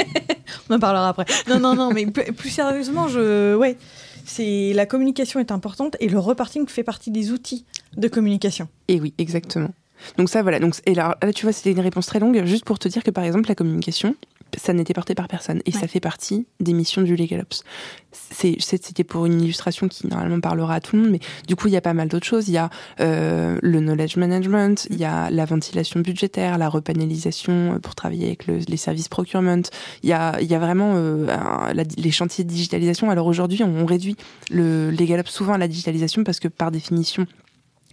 On 0.70 0.76
en 0.76 0.78
parlera 0.78 1.10
après. 1.10 1.26
Non, 1.48 1.60
non, 1.60 1.74
non, 1.74 1.90
mais 1.92 2.06
plus 2.06 2.50
sérieusement, 2.50 3.08
je. 3.08 3.54
Ouais 3.56 3.76
c'est 4.24 4.72
la 4.72 4.86
communication 4.86 5.40
est 5.40 5.52
importante 5.52 5.96
et 6.00 6.08
le 6.08 6.18
reporting 6.18 6.66
fait 6.66 6.82
partie 6.82 7.10
des 7.10 7.30
outils 7.30 7.64
de 7.96 8.08
communication. 8.08 8.68
Et 8.88 9.00
oui, 9.00 9.14
exactement. 9.18 9.70
Donc 10.18 10.28
ça, 10.28 10.42
voilà. 10.42 10.58
Donc, 10.58 10.74
et 10.86 10.94
là, 10.94 11.16
là 11.22 11.32
tu 11.32 11.46
vois, 11.46 11.52
c'était 11.52 11.72
une 11.72 11.80
réponse 11.80 12.06
très 12.06 12.20
longue, 12.20 12.44
juste 12.44 12.64
pour 12.64 12.78
te 12.78 12.88
dire 12.88 13.02
que, 13.02 13.10
par 13.10 13.24
exemple, 13.24 13.48
la 13.48 13.54
communication, 13.54 14.14
ça 14.56 14.72
n'était 14.72 14.94
porté 14.94 15.14
par 15.14 15.28
personne. 15.28 15.60
Et 15.66 15.72
ça 15.72 15.86
fait 15.86 16.00
partie 16.00 16.46
des 16.60 16.72
missions 16.72 17.02
du 17.02 17.16
Legal 17.16 17.40
Ops. 17.40 17.62
C'était 18.12 19.04
pour 19.04 19.26
une 19.26 19.40
illustration 19.40 19.88
qui 19.88 20.06
normalement 20.06 20.40
parlera 20.40 20.74
à 20.74 20.80
tout 20.80 20.96
le 20.96 21.02
monde, 21.02 21.10
mais 21.12 21.20
du 21.46 21.56
coup, 21.56 21.68
il 21.68 21.72
y 21.72 21.76
a 21.76 21.80
pas 21.80 21.94
mal 21.94 22.08
d'autres 22.08 22.26
choses. 22.26 22.48
Il 22.48 22.52
y 22.52 22.58
a 22.58 22.70
euh, 23.00 23.58
le 23.62 23.80
knowledge 23.80 24.16
management, 24.16 24.86
il 24.90 24.96
y 24.96 25.04
a 25.04 25.30
la 25.30 25.44
ventilation 25.44 26.00
budgétaire, 26.00 26.58
la 26.58 26.68
repanélisation 26.68 27.78
pour 27.82 27.94
travailler 27.94 28.26
avec 28.26 28.46
les 28.46 28.76
services 28.76 29.08
procurement. 29.08 29.62
Il 30.02 30.10
y 30.10 30.12
a, 30.12 30.40
il 30.40 30.46
y 30.46 30.54
a 30.54 30.58
vraiment 30.58 30.92
euh, 30.96 31.26
les 31.96 32.10
chantiers 32.10 32.44
de 32.44 32.48
digitalisation. 32.48 33.10
Alors 33.10 33.26
aujourd'hui, 33.26 33.62
on 33.62 33.86
réduit 33.86 34.16
le 34.50 34.90
Legal 34.90 35.20
Ops 35.20 35.30
souvent 35.30 35.54
à 35.54 35.58
la 35.58 35.68
digitalisation 35.68 36.24
parce 36.24 36.40
que 36.40 36.48
par 36.48 36.70
définition, 36.70 37.26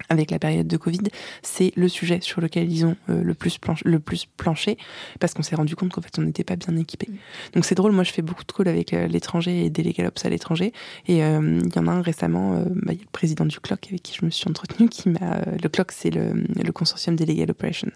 avec 0.09 0.31
la 0.31 0.39
période 0.39 0.67
de 0.67 0.77
Covid, 0.77 1.01
c'est 1.41 1.71
le 1.75 1.87
sujet 1.87 2.19
sur 2.21 2.41
lequel 2.41 2.71
ils 2.71 2.85
ont 2.85 2.95
euh, 3.09 3.21
le, 3.23 3.33
plus 3.33 3.57
le 3.85 3.99
plus 3.99 4.25
planché, 4.37 4.77
parce 5.19 5.33
qu'on 5.33 5.43
s'est 5.43 5.55
rendu 5.55 5.75
compte 5.75 5.91
qu'en 5.91 6.01
fait, 6.01 6.17
on 6.17 6.23
n'était 6.23 6.43
pas 6.43 6.55
bien 6.55 6.75
équipé. 6.77 7.07
Mm. 7.09 7.15
Donc 7.53 7.65
c'est 7.65 7.75
drôle, 7.75 7.91
moi 7.91 8.03
je 8.03 8.11
fais 8.11 8.21
beaucoup 8.21 8.43
de 8.43 8.51
calls 8.51 8.67
avec 8.67 8.93
euh, 8.93 9.07
l'étranger 9.07 9.65
et 9.65 9.69
des 9.69 9.81
à 10.23 10.29
l'étranger, 10.29 10.73
et 11.07 11.23
euh, 11.23 11.59
il 11.63 11.75
y 11.75 11.79
en 11.79 11.87
a 11.87 11.91
un 11.91 12.01
récemment, 12.01 12.63
bah, 12.75 12.93
y 12.93 12.97
a 12.97 12.99
le 12.99 13.11
président 13.11 13.45
du 13.45 13.59
CLOC 13.59 13.87
avec 13.89 14.03
qui 14.03 14.15
je 14.19 14.25
me 14.25 14.31
suis 14.31 14.47
entretenue, 14.47 14.89
qui 14.89 15.09
m'a... 15.09 15.41
le 15.61 15.69
CLOC, 15.69 15.91
c'est 15.91 16.09
le, 16.09 16.33
le, 16.33 16.71
consortium 16.71 17.15
des 17.15 17.25
Legal 17.25 17.51
Operations 17.51 17.91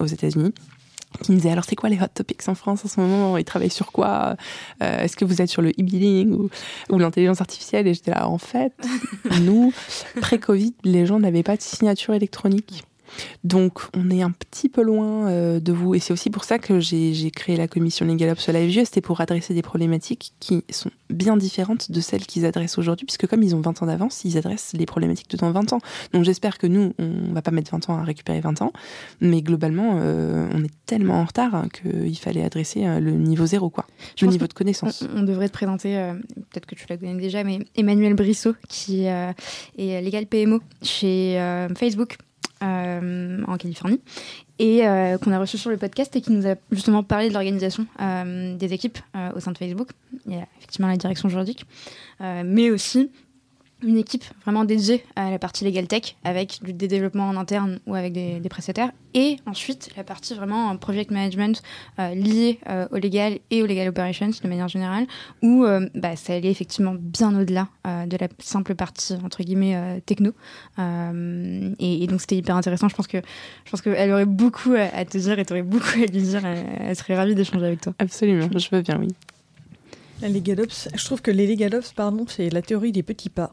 aux 0.00 0.06
États-Unis 0.06 0.54
qui 1.22 1.32
me 1.32 1.36
disait 1.36 1.50
alors 1.50 1.64
c'est 1.64 1.76
quoi 1.76 1.88
les 1.88 1.98
hot 2.00 2.08
topics 2.12 2.48
en 2.48 2.54
France 2.54 2.84
en 2.84 2.88
ce 2.88 3.00
moment? 3.00 3.36
Ils 3.38 3.44
travaillent 3.44 3.70
sur 3.70 3.92
quoi? 3.92 4.36
Euh, 4.82 5.00
Est-ce 5.00 5.16
que 5.16 5.24
vous 5.24 5.40
êtes 5.40 5.48
sur 5.48 5.62
le 5.62 5.70
e-billing 5.70 6.32
ou, 6.32 6.50
ou 6.90 6.98
l'intelligence 6.98 7.40
artificielle? 7.40 7.86
Et 7.86 7.94
j'étais 7.94 8.10
là, 8.10 8.28
en 8.28 8.38
fait, 8.38 8.72
nous, 9.42 9.72
pré-Covid, 10.20 10.74
les 10.84 11.06
gens 11.06 11.18
n'avaient 11.20 11.42
pas 11.42 11.56
de 11.56 11.62
signature 11.62 12.14
électronique. 12.14 12.84
Donc, 13.44 13.80
on 13.94 14.10
est 14.10 14.22
un 14.22 14.30
petit 14.30 14.68
peu 14.68 14.82
loin 14.82 15.28
euh, 15.28 15.60
de 15.60 15.72
vous. 15.72 15.94
Et 15.94 15.98
c'est 15.98 16.12
aussi 16.12 16.30
pour 16.30 16.44
ça 16.44 16.58
que 16.58 16.80
j'ai 16.80 17.30
créé 17.30 17.56
la 17.56 17.68
commission 17.68 18.06
Legal 18.06 18.30
Ops 18.30 18.48
Live 18.48 18.84
C'était 18.84 19.00
pour 19.00 19.20
adresser 19.20 19.54
des 19.54 19.62
problématiques 19.62 20.32
qui 20.40 20.64
sont 20.70 20.90
bien 21.10 21.36
différentes 21.36 21.90
de 21.90 22.00
celles 22.00 22.26
qu'ils 22.26 22.46
adressent 22.46 22.78
aujourd'hui, 22.78 23.06
puisque 23.06 23.26
comme 23.26 23.42
ils 23.42 23.54
ont 23.54 23.60
20 23.60 23.82
ans 23.82 23.86
d'avance, 23.86 24.24
ils 24.24 24.38
adressent 24.38 24.72
les 24.74 24.86
problématiques 24.86 25.30
de 25.30 25.36
dans 25.36 25.50
20 25.50 25.74
ans. 25.74 25.80
Donc, 26.12 26.24
j'espère 26.24 26.58
que 26.58 26.66
nous, 26.66 26.94
on 26.98 27.32
va 27.32 27.42
pas 27.42 27.50
mettre 27.50 27.70
20 27.70 27.90
ans 27.90 27.98
à 27.98 28.02
récupérer 28.02 28.40
20 28.40 28.62
ans. 28.62 28.72
Mais 29.20 29.42
globalement, 29.42 29.98
euh, 30.00 30.48
on 30.52 30.64
est 30.64 30.72
tellement 30.86 31.20
en 31.20 31.24
retard 31.24 31.66
qu'il 31.70 32.16
fallait 32.18 32.44
adresser 32.44 32.86
euh, 32.86 33.00
le 33.00 33.12
niveau 33.12 33.46
zéro, 33.46 33.70
quoi. 33.70 33.86
le 34.20 34.28
niveau 34.28 34.46
de 34.46 34.52
connaissance. 34.52 35.04
On, 35.14 35.22
devrait 35.22 35.48
te 35.48 35.54
présenter, 35.54 36.12
peut-être 36.50 36.66
que 36.66 36.74
tu 36.74 36.86
la 36.88 36.96
connais 36.96 37.14
déjà, 37.14 37.44
mais 37.44 37.60
Emmanuel 37.76 38.14
Brissot, 38.14 38.54
qui 38.68 39.04
est 39.04 39.34
légal 39.76 40.26
PMO 40.26 40.60
chez 40.82 41.38
Facebook 41.76 42.16
euh, 42.64 43.42
en 43.46 43.56
Californie 43.56 44.00
et 44.58 44.86
euh, 44.86 45.18
qu'on 45.18 45.32
a 45.32 45.38
reçu 45.38 45.58
sur 45.58 45.70
le 45.70 45.76
podcast 45.76 46.16
et 46.16 46.20
qui 46.20 46.32
nous 46.32 46.46
a 46.46 46.54
justement 46.70 47.02
parlé 47.02 47.28
de 47.28 47.34
l'organisation 47.34 47.86
euh, 48.00 48.56
des 48.56 48.72
équipes 48.72 48.98
au 49.34 49.40
sein 49.40 49.52
de 49.52 49.58
Facebook. 49.58 49.88
Il 50.26 50.32
y 50.32 50.36
a 50.36 50.46
effectivement 50.58 50.88
la 50.88 50.96
direction 50.96 51.28
juridique, 51.28 51.66
mais 52.20 52.70
aussi 52.70 53.10
une 53.84 53.98
équipe 53.98 54.24
vraiment 54.42 54.64
dédiée 54.64 55.04
à 55.16 55.30
la 55.30 55.38
partie 55.38 55.64
legal 55.64 55.86
tech 55.86 56.16
avec 56.24 56.60
des 56.62 56.88
développements 56.88 57.28
en 57.28 57.36
interne 57.36 57.78
ou 57.86 57.94
avec 57.94 58.12
des, 58.12 58.40
prestataires 58.48 58.92
et 59.14 59.38
ensuite 59.46 59.90
la 59.96 60.04
partie 60.04 60.34
vraiment 60.34 60.76
project 60.76 61.10
management 61.10 61.62
euh, 61.98 62.14
liée 62.14 62.60
euh, 62.68 62.86
au 62.92 62.96
legal 62.96 63.38
et 63.50 63.62
au 63.62 63.66
legal 63.66 63.88
operations 63.88 64.30
de 64.42 64.48
manière 64.48 64.68
générale 64.68 65.06
où 65.42 65.64
euh, 65.64 65.88
bah, 65.94 66.14
ça 66.14 66.34
allait 66.34 66.50
effectivement 66.50 66.94
bien 66.96 67.38
au-delà 67.38 67.68
de 67.84 68.16
la 68.16 68.28
simple 68.38 68.74
partie 68.74 69.14
entre 69.24 69.42
guillemets 69.42 70.00
techno. 70.06 70.32
Et, 70.78 72.06
donc 72.06 72.20
c'était 72.20 72.36
hyper 72.36 72.56
intéressant. 72.56 72.88
Je 72.88 72.94
pense 72.94 73.06
que 73.06 73.18
je 73.64 73.70
pense 73.70 73.82
qu'elle 73.82 74.10
aurait 74.12 74.26
beaucoup 74.26 74.72
à, 74.72 75.04
te 75.04 75.18
dire 75.18 75.38
et 75.38 75.44
tu 75.44 75.52
aurais 75.52 75.62
beaucoup 75.62 75.98
à 76.02 76.06
lui 76.06 76.22
dire. 76.22 76.44
Elle, 76.44 76.96
serait 76.96 77.16
ravie 77.16 77.34
d'échanger 77.34 77.66
avec 77.66 77.80
toi. 77.80 77.94
Absolument. 77.98 78.48
Je 78.56 78.68
veux 78.70 78.82
bien 78.82 78.98
oui 78.98 79.08
les 80.22 80.40
Galops, 80.40 80.88
je 80.94 81.04
trouve 81.04 81.22
que 81.22 81.30
les 81.30 81.46
Legalops, 81.46 81.92
pardon, 81.94 82.26
c'est 82.28 82.50
la 82.50 82.62
théorie 82.62 82.92
des 82.92 83.02
petits 83.02 83.30
pas 83.30 83.52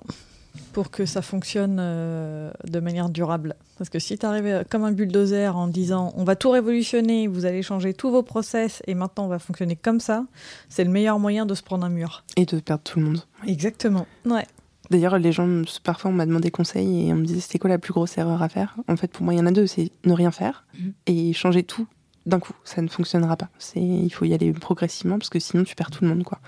pour 0.74 0.91
que 0.91 1.05
ça 1.05 1.22
fonctionne 1.22 1.78
euh, 1.80 2.51
de 2.68 2.80
manière 2.80 3.09
durable. 3.09 3.55
Parce 3.78 3.89
que 3.89 3.99
si 3.99 4.18
tu 4.18 4.26
arrives 4.26 4.66
comme 4.70 4.84
un 4.84 4.91
bulldozer 4.91 5.55
en 5.55 5.68
disant 5.68 6.14
on 6.18 6.24
va 6.24 6.36
tout 6.36 6.49
révolutionner, 6.49 7.28
vous 7.28 7.45
allez 7.45 7.62
changer 7.62 7.93
tous 7.93 8.12
vos 8.12 8.24
process 8.24 8.82
et 8.88 8.93
maintenant 8.93 9.26
on 9.26 9.30
va 9.30 9.39
fonctionner 9.39 9.76
comme 9.76 9.99
ça, 9.99 10.26
c'est 10.70 10.84
le 10.84 10.89
meilleur 10.89 11.20
moyen 11.20 11.45
de 11.45 11.53
se 11.53 11.64
prendre 11.64 11.86
un 11.86 11.89
mur. 11.89 12.24
Et 12.36 12.45
de 12.45 12.59
perdre 12.59 12.84
tout 12.84 12.99
le 12.99 13.05
monde. 13.05 13.22
Exactement. 13.47 14.05
Ouais. 14.26 14.45
D'ailleurs, 14.89 15.18
les 15.20 15.32
gens, 15.32 15.47
parfois, 15.84 16.12
on 16.12 16.14
m'a 16.14 16.26
demandé 16.26 16.51
conseil 16.51 17.07
et 17.07 17.14
on 17.14 17.16
me 17.16 17.26
disait 17.26 17.39
c'était 17.39 17.59
quoi 17.59 17.70
la 17.70 17.78
plus 17.78 17.93
grosse 17.93 18.18
erreur 18.18 18.41
à 18.41 18.49
faire? 18.49 18.76
En 18.89 18.97
fait, 18.97 19.09
pour 19.09 19.24
moi, 19.24 19.34
il 19.34 19.38
y 19.38 19.39
en 19.39 19.45
a 19.45 19.51
deux 19.51 19.68
c'est 19.68 19.89
ne 20.03 20.14
rien 20.14 20.32
faire 20.32 20.66
mhm. 20.78 20.93
et 21.07 21.34
changer 21.34 21.64
tout 21.64 21.88
d'un 22.26 22.40
coup. 22.40 22.54
Ça 22.64 22.82
ne 22.82 22.88
fonctionnera 22.88 23.36
pas. 23.36 23.50
Il 23.76 24.10
faut 24.10 24.26
y 24.26 24.34
aller 24.34 24.52
progressivement 24.54 25.18
parce 25.18 25.30
que 25.30 25.40
sinon, 25.40 25.64
tu 25.64 25.76
perds 25.76 25.92
tout 25.92 26.04
le 26.04 26.10
monde. 26.10 26.24
quoi 26.24 26.40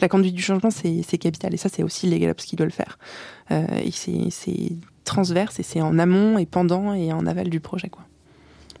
la 0.00 0.08
conduite 0.08 0.34
du 0.34 0.42
changement, 0.42 0.70
c'est 0.70 1.18
capital. 1.18 1.54
Et 1.54 1.56
ça, 1.56 1.68
c'est 1.68 1.82
aussi 1.82 2.06
les 2.06 2.18
Galops 2.18 2.44
qui 2.44 2.56
doit 2.56 2.66
le 2.66 2.72
faire. 2.72 2.98
Euh, 3.50 3.66
c'est 3.92 4.72
transverse 5.04 5.60
et 5.60 5.62
c'est 5.62 5.80
en 5.80 5.98
amont 5.98 6.36
et 6.36 6.46
pendant 6.46 6.92
et 6.92 7.12
en 7.12 7.26
aval 7.26 7.48
du 7.48 7.60
projet. 7.60 7.90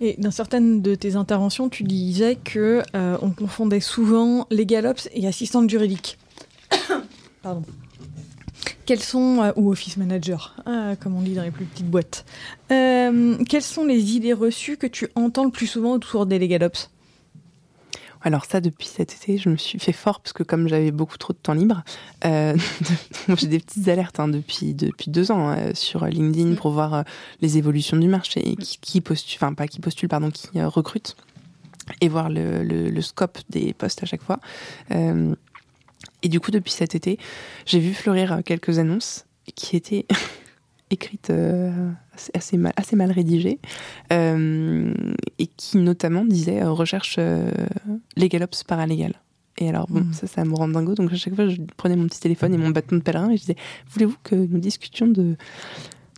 Et 0.00 0.16
dans 0.18 0.30
certaines 0.30 0.82
de 0.82 0.94
tes 0.94 1.16
interventions, 1.16 1.68
tu 1.68 1.84
disais 1.84 2.36
que 2.36 2.82
euh, 2.94 3.16
on 3.22 3.30
confondait 3.30 3.80
souvent 3.80 4.46
legal 4.50 4.86
ops 4.86 5.08
et 5.14 5.26
assistante 5.26 5.70
juridique. 5.70 6.18
Pardon. 7.42 7.62
Quels 8.86 9.02
sont, 9.02 9.42
euh, 9.42 9.52
ou 9.56 9.72
office 9.72 9.96
manager, 9.96 10.54
euh, 10.68 10.94
comme 10.94 11.16
on 11.16 11.22
dit 11.22 11.34
dans 11.34 11.42
les 11.42 11.50
plus 11.50 11.64
petites 11.64 11.90
boîtes, 11.90 12.24
euh, 12.70 13.36
quelles 13.48 13.62
sont 13.62 13.84
les 13.84 14.14
idées 14.14 14.32
reçues 14.32 14.76
que 14.76 14.86
tu 14.86 15.08
entends 15.16 15.44
le 15.44 15.50
plus 15.50 15.66
souvent 15.66 15.92
autour 15.92 16.24
des 16.24 16.38
legal 16.38 16.62
ops? 16.62 16.90
Alors 18.22 18.44
ça, 18.44 18.60
depuis 18.60 18.86
cet 18.86 19.12
été, 19.12 19.38
je 19.38 19.48
me 19.48 19.56
suis 19.56 19.78
fait 19.78 19.92
fort 19.92 20.20
parce 20.20 20.32
que 20.32 20.42
comme 20.42 20.68
j'avais 20.68 20.90
beaucoup 20.90 21.18
trop 21.18 21.32
de 21.32 21.38
temps 21.38 21.52
libre, 21.52 21.84
euh, 22.24 22.56
j'ai 23.36 23.46
des 23.46 23.60
petites 23.60 23.86
alertes 23.88 24.18
hein, 24.18 24.28
depuis 24.28 24.74
depuis 24.74 25.10
deux 25.10 25.30
ans 25.30 25.50
euh, 25.50 25.70
sur 25.74 26.04
LinkedIn 26.04 26.54
pour 26.54 26.70
voir 26.72 26.94
euh, 26.94 27.02
les 27.40 27.56
évolutions 27.56 27.96
du 27.96 28.08
marché, 28.08 28.40
et 28.48 28.56
qui, 28.56 28.78
qui 28.80 29.00
postule, 29.00 29.38
enfin 29.40 29.54
pas 29.54 29.68
qui 29.68 29.80
postule, 29.80 30.08
pardon, 30.08 30.30
qui 30.30 30.60
recrute 30.60 31.16
et 32.00 32.08
voir 32.08 32.28
le, 32.28 32.62
le, 32.62 32.90
le 32.90 33.00
scope 33.00 33.38
des 33.48 33.72
postes 33.72 34.02
à 34.02 34.06
chaque 34.06 34.22
fois. 34.22 34.40
Euh, 34.90 35.34
et 36.26 36.28
du 36.28 36.40
coup, 36.40 36.50
depuis 36.50 36.72
cet 36.72 36.94
été, 36.96 37.18
j'ai 37.66 37.78
vu 37.78 37.94
fleurir 37.94 38.32
euh, 38.32 38.40
quelques 38.44 38.78
annonces 38.80 39.26
qui 39.54 39.76
étaient 39.76 40.06
écrites 40.90 41.30
euh, 41.30 41.90
assez, 42.34 42.56
mal, 42.56 42.72
assez 42.76 42.96
mal 42.96 43.10
rédigées 43.12 43.58
euh, 44.12 44.92
et 45.38 45.46
qui 45.46 45.78
notamment 45.78 46.24
disaient 46.24 46.62
euh, 46.62 46.70
recherche 46.72 47.16
euh, 47.18 47.50
legal 48.16 48.42
ops 48.44 48.64
paralégal. 48.64 49.14
Et 49.58 49.68
alors, 49.68 49.86
bon, 49.88 50.00
Mhm. 50.00 50.12
ça, 50.12 50.26
ça 50.26 50.44
me 50.44 50.54
rend 50.54 50.68
dingo. 50.68 50.94
Donc, 50.94 51.12
à 51.12 51.16
chaque 51.16 51.34
fois, 51.34 51.48
je 51.48 51.56
prenais 51.76 51.96
mon 51.96 52.06
petit 52.06 52.20
téléphone 52.20 52.52
et 52.54 52.58
mon 52.58 52.70
bâton 52.70 52.96
de 52.96 53.00
pèlerin 53.02 53.30
et 53.30 53.36
je 53.36 53.42
disais 53.42 53.56
Voulez-vous 53.90 54.16
que 54.22 54.34
nous 54.34 54.58
discutions 54.58 55.06
de, 55.06 55.36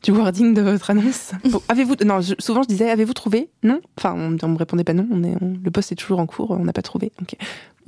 du 0.02 0.10
wording 0.10 0.54
de 0.54 0.62
votre 0.62 0.90
annonce? 0.90 1.32
Bon, 1.50 1.62
Avez-vous. 1.68 1.94
Non, 2.04 2.20
je- 2.20 2.34
souvent, 2.40 2.62
je 2.62 2.68
disais 2.68 2.90
Avez-vous 2.90 3.12
trouvé? 3.14 3.48
Non? 3.62 3.80
Enfin, 3.96 4.14
on, 4.16 4.36
on 4.42 4.48
me 4.48 4.56
répondait 4.58 4.84
pas 4.84 4.92
non. 4.94 5.06
On 5.12 5.22
est, 5.22 5.36
on- 5.40 5.56
le 5.62 5.70
poste 5.70 5.92
est 5.92 5.96
toujours 5.96 6.18
en 6.18 6.26
cours, 6.26 6.50
on 6.50 6.64
n'a 6.64 6.72
pas 6.72 6.82
trouvé. 6.82 7.12
Ok. 7.22 7.36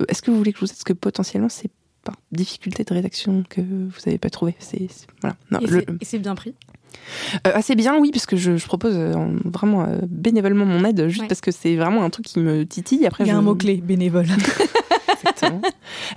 Euh, 0.01 0.05
Est-ce 0.07 0.21
que 0.21 0.31
vous 0.31 0.37
voulez 0.37 0.53
que 0.53 0.59
je 0.59 0.65
vous 0.65 0.71
dise 0.71 0.83
que 0.83 0.93
potentiellement, 0.93 1.49
c'est 1.49 1.69
par 2.03 2.15
difficulté 2.31 2.83
de 2.83 2.93
rédaction 2.93 3.43
que 3.49 3.61
vous 3.61 3.91
n'avez 4.05 4.17
pas 4.17 4.29
trouvé 4.29 4.55
C'est 4.59 4.87
c'est- 4.89 5.07
voilà. 5.21 5.35
Non, 5.51 5.59
Et 5.59 5.67
le- 5.67 5.79
c'est- 5.79 5.87
et 6.01 6.05
c'est 6.05 6.19
bien 6.19 6.35
pris. 6.35 6.53
euh, 7.47 7.51
assez 7.53 7.75
bien, 7.75 7.97
oui, 7.99 8.11
parce 8.11 8.25
que 8.25 8.35
je, 8.37 8.57
je 8.57 8.65
propose 8.65 8.95
euh, 8.97 9.13
en- 9.13 9.33
vraiment 9.45 9.83
euh, 9.83 9.99
bénévolement 10.07 10.65
mon 10.65 10.83
aide, 10.83 11.07
juste 11.07 11.21
Ouais. 11.21 11.27
parce 11.27 11.41
que 11.41 11.51
c'est 11.51 11.75
vraiment 11.75 12.03
un 12.03 12.09
truc 12.09 12.25
qui 12.25 12.39
me 12.39 12.65
titille. 12.65 13.05
Après, 13.05 13.23
Il 13.23 13.27
y 13.27 13.29
a 13.29 13.33
je- 13.33 13.39
un 13.39 13.41
mot-clé, 13.43 13.77
bénévole. 13.77 14.25
Exactement. 15.23 15.61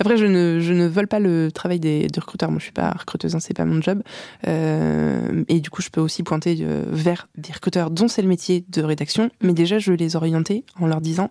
Après, 0.00 0.16
je 0.16 0.24
ne, 0.24 0.60
je 0.60 0.72
ne 0.72 0.86
vole 0.86 1.06
pas 1.08 1.18
le 1.20 1.52
travail 1.52 1.78
des, 1.78 2.06
des 2.06 2.20
recruteurs. 2.20 2.50
Moi, 2.50 2.58
je 2.58 2.64
suis 2.64 2.72
pas 2.72 2.90
recruteuse, 2.90 3.34
hein, 3.34 3.40
c'est 3.40 3.52
pas 3.54 3.64
mon 3.66 3.82
job. 3.82 4.02
Et 4.46 5.60
du 5.60 5.68
coup, 5.70 5.82
je 5.82 5.90
peux 5.90 6.00
aussi 6.00 6.22
pointer 6.22 6.64
vers 6.90 7.28
des 7.36 7.52
recruteurs 7.52 7.90
dont 7.90 8.08
c'est 8.08 8.22
le 8.22 8.28
métier 8.28 8.64
de 8.68 8.82
rédaction. 8.82 9.30
Mais 9.42 9.52
déjà, 9.52 9.78
je 9.78 9.90
vais 9.90 9.96
les 9.98 10.16
orienter 10.16 10.64
en 10.80 10.86
leur 10.86 11.00
disant 11.00 11.28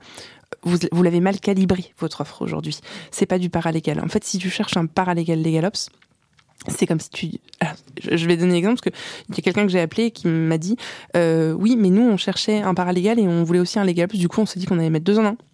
vous, 0.63 0.77
vous 0.91 1.03
l'avez 1.03 1.19
mal 1.19 1.39
calibré, 1.39 1.93
votre 1.99 2.21
offre 2.21 2.41
aujourd'hui. 2.41 2.77
C'est 3.11 3.25
pas 3.25 3.39
du 3.39 3.49
paralégal. 3.49 3.99
En 3.99 4.07
fait, 4.07 4.23
si 4.23 4.37
tu 4.37 4.49
cherches 4.49 4.77
un 4.77 4.85
paralégal 4.85 5.41
LegalOps, 5.41 5.89
c'est 6.67 6.87
comme 6.87 6.99
si 6.99 7.09
tu. 7.09 7.31
Alors, 7.59 7.75
je 7.97 8.27
vais 8.27 8.37
donner 8.37 8.53
un 8.53 8.57
exemple 8.57 8.79
parce 8.81 8.95
qu'il 9.25 9.35
y 9.35 9.39
a 9.39 9.41
quelqu'un 9.41 9.65
que 9.65 9.71
j'ai 9.71 9.81
appelé 9.81 10.11
qui 10.11 10.27
m'a 10.27 10.57
dit 10.57 10.77
euh, 11.15 11.51
Oui, 11.53 11.75
mais 11.77 11.89
nous, 11.89 12.03
on 12.03 12.17
cherchait 12.17 12.61
un 12.61 12.73
paralégal 12.73 13.19
et 13.19 13.27
on 13.27 13.43
voulait 13.43 13.59
aussi 13.59 13.79
un 13.79 13.83
LegalOps. 13.83 14.17
Du 14.17 14.27
coup, 14.27 14.41
on 14.41 14.45
s'est 14.45 14.59
dit 14.59 14.65
qu'on 14.65 14.79
allait 14.79 14.89
mettre 14.89 15.05
deux 15.05 15.19
en 15.19 15.25
un. 15.25 15.37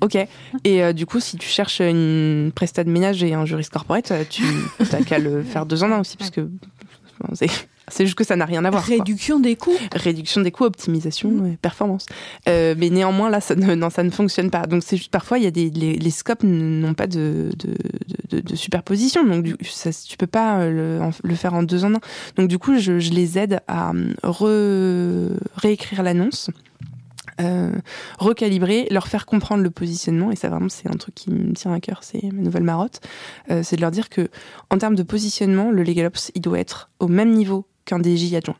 Ok. 0.00 0.16
Et 0.64 0.84
euh, 0.84 0.92
du 0.92 1.06
coup, 1.06 1.18
si 1.18 1.38
tu 1.38 1.48
cherches 1.48 1.80
une 1.80 2.52
presta 2.54 2.84
de 2.84 2.90
ménage 2.90 3.22
et 3.22 3.32
un 3.32 3.46
juriste 3.46 3.72
corporate, 3.72 4.10
euh, 4.10 4.22
tu 4.28 4.42
t'as 4.90 5.02
qu'à 5.02 5.18
le 5.18 5.42
faire 5.42 5.64
deux 5.64 5.82
en 5.82 5.92
un 5.92 6.00
aussi, 6.00 6.18
parce 6.18 6.28
que 6.28 6.50
c'est 7.88 8.06
juste 8.06 8.16
que 8.16 8.24
ça 8.24 8.36
n'a 8.36 8.44
rien 8.44 8.64
à 8.64 8.70
voir. 8.70 8.84
quoi. 8.84 8.96
Réduction 8.96 9.38
des 9.38 9.56
coûts. 9.56 9.76
Réduction 9.94 10.40
des 10.40 10.50
coûts, 10.50 10.64
optimisation, 10.64 11.46
et 11.46 11.56
performance. 11.56 12.06
Euh, 12.48 12.74
mais 12.78 12.90
néanmoins, 12.90 13.30
là, 13.30 13.40
ça 13.40 13.54
ne, 13.54 13.74
non, 13.74 13.90
ça 13.90 14.02
ne 14.02 14.10
fonctionne 14.10 14.50
pas. 14.50 14.66
Donc, 14.66 14.82
c'est 14.84 14.96
juste 14.96 15.10
parfois, 15.10 15.38
il 15.38 15.44
y 15.44 15.46
a 15.46 15.50
des 15.50 15.70
les, 15.70 15.94
les 15.94 16.10
scopes 16.10 16.42
n'ont 16.42 16.94
pas 16.94 17.06
de, 17.06 17.50
de, 17.58 17.74
de, 18.30 18.40
de 18.40 18.56
superposition. 18.56 19.24
Donc, 19.24 19.44
du, 19.44 19.56
ça, 19.64 19.90
tu 19.92 20.16
peux 20.16 20.26
pas 20.26 20.58
euh, 20.60 21.10
le, 21.22 21.34
faire 21.34 21.54
en 21.54 21.62
deux 21.62 21.84
en 21.84 21.94
un. 21.94 22.00
Donc, 22.36 22.48
du 22.48 22.58
coup, 22.58 22.78
je, 22.78 22.98
je 22.98 23.10
les 23.10 23.38
aide 23.38 23.60
à 23.68 23.92
euh, 23.92 24.14
re, 24.22 25.38
réécrire 25.56 26.02
l'annonce. 26.02 26.50
Euh, 27.40 27.72
recalibrer, 28.20 28.86
leur 28.92 29.08
faire 29.08 29.26
comprendre 29.26 29.64
le 29.64 29.70
positionnement, 29.70 30.30
et 30.30 30.36
ça 30.36 30.48
vraiment 30.50 30.68
c'est 30.68 30.88
un 30.88 30.96
truc 30.96 31.16
qui 31.16 31.32
me 31.32 31.52
tient 31.52 31.72
à 31.72 31.80
cœur, 31.80 32.04
c'est 32.04 32.22
ma 32.32 32.40
nouvelle 32.40 32.62
marotte, 32.62 33.00
euh, 33.50 33.62
c'est 33.64 33.74
de 33.74 33.80
leur 33.80 33.90
dire 33.90 34.08
que 34.08 34.28
en 34.70 34.78
termes 34.78 34.94
de 34.94 35.02
positionnement, 35.02 35.72
le 35.72 35.82
LegalOps, 35.82 36.30
il 36.36 36.40
doit 36.42 36.60
être 36.60 36.90
au 37.00 37.08
même 37.08 37.32
niveau 37.32 37.66
qu'un 37.84 38.02
DJ 38.02 38.34
adjoint. 38.34 38.56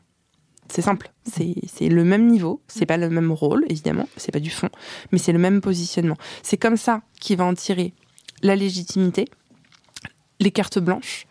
C'est 0.67 0.81
simple, 0.81 1.11
c'est 1.25 1.89
le 1.89 2.03
même 2.03 2.27
niveau, 2.27 2.61
c'est 2.67 2.87
pas 2.87 2.97
le 2.97 3.09
même 3.09 3.31
rôle, 3.31 3.65
évidemment, 3.69 4.07
c'est 4.17 4.31
pas 4.31 4.39
du 4.39 4.49
fond, 4.49 4.69
mais 5.11 5.19
c'est 5.19 5.31
le 5.31 5.37
même 5.37 5.61
positionnement. 5.61 6.17
C'est 6.41 6.57
comme 6.57 6.75
ça 6.75 7.01
qu'il 7.19 7.37
va 7.37 7.45
en 7.45 7.53
tirer 7.53 7.93
la 8.41 8.55
légitimité, 8.55 9.25
les 10.39 10.51
cartes 10.51 10.79
blanches, 10.79 11.27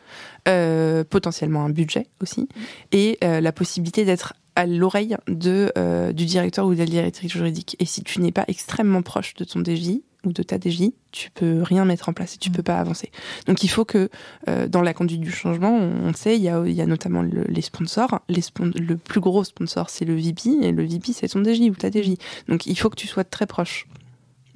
euh, 0.49 1.03
potentiellement 1.05 1.65
un 1.65 1.71
budget 1.71 2.07
aussi, 2.21 2.49
et 2.93 3.19
euh, 3.25 3.41
la 3.41 3.53
possibilité 3.53 4.05
d'être 4.05 4.35
à 4.57 4.67
l'oreille 4.67 5.17
de 5.27 5.73
euh, 5.77 6.13
du 6.13 6.27
directeur 6.27 6.67
ou 6.67 6.75
de 6.75 6.79
la 6.79 6.87
directrice 6.87 7.33
juridique. 7.33 7.77
Et 7.81 7.87
si 7.87 8.05
tu 8.05 8.21
n'es 8.21 8.33
pas 8.33 8.45
extrêmement 8.47 9.03
proche 9.03 9.35
de 9.35 9.45
ton 9.45 9.65
DJ 9.65 10.01
ou 10.25 10.33
de 10.33 10.43
ta 10.43 10.57
DJ, 10.59 10.91
tu 11.13 11.31
peux 11.31 11.63
rien 11.63 11.85
mettre 11.85 12.09
en 12.09 12.13
place 12.13 12.35
et 12.35 12.39
tu 12.39 12.51
Mm. 12.51 12.53
peux 12.53 12.63
pas 12.63 12.79
avancer. 12.79 13.11
Donc 13.47 13.63
il 13.63 13.69
faut 13.69 13.85
que 13.85 14.09
euh, 14.49 14.67
dans 14.69 14.83
la 14.83 14.95
conduite 14.95 15.21
du 15.21 15.31
changement, 15.31 15.77
on, 15.77 16.09
on 16.09 16.13
sait, 16.15 16.37
il 16.37 16.43
y 16.43 16.49
a, 16.49 16.67
y 16.67 16.81
a 16.81 16.87
notamment 16.87 17.23
le- 17.23 17.45
les 17.49 17.61
sponsors. 17.63 18.21
Les 18.29 18.41
spon- 18.41 18.73
le 18.79 18.97
plus 18.97 19.21
gros 19.21 19.45
sponsor, 19.45 19.91
c'est 19.91 20.05
le 20.05 20.15
VP, 20.15 20.51
et 20.63 20.73
le 20.73 20.85
VP, 20.85 21.13
c'est 21.13 21.29
ton 21.29 21.43
DJ 21.43 21.71
ou 21.71 21.75
ta 21.75 21.91
DJ. 21.91 22.17
Donc 22.49 22.67
il 22.67 22.79
faut 22.79 22.91
que 22.91 22.97
tu 22.97 23.07
sois 23.07 23.25
très 23.25 23.47
proche. 23.47 23.87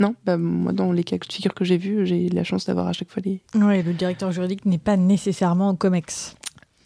Non, 0.01 0.14
bah, 0.25 0.37
moi 0.37 0.73
dans 0.73 0.93
les 0.93 1.03
cas 1.03 1.19
de 1.19 1.25
figure 1.33 1.55
que 1.55 1.64
j'ai 1.64 1.77
vus, 1.77 2.07
j'ai 2.07 2.29
la 2.29 2.45
chance 2.45 2.66
d'avoir 2.66 2.87
à 2.87 2.93
chaque 2.93 3.11
fois 3.11 3.21
les. 3.27 3.41
Oui, 3.57 3.83
le 3.83 3.93
directeur 3.93 4.31
juridique 4.31 4.64
n'est 4.64 4.79
pas 4.79 4.97
nécessairement 4.97 5.75
COMEX. 5.75 6.37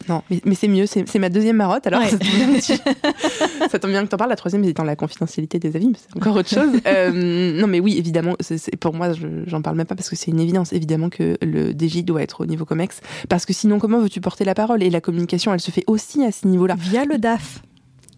Non, 0.08 0.22
mais, 0.30 0.40
mais 0.44 0.54
c'est 0.54 0.68
mieux, 0.68 0.86
c'est 0.86 1.18
ma 1.18 1.28
deuxième 1.28 1.56
marotte 1.56 1.86
alors. 1.86 2.00
Ouais. 2.00 2.08
Ça, 2.10 2.18
tombe 2.18 2.28
bien 2.36 2.48
que 2.54 2.60
tu- 2.60 3.70
ça 3.70 3.78
tombe 3.78 3.90
bien 3.90 4.02
que 4.04 4.08
t'en 4.08 4.16
parles. 4.16 4.30
La 4.30 4.36
troisième, 4.36 4.64
c'est 4.64 4.72
dans 4.72 4.84
la 4.84 4.96
confidentialité 4.96 5.58
des 5.58 5.74
avis, 5.76 5.88
mais 5.88 5.96
c'est 5.98 6.16
encore 6.16 6.36
autre 6.36 6.48
chose. 6.48 6.70
Euh, 6.86 7.60
non, 7.60 7.66
mais 7.68 7.80
oui, 7.80 7.96
évidemment, 7.98 8.36
pour 8.80 8.94
moi, 8.94 9.12
je- 9.12 9.44
j'en 9.46 9.62
parle 9.62 9.76
même 9.76 9.86
pas 9.86 9.94
parce 9.94 10.08
que 10.10 10.16
c'est 10.16 10.30
une 10.30 10.40
évidence, 10.40 10.72
évidemment, 10.72 11.08
que 11.10 11.36
le 11.42 11.72
DJ 11.72 12.04
doit 12.04 12.22
être 12.22 12.42
au 12.42 12.46
niveau 12.46 12.64
COMEX. 12.64 13.00
Parce 13.28 13.46
que 13.46 13.52
sinon, 13.52 13.78
comment 13.78 14.00
veux-tu 14.00 14.20
porter 14.20 14.44
la 14.44 14.54
parole? 14.54 14.82
Et 14.82 14.90
la 14.90 15.00
communication, 15.00 15.52
elle 15.54 15.60
se 15.60 15.70
fait 15.70 15.84
aussi 15.86 16.24
à 16.24 16.32
ce 16.32 16.46
niveau-là. 16.46 16.74
Via 16.78 17.04
le 17.04 17.18
DAF. 17.18 17.62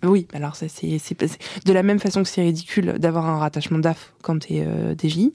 Oui, 0.05 0.27
alors 0.33 0.57
ça, 0.57 0.67
c'est 0.69 0.87
de 1.65 1.73
la 1.73 1.83
même 1.83 1.99
façon 1.99 2.23
que 2.23 2.29
c'est 2.29 2.43
ridicule 2.43 2.95
d'avoir 2.99 3.27
un 3.27 3.39
rattachement 3.39 3.79
DAF 3.79 4.13
quand 4.23 4.39
t'es 4.41 4.63
euh, 4.67 4.95
DJ. 4.95 5.31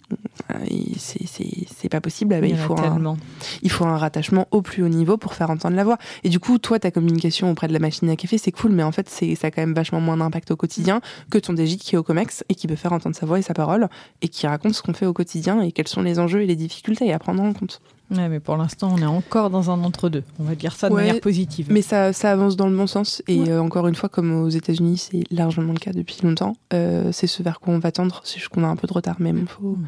euh, 0.51 0.53
c'est- 0.97 1.89
pas 1.89 2.01
possible. 2.01 2.35
Ah 2.35 2.41
bah, 2.41 2.47
Il 2.47 2.55
faut 2.57 2.77
un, 2.77 2.81
tellement. 2.81 3.17
il 3.63 3.71
faut 3.71 3.85
un 3.85 3.97
rattachement 3.97 4.47
au 4.51 4.61
plus 4.61 4.83
haut 4.83 4.87
niveau 4.89 5.17
pour 5.17 5.33
faire 5.33 5.49
entendre 5.49 5.75
la 5.75 5.83
voix. 5.83 5.97
Et 6.23 6.29
du 6.29 6.39
coup, 6.39 6.59
toi, 6.59 6.77
ta 6.79 6.91
communication 6.91 7.49
auprès 7.49 7.67
de 7.67 7.73
la 7.73 7.79
machine 7.79 8.07
à 8.09 8.15
café, 8.15 8.37
c'est 8.37 8.51
cool, 8.51 8.71
mais 8.71 8.83
en 8.83 8.91
fait, 8.91 9.09
c'est 9.09 9.33
ça 9.35 9.47
a 9.47 9.51
quand 9.51 9.61
même 9.61 9.73
vachement 9.73 9.99
moins 10.01 10.17
d'impact 10.17 10.51
au 10.51 10.55
quotidien 10.55 11.01
que 11.31 11.39
ton 11.39 11.53
DJ 11.55 11.77
qui 11.77 11.95
est 11.95 11.97
au 11.97 12.03
COMEX 12.03 12.43
et 12.49 12.53
qui 12.55 12.67
peut 12.67 12.75
faire 12.75 12.93
entendre 12.93 13.15
sa 13.15 13.25
voix 13.25 13.39
et 13.39 13.41
sa 13.41 13.53
parole 13.55 13.87
et 14.21 14.27
qui 14.27 14.45
raconte 14.45 14.75
ce 14.75 14.83
qu'on 14.83 14.93
fait 14.93 15.07
au 15.07 15.13
quotidien 15.13 15.61
et 15.61 15.71
quels 15.71 15.87
sont 15.87 16.01
les 16.03 16.19
enjeux 16.19 16.41
et 16.43 16.45
les 16.47 16.55
difficultés 16.55 17.11
à 17.11 17.17
prendre 17.17 17.41
en 17.41 17.53
compte. 17.53 17.81
Ouais, 18.11 18.27
mais 18.27 18.39
pour 18.39 18.57
l'instant, 18.57 18.91
on 18.95 18.97
est 19.01 19.05
encore 19.05 19.49
dans 19.51 19.69
un 19.69 19.83
entre-deux. 19.83 20.23
On 20.39 20.43
va 20.43 20.55
dire 20.55 20.73
ça 20.75 20.89
de 20.89 20.93
Ouais, 20.95 21.05
manière 21.05 21.21
positive. 21.21 21.67
Mais 21.69 21.81
ça, 21.83 22.11
ça 22.11 22.31
avance 22.31 22.55
dans 22.55 22.67
le 22.67 22.75
bon 22.75 22.87
sens. 22.87 23.21
Et 23.27 23.39
Ouais. 23.41 23.49
euh, 23.51 23.61
encore 23.61 23.87
une 23.87 23.93
fois, 23.95 24.09
comme 24.09 24.33
aux 24.41 24.49
États-Unis, 24.49 24.97
c'est 24.97 25.23
largement 25.31 25.73
le 25.73 25.79
cas 25.79 25.91
depuis 25.93 26.17
longtemps. 26.23 26.55
euh, 26.73 27.11
c'est 27.11 27.27
ce 27.27 27.43
vers 27.43 27.59
quoi 27.59 27.73
on 27.73 27.79
va 27.79 27.91
tendre. 27.91 28.21
C'est 28.23 28.37
juste 28.39 28.49
qu'on 28.49 28.63
a 28.63 28.67
un 28.67 28.75
peu 28.75 28.87
de 28.87 28.93
retard, 28.93 29.17
mais 29.19 29.29
il 29.29 29.45
faut, 29.47 29.75
Mm. 29.77 29.85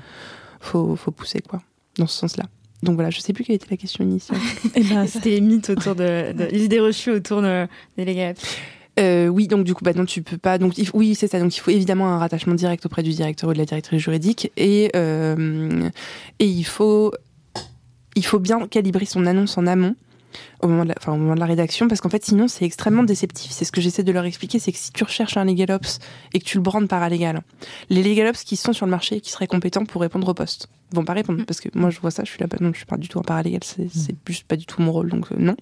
faut, 0.60 0.96
faut 0.96 1.12
pousser, 1.12 1.42
quoi, 1.42 1.62
dans 1.98 2.08
ce 2.08 2.18
sens-là. 2.20 2.44
Donc 2.84 2.96
voilà, 2.96 3.10
je 3.12 3.20
sais 3.20 3.34
plus 3.34 3.44
quelle 3.44 3.56
était 3.56 3.68
la 3.72 3.78
question 3.78 4.04
initiale. 4.04 4.40
Eh 4.76 4.84
ben, 4.84 5.06
C'était 5.08 5.30
les 5.32 5.42
mythes 5.42 5.70
autour 5.70 5.96
de, 5.96 6.32
de- 6.34 6.46
les 6.52 6.64
idées 6.66 6.80
reçues 6.80 7.12
autour 7.12 7.42
de, 7.42 7.68
des 7.98 8.06
legal 8.06 8.32
ops. 8.32 8.58
Euh, 9.00 9.28
oui, 9.30 9.48
donc 9.48 9.64
du 9.64 9.74
coup, 9.74 9.84
bah 9.86 9.94
non, 9.94 10.06
tu 10.06 10.22
peux 10.22 10.38
pas. 10.38 10.58
Donc 10.58 10.74
oui, 10.94 11.16
c'est 11.16 11.28
ça. 11.28 11.40
Donc 11.40 11.56
il 11.56 11.60
faut 11.60 11.72
évidemment 11.72 12.10
un 12.10 12.18
rattachement 12.20 12.54
direct 12.56 12.86
auprès 12.86 13.04
du 13.04 13.12
directeur 13.12 13.50
ou 13.50 13.54
de 13.54 13.58
la 13.58 13.66
directrice 13.66 14.00
juridique, 14.02 14.52
et 14.58 14.92
euh, 14.96 15.90
et 16.40 16.46
il 16.46 16.64
faut 16.66 17.14
il 18.16 18.26
faut 18.26 18.40
bien 18.40 18.68
calibrer 18.68 19.06
son 19.06 19.26
annonce 19.26 19.58
en 19.58 19.68
amont. 19.68 19.96
Au 20.62 20.68
moment, 20.70 20.84
de 20.84 20.90
la, 20.90 20.96
enfin, 20.98 21.12
au 21.12 21.18
moment 21.18 21.36
de 21.36 21.42
la 21.42 21.46
rédaction, 21.46 21.90
parce 21.90 22.00
qu'en 22.00 22.08
fait, 22.08 22.24
sinon, 22.24 22.48
c'est 22.48 22.64
extrêmement 22.64 23.04
déceptif. 23.04 23.52
C'est 23.52 23.66
ce 23.66 23.72
que 23.74 23.82
j'essaie 23.82 24.04
de 24.04 24.14
leur 24.14 24.24
expliquer, 24.24 24.60
c'est 24.60 24.72
que 24.72 24.78
si 24.78 24.94
tu 24.94 25.04
recherches 25.04 25.36
un 25.36 25.44
legal 25.44 25.72
ops 25.72 26.00
et 26.34 26.40
que 26.40 26.46
tu 26.46 26.56
le 26.56 26.64
brandes 26.64 26.88
paralégal, 26.88 27.42
les 27.90 28.02
legal 28.02 28.28
ops 28.28 28.46
qui 28.46 28.56
sont 28.56 28.72
sur 28.72 28.86
le 28.86 28.92
marché 28.92 29.18
et 29.18 29.22
qui 29.22 29.30
seraient 29.30 29.48
compétents 29.48 29.84
pour 29.84 30.02
répondre 30.02 30.30
au 30.30 30.34
poste 30.34 30.70
vont 30.94 31.04
pas 31.04 31.14
répondre. 31.14 31.42
Mm. 31.42 31.46
Parce 31.46 31.60
que 31.60 31.70
moi, 31.74 31.90
je 31.90 32.00
vois 32.00 32.12
ça, 32.12 32.24
je 32.24 32.30
suis 32.30 32.40
là, 32.40 32.48
bah 32.48 32.58
non, 32.62 32.72
je 32.72 32.78
suis 32.78 32.86
pas 32.86 32.98
du 32.98 33.08
tout 33.08 33.20
un 33.20 33.24
paralégal, 33.24 33.62
c'est 33.64 33.90
c'est 33.94 34.16
juste 34.28 34.46
pas 34.46 34.56
du 34.56 34.66
tout 34.66 34.82
mon 34.82 34.92
rôle, 34.92 35.10
donc 35.10 35.32
euh, 35.32 35.36
non. 35.38 35.56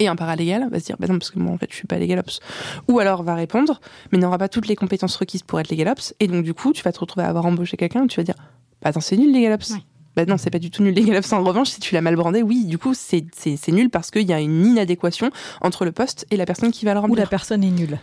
Et 0.00 0.08
un 0.08 0.16
paralégal 0.16 0.68
va 0.68 0.80
se 0.80 0.86
dire, 0.86 0.96
bah 0.98 1.06
non, 1.06 1.18
parce 1.18 1.30
que 1.30 1.38
moi, 1.38 1.52
en 1.52 1.58
fait, 1.58 1.68
je 1.70 1.76
suis 1.76 1.86
pas 1.86 1.98
legal 1.98 2.18
ops. 2.18 2.40
Ou 2.88 2.98
alors 2.98 3.22
va 3.22 3.34
répondre, 3.34 3.80
mais 4.10 4.18
n'aura 4.18 4.36
pas 4.36 4.48
toutes 4.48 4.66
les 4.66 4.74
compétences 4.74 5.14
requises 5.16 5.42
pour 5.42 5.60
être 5.60 5.70
legal 5.70 5.88
ops. 5.88 6.14
Et 6.18 6.26
donc, 6.26 6.44
du 6.44 6.54
coup, 6.54 6.72
tu 6.72 6.82
vas 6.82 6.92
te 6.92 6.98
retrouver 6.98 7.24
à 7.24 7.28
avoir 7.28 7.46
embauché 7.46 7.76
quelqu'un, 7.76 8.06
tu 8.06 8.18
vas 8.18 8.24
dire, 8.24 8.34
bah 8.82 8.90
attends, 8.90 9.00
c'est 9.00 9.16
nul 9.16 9.32
legal 9.32 9.52
ops. 9.52 9.70
Ouais. 9.70 9.78
Bah 10.16 10.24
non, 10.26 10.36
c'est 10.36 10.50
pas 10.50 10.58
du 10.58 10.70
tout 10.70 10.82
nul 10.82 10.94
legal 10.94 11.16
ops. 11.16 11.32
En 11.32 11.42
revanche, 11.44 11.68
si 11.68 11.80
tu 11.80 11.94
l'as 11.94 12.00
mal 12.00 12.16
brandé, 12.16 12.42
oui, 12.42 12.64
du 12.64 12.78
coup, 12.78 12.94
c'est 12.94 13.24
nul 13.68 13.90
parce 13.90 14.10
qu'il 14.10 14.28
y 14.28 14.32
a 14.32 14.40
une 14.40 14.66
inadéquation 14.66 15.30
entre 15.60 15.84
le 15.84 15.92
poste 15.92 16.26
et 16.30 16.36
la 16.36 16.46
personne 16.46 16.72
qui 16.72 16.84
va 16.84 16.94
le 16.94 16.98
Ou 16.98 17.02
remplir. 17.02 17.24
la 17.24 17.26
personne 17.28 17.62
est 17.62 17.70
nulle. 17.70 17.98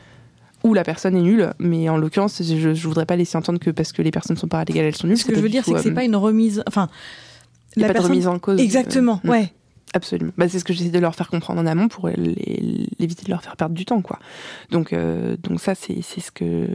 ou 0.63 0.73
la 0.73 0.83
personne 0.83 1.15
est 1.15 1.21
nulle, 1.21 1.53
mais 1.59 1.87
en 1.89 1.97
l'occurrence, 1.97 2.41
je, 2.41 2.73
je 2.73 2.87
voudrais 2.87 3.05
pas 3.05 3.15
laisser 3.15 3.37
entendre 3.37 3.59
que 3.59 3.69
parce 3.71 3.91
que 3.91 4.01
les 4.01 4.11
personnes 4.11 4.37
sont 4.37 4.47
pas 4.47 4.63
égales, 4.63 4.85
elles 4.85 4.95
sont 4.95 5.07
nulles. 5.07 5.17
Ce 5.17 5.25
que 5.25 5.35
je 5.35 5.39
veux 5.41 5.49
dire, 5.49 5.63
c'est 5.65 5.73
que 5.73 5.81
c'est 5.81 5.91
pas 5.93 6.03
une 6.05 6.15
remise. 6.15 6.63
Enfin, 6.67 6.89
il 7.75 7.79
n'y 7.79 7.85
a 7.85 7.93
pas 7.93 7.99
de 7.99 8.03
remise 8.05 8.27
en 8.27 8.39
cause. 8.39 8.59
Exactement, 8.59 9.21
euh, 9.25 9.29
ouais. 9.29 9.53
Absolument. 9.93 10.31
Bah, 10.37 10.49
c'est 10.49 10.59
ce 10.59 10.65
que 10.65 10.73
j'essaie 10.73 10.89
de 10.89 10.99
leur 10.99 11.15
faire 11.15 11.29
comprendre 11.29 11.61
en 11.61 11.65
amont 11.65 11.87
pour 11.87 12.07
les- 12.09 12.87
éviter 12.99 13.23
de 13.23 13.29
leur 13.29 13.41
faire 13.43 13.55
perdre 13.55 13.75
du 13.75 13.85
temps, 13.85 14.01
quoi. 14.01 14.19
Donc, 14.71 14.91
euh, 14.93 15.37
donc 15.43 15.59
ça, 15.61 15.75
c'est 15.75 16.01
ce 16.01 16.31
que 16.31 16.67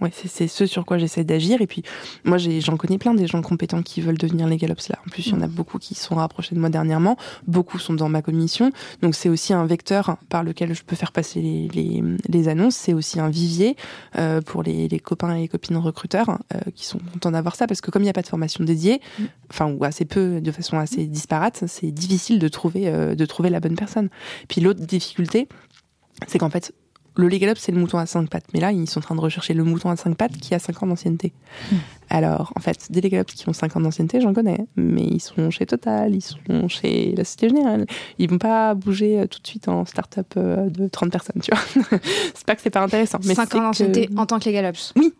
ouais, 0.00 0.10
c'est 0.12 0.48
ce 0.48 0.66
sur 0.66 0.84
quoi 0.84 0.98
j'essaie 0.98 1.24
d'agir. 1.24 1.60
Et 1.60 1.66
puis, 1.66 1.82
moi, 2.24 2.38
j'ai- 2.38 2.60
j'en 2.60 2.76
connais 2.76 2.98
plein 2.98 3.14
des 3.14 3.26
gens 3.26 3.42
compétents 3.42 3.82
qui 3.82 4.00
veulent 4.00 4.18
devenir 4.18 4.46
Legal 4.48 4.70
Ops 4.72 4.88
là. 4.88 4.98
En 5.06 5.10
plus, 5.10 5.26
il 5.26 5.32
y 5.32 5.34
en 5.36 5.40
a 5.42 5.46
beaucoup 5.46 5.78
qui 5.78 5.94
sont 5.94 6.14
rapprochés 6.16 6.54
de 6.54 6.60
moi 6.60 6.68
dernièrement. 6.70 7.16
Beaucoup 7.46 7.78
sont 7.78 7.94
dans 7.94 8.08
ma 8.08 8.22
commission. 8.22 8.70
Donc, 9.02 9.14
c'est 9.14 9.28
aussi 9.28 9.52
un 9.52 9.66
vecteur 9.66 10.16
par 10.28 10.42
lequel 10.44 10.74
je 10.74 10.82
peux 10.82 10.96
faire 10.96 11.12
passer 11.12 11.40
les, 11.40 11.68
les, 11.68 12.02
les 12.28 12.48
annonces. 12.48 12.76
C'est 12.76 12.94
aussi 12.94 13.20
un 13.20 13.28
vivier 13.28 13.76
euh, 14.16 14.40
pour 14.40 14.62
les, 14.62 14.88
les 14.88 15.00
copains 15.00 15.34
et 15.34 15.40
les 15.42 15.48
copines 15.48 15.76
recruteurs 15.76 16.38
euh, 16.54 16.58
qui 16.74 16.84
sont 16.86 16.98
contents 17.12 17.30
d'avoir 17.30 17.54
ça 17.56 17.66
parce 17.66 17.80
que 17.80 17.90
comme 17.90 18.02
il 18.02 18.06
n'y 18.06 18.10
a 18.10 18.14
pas 18.14 18.22
de 18.22 18.26
formation 18.28 18.64
dédiée, 18.64 19.00
enfin, 19.50 19.70
ou 19.70 19.84
assez 19.84 20.04
peu, 20.04 20.40
de 20.40 20.52
façon 20.52 20.78
assez 20.78 21.06
disparate, 21.06 21.64
c'est 21.66 21.90
difficile 21.90 22.38
de 22.38 22.48
trouver, 22.48 22.88
euh, 22.88 23.14
de 23.14 23.24
trouver 23.26 23.50
la 23.50 23.60
bonne 23.60 23.76
personne. 23.76 24.08
Puis 24.48 24.60
l'autre 24.60 24.80
difficulté, 24.80 25.48
c'est 26.26 26.38
qu'en 26.38 26.50
fait, 26.50 26.72
le 27.18 27.28
Legal 27.28 27.50
Up, 27.50 27.58
c'est 27.58 27.72
le 27.72 27.78
mouton 27.78 27.98
à 27.98 28.06
cinq 28.06 28.30
pattes. 28.30 28.46
Mais 28.54 28.60
là, 28.60 28.70
ils 28.72 28.88
sont 28.88 29.00
en 29.00 29.02
train 29.02 29.14
de 29.16 29.20
rechercher 29.20 29.52
le 29.52 29.64
mouton 29.64 29.90
à 29.90 29.96
cinq 29.96 30.16
pattes 30.16 30.36
qui 30.38 30.54
a 30.54 30.58
5 30.60 30.82
ans 30.82 30.86
d'ancienneté. 30.86 31.32
Alors, 32.10 32.52
en 32.56 32.60
fait, 32.60 32.90
des 32.90 33.00
Legal 33.00 33.20
Ups 33.22 33.34
qui 33.34 33.48
ont 33.48 33.52
5 33.52 33.76
ans 33.76 33.80
d'ancienneté, 33.80 34.20
j'en 34.20 34.32
connais. 34.32 34.58
Mais 34.76 35.02
ils 35.02 35.20
sont 35.20 35.50
chez 35.50 35.66
Total, 35.66 36.14
ils 36.14 36.22
sont 36.22 36.68
chez 36.68 37.12
la 37.16 37.24
Société 37.24 37.48
Générale. 37.48 37.86
Ils 38.18 38.30
vont 38.30 38.38
pas 38.38 38.74
bouger 38.74 39.18
euh, 39.20 39.26
tout 39.26 39.40
de 39.42 39.46
suite 39.46 39.68
en 39.68 39.84
start-up 39.84 40.32
euh, 40.36 40.70
de 40.70 40.86
30 40.88 41.10
personnes, 41.10 41.42
tu 41.42 41.50
vois. 41.52 41.90
c'est 42.34 42.46
pas 42.46 42.54
que 42.54 42.62
c'est 42.62 42.70
pas 42.70 42.82
intéressant. 42.82 43.18
Mais 43.24 43.34
5 43.34 43.48
c'est 43.50 43.56
ans 43.56 43.58
que- 43.60 43.64
d'ancienneté 43.66 44.08
en 44.16 44.24
tant 44.24 44.38
que 44.38 44.48
Legal 44.48 44.66
Ops. 44.66 44.94
Oui. 44.96 45.12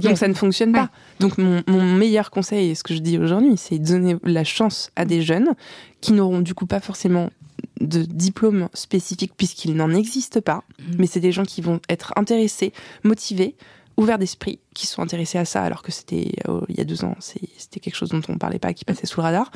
Donc 0.00 0.16
ça 0.16 0.28
ne 0.28 0.34
fonctionne 0.34 0.72
pas. 0.72 0.82
Ouais. 0.82 0.88
Donc 1.18 1.36
mon, 1.36 1.62
mon 1.66 1.82
meilleur 1.82 2.30
conseil, 2.30 2.70
et 2.70 2.74
ce 2.76 2.84
que 2.84 2.94
je 2.94 3.00
dis 3.00 3.18
aujourd'hui, 3.18 3.56
c'est 3.56 3.78
de 3.78 3.84
donner 3.86 4.16
la 4.22 4.44
chance 4.44 4.90
à 4.96 5.04
des 5.04 5.20
jeunes 5.20 5.50
qui 6.00 6.12
n'auront 6.12 6.40
du 6.40 6.54
coup 6.54 6.66
pas 6.66 6.80
forcément 6.80 7.28
de 7.80 8.02
diplôme 8.02 8.68
spécifique 8.74 9.32
puisqu'il 9.36 9.74
n'en 9.74 9.90
existe 9.90 10.40
pas, 10.40 10.64
Mhm. 10.78 10.96
mais 10.98 11.06
c'est 11.06 11.20
des 11.20 11.32
gens 11.32 11.44
qui 11.44 11.60
vont 11.62 11.80
être 11.88 12.12
intéressés, 12.16 12.72
motivés, 13.04 13.54
ouverts 13.96 14.18
d'esprit, 14.18 14.58
qui 14.74 14.86
sont 14.86 15.02
intéressés 15.02 15.38
à 15.38 15.44
ça 15.44 15.62
alors 15.62 15.82
que 15.82 15.92
c'était 15.92 16.32
euh, 16.48 16.60
il 16.68 16.76
y 16.76 16.80
a 16.80 16.84
deux 16.84 17.04
ans, 17.04 17.16
c'était 17.20 17.80
quelque 17.80 17.96
chose 17.96 18.10
dont 18.10 18.22
on 18.28 18.38
parlait 18.38 18.58
pas, 18.58 18.72
qui 18.72 18.84
passait 18.84 19.06
sous 19.06 19.20
le 19.20 19.24
radar. 19.24 19.50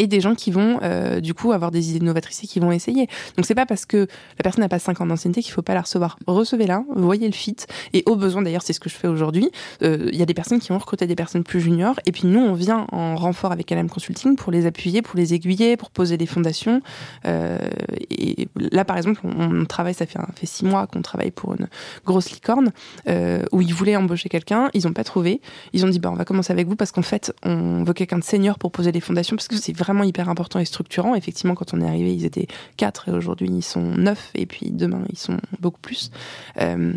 Et 0.00 0.06
des 0.06 0.20
gens 0.20 0.34
qui 0.34 0.50
vont 0.50 0.78
euh, 0.82 1.20
du 1.20 1.34
coup 1.34 1.52
avoir 1.52 1.70
des 1.70 1.90
idées 1.90 2.04
novatrices 2.04 2.42
et 2.44 2.46
qui 2.46 2.58
vont 2.60 2.72
essayer. 2.72 3.06
Donc 3.36 3.46
c'est 3.46 3.54
pas 3.54 3.66
parce 3.66 3.84
que 3.86 3.96
la 3.98 4.42
personne 4.42 4.62
n'a 4.62 4.68
pas 4.68 4.78
5 4.78 5.00
ans 5.00 5.06
d'ancienneté 5.06 5.42
qu'il 5.42 5.52
faut 5.52 5.62
pas 5.62 5.74
la 5.74 5.82
recevoir. 5.82 6.18
Recevez-la, 6.26 6.84
voyez 6.96 7.26
le 7.26 7.32
fit. 7.34 7.56
Et 7.92 8.02
au 8.06 8.16
besoin 8.16 8.42
d'ailleurs, 8.42 8.62
c'est 8.62 8.72
ce 8.72 8.80
que 8.80 8.88
je 8.88 8.94
fais 8.94 9.08
aujourd'hui. 9.08 9.50
Euh, 9.82 10.08
Il 10.12 10.18
y 10.18 10.22
a 10.22 10.26
des 10.26 10.34
personnes 10.34 10.58
qui 10.60 10.72
ont 10.72 10.78
recruté 10.78 11.06
des 11.06 11.14
personnes 11.16 11.44
plus 11.44 11.60
juniors. 11.60 11.98
Et 12.06 12.12
puis 12.12 12.26
nous, 12.26 12.40
on 12.40 12.54
vient 12.54 12.86
en 12.92 13.16
renfort 13.16 13.52
avec 13.52 13.70
LM 13.70 13.88
Consulting 13.88 14.36
pour 14.36 14.50
les 14.52 14.66
appuyer, 14.66 15.02
pour 15.02 15.16
les 15.16 15.34
aiguiller, 15.34 15.76
pour 15.76 15.90
poser 15.90 16.16
des 16.16 16.26
fondations. 16.26 16.80
Euh, 17.26 17.58
et 18.10 18.48
là, 18.56 18.84
par 18.84 18.96
exemple, 18.96 19.20
on, 19.24 19.60
on 19.60 19.64
travaille, 19.64 19.94
ça 19.94 20.06
fait, 20.06 20.18
un- 20.18 20.28
fait 20.34 20.46
six 20.46 20.64
mois 20.64 20.86
qu'on 20.86 21.02
travaille 21.02 21.30
pour 21.30 21.54
une 21.54 21.68
grosse 22.04 22.30
licorne 22.30 22.70
où 23.52 23.60
ils 23.60 23.74
voulaient 23.74 23.96
embaucher 23.96 24.28
quelqu'un. 24.28 24.70
Ils 24.74 24.86
n'ont 24.86 24.92
pas 24.92 25.04
trouvé. 25.04 25.40
Ils 25.72 25.84
ont 25.84 25.88
dit, 25.88 25.98
bah, 25.98 26.10
on 26.10 26.14
va 26.16 26.24
commencer 26.24 26.52
avec 26.52 26.66
vous 26.68 26.76
parce 26.76 26.92
qu'en 26.92 27.02
fait, 27.02 27.32
on 27.44 27.84
veut 27.84 27.92
quelqu'un 27.92 28.18
de 28.18 28.24
senior 28.24 28.58
pour 28.58 28.70
poser 28.72 28.92
des 28.92 29.00
fondations 29.00 29.36
parce 29.36 29.48
que 29.48 29.56
c'est 29.68 29.76
vraiment 29.76 30.02
hyper 30.02 30.30
important 30.30 30.58
et 30.60 30.64
structurant. 30.64 31.14
Effectivement, 31.14 31.54
quand 31.54 31.74
on 31.74 31.80
est 31.82 31.86
arrivé, 31.86 32.14
ils 32.14 32.24
étaient 32.24 32.46
quatre 32.78 33.10
et 33.10 33.12
aujourd'hui, 33.12 33.50
ils 33.50 33.62
sont 33.62 33.82
neuf 33.82 34.30
et 34.34 34.46
puis 34.46 34.70
demain, 34.70 35.02
ils 35.10 35.18
sont 35.18 35.36
beaucoup 35.60 35.80
plus. 35.80 36.10
Euh, 36.58 36.94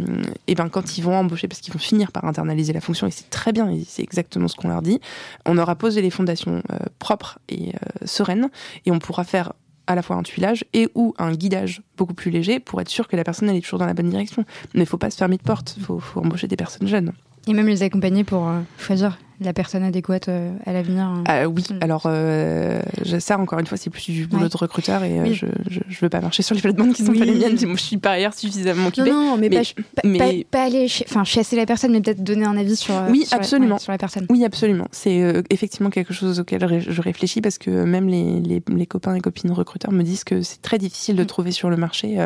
et 0.48 0.56
ben, 0.56 0.70
quand 0.70 0.98
ils 0.98 1.02
vont 1.02 1.16
embaucher, 1.16 1.50
parce 1.50 1.60
qu'ils 1.60 1.74
vont 1.74 1.80
finir 1.80 2.14
par 2.14 2.24
internaliser 2.24 2.72
la 2.72 2.80
fonction 2.80 3.08
et 3.08 3.12
c'est 3.12 3.30
très 3.30 3.52
bien, 3.52 3.70
c'est 3.86 4.04
exactement 4.04 4.48
ce 4.48 4.56
qu'on 4.56 4.70
leur 4.70 4.82
dit, 4.82 5.02
on 5.46 5.58
aura 5.58 5.76
posé 5.76 6.02
les 6.02 6.12
fondations 6.12 6.64
euh, 6.72 6.78
propres 6.98 7.40
et 7.50 7.70
euh, 7.70 8.06
sereines 8.06 8.50
et 8.86 8.92
on 8.92 9.00
pourra 9.00 9.26
faire 9.26 9.52
à 9.88 9.96
la 9.96 10.02
fois 10.02 10.16
un 10.16 10.24
tuilage 10.24 10.64
et 10.72 10.88
ou 10.96 11.14
un 11.18 11.34
guidage 11.34 11.82
beaucoup 11.98 12.14
plus 12.14 12.32
léger 12.32 12.62
pour 12.62 12.80
être 12.80 12.88
sûr 12.88 13.10
que 13.10 13.18
la 13.18 13.26
personne 13.26 13.50
elle 13.50 13.58
est 13.58 13.62
toujours 13.62 13.80
dans 13.80 13.86
la 13.86 13.94
bonne 13.94 14.10
direction. 14.10 14.46
Mais 14.76 14.84
il 14.84 14.88
faut 14.88 14.98
pas 14.98 15.10
se 15.10 15.18
fermer 15.18 15.36
de 15.36 15.44
porte, 15.44 15.74
il 15.76 15.84
faut, 15.84 16.00
faut 16.00 16.22
embaucher 16.22 16.48
des 16.48 16.56
personnes 16.56 16.88
jeunes. 16.88 17.12
Et 17.48 17.54
même 17.54 17.68
les 17.68 17.84
accompagner 17.84 18.24
pour 18.24 18.50
choisir 18.78 19.18
la 19.42 19.54
personne 19.54 19.82
adéquate 19.84 20.30
euh, 20.30 20.52
à 20.66 20.72
l'avenir. 20.74 21.04
hein. 21.04 21.24
Ah 21.28 21.48
oui, 21.50 21.64
Mm. 21.70 21.78
alors 21.82 22.04
euh, 22.06 22.80
je- 23.04 23.18
ça 23.18 23.38
encore 23.39 23.60
une 23.60 23.66
fois 23.66 23.78
c'est 23.78 23.89
plus 23.89 24.12
du 24.12 24.28
boulot 24.28 24.44
Ouais. 24.44 24.50
de 24.50 24.58
recruteur 24.58 25.04
et 25.04 25.20
euh, 25.20 25.24
Oui. 25.24 25.34
je, 25.34 25.48
je, 25.70 25.80
je 25.89 26.00
veux 26.00 26.10
pas 26.10 26.22
marcher 26.22 26.44
sur 26.44 26.54
les 26.56 26.62
plates-bandes 26.62 26.94
qui 26.94 27.04
sont 27.04 27.12
pas 27.14 27.20
Oui. 27.20 27.26
les 27.26 27.34
miennes, 27.36 27.58
je 27.58 27.76
suis 27.76 27.98
par 27.98 28.14
ailleurs 28.14 28.34
suffisamment 28.34 28.84
Non, 28.84 28.88
occupée. 28.89 29.10
non, 29.12 29.38
mais, 29.38 29.50
mais- 29.50 29.58
pas, 29.58 30.02
pas, 30.02 30.08
mais- 30.08 30.18
pas- 30.44 30.60
pas 30.60 30.64
aller 30.66 30.88
enfin, 31.10 31.24
chasser 31.24 31.56
la 31.56 31.66
personne, 31.66 31.92
mais 31.92 32.02
peut-être 32.02 32.24
donner 32.24 32.46
un 32.46 32.56
avis 32.56 32.76
sur, 32.76 32.94
Oui, 33.10 33.26
sur 33.26 33.36
la- 33.36 33.42
absolument. 33.42 33.76
ouais, 33.76 33.82
sur 33.82 33.92
la 33.92 33.98
personne. 33.98 34.26
Oui, 34.30 34.46
absolument. 34.46 34.88
C'est 34.92 35.44
effectivement 35.50 35.89
quelque 35.89 36.14
chose 36.14 36.39
auquel 36.39 36.64
ré- 36.64 36.82
je 36.82 37.02
réfléchis 37.02 37.42
parce 37.42 37.58
que 37.58 37.84
même 37.84 38.08
les, 38.08 38.39
les, 38.42 38.62
les 38.68 38.86
copains 38.86 39.16
et 39.16 39.22
copines 39.22 39.52
recruteurs 39.52 39.92
me 39.92 40.04
disent 40.04 40.24
que 40.24 40.42
c'est 40.44 40.62
très 40.62 40.78
difficile 40.78 41.16
de 41.16 41.24
Mm. 41.24 41.28
trouver 41.28 41.52
sur 41.52 41.70
le 41.70 41.78
marché, 41.78 42.18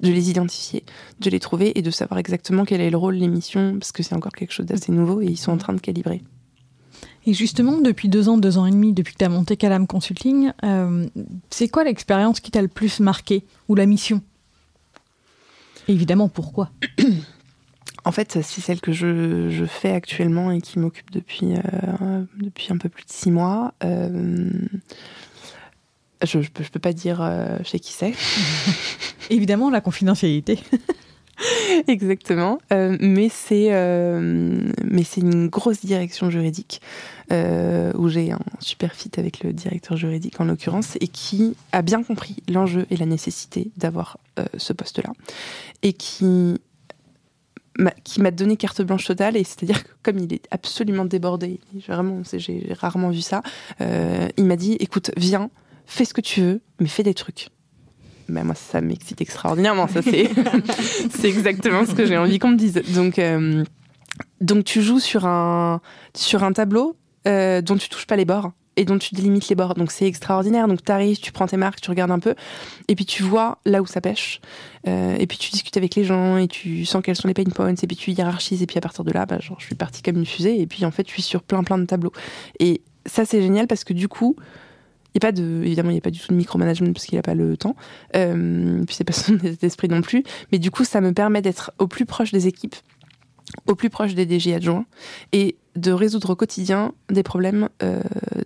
de 0.00 0.08
les 0.10 0.30
identifier, 0.30 0.82
de 1.20 1.28
les 1.28 1.38
trouver 1.40 1.78
et 1.78 1.82
de 1.82 1.90
savoir 1.90 2.18
exactement 2.18 2.64
quel 2.64 2.80
est 2.80 2.88
le 2.88 2.96
rôle, 2.96 3.16
les 3.16 3.28
missions, 3.28 3.76
parce 3.78 3.92
que 3.92 4.02
c'est 4.02 4.14
encore 4.14 4.32
quelque 4.32 4.52
chose 4.52 4.64
d'assez 4.66 4.92
nouveau 4.92 5.20
et 5.20 5.26
ils 5.26 5.36
sont 5.36 5.52
en 5.52 5.58
train 5.58 5.74
de 5.74 5.80
calibrer. 5.80 6.22
Et 7.26 7.34
justement, 7.34 7.78
depuis 7.80 8.08
deux 8.08 8.28
ans, 8.28 8.38
deux 8.38 8.58
ans 8.58 8.66
et 8.66 8.70
demi, 8.70 8.92
depuis 8.92 9.12
que 9.12 9.18
tu 9.18 9.24
as 9.24 9.28
monté 9.28 9.56
Calam 9.56 9.86
Consulting, 9.86 10.52
euh, 10.64 11.06
c'est 11.50 11.68
quoi 11.68 11.84
l'expérience 11.84 12.40
qui 12.40 12.50
t'a 12.50 12.62
le 12.62 12.68
plus 12.68 13.00
marqué 13.00 13.44
Ou 13.68 13.74
la 13.74 13.86
mission? 13.86 14.22
Et 15.88 15.92
Évidemment, 15.92 16.28
pourquoi? 16.28 16.70
En 18.06 18.12
fait, 18.12 18.32
c'est 18.32 18.62
celle 18.62 18.80
que 18.80 18.92
je, 18.92 19.50
je 19.50 19.66
fais 19.66 19.90
actuellement 19.90 20.50
et 20.50 20.62
qui 20.62 20.78
m'occupe 20.78 21.10
depuis, 21.10 21.52
euh, 21.52 22.24
depuis 22.38 22.72
un 22.72 22.78
peu 22.78 22.88
plus 22.88 23.04
de 23.04 23.10
six 23.10 23.30
mois. 23.30 23.74
Euh, 23.84 24.50
je, 26.24 26.40
je, 26.40 26.50
peux, 26.50 26.78
pas 26.78 26.94
dire 26.94 27.22
chez 27.62 27.78
qui 27.78 27.92
c'est. 27.92 28.14
Évidemment, 29.30 29.68
la 29.68 29.82
confidentialité. 29.82 30.60
Exactement. 31.88 32.58
Euh, 32.72 32.96
mais 33.00 33.28
c'est 33.28 33.68
euh, 33.70 34.70
mais 34.84 35.04
c'est 35.04 35.20
une 35.20 35.48
grosse 35.48 35.84
direction 35.84 36.30
juridique 36.30 36.80
euh, 37.32 37.92
où 37.96 38.08
j'ai 38.08 38.32
un 38.32 38.40
super 38.58 38.94
fit 38.94 39.10
avec 39.16 39.42
le 39.42 39.52
directeur 39.52 39.96
juridique 39.96 40.40
en 40.40 40.44
l'occurrence 40.44 40.96
et 41.00 41.08
qui 41.08 41.56
a 41.72 41.82
bien 41.82 42.02
compris 42.02 42.36
l'enjeu 42.48 42.86
et 42.90 42.96
la 42.96 43.06
nécessité 43.06 43.70
d'avoir 43.76 44.18
ce 44.56 44.72
poste-là 44.72 45.12
et 45.82 45.92
qui 45.92 46.56
qui 48.04 48.20
m'a 48.20 48.30
donné 48.30 48.56
carte 48.56 48.82
blanche 48.82 49.06
totale 49.06 49.36
et 49.36 49.44
c'est-à-dire 49.44 49.84
que 49.84 49.90
comme 50.02 50.18
il 50.18 50.32
est 50.32 50.46
absolument 50.50 51.04
débordé, 51.04 51.60
vraiment 51.86 52.22
j'ai 52.32 52.72
rarement 52.72 53.10
vu 53.10 53.20
ça, 53.20 53.42
il 53.80 54.44
m'a 54.44 54.56
dit 54.56 54.76
écoute 54.80 55.10
viens 55.16 55.50
fais 55.86 56.04
ce 56.04 56.14
que 56.14 56.20
tu 56.20 56.40
veux 56.40 56.60
mais 56.78 56.88
fais 56.88 57.02
des 57.02 57.14
trucs. 57.14 57.48
Ben 58.30 58.44
moi 58.44 58.54
ça 58.54 58.80
m'excite 58.80 59.20
extraordinairement 59.20 59.88
ça 59.88 60.02
c'est 60.02 60.30
c'est 61.10 61.28
exactement 61.28 61.84
ce 61.84 61.94
que 61.94 62.06
j'ai 62.06 62.16
envie 62.16 62.38
qu'on 62.38 62.50
me 62.50 62.56
dise. 62.56 62.82
Donc, 62.94 63.18
euh, 63.18 63.64
donc 64.40 64.64
tu 64.64 64.82
joues 64.82 65.00
sur 65.00 65.26
un, 65.26 65.80
sur 66.14 66.44
un 66.44 66.52
tableau 66.52 66.96
euh, 67.26 67.60
dont 67.60 67.76
tu 67.76 67.88
touches 67.88 68.06
pas 68.06 68.16
les 68.16 68.24
bords 68.24 68.52
et 68.76 68.84
dont 68.84 68.98
tu 68.98 69.14
délimites 69.14 69.48
les 69.48 69.56
bords. 69.56 69.74
Donc 69.74 69.90
c'est 69.90 70.06
extraordinaire. 70.06 70.68
Donc 70.68 70.84
tu 70.84 70.92
arrives, 70.92 71.18
tu 71.18 71.32
prends 71.32 71.46
tes 71.46 71.56
marques, 71.56 71.80
tu 71.80 71.90
regardes 71.90 72.10
un 72.10 72.18
peu 72.18 72.34
et 72.88 72.94
puis 72.94 73.04
tu 73.04 73.22
vois 73.22 73.58
là 73.64 73.82
où 73.82 73.86
ça 73.86 74.00
pêche. 74.00 74.40
Euh, 74.88 75.16
et 75.18 75.26
puis 75.26 75.38
tu 75.38 75.50
discutes 75.50 75.76
avec 75.76 75.94
les 75.94 76.04
gens 76.04 76.38
et 76.38 76.48
tu 76.48 76.84
sens 76.84 77.02
quels 77.04 77.16
sont 77.16 77.28
les 77.28 77.34
pain 77.34 77.44
points 77.44 77.74
et 77.74 77.86
puis 77.86 77.96
tu 77.96 78.12
hiérarchises 78.12 78.62
et 78.62 78.66
puis 78.66 78.78
à 78.78 78.80
partir 78.80 79.04
de 79.04 79.12
là, 79.12 79.26
bah, 79.26 79.38
genre, 79.40 79.58
je 79.60 79.66
suis 79.66 79.74
partie 79.74 80.02
comme 80.02 80.16
une 80.16 80.26
fusée 80.26 80.60
et 80.60 80.66
puis 80.66 80.84
en 80.84 80.90
fait 80.90 81.06
je 81.06 81.12
suis 81.12 81.22
sur 81.22 81.42
plein 81.42 81.62
plein 81.62 81.78
de 81.78 81.84
tableaux. 81.84 82.12
Et 82.58 82.82
ça 83.06 83.24
c'est 83.24 83.42
génial 83.42 83.66
parce 83.66 83.84
que 83.84 83.92
du 83.92 84.08
coup, 84.08 84.36
il 85.14 85.22
y 85.22 85.24
a 85.24 85.26
pas 85.28 85.32
de, 85.32 85.62
évidemment, 85.64 85.90
il 85.90 85.94
n'y 85.94 85.98
a 85.98 86.02
pas 86.02 86.10
du 86.10 86.20
tout 86.20 86.28
de 86.28 86.36
micromanagement 86.36 86.92
parce 86.92 87.06
qu'il 87.06 87.16
n'a 87.16 87.22
pas 87.22 87.34
le 87.34 87.56
temps. 87.56 87.76
Euh, 88.16 88.84
puis 88.84 88.94
c'est 88.94 89.04
pas 89.04 89.12
son 89.12 89.34
état 89.44 89.56
d'esprit 89.60 89.88
non 89.88 90.02
plus. 90.02 90.22
Mais 90.52 90.58
du 90.58 90.70
coup, 90.70 90.84
ça 90.84 91.00
me 91.00 91.12
permet 91.12 91.42
d'être 91.42 91.72
au 91.78 91.86
plus 91.86 92.06
proche 92.06 92.32
des 92.32 92.46
équipes, 92.46 92.76
au 93.66 93.74
plus 93.74 93.90
proche 93.90 94.14
des 94.14 94.26
DG 94.26 94.54
adjoints 94.54 94.86
et 95.32 95.56
de 95.76 95.92
résoudre 95.92 96.30
au 96.30 96.36
quotidien 96.36 96.92
des 97.10 97.22
problèmes 97.22 97.68
euh, 97.82 98.02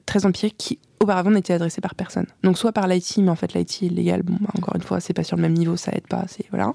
très 0.07 0.27
empiriques 0.27 0.57
qui 0.59 0.79
auparavant 1.01 1.31
n'étaient 1.31 1.53
adressés 1.53 1.81
par 1.81 1.95
personne. 1.95 2.27
Donc 2.43 2.59
soit 2.59 2.73
par 2.73 2.87
l'IT, 2.87 3.19
mais 3.19 3.31
en 3.31 3.37
fait 3.37 3.55
l'IT 3.55 3.83
légal, 3.91 4.23
bon, 4.23 4.37
bah, 4.41 4.51
encore 4.57 4.75
une 4.77 4.83
fois, 4.83 5.01
c'est 5.01 5.13
pas 5.13 5.25
sur 5.25 5.37
le 5.37 5.43
même 5.43 5.55
niveau, 5.55 5.77
ça 5.77 5.93
aide 5.93 6.07
pas, 6.07 6.25
c'est 6.29 6.47
voilà. 6.51 6.73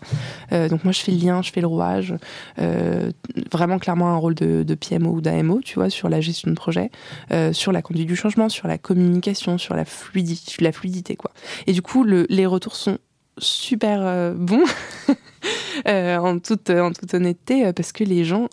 Euh, 0.52 0.70
donc 0.70 0.84
moi 0.84 0.94
je 0.94 1.00
fais 1.00 1.12
le 1.12 1.18
lien, 1.18 1.42
je 1.42 1.52
fais 1.52 1.62
le 1.62 1.68
rouage, 1.68 2.16
euh, 2.60 3.12
vraiment 3.52 3.80
clairement 3.80 4.10
un 4.10 4.18
rôle 4.18 4.36
de, 4.36 4.76
PMO 4.76 5.12
ou 5.12 5.22
d'AMO, 5.22 5.62
tu 5.62 5.76
vois, 5.76 5.90
sur 5.90 6.10
la 6.10 6.22
gestion 6.22 6.50
de 6.50 6.56
projet, 6.56 6.92
euh, 7.32 7.54
sur 7.54 7.72
la 7.72 7.82
conduite 7.82 8.08
du 8.08 8.16
changement, 8.16 8.50
sur 8.50 8.68
la 8.68 8.78
communication, 8.78 9.58
sur 9.58 9.76
la, 9.76 9.86
fluidi 9.86 10.42
la 10.60 10.72
fluidité, 10.72 11.16
quoi. 11.16 11.32
Et 11.68 11.74
du 11.74 11.82
coup, 11.82 12.04
le, 12.04 12.26
les 12.30 12.46
retours 12.46 12.76
sont 12.76 12.98
super 13.38 14.34
bons, 14.36 14.66
en, 15.86 16.40
toute, 16.40 16.70
honnêteté, 16.70 17.72
parce 17.74 17.92
que 17.92 18.04
les 18.04 18.26
gens, 18.26 18.48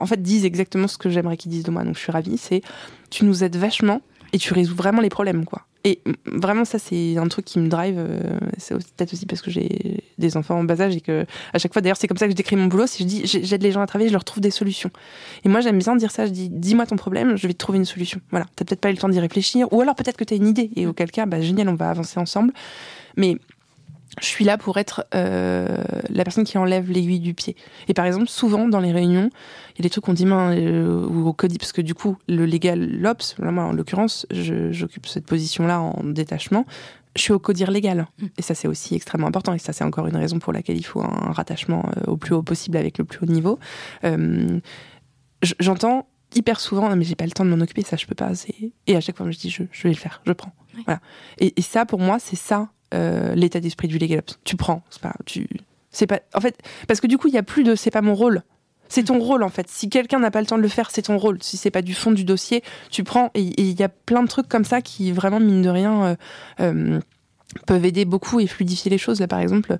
en 0.00 0.06
fait, 0.06 0.20
disent 0.20 0.44
exactement 0.44 0.88
ce 0.88 0.98
que 0.98 1.08
j'aimerais 1.08 1.36
qu'ils 1.36 1.50
disent 1.50 1.64
de 1.64 1.70
moi. 1.70 1.84
Donc 1.84 1.94
je 1.94 2.00
suis 2.00 2.12
ravie, 2.12 2.38
c'est 2.38 2.62
tu 3.10 3.24
nous 3.24 3.44
aides 3.44 3.56
vachement 3.56 4.00
et 4.32 4.38
tu 4.38 4.54
résous 4.54 4.74
vraiment 4.74 5.00
les 5.00 5.08
problèmes, 5.08 5.44
quoi. 5.44 5.66
Et 5.82 6.00
vraiment, 6.26 6.66
ça, 6.66 6.78
c'est 6.78 7.16
un 7.16 7.26
truc 7.28 7.46
qui 7.46 7.58
me 7.58 7.68
drive. 7.68 7.96
euh, 7.98 8.38
c'est 8.58 8.74
peut-être 8.74 9.14
aussi 9.14 9.24
parce 9.24 9.40
que 9.40 9.50
j'ai 9.50 10.04
des 10.18 10.36
enfants 10.36 10.58
en 10.58 10.64
bas 10.64 10.80
âge 10.80 10.94
et 10.94 11.00
que 11.00 11.24
à 11.54 11.58
chaque 11.58 11.72
fois, 11.72 11.80
d'ailleurs, 11.80 11.96
c'est 11.96 12.06
comme 12.06 12.18
ça 12.18 12.26
que 12.26 12.32
je 12.32 12.36
décris 12.36 12.56
mon 12.56 12.66
boulot. 12.66 12.86
Si 12.86 13.02
je 13.02 13.08
dis 13.08 13.22
j'aide 13.24 13.62
les 13.62 13.72
gens 13.72 13.80
à 13.80 13.86
travailler, 13.86 14.08
je 14.08 14.12
leur 14.12 14.24
trouve 14.24 14.42
des 14.42 14.50
solutions. 14.50 14.90
Et 15.44 15.48
moi, 15.48 15.60
j'aime 15.60 15.78
bien 15.78 15.96
dire 15.96 16.10
ça. 16.10 16.26
Je 16.26 16.32
dis 16.32 16.50
dis-moi 16.50 16.84
ton 16.84 16.96
problème, 16.96 17.36
je 17.36 17.46
vais 17.46 17.54
te 17.54 17.58
trouver 17.58 17.78
une 17.78 17.86
solution. 17.86 18.20
Voilà. 18.30 18.46
T'as 18.56 18.66
peut-être 18.66 18.80
pas 18.80 18.90
eu 18.90 18.92
le 18.92 18.98
temps 18.98 19.08
d'y 19.08 19.20
réfléchir, 19.20 19.72
ou 19.72 19.80
alors 19.80 19.94
peut-être 19.94 20.18
que 20.18 20.24
tu 20.24 20.34
as 20.34 20.36
une 20.36 20.48
idée. 20.48 20.70
Et 20.76 20.86
auquel 20.86 21.10
cas, 21.10 21.24
bah, 21.24 21.40
génial, 21.40 21.68
on 21.70 21.74
va 21.74 21.88
avancer 21.88 22.20
ensemble. 22.20 22.52
Mais 23.16 23.38
je 24.20 24.26
suis 24.26 24.44
là 24.44 24.58
pour 24.58 24.78
être 24.78 25.06
euh, 25.14 25.66
la 26.08 26.24
personne 26.24 26.44
qui 26.44 26.58
enlève 26.58 26.90
l'aiguille 26.90 27.20
du 27.20 27.34
pied. 27.34 27.56
Et 27.88 27.94
par 27.94 28.04
exemple, 28.04 28.28
souvent 28.28 28.68
dans 28.68 28.80
les 28.80 28.92
réunions, 28.92 29.30
il 29.74 29.78
y 29.78 29.80
a 29.80 29.84
des 29.84 29.90
trucs 29.90 30.04
qu'on 30.04 30.12
dit 30.12 30.26
main 30.26 30.54
euh, 30.54 31.06
ou 31.06 31.28
au 31.28 31.32
parce 31.32 31.72
que 31.72 31.80
du 31.80 31.94
coup, 31.94 32.16
le 32.28 32.44
légal, 32.44 32.90
l'OPS, 33.00 33.36
moi 33.38 33.64
en 33.64 33.72
l'occurrence, 33.72 34.26
j'occupe 34.30 35.06
cette 35.06 35.26
position-là 35.26 35.80
en 35.80 36.04
détachement. 36.04 36.66
Je 37.16 37.22
suis 37.22 37.32
au 37.32 37.38
codir 37.38 37.70
légal. 37.70 38.06
Mm. 38.18 38.26
Et 38.38 38.42
ça, 38.42 38.54
c'est 38.54 38.68
aussi 38.68 38.94
extrêmement 38.94 39.26
important. 39.26 39.52
Et 39.54 39.58
ça, 39.58 39.72
c'est 39.72 39.84
encore 39.84 40.06
une 40.06 40.16
raison 40.16 40.38
pour 40.38 40.52
laquelle 40.52 40.76
il 40.76 40.84
faut 40.84 41.00
un 41.00 41.32
rattachement 41.32 41.84
euh, 41.96 42.12
au 42.12 42.16
plus 42.16 42.34
haut 42.34 42.42
possible 42.42 42.76
avec 42.76 42.98
le 42.98 43.04
plus 43.04 43.18
haut 43.22 43.30
niveau. 43.30 43.58
J'entends 45.58 46.06
hyper 46.34 46.60
souvent, 46.60 46.94
mais 46.94 47.04
j'ai 47.04 47.16
pas 47.16 47.24
le 47.24 47.30
temps 47.32 47.44
de 47.44 47.50
m'en 47.50 47.60
occuper, 47.60 47.82
ça, 47.82 47.96
je 47.96 48.06
peux 48.06 48.14
pas. 48.14 48.30
Et 48.86 48.96
à 48.96 49.00
chaque 49.00 49.16
fois, 49.16 49.28
je 49.30 49.38
dis, 49.38 49.50
je, 49.50 49.62
je 49.72 49.82
vais 49.84 49.88
le 49.88 49.96
faire, 49.96 50.20
je 50.26 50.32
prends. 50.32 50.52
Voilà. 50.84 51.00
Et, 51.38 51.54
et 51.58 51.62
ça, 51.62 51.86
pour 51.86 51.98
moi, 51.98 52.18
c'est 52.20 52.36
ça 52.36 52.68
euh, 52.94 53.34
l'état 53.34 53.60
d'esprit 53.60 53.88
du 53.88 53.98
legal 53.98 54.18
ops. 54.20 54.38
Tu 54.44 54.56
prends, 54.56 54.82
c'est 54.90 55.00
pas, 55.00 55.14
tu, 55.24 55.46
c'est 55.90 56.06
pas, 56.06 56.20
en 56.34 56.40
fait, 56.40 56.58
parce 56.88 57.00
que 57.00 57.06
du 57.06 57.18
coup, 57.18 57.28
il 57.28 57.34
y 57.34 57.38
a 57.38 57.42
plus 57.42 57.62
de, 57.62 57.74
c'est 57.74 57.90
pas 57.90 58.02
mon 58.02 58.14
rôle. 58.14 58.42
C'est 58.88 59.04
ton 59.04 59.20
rôle 59.20 59.44
en 59.44 59.48
fait. 59.48 59.68
Si 59.68 59.88
quelqu'un 59.88 60.18
n'a 60.18 60.32
pas 60.32 60.40
le 60.40 60.46
temps 60.46 60.56
de 60.56 60.62
le 60.62 60.68
faire, 60.68 60.90
c'est 60.90 61.02
ton 61.02 61.16
rôle. 61.16 61.38
Si 61.42 61.56
c'est 61.56 61.70
pas 61.70 61.82
du 61.82 61.94
fond 61.94 62.10
du 62.10 62.24
dossier, 62.24 62.64
tu 62.90 63.04
prends. 63.04 63.30
Et 63.34 63.42
il 63.42 63.78
y 63.78 63.84
a 63.84 63.88
plein 63.88 64.24
de 64.24 64.28
trucs 64.28 64.48
comme 64.48 64.64
ça 64.64 64.82
qui 64.82 65.12
vraiment 65.12 65.38
mine 65.38 65.62
de 65.62 65.68
rien 65.68 66.02
euh, 66.02 66.16
euh, 66.58 67.00
peuvent 67.68 67.84
aider 67.84 68.04
beaucoup 68.04 68.40
et 68.40 68.48
fluidifier 68.48 68.90
les 68.90 68.98
choses. 68.98 69.20
Là, 69.20 69.28
par 69.28 69.38
exemple, 69.38 69.76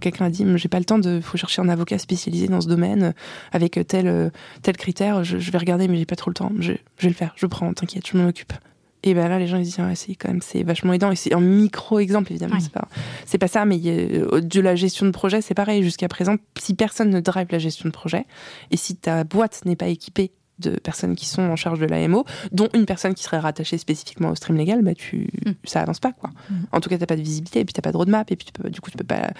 quelqu'un 0.00 0.24
a 0.24 0.30
dit 0.30 0.46
j'ai 0.56 0.68
pas 0.70 0.78
le 0.78 0.86
temps 0.86 0.98
de, 0.98 1.20
faut 1.20 1.36
chercher 1.36 1.60
un 1.60 1.68
avocat 1.68 1.98
spécialisé 1.98 2.48
dans 2.48 2.62
ce 2.62 2.68
domaine 2.68 3.12
avec 3.52 3.78
tel 3.86 4.32
tel 4.62 4.76
critère. 4.78 5.22
Je, 5.22 5.36
vais 5.36 5.58
regarder, 5.58 5.86
mais 5.86 5.98
j'ai 5.98 6.06
pas 6.06 6.16
trop 6.16 6.30
le 6.30 6.34
temps. 6.34 6.52
Je, 6.60 6.72
je 6.96 7.02
vais 7.02 7.08
le 7.10 7.14
faire. 7.14 7.34
Je 7.36 7.44
prends. 7.44 7.70
T'inquiète, 7.74 8.06
je 8.10 8.16
m'en 8.16 8.26
occupe. 8.26 8.54
Et 9.02 9.14
ben 9.14 9.28
là, 9.28 9.38
les 9.38 9.46
gens 9.46 9.56
ils 9.56 9.64
disent 9.64 9.78
ah, 9.78 9.94
c'est 9.94 10.14
quand 10.14 10.28
même 10.28 10.42
c'est 10.42 10.62
vachement 10.62 10.92
aidant 10.92 11.10
et 11.10 11.16
c'est 11.16 11.34
un 11.34 11.40
micro 11.40 11.98
exemple 11.98 12.32
évidemment 12.32 12.60
c'est 12.60 12.72
pas 12.72 12.88
c'est 13.24 13.38
pas 13.38 13.48
ça 13.48 13.64
mais 13.64 13.78
de 13.78 14.60
la 14.60 14.74
gestion 14.74 15.06
de 15.06 15.10
projet 15.10 15.40
c'est 15.40 15.54
pareil 15.54 15.82
jusqu'à 15.82 16.08
présent 16.08 16.36
si 16.58 16.74
personne 16.74 17.10
ne 17.10 17.20
drive 17.20 17.46
la 17.50 17.58
gestion 17.58 17.88
de 17.88 17.94
projet 17.94 18.26
et 18.70 18.76
si 18.76 18.96
ta 18.96 19.24
boîte 19.24 19.62
n'est 19.64 19.76
pas 19.76 19.88
équipée 19.88 20.32
de 20.60 20.72
personnes 20.72 21.16
qui 21.16 21.26
sont 21.26 21.42
en 21.42 21.56
charge 21.56 21.80
de 21.80 21.86
l'AMO, 21.86 22.24
dont 22.52 22.68
une 22.74 22.86
personne 22.86 23.14
qui 23.14 23.24
serait 23.24 23.38
rattachée 23.38 23.78
spécifiquement 23.78 24.30
au 24.30 24.34
stream 24.34 24.56
légal, 24.56 24.82
bah 24.82 24.94
tu, 24.94 25.28
mm. 25.46 25.52
ça 25.64 25.80
avance 25.80 26.00
pas 26.00 26.12
quoi. 26.12 26.30
Mm. 26.50 26.54
En 26.72 26.80
tout 26.80 26.90
cas, 26.90 26.98
t'as 26.98 27.06
pas 27.06 27.16
de 27.16 27.22
visibilité, 27.22 27.60
et 27.60 27.64
puis 27.64 27.72
t'as 27.72 27.82
pas 27.82 27.92
de 27.92 27.96
roadmap, 27.96 28.30
et 28.30 28.36
puis 28.36 28.48
du 28.70 28.80
coup, 28.80 28.90
tu 28.90 28.98
peux 28.98 29.04
pas 29.04 29.30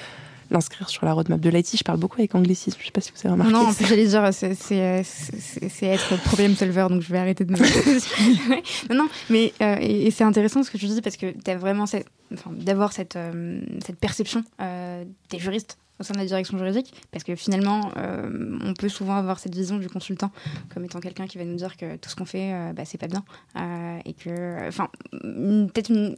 l'inscrire 0.51 0.89
sur 0.89 1.05
la 1.05 1.13
roadmap 1.13 1.41
de 1.41 1.49
l'IT. 1.49 1.77
Je 1.77 1.85
parle 1.85 1.99
beaucoup 1.99 2.19
avec 2.19 2.35
anglicisme, 2.35 2.79
je 2.81 2.87
sais 2.87 2.91
pas 2.91 3.01
si 3.01 3.13
vous 3.13 3.21
avez 3.21 3.33
remarqué. 3.33 3.53
Non, 3.53 3.69
en 3.69 3.75
plus 3.75 3.87
j'allais 3.87 4.07
dire, 4.07 4.29
c'est 4.33 5.87
être 5.87 6.23
problem 6.25 6.55
solver, 6.57 6.87
donc 6.89 7.03
je 7.03 7.13
vais 7.13 7.19
arrêter 7.19 7.45
de 7.45 7.53
me... 7.53 7.59
non, 8.91 9.05
non, 9.05 9.09
mais 9.29 9.53
euh, 9.63 9.77
et, 9.81 10.11
c'est 10.11 10.25
intéressant 10.25 10.63
ce 10.63 10.71
que 10.71 10.79
tu 10.79 10.87
dis 10.87 11.01
parce 11.01 11.17
que 11.17 11.33
tu 11.33 11.51
as 11.51 11.57
vraiment 11.57 11.87
cette, 11.87 12.07
enfin, 12.33 12.51
d'avoir 12.53 12.93
cette, 12.93 13.17
euh, 13.17 13.61
cette 13.85 13.99
perception 13.99 14.45
euh, 14.61 15.05
des 15.31 15.39
juristes 15.39 15.79
au 16.01 16.03
sein 16.03 16.15
de 16.15 16.19
la 16.19 16.25
direction 16.25 16.57
juridique, 16.59 16.95
parce 17.13 17.25
que 17.25 17.37
finalement, 17.37 17.93
euh, 17.99 18.59
on 18.65 18.75
peut 18.75 18.89
souvent 18.89 19.17
avoir 19.17 19.39
cette 19.39 19.55
vision 19.55 19.77
du 19.77 19.89
consultant 19.89 20.33
comme 20.73 20.85
étant 20.85 20.99
quelqu'un 20.99 21.27
qui 21.27 21.39
va 21.39 21.45
nous 21.45 21.57
dire 21.57 21.77
que 21.77 21.97
tout 21.97 22.09
ce 22.09 22.17
qu'on 22.17 22.25
fait, 22.25 22.53
euh, 22.53 22.73
bah, 22.73 22.85
c'est 22.87 22.99
pas 22.99 23.07
bien, 23.07 23.23
euh, 23.57 23.99
et 24.07 24.15
que, 24.15 24.67
enfin, 24.67 24.89
peut-être 25.13 25.91
une, 25.91 26.17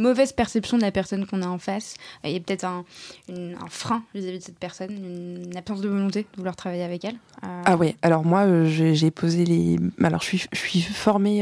mauvaise 0.00 0.32
perception 0.32 0.76
de 0.76 0.82
la 0.82 0.92
personne 0.92 1.26
qu'on 1.26 1.42
a 1.42 1.46
en 1.46 1.58
face, 1.58 1.96
a 2.22 2.28
peut-être 2.28 2.64
un, 2.64 2.84
un, 3.28 3.68
frein 3.68 4.04
vis-à-vis 4.14 4.38
de 4.38 4.44
cette 4.44 4.58
personne, 4.58 4.92
une, 4.92 5.56
absence 5.56 5.80
de 5.80 5.88
volonté 5.88 6.22
de 6.22 6.36
vouloir 6.36 6.56
travailler 6.56 6.82
avec 6.82 7.04
elle. 7.04 7.16
Ah 7.42 7.76
ouais, 7.76 7.96
alors 8.02 8.24
moi, 8.24 8.64
j'ai 8.66 9.10
posé 9.10 9.44
les, 9.44 9.78
alors 10.02 10.20
je 10.20 10.26
suis, 10.26 10.46
je 10.52 10.58
suis 10.58 10.80
formée, 10.80 11.40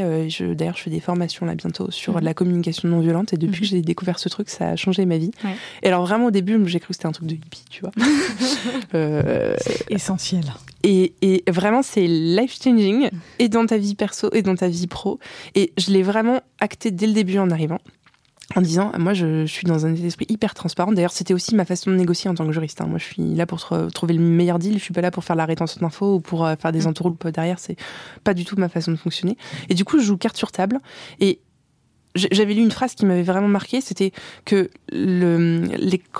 d'ailleurs, 0.54 0.76
je 0.76 0.82
fais 0.82 0.90
des 0.90 1.00
formations 1.00 1.46
là 1.46 1.54
bientôt 1.54 1.90
sur 1.90 2.14
mhm. 2.14 2.24
la 2.24 2.34
communication 2.34 2.88
non 2.88 3.00
violente, 3.00 3.32
et 3.32 3.36
depuis 3.36 3.60
que 3.60 3.66
mhm. 3.66 3.70
j'ai 3.70 3.82
découvert 3.82 4.18
ce 4.18 4.28
truc, 4.28 4.48
ça 4.48 4.70
a 4.70 4.76
changé 4.76 5.04
ma 5.04 5.18
vie. 5.18 5.32
Et 5.82 5.88
alors 5.88 6.06
vraiment 6.06 6.26
au 6.26 6.30
début, 6.30 6.60
j'ai 6.68 6.80
cru 6.80 6.88
que 6.88 6.94
c'était 6.94 7.06
un 7.06 7.12
truc 7.12 7.26
de 7.26 7.34
hippie, 7.34 7.64
tu 7.68 7.81
euh, 8.94 9.56
essentiel. 9.88 10.44
Et, 10.84 11.14
et 11.22 11.44
vraiment, 11.48 11.82
c'est 11.82 12.06
life-changing, 12.06 13.10
et 13.38 13.48
dans 13.48 13.66
ta 13.66 13.78
vie 13.78 13.94
perso, 13.94 14.30
et 14.32 14.42
dans 14.42 14.56
ta 14.56 14.68
vie 14.68 14.86
pro. 14.86 15.18
Et 15.54 15.72
je 15.78 15.90
l'ai 15.90 16.02
vraiment 16.02 16.40
acté 16.60 16.90
dès 16.90 17.06
le 17.06 17.12
début 17.12 17.38
en 17.38 17.50
arrivant 17.50 17.78
en 18.56 18.60
disant 18.60 18.92
moi 18.98 19.14
je, 19.14 19.46
suis 19.46 19.66
dans 19.66 19.86
un 19.86 19.94
esprit 19.94 20.26
hyper 20.28 20.54
transparent 20.54 20.92
d'ailleurs 20.92 21.12
c'était 21.12 21.34
aussi 21.34 21.54
ma 21.54 21.64
façon 21.64 21.90
de 21.90 21.96
négocier 21.96 22.28
en 22.28 22.34
tant 22.34 22.46
que 22.46 22.52
juriste 22.52 22.80
hein. 22.80 22.86
moi 22.86 22.98
je 22.98 23.04
suis 23.04 23.34
là 23.34 23.46
pour 23.46 23.60
trouver 23.92 24.14
le 24.14 24.20
meilleur 24.20 24.58
deal 24.58 24.74
je 24.74 24.82
suis 24.82 24.92
pas 24.92 25.00
là 25.00 25.10
pour 25.10 25.24
faire 25.24 25.36
la 25.36 25.46
rétention 25.46 25.80
d'infos 25.80 26.16
ou 26.16 26.20
pour 26.20 26.44
euh, 26.44 26.54
faire 26.56 26.72
des 26.72 26.82
mm. 26.82 26.88
entourloupes 26.88 27.28
derrière 27.28 27.58
c'est 27.58 27.76
pas 28.24 28.34
du 28.34 28.44
tout 28.44 28.56
ma 28.56 28.68
façon 28.68 28.90
de 28.90 28.96
fonctionner 28.96 29.36
et 29.68 29.74
du 29.74 29.84
coup 29.84 29.98
je 29.98 30.04
joue 30.04 30.16
carte 30.16 30.36
sur 30.36 30.52
table 30.52 30.80
et 31.20 31.40
j'avais 32.14 32.54
lu 32.54 32.62
une 32.62 32.70
phrase 32.70 32.94
qui 32.94 33.06
m'avait 33.06 33.22
vraiment 33.22 33.48
marqué, 33.48 33.80
c'était 33.80 34.12
que 34.44 34.70
le, 34.90 35.64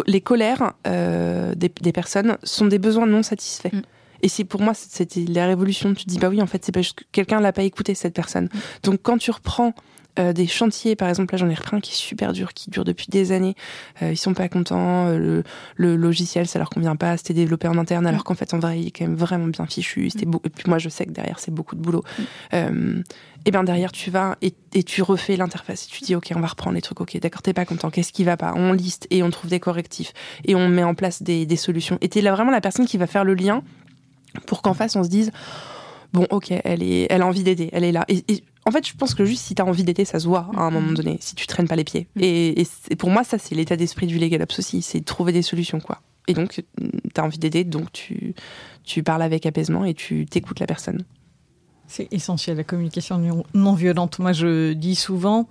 les, 0.06 0.20
colères 0.20 0.72
euh, 0.86 1.54
des, 1.54 1.92
personnes 1.92 2.38
sont 2.42 2.66
des 2.66 2.78
besoins 2.78 3.06
non 3.06 3.22
satisfaits. 3.22 3.72
Mm. 3.72 3.82
Et 4.22 4.28
c'est 4.28 4.44
pour 4.44 4.60
moi, 4.62 4.72
c'était 4.74 5.24
la 5.28 5.46
révolution. 5.46 5.94
Tu 5.94 6.04
te 6.04 6.10
dis, 6.10 6.18
bah 6.18 6.28
oui, 6.28 6.40
en 6.40 6.46
fait, 6.46 6.64
c'est 6.64 6.72
pas 6.72 6.80
juste 6.80 7.00
que 7.00 7.04
quelqu'un 7.10 7.40
l'a 7.40 7.52
pas 7.52 7.64
écouté, 7.64 7.94
cette 7.94 8.14
personne. 8.14 8.44
Mm. 8.44 8.58
Donc 8.84 9.00
quand 9.02 9.18
tu 9.18 9.30
reprends 9.30 9.74
euh, 10.18 10.34
des 10.34 10.46
chantiers, 10.46 10.94
par 10.94 11.08
exemple, 11.08 11.32
là 11.32 11.38
j'en 11.38 11.48
ai 11.48 11.54
repris 11.54 11.74
un 11.74 11.80
qui 11.80 11.92
est 11.92 11.96
super 11.96 12.34
dur, 12.34 12.52
qui 12.52 12.68
dure 12.68 12.84
depuis 12.84 13.06
des 13.08 13.32
années. 13.32 13.54
Euh, 14.02 14.12
ils 14.12 14.18
sont 14.18 14.34
pas 14.34 14.48
contents, 14.48 15.08
euh, 15.08 15.42
le, 15.76 15.96
logiciel 15.96 16.46
ça 16.46 16.58
leur 16.58 16.68
convient 16.68 16.96
pas, 16.96 17.16
c'était 17.16 17.32
développé 17.32 17.66
en 17.66 17.78
interne, 17.78 18.06
alors 18.06 18.22
qu'en 18.22 18.34
fait 18.34 18.52
en 18.52 18.58
vrai 18.58 18.80
il 18.80 18.88
est 18.88 18.90
quand 18.90 19.06
même 19.06 19.16
vraiment 19.16 19.46
bien 19.46 19.66
fichu. 19.66 20.10
C'était 20.10 20.26
mm. 20.26 20.40
Et 20.44 20.50
puis 20.50 20.64
moi 20.68 20.78
je 20.78 20.90
sais 20.90 21.06
que 21.06 21.12
derrière 21.12 21.38
c'est 21.38 21.50
beaucoup 21.50 21.76
de 21.76 21.80
boulot. 21.80 22.04
Mm. 22.52 23.02
et 23.46 23.50
bien 23.50 23.64
derrière 23.64 23.90
tu 23.90 24.10
vas 24.10 24.36
et, 24.42 24.52
tu 24.84 25.02
refais 25.02 25.36
l'interface 25.36 25.86
tu 25.86 26.02
dis 26.02 26.14
ok 26.14 26.32
on 26.36 26.40
va 26.40 26.48
reprendre 26.48 26.74
les 26.74 26.82
trucs, 26.82 27.00
ok 27.00 27.18
d'accord 27.20 27.40
t'es 27.40 27.54
pas 27.54 27.64
content, 27.64 27.90
qu'est-ce 27.90 28.12
qui 28.12 28.24
va 28.24 28.36
pas? 28.36 28.52
On 28.54 28.74
liste 28.74 29.06
et 29.10 29.22
on 29.22 29.30
trouve 29.30 29.50
des 29.50 29.60
correctifs 29.60 30.12
et 30.44 30.54
on 30.54 30.68
met 30.68 30.84
en 30.84 30.94
place 30.94 31.22
des, 31.22 31.56
solutions. 31.56 31.96
Et 32.02 32.08
t'es 32.08 32.20
là 32.20 32.32
vraiment 32.32 32.50
la 32.50 32.60
personne 32.60 32.86
qui 32.86 32.98
va 32.98 33.06
faire 33.06 33.24
le 33.24 33.34
lien 33.34 33.62
pour 34.46 34.60
qu'en 34.60 34.74
face 34.74 34.94
on 34.94 35.04
se 35.04 35.08
dise 35.08 35.30
bon 36.12 36.26
ok 36.30 36.52
elle 36.64 36.82
est 36.82 37.06
elle 37.10 37.22
a 37.22 37.26
envie 37.26 37.42
d'aider 37.42 37.70
elle 37.72 37.84
est 37.84 37.92
là 37.92 38.04
et, 38.08 38.22
en 38.64 38.70
fait, 38.70 38.86
je 38.86 38.94
pense 38.94 39.14
que 39.14 39.24
juste 39.24 39.42
si 39.42 39.54
tu 39.54 39.62
as 39.62 39.64
envie 39.64 39.84
d'aider, 39.84 40.04
ça 40.04 40.20
se 40.20 40.26
voit 40.26 40.48
à 40.54 40.60
un 40.60 40.70
mm-hmm. 40.70 40.72
moment 40.72 40.92
donné, 40.92 41.16
si 41.20 41.34
tu 41.34 41.46
traînes 41.46 41.68
pas 41.68 41.76
les 41.76 41.84
pieds. 41.84 42.06
Mm. 42.16 42.20
Et, 42.22 42.66
pour 42.98 43.10
moi, 43.10 43.24
ça, 43.24 43.38
c'est 43.38 43.54
l'état 43.54 43.76
d'esprit 43.76 44.06
du 44.06 44.18
Legal 44.18 44.42
Ops 44.42 44.58
aussi, 44.58 44.82
c'est 44.82 45.04
trouver 45.04 45.32
des 45.32 45.42
solutions, 45.42 45.80
quoi. 45.80 46.00
Et 46.28 46.34
donc, 46.34 46.62
tu 46.78 47.20
as 47.20 47.24
envie 47.24 47.38
d'aider, 47.38 47.64
donc 47.64 47.90
tu, 47.92 48.34
tu 48.84 49.02
parles 49.02 49.22
avec 49.22 49.44
apaisement 49.44 49.84
et 49.84 49.94
tu 49.94 50.24
t'écoutes 50.26 50.60
la 50.60 50.66
personne. 50.66 51.02
C'est 51.88 52.06
essentiel, 52.12 52.56
la 52.56 52.64
communication 52.64 53.44
non 53.54 53.74
violente. 53.74 54.20
Moi, 54.20 54.32
je 54.32 54.72
dis 54.72 54.94
souvent, 54.94 55.48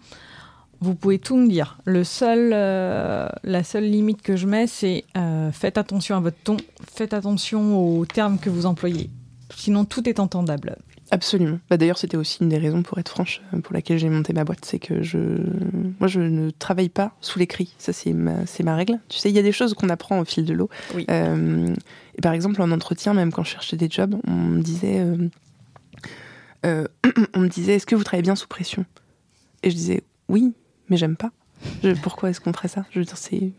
vous 0.79 0.95
pouvez 0.95 1.19
tout 1.19 1.35
me 1.35 1.47
dire. 1.49 1.77
Le 1.85 2.05
seul, 2.05 2.51
euh, 2.53 3.27
la 3.43 3.63
seule 3.63 3.83
limite 3.83 4.21
que 4.21 4.37
je 4.37 4.47
mets, 4.47 4.65
c'est 4.65 5.03
euh, 5.17 5.51
faites 5.51 5.77
attention 5.77 6.15
à 6.15 6.21
votre 6.21 6.37
ton, 6.43 6.57
faites 6.89 7.13
attention 7.13 7.77
aux 7.77 8.05
termes 8.05 8.39
que 8.39 8.49
vous 8.49 8.65
employez. 8.65 9.09
Sinon, 9.55 9.83
tout 9.83 10.07
est 10.07 10.19
entendable. 10.19 10.77
Absolument. 11.11 11.59
Bah, 11.69 11.75
D'ailleurs, 11.75 11.97
c'était 11.97 12.15
aussi 12.15 12.41
une 12.41 12.49
des 12.49 12.57
raisons, 12.57 12.83
pour 12.83 12.97
être 12.97 13.09
franche, 13.09 13.41
euh, 13.53 13.59
pour 13.59 13.73
laquelle 13.73 13.99
j'ai 13.99 14.09
monté 14.09 14.31
ma 14.31 14.45
boîte. 14.45 14.63
C'est 14.63 14.79
que 14.79 15.03
je, 15.03 15.17
moi, 15.99 16.07
je 16.07 16.21
ne 16.21 16.49
travaille 16.49 16.87
pas 16.87 17.13
sous 17.19 17.37
les 17.37 17.47
cris. 17.47 17.75
Ça, 17.77 17.91
c'est 17.91 18.13
ma, 18.13 18.45
c'est 18.45 18.63
ma 18.63 18.75
règle. 18.75 18.99
Tu 19.09 19.17
sais, 19.19 19.29
il 19.29 19.35
y 19.35 19.39
a 19.39 19.43
des 19.43 19.51
choses 19.51 19.73
qu'on 19.73 19.89
apprend 19.89 20.19
au 20.19 20.25
fil 20.25 20.45
de 20.45 20.53
l'eau. 20.53 20.69
Oui. 20.95 21.05
Euh, 21.11 21.73
et 22.17 22.21
par 22.21 22.31
exemple, 22.31 22.61
en 22.61 22.71
entretien, 22.71 23.13
même 23.13 23.31
quand 23.31 23.43
je 23.43 23.51
cherchais 23.51 23.75
des 23.75 23.89
jobs, 23.89 24.15
on 24.25 24.31
me 24.31 24.61
disait, 24.61 25.05
euh, 26.65 26.87
on 27.35 27.39
me 27.39 27.49
disait, 27.49 27.75
est-ce 27.75 27.85
que 27.85 27.95
vous 27.95 28.03
travaillez 28.03 28.23
bien 28.23 28.35
sous 28.35 28.47
pression? 28.47 28.85
Et 29.63 29.69
je 29.69 29.75
disais, 29.75 30.03
oui, 30.29 30.53
mais 30.89 30.95
j'aime 30.95 31.17
pas. 31.17 31.31
pourquoi 32.01 32.29
est-ce 32.29 32.39
qu'on 32.39 32.53
ferait 32.53 32.69
ça? 32.69 32.85
Je 32.91 32.99
veux 32.99 33.05
dire, 33.05 33.17
c'est 33.17 33.51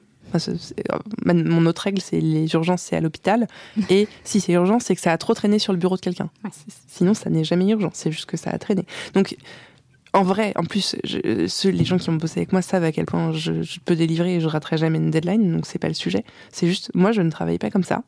mon 1.24 1.66
autre 1.66 1.82
règle, 1.82 2.00
c'est 2.00 2.20
les 2.20 2.52
urgences, 2.54 2.82
c'est 2.82 2.96
à 2.96 3.00
l'hôpital. 3.00 3.46
Et 3.90 4.08
si 4.24 4.40
c'est 4.40 4.52
urgent, 4.52 4.78
c'est 4.78 4.94
que 4.94 5.00
ça 5.00 5.12
a 5.12 5.18
trop 5.18 5.34
traîné 5.34 5.58
sur 5.58 5.72
le 5.72 5.78
bureau 5.78 5.96
de 5.96 6.00
quelqu'un. 6.00 6.30
Sinon, 6.86 7.14
ça 7.14 7.30
n'est 7.30 7.44
jamais 7.44 7.68
urgent. 7.68 7.90
C'est 7.92 8.12
juste 8.12 8.26
que 8.26 8.36
ça 8.36 8.50
a 8.50 8.58
traîné. 8.58 8.84
Donc, 9.14 9.36
en 10.14 10.22
vrai, 10.22 10.52
en 10.56 10.64
plus, 10.64 10.96
les 11.04 11.84
gens 11.84 11.98
qui 11.98 12.10
ont 12.10 12.14
bossé 12.14 12.40
avec 12.40 12.52
moi 12.52 12.60
savent 12.60 12.84
à 12.84 12.92
quel 12.92 13.06
point 13.06 13.32
je, 13.32 13.78
peux 13.84 13.96
délivrer 13.96 14.36
et 14.36 14.40
je 14.40 14.46
raterai 14.46 14.76
jamais 14.76 14.98
une 14.98 15.10
deadline. 15.10 15.52
Donc, 15.52 15.66
c'est 15.66 15.78
pas 15.78 15.88
le 15.88 15.94
sujet. 15.94 16.24
C'est 16.50 16.66
juste, 16.66 16.90
moi, 16.94 17.12
je 17.12 17.22
ne 17.22 17.30
travaille 17.30 17.58
pas 17.58 17.70
comme 17.70 17.84
ça. 17.84 18.02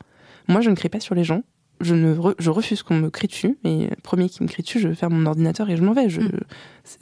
Moi, 0.48 0.60
je 0.60 0.68
ne 0.68 0.74
crie 0.74 0.90
pas 0.90 1.00
sur 1.00 1.14
les 1.14 1.24
gens 1.24 1.42
je, 1.84 1.94
ne 1.94 2.16
je 2.38 2.50
refuse 2.50 2.82
qu'on 2.82 2.96
me 2.96 3.10
crie 3.10 3.28
dessus. 3.28 3.56
Et 3.64 3.88
premier 4.02 4.28
qui 4.28 4.42
me 4.42 4.48
crie 4.48 4.62
dessus, 4.62 4.80
je 4.80 4.92
faire 4.92 5.10
mon 5.10 5.26
ordinateur 5.26 5.70
et 5.70 5.76
je 5.76 5.82
m'en 5.82 5.92
vais. 5.92 6.08
Je, 6.08 6.20
mm. 6.20 6.40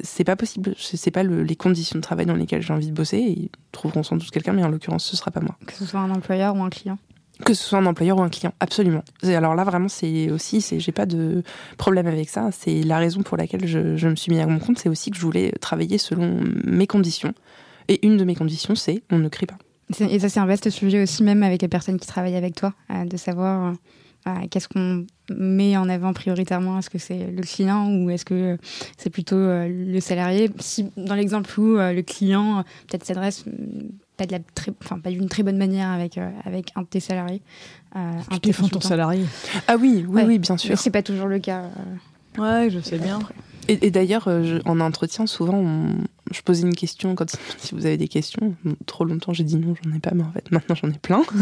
C'est 0.01 0.25
pas 0.25 0.37
possible. 0.37 0.75
C'est 0.79 1.11
pas 1.11 1.23
les 1.23 1.57
conditions 1.57 1.99
de 1.99 2.03
travail 2.03 2.27
dans 2.27 2.37
lesquelles 2.37 2.63
j'ai 2.63 2.73
envie 2.73 2.89
de 2.89 2.93
bosser. 2.93 3.19
ils 3.19 3.51
trouveront 3.73 4.03
sans 4.03 4.17
doute 4.17 4.31
quelqu'un, 4.31 4.53
mais 4.53 4.63
en 4.63 4.69
l'occurrence, 4.69 5.05
ce 5.05 5.17
sera 5.17 5.31
pas 5.31 5.41
moi. 5.41 5.57
Que 5.67 5.75
ce 5.75 5.85
soit 5.85 6.01
un 6.01 6.11
employeur 6.11 6.55
ou 6.57 6.63
un 6.63 6.71
client 6.71 6.99
que 7.45 7.55
ce 7.55 7.65
soit 7.65 7.79
un 7.79 7.87
employeur 7.87 8.19
ou 8.19 8.23
un 8.23 8.29
client, 8.29 8.53
absolument. 8.61 9.03
alors 9.25 9.57
là, 9.57 9.65
vraiment, 9.65 9.89
c'est 9.89 10.31
aussi, 10.31 10.61
c'est, 10.61 10.79
j'ai 10.79 10.93
pas 10.93 11.07
de 11.07 11.43
problème 11.77 12.07
avec 12.07 12.29
ça. 12.29 12.51
C'est 12.53 12.83
la 12.83 12.99
raison 12.99 13.23
pour 13.23 13.37
laquelle 13.37 13.67
je, 13.67 13.97
je 13.97 14.09
me 14.09 14.15
suis 14.15 14.31
mis 14.31 14.39
à 14.39 14.47
mon 14.47 14.61
compte. 14.61 14.79
C'est 14.79 14.89
aussi 14.89 15.11
que 15.11 15.17
je 15.17 15.23
voulais 15.23 15.51
travailler 15.61 15.99
selon 15.99 16.41
mes 16.65 16.87
conditions. 16.87 17.35
Et 17.89 18.07
une 18.07 18.17
de 18.17 18.25
mes 18.25 18.37
conditions, 18.37 18.75
c'est 18.75 19.03
on 19.11 19.19
ne 19.19 19.29
crie 19.29 19.47
pas. 19.47 19.57
Et 20.01 20.19
ça, 20.21 20.29
c'est 20.29 20.41
un 20.41 20.47
vaste 20.47 20.71
sujet 20.71 21.03
aussi, 21.03 21.23
même 21.23 21.43
avec 21.43 21.63
les 21.63 21.69
personnes 21.69 21.99
qui 21.99 22.07
travaillent 22.07 22.37
avec 22.37 22.55
toi, 22.55 22.75
de 23.05 23.17
savoir 23.17 23.75
qu'est-ce 24.51 24.69
qu'on 24.69 25.07
met 25.35 25.77
en 25.77 25.89
avant 25.89 26.13
prioritairement? 26.13 26.79
Est-ce 26.79 26.91
que 26.91 26.99
c'est 26.99 27.31
le 27.31 27.43
client 27.43 27.91
ou 27.91 28.11
est-ce 28.11 28.25
que 28.25 28.59
c'est 28.97 29.11
plutôt 29.11 29.37
le 29.37 29.99
salarié? 30.01 30.51
Si 30.59 30.91
dans 30.97 31.15
l'exemple 31.15 31.59
où 31.59 31.77
le 31.77 32.03
client 32.03 32.65
peut-être 32.89 33.05
s'adresse 33.05 33.45
pas 34.17 34.27
de 34.27 34.33
la 34.33 34.39
très, 34.55 34.73
enfin 34.83 34.99
pas 34.99 35.11
d'une 35.11 35.29
très 35.29 35.43
bonne 35.43 35.57
manière 35.57 35.89
avec 35.89 36.19
avec 36.45 36.73
un 36.77 36.83
de 36.83 36.87
tes 36.87 37.01
salariés. 37.01 37.43
tu 38.31 38.39
défends 38.41 38.69
ton 38.69 38.81
salarié. 38.81 39.25
Ah 39.69 39.77
oui, 39.81 40.05
oui, 40.09 40.23
oui, 40.27 40.39
bien 40.39 40.57
sûr. 40.57 40.79
C'est 40.79 40.91
pas 40.91 41.03
toujours 41.03 41.27
le 41.27 41.39
cas. 41.39 41.71
Ouais, 42.39 42.69
je 42.71 42.81
sais 42.81 42.99
bien. 42.99 43.21
Et, 43.69 43.91
d'ailleurs, 43.91 44.29
euh, 44.29 44.59
en 44.65 44.81
entretien, 44.81 45.27
souvent, 45.27 45.65
je 46.31 46.41
posais 46.43 46.63
une 46.63 46.75
question 46.75 47.15
quand 47.15 47.37
si 47.59 47.75
vous 47.75 47.87
avez 47.87 47.97
des 47.97 48.09
questions. 48.09 48.55
Trop 48.87 49.05
longtemps, 49.05 49.33
j'ai 49.33 49.45
dit 49.45 49.57
non, 49.57 49.75
j'en 49.83 49.95
ai 49.95 49.99
pas, 49.99 50.13
mais 50.15 50.23
en 50.23 50.33
fait, 50.33 50.51
maintenant, 50.51 50.75
j'en 50.75 50.89
ai 50.89 50.99
plein. 50.99 51.23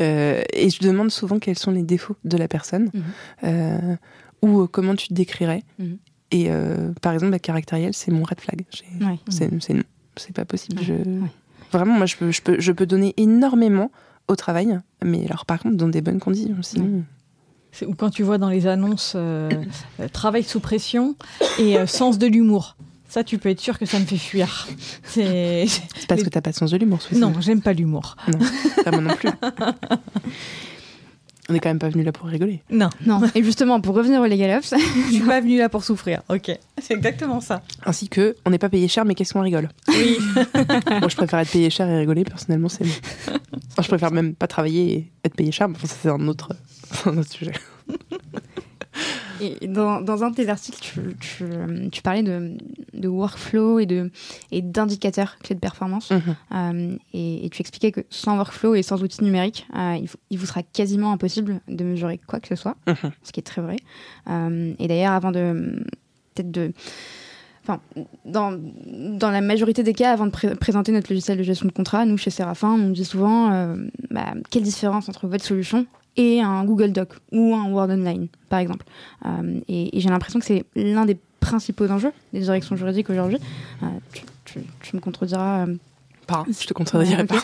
Euh, 0.00 0.42
et 0.52 0.70
je 0.70 0.80
demande 0.80 1.10
souvent 1.10 1.38
quels 1.38 1.58
sont 1.58 1.70
les 1.70 1.82
défauts 1.82 2.16
de 2.24 2.36
la 2.36 2.48
personne 2.48 2.90
mhm. 2.94 3.02
euh, 3.44 3.96
ou 4.40 4.66
comment 4.66 4.94
tu 4.94 5.08
te 5.08 5.14
décrirais. 5.14 5.62
Mhm. 5.78 5.98
Et 6.30 6.50
par 7.02 7.12
exemple, 7.12 7.32
la 7.32 7.38
caractérielle, 7.38 7.92
c'est 7.92 8.10
mon 8.10 8.22
red 8.22 8.40
flag. 8.40 8.64
C'est 9.28 9.74
non, 9.74 9.82
c'est 10.16 10.32
pas 10.32 10.46
possible. 10.46 10.82
Je... 10.82 10.94
Vraiment, 11.70 11.94
moi, 11.94 12.06
je 12.06 12.16
peux, 12.16 12.30
je, 12.30 12.40
peux, 12.40 12.58
je 12.58 12.72
peux 12.72 12.86
donner 12.86 13.12
énormément 13.18 13.90
au 14.28 14.36
travail, 14.36 14.78
mais 15.04 15.26
alors 15.26 15.44
par 15.44 15.60
contre, 15.60 15.76
dans 15.76 15.88
des 15.88 16.00
bonnes 16.00 16.20
conditions. 16.20 16.62
Sinon 16.62 17.04
ou 17.86 17.94
quand 17.94 18.10
tu 18.10 18.22
vois 18.22 18.38
dans 18.38 18.48
les 18.48 18.66
annonces 18.66 19.14
euh, 19.16 19.50
euh, 20.00 20.08
travail 20.08 20.42
sous 20.42 20.60
pression 20.60 21.16
et 21.58 21.78
euh, 21.78 21.86
sens 21.86 22.18
de 22.18 22.26
l'humour. 22.26 22.76
Ça, 23.12 23.22
tu 23.22 23.36
peux 23.36 23.50
être 23.50 23.60
sûr 23.60 23.78
que 23.78 23.84
ça 23.84 23.98
me 23.98 24.06
fait 24.06 24.16
fuir. 24.16 24.66
C'est 25.04 25.66
parce 26.08 26.22
que 26.22 26.30
tu 26.30 26.34
n'as 26.34 26.40
pas 26.40 26.50
de 26.50 26.56
sens 26.56 26.70
de 26.70 26.78
l'humour, 26.78 26.98
Non, 27.14 27.34
j'aime 27.40 27.60
pas 27.60 27.74
l'humour. 27.74 28.16
Non, 28.26 28.38
pas 28.84 28.90
moi 28.90 29.02
non 29.02 29.14
plus. 29.14 29.28
On 31.50 31.52
n'est 31.52 31.60
quand 31.60 31.68
même 31.68 31.78
pas 31.78 31.90
venu 31.90 32.04
là 32.04 32.12
pour 32.12 32.26
rigoler. 32.26 32.62
Non. 32.70 32.88
Non. 33.04 33.20
Et 33.34 33.44
justement, 33.44 33.82
pour 33.82 33.94
revenir 33.96 34.22
au 34.22 34.24
Legal 34.24 34.56
Ops. 34.56 34.72
Je 35.08 35.12
suis 35.16 35.20
pas 35.20 35.42
venu 35.42 35.58
là 35.58 35.68
pour 35.68 35.84
souffrir. 35.84 36.22
Ok. 36.30 36.58
C'est 36.80 36.94
exactement 36.94 37.42
ça. 37.42 37.60
Ainsi 37.84 38.08
que, 38.08 38.34
on 38.46 38.50
n'est 38.50 38.58
pas 38.58 38.70
payé 38.70 38.88
cher, 38.88 39.04
mais 39.04 39.14
qu'est-ce 39.14 39.34
qu'on 39.34 39.42
rigole 39.42 39.68
Oui. 39.88 40.16
Moi, 40.86 41.08
je 41.08 41.16
préfère 41.16 41.40
être 41.40 41.52
payé 41.52 41.68
cher 41.68 41.90
et 41.90 41.98
rigoler, 41.98 42.24
personnellement, 42.24 42.70
c'est 42.70 42.86
je 42.86 43.88
préfère 43.88 44.10
même 44.10 44.34
pas 44.34 44.46
travailler 44.46 44.90
et 44.94 45.12
être 45.24 45.34
payé 45.34 45.52
cher, 45.52 45.68
mais 45.68 45.76
ça, 45.82 45.96
c'est 46.00 46.08
un 46.08 46.28
autre, 46.28 46.56
un 47.04 47.18
autre 47.18 47.30
sujet. 47.30 47.52
Et 49.42 49.66
dans, 49.66 50.00
dans, 50.00 50.22
un 50.22 50.30
de 50.30 50.36
tes 50.36 50.48
articles, 50.48 50.78
tu, 50.80 51.00
tu, 51.18 51.44
tu 51.90 52.02
parlais 52.02 52.22
de, 52.22 52.56
de, 52.94 53.08
workflow 53.08 53.80
et, 53.80 53.86
de, 53.86 54.10
et 54.52 54.62
d'indicateurs 54.62 55.36
clés 55.38 55.56
de 55.56 55.60
performance. 55.60 56.10
Mhm. 56.10 56.36
Euh, 56.54 56.96
et, 57.12 57.48
tu 57.50 57.60
expliquais 57.60 57.90
que 57.90 58.02
sans 58.08 58.36
workflow 58.36 58.76
et 58.76 58.82
sans 58.82 59.02
outils 59.02 59.24
numériques, 59.24 59.66
euh, 59.76 59.96
il, 60.00 60.08
il, 60.30 60.38
vous 60.38 60.46
sera 60.46 60.62
quasiment 60.62 61.12
impossible 61.12 61.60
de 61.66 61.84
mesurer 61.84 62.20
quoi 62.24 62.38
que 62.38 62.46
ce 62.48 62.54
soit, 62.54 62.76
mhm. 62.86 63.10
ce 63.24 63.32
qui 63.32 63.40
est 63.40 63.44
très 63.44 63.62
vrai. 63.62 63.76
Euh, 64.30 64.74
et 64.78 64.86
d'ailleurs, 64.86 65.12
avant 65.12 65.32
de 65.32 65.84
peut-être 66.34 66.50
de 66.52 66.72
enfin, 67.64 67.80
dans, 68.24 68.56
dans 68.86 69.30
la 69.30 69.40
majorité 69.40 69.82
des 69.82 69.92
cas, 69.92 70.12
avant 70.12 70.26
de 70.26 70.54
présenter 70.54 70.92
notre 70.92 71.10
logiciel 71.10 71.36
de 71.36 71.42
gestion 71.42 71.66
de 71.66 71.72
contrat, 71.72 72.06
nous, 72.06 72.16
chez 72.16 72.30
Séraphin, 72.30 72.70
on 72.70 72.90
dit 72.90 73.04
souvent 73.04 73.74
bah, 74.10 74.34
quelle 74.50 74.62
différence 74.62 75.08
entre 75.08 75.26
votre 75.26 75.44
solution 75.44 75.86
et 76.16 76.40
un 76.40 76.64
Google 76.64 76.92
Doc 76.92 77.14
ou 77.30 77.54
un 77.54 77.70
Word 77.70 77.90
Online, 77.90 78.28
par 78.48 78.58
exemple. 78.58 78.84
Euh, 79.24 79.60
et, 79.68 79.90
j'ai 79.98 80.08
l'impression 80.08 80.40
que 80.40 80.46
c'est 80.46 80.64
l'un 80.74 81.06
des 81.06 81.16
principaux 81.40 81.90
enjeux 81.90 82.12
des 82.32 82.40
directions 82.40 82.76
juridiques 82.76 83.10
aujourd'hui. 83.10 83.38
Euh, 83.82 83.86
tu, 84.44 84.96
me 84.96 85.00
contrediras. 85.00 85.66
Euh, 86.22 86.26
pas, 86.26 86.44
je 86.48 86.66
te 86.66 86.72
contredirai 86.72 87.26
pas. 87.26 87.42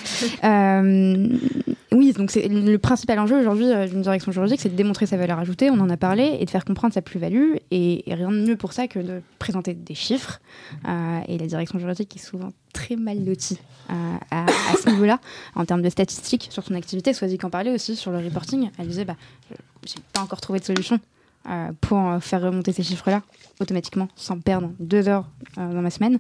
oui, 1.93 2.13
donc 2.13 2.31
c'est 2.31 2.49
le 2.49 2.77
principal 2.79 3.19
enjeu 3.19 3.39
aujourd'hui 3.39 3.67
d'une 3.89 4.03
direction 4.03 4.33
juridique, 4.33 4.61
c'est 4.61 4.69
de 4.69 4.77
démontrer 4.77 5.07
sa 5.07 5.17
valeur 5.17 5.39
ajoutée, 5.39 5.71
on 5.71 5.81
en 5.81 5.91
a 5.91 5.97
parlé, 5.97 6.37
et 6.41 6.45
de 6.45 6.51
faire 6.51 6.65
comprendre 6.65 6.95
sa 6.95 7.03
plus-value. 7.03 7.57
Et, 7.71 8.05
rien 8.07 8.31
de 8.31 8.41
mieux 8.41 8.57
pour 8.57 8.73
ça 8.73 8.89
que 8.89 8.99
de 8.99 9.23
présenter 9.39 9.75
des 9.75 9.95
chiffres. 9.95 10.41
et 10.85 11.39
la 11.39 11.47
direction 11.47 11.79
juridique 11.79 12.15
est 12.17 12.25
souvent 12.25 12.51
très 12.73 12.97
mal 12.97 13.25
lotie 13.25 13.59
à, 14.31 14.47
ce 14.83 14.91
niveau-là, 14.91 15.21
en 15.55 15.65
termes 15.65 15.83
de 15.83 15.91
statistiques 15.91 16.49
sur 16.51 16.63
son 16.63 16.75
activité. 16.75 17.13
Soisy 17.13 17.39
qu'en 17.39 17.51
parlait 17.51 17.75
aussi 17.75 17.97
sur 17.97 18.11
le 18.11 18.19
reporting. 18.19 18.71
Elle 18.79 18.89
disait 18.89 19.05
bah, 19.05 19.17
j'ai 19.85 20.01
pas 20.13 20.21
encore 20.21 20.41
trouvé 20.41 20.61
de 20.61 20.65
solution 20.65 21.01
euh, 21.49 21.73
pour 21.81 22.23
faire 22.23 22.43
remonter 22.43 22.73
ces 22.73 22.83
chiffres-là 22.83 23.23
automatiquement 23.61 24.09
sans 24.17 24.39
perdre 24.39 24.71
deux 24.81 25.09
heures 25.09 25.27
euh, 25.57 25.73
dans 25.73 25.81
ma 25.81 25.91
semaine. 25.91 26.19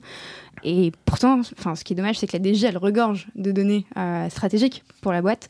Et 0.64 0.90
pourtant, 1.04 1.42
ce 1.42 1.84
qui 1.84 1.92
est 1.92 1.96
dommage, 1.96 2.18
c'est 2.18 2.26
que 2.26 2.32
la 2.32 2.38
DG, 2.38 2.66
elle 2.66 2.78
regorge 2.78 3.28
de 3.34 3.52
données 3.52 3.84
euh, 3.96 4.28
stratégiques 4.30 4.84
pour 5.02 5.12
la 5.12 5.22
boîte 5.22 5.48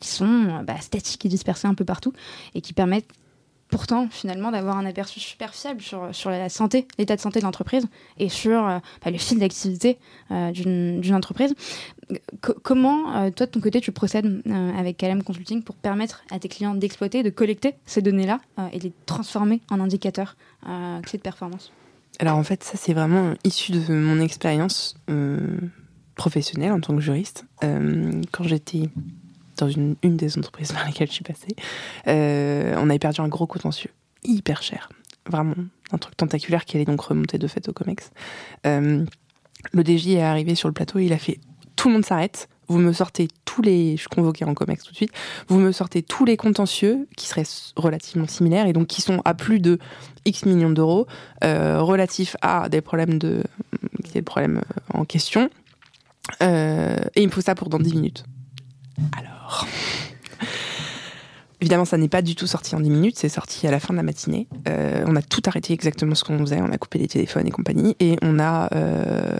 qui 0.00 0.08
sont 0.08 0.62
bah, 0.64 0.80
statiques 0.80 1.24
et 1.26 1.28
dispersées 1.28 1.66
un 1.66 1.74
peu 1.74 1.84
partout 1.84 2.12
et 2.54 2.60
qui 2.60 2.72
permettent 2.72 3.08
pourtant 3.70 4.08
finalement 4.10 4.50
d'avoir 4.50 4.76
un 4.76 4.84
aperçu 4.84 5.20
super 5.20 5.54
fiable 5.54 5.80
sur, 5.80 6.14
sur 6.14 6.30
la 6.30 6.48
santé, 6.48 6.86
l'état 6.98 7.16
de 7.16 7.20
santé 7.20 7.38
de 7.38 7.44
l'entreprise 7.44 7.86
et 8.18 8.28
sur 8.28 8.66
euh, 8.66 8.78
bah, 9.04 9.10
le 9.10 9.18
fil 9.18 9.38
d'activité 9.38 9.98
euh, 10.30 10.50
d'une 10.50 11.14
entreprise. 11.14 11.54
comment, 12.62 13.16
euh, 13.16 13.30
toi 13.30 13.46
de 13.46 13.52
ton 13.52 13.60
côté, 13.60 13.80
tu 13.80 13.92
procèdes 13.92 14.42
avec 14.76 14.96
Calem 14.96 15.22
Consulting 15.22 15.62
pour 15.62 15.76
permettre 15.76 16.22
à 16.30 16.38
tes 16.38 16.48
clients 16.48 16.74
d'exploiter, 16.74 17.22
de 17.22 17.30
collecter 17.30 17.74
ces 17.86 18.02
données-là 18.02 18.40
et 18.72 18.78
de 18.78 18.84
les 18.84 18.92
transformer 19.06 19.60
en 19.70 19.80
indicateurs 19.80 20.36
clés 20.62 21.18
de 21.18 21.22
performance? 21.22 21.72
Alors 22.18 22.36
en 22.36 22.42
fait, 22.42 22.62
ça 22.64 22.76
c'est 22.76 22.92
vraiment 22.92 23.34
issu 23.44 23.72
de 23.72 23.94
mon 23.94 24.20
expérience 24.20 24.96
professionnelle 26.16 26.72
en 26.72 26.80
tant 26.80 26.94
que 26.94 27.00
juriste. 27.00 27.46
quand 27.60 28.44
j'étais 28.44 28.90
dans 29.60 29.70
une, 29.70 29.96
des 30.02 30.38
entreprises 30.38 30.72
par 30.72 30.86
lesquelles 30.86 31.08
je 31.08 31.14
suis 31.14 31.24
passée, 31.24 31.54
euh, 32.08 32.74
on 32.78 32.90
avait 32.90 32.98
perdu 32.98 33.20
un 33.20 33.28
gros 33.28 33.46
contentieux, 33.46 33.90
hyper 34.24 34.62
cher. 34.62 34.90
Vraiment, 35.28 35.54
un 35.92 35.98
truc 35.98 36.16
tentaculaire 36.16 36.64
qui 36.64 36.76
allait 36.76 36.86
donc 36.86 37.00
remonter 37.00 37.38
de 37.38 37.46
fait 37.46 37.68
au 37.68 37.72
COMEX. 37.72 38.10
Euh, 38.66 39.04
le 39.72 39.82
DJ 39.84 40.08
est 40.08 40.22
arrivé 40.22 40.54
sur 40.54 40.68
le 40.68 40.74
plateau, 40.74 40.98
il 40.98 41.12
a 41.12 41.18
fait 41.18 41.38
tout 41.76 41.88
le 41.88 41.94
monde 41.94 42.04
s'arrête, 42.04 42.48
vous 42.68 42.78
me 42.78 42.92
sortez 42.92 43.28
tous 43.44 43.62
les. 43.62 43.96
Je 43.96 44.02
suis 44.02 44.08
convoquée 44.08 44.44
en 44.44 44.54
COMEX 44.54 44.84
tout 44.84 44.92
de 44.92 44.96
suite. 44.96 45.12
Vous 45.48 45.58
me 45.58 45.72
sortez 45.72 46.02
tous 46.02 46.24
les 46.24 46.36
contentieux 46.36 47.08
qui 47.16 47.26
seraient 47.26 47.46
relativement 47.74 48.28
similaires 48.28 48.66
et 48.66 48.72
donc 48.72 48.86
qui 48.86 49.02
sont 49.02 49.22
à 49.24 49.34
plus 49.34 49.60
de 49.60 49.78
X 50.24 50.44
millions 50.46 50.70
d'euros, 50.70 51.06
euh, 51.42 51.80
relatifs 51.80 52.36
à 52.42 52.68
des 52.68 52.80
problèmes 52.80 53.18
de. 53.18 53.42
qui 54.04 54.12
est 54.12 54.20
le 54.20 54.24
problème 54.24 54.60
en 54.94 55.04
question. 55.04 55.50
et 56.40 56.96
il 57.16 57.26
me 57.26 57.32
faut 57.32 57.40
ça 57.40 57.54
pour 57.54 57.70
dans 57.70 57.78
10 57.78 57.94
minutes. 57.94 58.24
Alors. 59.18 59.39
Évidemment, 61.62 61.84
ça 61.84 61.98
n'est 61.98 62.08
pas 62.08 62.22
du 62.22 62.34
tout 62.34 62.46
sorti 62.46 62.74
en 62.74 62.80
10 62.80 62.88
minutes, 62.88 63.18
c'est 63.18 63.28
sorti 63.28 63.66
à 63.66 63.70
la 63.70 63.80
fin 63.80 63.92
de 63.92 63.98
la 63.98 64.02
matinée. 64.02 64.46
Euh, 64.66 65.04
on 65.06 65.14
a 65.14 65.20
tout 65.20 65.42
arrêté 65.44 65.74
exactement 65.74 66.14
ce 66.14 66.24
qu'on 66.24 66.38
faisait, 66.38 66.58
on 66.62 66.72
a 66.72 66.78
coupé 66.78 66.98
les 66.98 67.06
téléphones 67.06 67.46
et 67.46 67.50
compagnie, 67.50 67.96
et 68.00 68.16
on 68.22 68.38
a, 68.38 68.74
euh, 68.74 69.38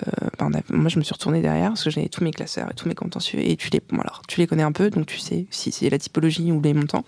moi 0.68 0.90
je 0.90 0.98
me 0.98 1.04
suis 1.04 1.14
retournée 1.14 1.40
derrière 1.40 1.70
parce 1.70 1.84
que 1.84 1.88
j'avais 1.88 2.10
tous 2.10 2.22
mes 2.22 2.30
classeurs 2.30 2.70
et 2.70 2.74
tous 2.74 2.88
mes 2.88 2.94
contentieux, 2.94 3.40
et 3.40 3.56
tu 3.56 3.70
les, 3.70 3.80
alors, 3.92 4.20
tu 4.28 4.38
les 4.38 4.46
connais 4.46 4.62
un 4.62 4.72
peu, 4.72 4.90
donc 4.90 5.06
tu 5.06 5.18
sais 5.18 5.46
si 5.50 5.72
c'est 5.72 5.88
la 5.88 5.98
typologie 5.98 6.52
ou 6.52 6.60
les 6.60 6.74
montants, 6.74 7.06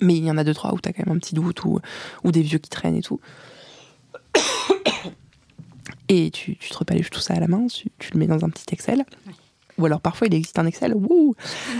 mais 0.00 0.16
il 0.16 0.24
y 0.24 0.30
en 0.32 0.36
a 0.36 0.42
deux 0.42 0.54
trois 0.54 0.74
où 0.74 0.80
tu 0.80 0.88
as 0.88 0.92
quand 0.92 1.06
même 1.06 1.16
un 1.16 1.20
petit 1.20 1.36
doute 1.36 1.64
ou, 1.64 1.78
ou 2.24 2.32
des 2.32 2.42
vieux 2.42 2.58
qui 2.58 2.70
traînent 2.70 2.96
et 2.96 3.02
tout. 3.02 3.20
Et 6.08 6.30
tu, 6.30 6.56
te 6.56 6.76
repaluches 6.76 7.08
tout 7.08 7.20
ça 7.20 7.32
à 7.34 7.40
la 7.40 7.48
main, 7.48 7.66
tu, 7.66 7.88
le 8.12 8.18
mets 8.18 8.26
dans 8.26 8.44
un 8.44 8.50
petit 8.50 8.66
Excel. 8.72 9.04
Ou 9.78 9.86
alors 9.86 10.00
parfois 10.00 10.26
il 10.26 10.34
existe 10.34 10.58
un 10.58 10.66
Excel, 10.66 10.94
wouh 10.94 11.34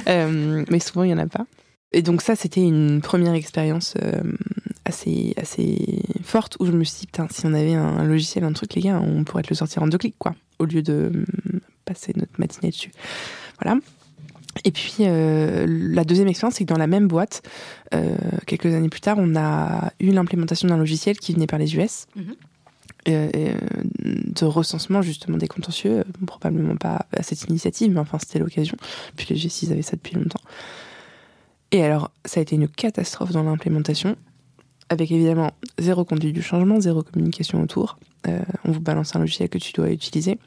euh, 0.08 0.64
mais 0.68 0.80
souvent 0.80 1.04
il 1.04 1.08
n'y 1.08 1.14
en 1.14 1.18
a 1.18 1.26
pas. 1.26 1.46
Et 1.92 2.02
donc 2.02 2.22
ça, 2.22 2.34
c'était 2.34 2.62
une 2.62 3.00
première 3.00 3.34
expérience 3.34 3.94
euh, 4.02 4.20
assez, 4.84 5.32
assez 5.36 5.78
forte 6.24 6.56
où 6.58 6.66
je 6.66 6.72
me 6.72 6.82
suis 6.82 7.00
dit, 7.00 7.06
putain, 7.06 7.28
si 7.30 7.46
on 7.46 7.54
avait 7.54 7.74
un, 7.74 8.04
logiciel, 8.04 8.42
un 8.42 8.52
truc, 8.52 8.74
les 8.74 8.82
gars, 8.82 9.00
on 9.00 9.22
pourrait 9.22 9.44
te 9.44 9.50
le 9.50 9.54
sortir 9.54 9.82
en 9.82 9.86
deux 9.86 9.98
clics, 9.98 10.16
quoi, 10.18 10.34
au 10.58 10.64
lieu 10.64 10.82
de 10.82 11.12
euh, 11.14 11.60
passer 11.84 12.12
notre 12.16 12.32
matinée 12.38 12.70
dessus. 12.70 12.90
Voilà. 13.62 13.78
Et 14.64 14.70
puis 14.70 14.98
la 15.00 16.04
deuxième 16.04 16.28
expérience, 16.28 16.54
c'est 16.54 16.64
que 16.64 16.72
dans 16.72 16.78
la 16.78 16.86
même 16.86 17.08
boîte, 17.08 17.42
quelques 18.46 18.72
années 18.72 18.88
plus 18.88 19.00
tard, 19.00 19.16
on 19.18 19.34
a 19.34 19.90
eu 19.98 20.12
l'implémentation 20.12 20.68
d'un 20.68 20.76
logiciel 20.76 21.18
qui 21.18 21.32
venait 21.32 21.48
par 21.48 21.58
les 21.58 21.74
US. 21.74 22.06
Euh, 23.06 23.28
euh, 23.36 23.54
de 24.04 24.44
recensement 24.44 25.02
justement 25.02 25.36
des 25.36 25.48
contentieux, 25.48 26.00
euh, 26.00 26.26
probablement 26.26 26.76
pas 26.76 27.06
à 27.16 27.22
cette 27.22 27.44
initiative, 27.44 27.92
mais 27.92 28.00
enfin 28.00 28.18
c'était 28.18 28.38
l'occasion. 28.38 28.76
Puis 29.16 29.26
les 29.30 29.36
G6 29.36 29.72
avaient 29.72 29.82
ça 29.82 29.96
depuis 29.96 30.16
longtemps. 30.16 30.40
Et 31.70 31.82
alors, 31.82 32.10
ça 32.24 32.40
a 32.40 32.42
été 32.42 32.54
une 32.54 32.68
catastrophe 32.68 33.32
dans 33.32 33.42
l'implémentation, 33.42 34.16
avec 34.90 35.10
évidemment 35.10 35.52
zéro 35.78 36.04
conduite 36.04 36.34
du 36.34 36.42
changement, 36.42 36.80
zéro 36.80 37.02
communication 37.02 37.60
autour. 37.62 37.98
on 38.26 38.70
vous 38.70 38.80
balance 38.80 39.16
un 39.16 39.18
logiciel 39.18 39.48
que 39.48 39.58
tu 39.58 39.72
dois 39.72 39.90
utiliser 39.90 40.38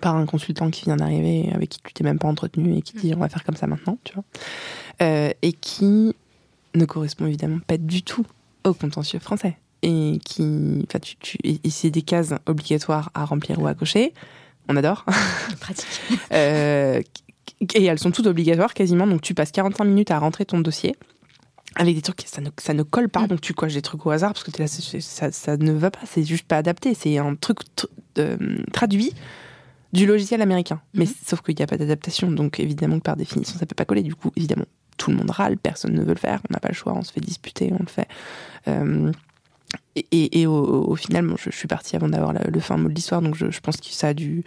par 0.00 0.16
un 0.16 0.26
consultant 0.26 0.70
qui 0.70 0.84
vient 0.84 0.96
d'arriver, 0.96 1.50
avec 1.52 1.70
qui 1.70 1.80
tu 1.82 1.92
t'es 1.92 2.04
même 2.04 2.18
pas 2.18 2.28
entretenu 2.28 2.76
et 2.76 2.82
qui 2.82 2.96
dit 2.96 3.12
mm. 3.12 3.16
on 3.16 3.20
va 3.20 3.28
faire 3.28 3.44
comme 3.44 3.56
ça 3.56 3.66
maintenant, 3.66 3.98
tu 4.04 4.14
vois. 4.14 4.24
et 5.42 5.52
qui 5.52 6.14
ne 6.74 6.84
correspond 6.84 7.26
évidemment 7.26 7.60
pas 7.66 7.76
du 7.76 8.02
tout 8.02 8.26
au 8.64 8.74
contentieux 8.74 9.18
français 9.18 9.56
et 9.82 10.18
qui, 10.24 10.42
enfin, 10.86 10.98
tu, 10.98 11.16
tu, 11.16 11.38
et 11.42 11.70
c'est 11.70 11.90
des 11.90 12.02
cases 12.02 12.34
obligatoires 12.46 13.10
à 13.14 13.24
remplir 13.24 13.60
ou 13.60 13.66
à 13.66 13.74
cocher. 13.74 14.12
on 14.68 14.76
adore. 14.76 15.04
Pratique. 15.60 15.86
Euh, 16.32 17.00
et 17.74 17.84
elles 17.84 17.98
sont 17.98 18.10
toutes 18.10 18.26
obligatoires 18.26 18.74
quasiment. 18.74 19.06
Donc 19.06 19.22
tu 19.22 19.34
passes 19.34 19.50
45 19.52 19.84
minutes 19.84 20.10
à 20.10 20.18
rentrer 20.18 20.44
ton 20.44 20.60
dossier 20.60 20.96
avec 21.76 21.94
des 21.94 22.02
trucs 22.02 22.22
ça 22.26 22.40
ne, 22.40 22.48
ça 22.58 22.74
ne 22.74 22.82
colle 22.82 23.08
pas. 23.08 23.22
Mm. 23.22 23.26
Donc 23.28 23.40
tu 23.40 23.54
coches 23.54 23.74
des 23.74 23.82
trucs 23.82 24.04
au 24.06 24.10
hasard 24.10 24.32
parce 24.32 24.44
que 24.44 24.50
là, 24.60 24.66
ça, 24.66 25.30
ça 25.32 25.56
ne 25.56 25.72
va 25.72 25.90
pas. 25.90 26.00
C'est 26.04 26.24
juste 26.24 26.44
pas 26.46 26.56
adapté. 26.58 26.94
C'est 26.94 27.16
un 27.18 27.34
truc 27.36 27.58
tr- 27.76 27.86
euh, 28.18 28.36
traduit 28.72 29.12
du 29.92 30.06
logiciel 30.06 30.40
américain. 30.42 30.80
Mais 30.94 31.04
Mhm. 31.06 31.12
sauf 31.26 31.42
qu'il 31.42 31.54
n'y 31.56 31.62
a 31.62 31.66
pas 31.66 31.76
d'adaptation. 31.76 32.30
Donc 32.30 32.60
évidemment 32.60 32.96
que 32.98 33.04
par 33.04 33.16
définition, 33.16 33.58
ça 33.58 33.66
peut 33.66 33.74
pas 33.74 33.84
coller. 33.84 34.02
Du 34.02 34.14
coup, 34.14 34.30
évidemment, 34.36 34.66
tout 34.96 35.10
le 35.10 35.16
monde 35.16 35.30
râle. 35.30 35.56
Personne 35.56 35.94
ne 35.94 36.02
veut 36.02 36.12
le 36.14 36.18
faire. 36.18 36.40
On 36.50 36.52
n'a 36.52 36.60
pas 36.60 36.68
le 36.68 36.74
choix. 36.74 36.92
On 36.94 37.02
se 37.02 37.12
fait 37.12 37.20
disputer. 37.20 37.70
On 37.72 37.78
le 37.82 37.88
fait. 37.88 38.08
Euh, 38.68 39.10
et, 39.96 40.06
et- 40.12 40.40
et 40.40 40.46
au, 40.46 40.54
au 40.88 40.96
final, 40.96 41.26
bon, 41.26 41.36
je, 41.36 41.50
je 41.50 41.56
suis 41.56 41.68
partie 41.68 41.96
avant 41.96 42.08
d'avoir 42.08 42.32
le 42.32 42.60
fin 42.60 42.76
mot 42.76 42.88
de 42.88 42.94
l'histoire. 42.94 43.22
Donc 43.22 43.34
je, 43.34 43.50
je 43.50 43.60
pense 43.60 43.76
que 43.76 43.86
ça 43.90 44.08
a 44.08 44.14
dû 44.14 44.44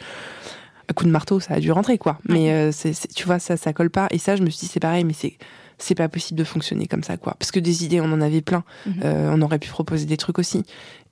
à 0.89 0.93
coup 0.93 1.05
de 1.05 1.11
marteau, 1.11 1.39
ça 1.39 1.53
a 1.55 1.59
dû 1.59 1.71
rentrer, 1.71 1.97
quoi. 1.97 2.19
Mais 2.27 2.51
euh, 2.51 2.71
tu 3.15 3.25
vois, 3.25 3.39
ça, 3.39 3.55
ça 3.57 3.71
colle 3.73 3.89
pas. 3.89 4.07
Et 4.11 4.17
ça, 4.17 4.35
je 4.35 4.43
me 4.43 4.49
suis 4.49 4.65
dit, 4.65 4.71
c'est 4.71 4.79
pareil, 4.81 5.05
mais 5.05 5.13
c'est, 5.13 5.37
c'est 5.77 5.95
pas 5.95 6.09
possible 6.09 6.37
de 6.37 6.43
fonctionner 6.43 6.87
comme 6.87 7.03
ça, 7.03 7.15
quoi. 7.17 7.35
Parce 7.39 7.51
que 7.51 7.59
des 7.61 7.85
idées, 7.85 8.01
on 8.01 8.11
en 8.11 8.19
avait 8.21 8.41
plein. 8.41 8.63
Mhm. 8.85 8.93
Euh, 9.05 9.31
on 9.33 9.41
aurait 9.41 9.59
pu 9.59 9.69
proposer 9.69 10.05
des 10.05 10.17
trucs 10.17 10.39
aussi. 10.39 10.63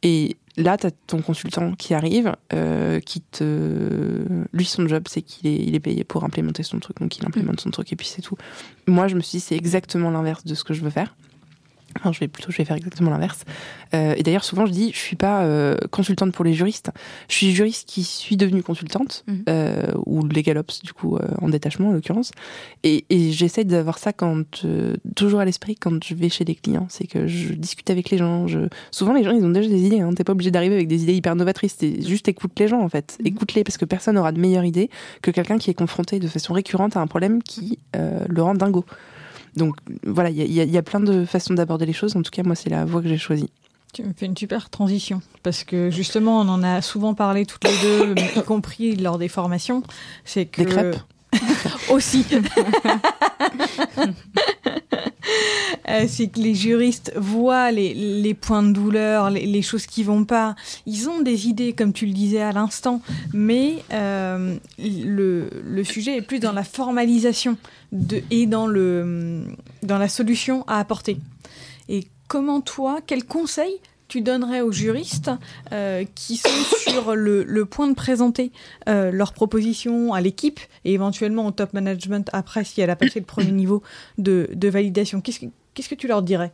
Et 0.04 0.36
là, 0.58 0.76
t'as 0.76 0.92
ton 1.08 1.22
consultant 1.22 1.74
qui 1.76 1.94
arrive, 1.94 2.34
euh, 2.54 3.00
qui 3.00 3.22
te, 3.22 4.24
lui, 4.52 4.66
son 4.66 4.88
job, 4.88 5.04
c'est 5.08 5.22
qu'il 5.22 5.48
est, 5.50 5.56
il 5.56 5.74
est 5.76 5.80
payé 5.80 6.04
pour 6.04 6.24
implémenter 6.26 6.64
son 6.64 6.80
truc, 6.80 7.00
donc 7.00 7.18
il 7.18 7.26
implémente 7.26 7.62
son 7.62 7.70
truc 7.70 7.94
et 7.94 7.96
puis 7.96 8.08
c'est 8.08 8.22
tout. 8.22 8.36
Moi, 8.88 9.08
je 9.08 9.16
me 9.16 9.22
suis 9.22 9.38
dit, 9.38 9.44
c'est 9.46 9.56
exactement 9.56 10.10
l'inverse 10.12 10.44
de 10.44 10.54
ce 10.56 10.64
que 10.66 10.74
je 10.74 10.82
veux 10.82 10.90
faire. 10.90 11.16
Enfin, 11.98 12.12
je 12.12 12.20
vais 12.20 12.28
plutôt, 12.28 12.52
je 12.52 12.58
vais 12.58 12.66
faire 12.66 12.78
exactement 12.78 13.10
l'inverse. 13.10 13.44
Euh, 13.94 14.14
et 14.18 14.24
d'ailleurs, 14.24 14.44
souvent, 14.46 14.66
je 14.66 14.72
dis, 14.72 14.92
je 14.94 14.98
suis 14.98 15.16
pas 15.16 15.44
euh, 15.44 15.76
consultante 15.90 16.34
pour 16.34 16.46
les 16.46 16.54
juristes. 16.54 16.92
Je 17.30 17.36
suis 17.36 17.52
juriste 17.52 17.88
qui 17.88 18.04
suis 18.04 18.38
devenue 18.38 18.64
consultante 18.64 19.24
Mhm. 19.28 19.44
euh, 19.50 19.92
ou 20.06 20.26
legal 20.26 20.58
ops, 20.58 20.82
du 20.84 20.94
coup, 20.94 21.18
euh, 21.18 21.20
en 21.42 21.50
détachement 21.50 21.90
en 21.90 21.92
l'occurrence. 21.92 22.32
Et, 22.84 23.06
et 23.10 23.32
j'essaie 23.32 23.64
d'avoir 23.66 23.98
ça 23.98 24.14
quand 24.14 24.66
toujours 25.16 25.40
à 25.42 25.46
l'esprit 25.46 25.76
quand 25.76 26.04
je 26.04 26.16
vais 26.16 26.30
chez 26.30 26.46
les 26.46 26.56
clients, 26.56 26.88
c'est 26.90 27.08
que 27.08 27.28
je 27.28 27.54
discute 27.54 27.90
avec 27.90 28.10
les 28.10 28.18
gens. 28.18 28.48
Je... 28.48 28.60
Souvent, 28.92 29.14
les 29.14 29.24
gens, 29.24 29.32
ils 29.32 29.44
ont 29.44 29.50
déjà 29.50 29.70
des 29.70 29.86
idées. 29.86 30.00
Hein. 30.00 30.14
T'es 30.14 30.24
pas 30.24 30.34
obligé 30.34 30.52
d'arriver 30.52 30.76
avec 30.76 30.88
des 30.88 31.04
idées 31.04 31.14
hyper 31.14 31.36
novatrices. 31.36 31.78
Juste 31.82 32.28
écoute 32.28 32.52
les 32.60 32.68
gens 32.68 32.82
en 32.82 32.90
fait. 32.90 33.18
Mhm. 33.20 33.28
Écoute-les 33.28 33.64
parce 33.64 33.78
que 33.78 33.86
personne 33.86 34.16
n'aura 34.16 34.32
de 34.32 34.40
meilleure 34.40 34.66
idée 34.66 34.90
que 35.22 35.32
quelqu'un 35.32 35.58
qui 35.58 35.70
est 35.70 35.74
confronté 35.74 36.20
de 36.20 36.28
façon 36.28 36.54
récurrente 36.54 36.96
à 36.96 37.02
un 37.02 37.08
problème 37.08 37.44
qui 37.44 37.80
le 37.94 38.42
rend 38.42 38.56
dingo. 38.56 38.86
Donc 39.56 39.76
voilà, 40.06 40.30
il 40.30 40.38
y, 40.38 40.60
a- 40.62 40.64
y 40.64 40.76
y 40.78 40.82
plein 40.82 41.00
de 41.00 41.26
façons 41.26 41.54
d'aborder 41.54 41.86
les 41.86 41.94
choses. 41.94 42.16
En 42.16 42.22
tout 42.22 42.32
cas, 42.32 42.44
moi, 42.44 42.56
c'est 42.56 42.70
la 42.70 42.86
voie 42.86 43.02
que 43.02 43.08
j'ai 43.08 43.18
choisie. 43.18 43.50
Tu 43.94 44.04
me 44.04 44.14
fais 44.16 44.26
une 44.26 44.38
super 44.38 44.70
transition 44.70 45.22
parce 45.44 45.66
que 45.66 45.90
justement 45.90 46.40
on 46.40 46.48
en 46.48 46.64
a 46.64 46.82
souvent 46.82 47.14
parlé 47.14 47.46
toutes 47.46 47.66
les 47.66 47.78
deux, 47.82 48.16
y 48.38 48.42
compris 48.44 48.96
lors 48.96 49.18
des 49.18 49.28
formations. 49.28 49.84
C'est 50.24 50.46
que 50.46 50.62
Des 50.62 50.68
crêpes 50.70 50.96
aussi. 51.90 52.26
Euh, 55.90 56.06
c'est 56.08 56.28
que 56.28 56.40
les 56.40 56.56
juristes 56.56 57.12
voient 57.16 57.72
les, 57.72 57.94
les 57.94 58.34
points 58.34 58.64
de 58.64 58.72
douleur, 58.72 59.30
les, 59.30 59.62
choses 59.62 59.86
qui 59.86 60.04
vont 60.04 60.26
pas. 60.26 60.56
Ils 60.86 61.10
ont 61.10 61.22
des 61.22 61.48
idées, 61.48 61.74
comme 61.74 61.92
tu 61.92 62.06
le 62.06 62.14
disais 62.14 62.42
à 62.42 62.52
l'instant, 62.52 63.02
mais 63.34 63.78
euh, 63.92 64.58
le, 64.80 65.50
le 65.64 65.84
sujet 65.84 66.18
est 66.18 66.22
plus 66.22 66.40
dans 66.40 66.54
la 66.54 66.64
formalisation 66.64 67.58
de, 67.92 68.22
et 68.30 68.46
dans, 68.46 68.68
le, 68.68 69.44
dans 69.84 69.98
la 69.98 70.08
solution 70.08 70.64
à 70.68 70.80
apporter. 70.80 71.18
Et 71.90 72.08
comment 72.28 72.62
toi, 72.62 73.00
quel 73.06 73.26
conseil 73.26 73.74
tu 74.12 74.20
donnerais 74.20 74.60
aux 74.60 74.74
juristes 74.74 75.32
euh, 75.72 76.04
qui 76.16 76.36
sont 76.36 76.50
sur 76.90 77.16
le, 77.16 77.64
point 77.64 77.88
de 77.88 77.96
présenter 77.96 78.52
euh, 78.90 79.10
leurs 79.10 79.32
propositions 79.32 80.14
à 80.14 80.20
l'équipe 80.20 80.60
et 80.84 80.92
éventuellement 80.94 81.48
au 81.48 81.52
top 81.52 81.72
management 81.72 82.30
après 82.34 82.66
si 82.66 82.82
elle 82.82 82.90
a 82.90 82.98
passé 82.98 83.22
le 83.22 83.26
premier 83.26 83.54
niveau 83.54 83.82
de, 84.18 84.50
validation 84.62 85.22
Qu'est-ce 85.22 85.88
que, 85.88 85.96
tu 85.96 86.10
leur 86.10 86.24
dirais? 86.24 86.52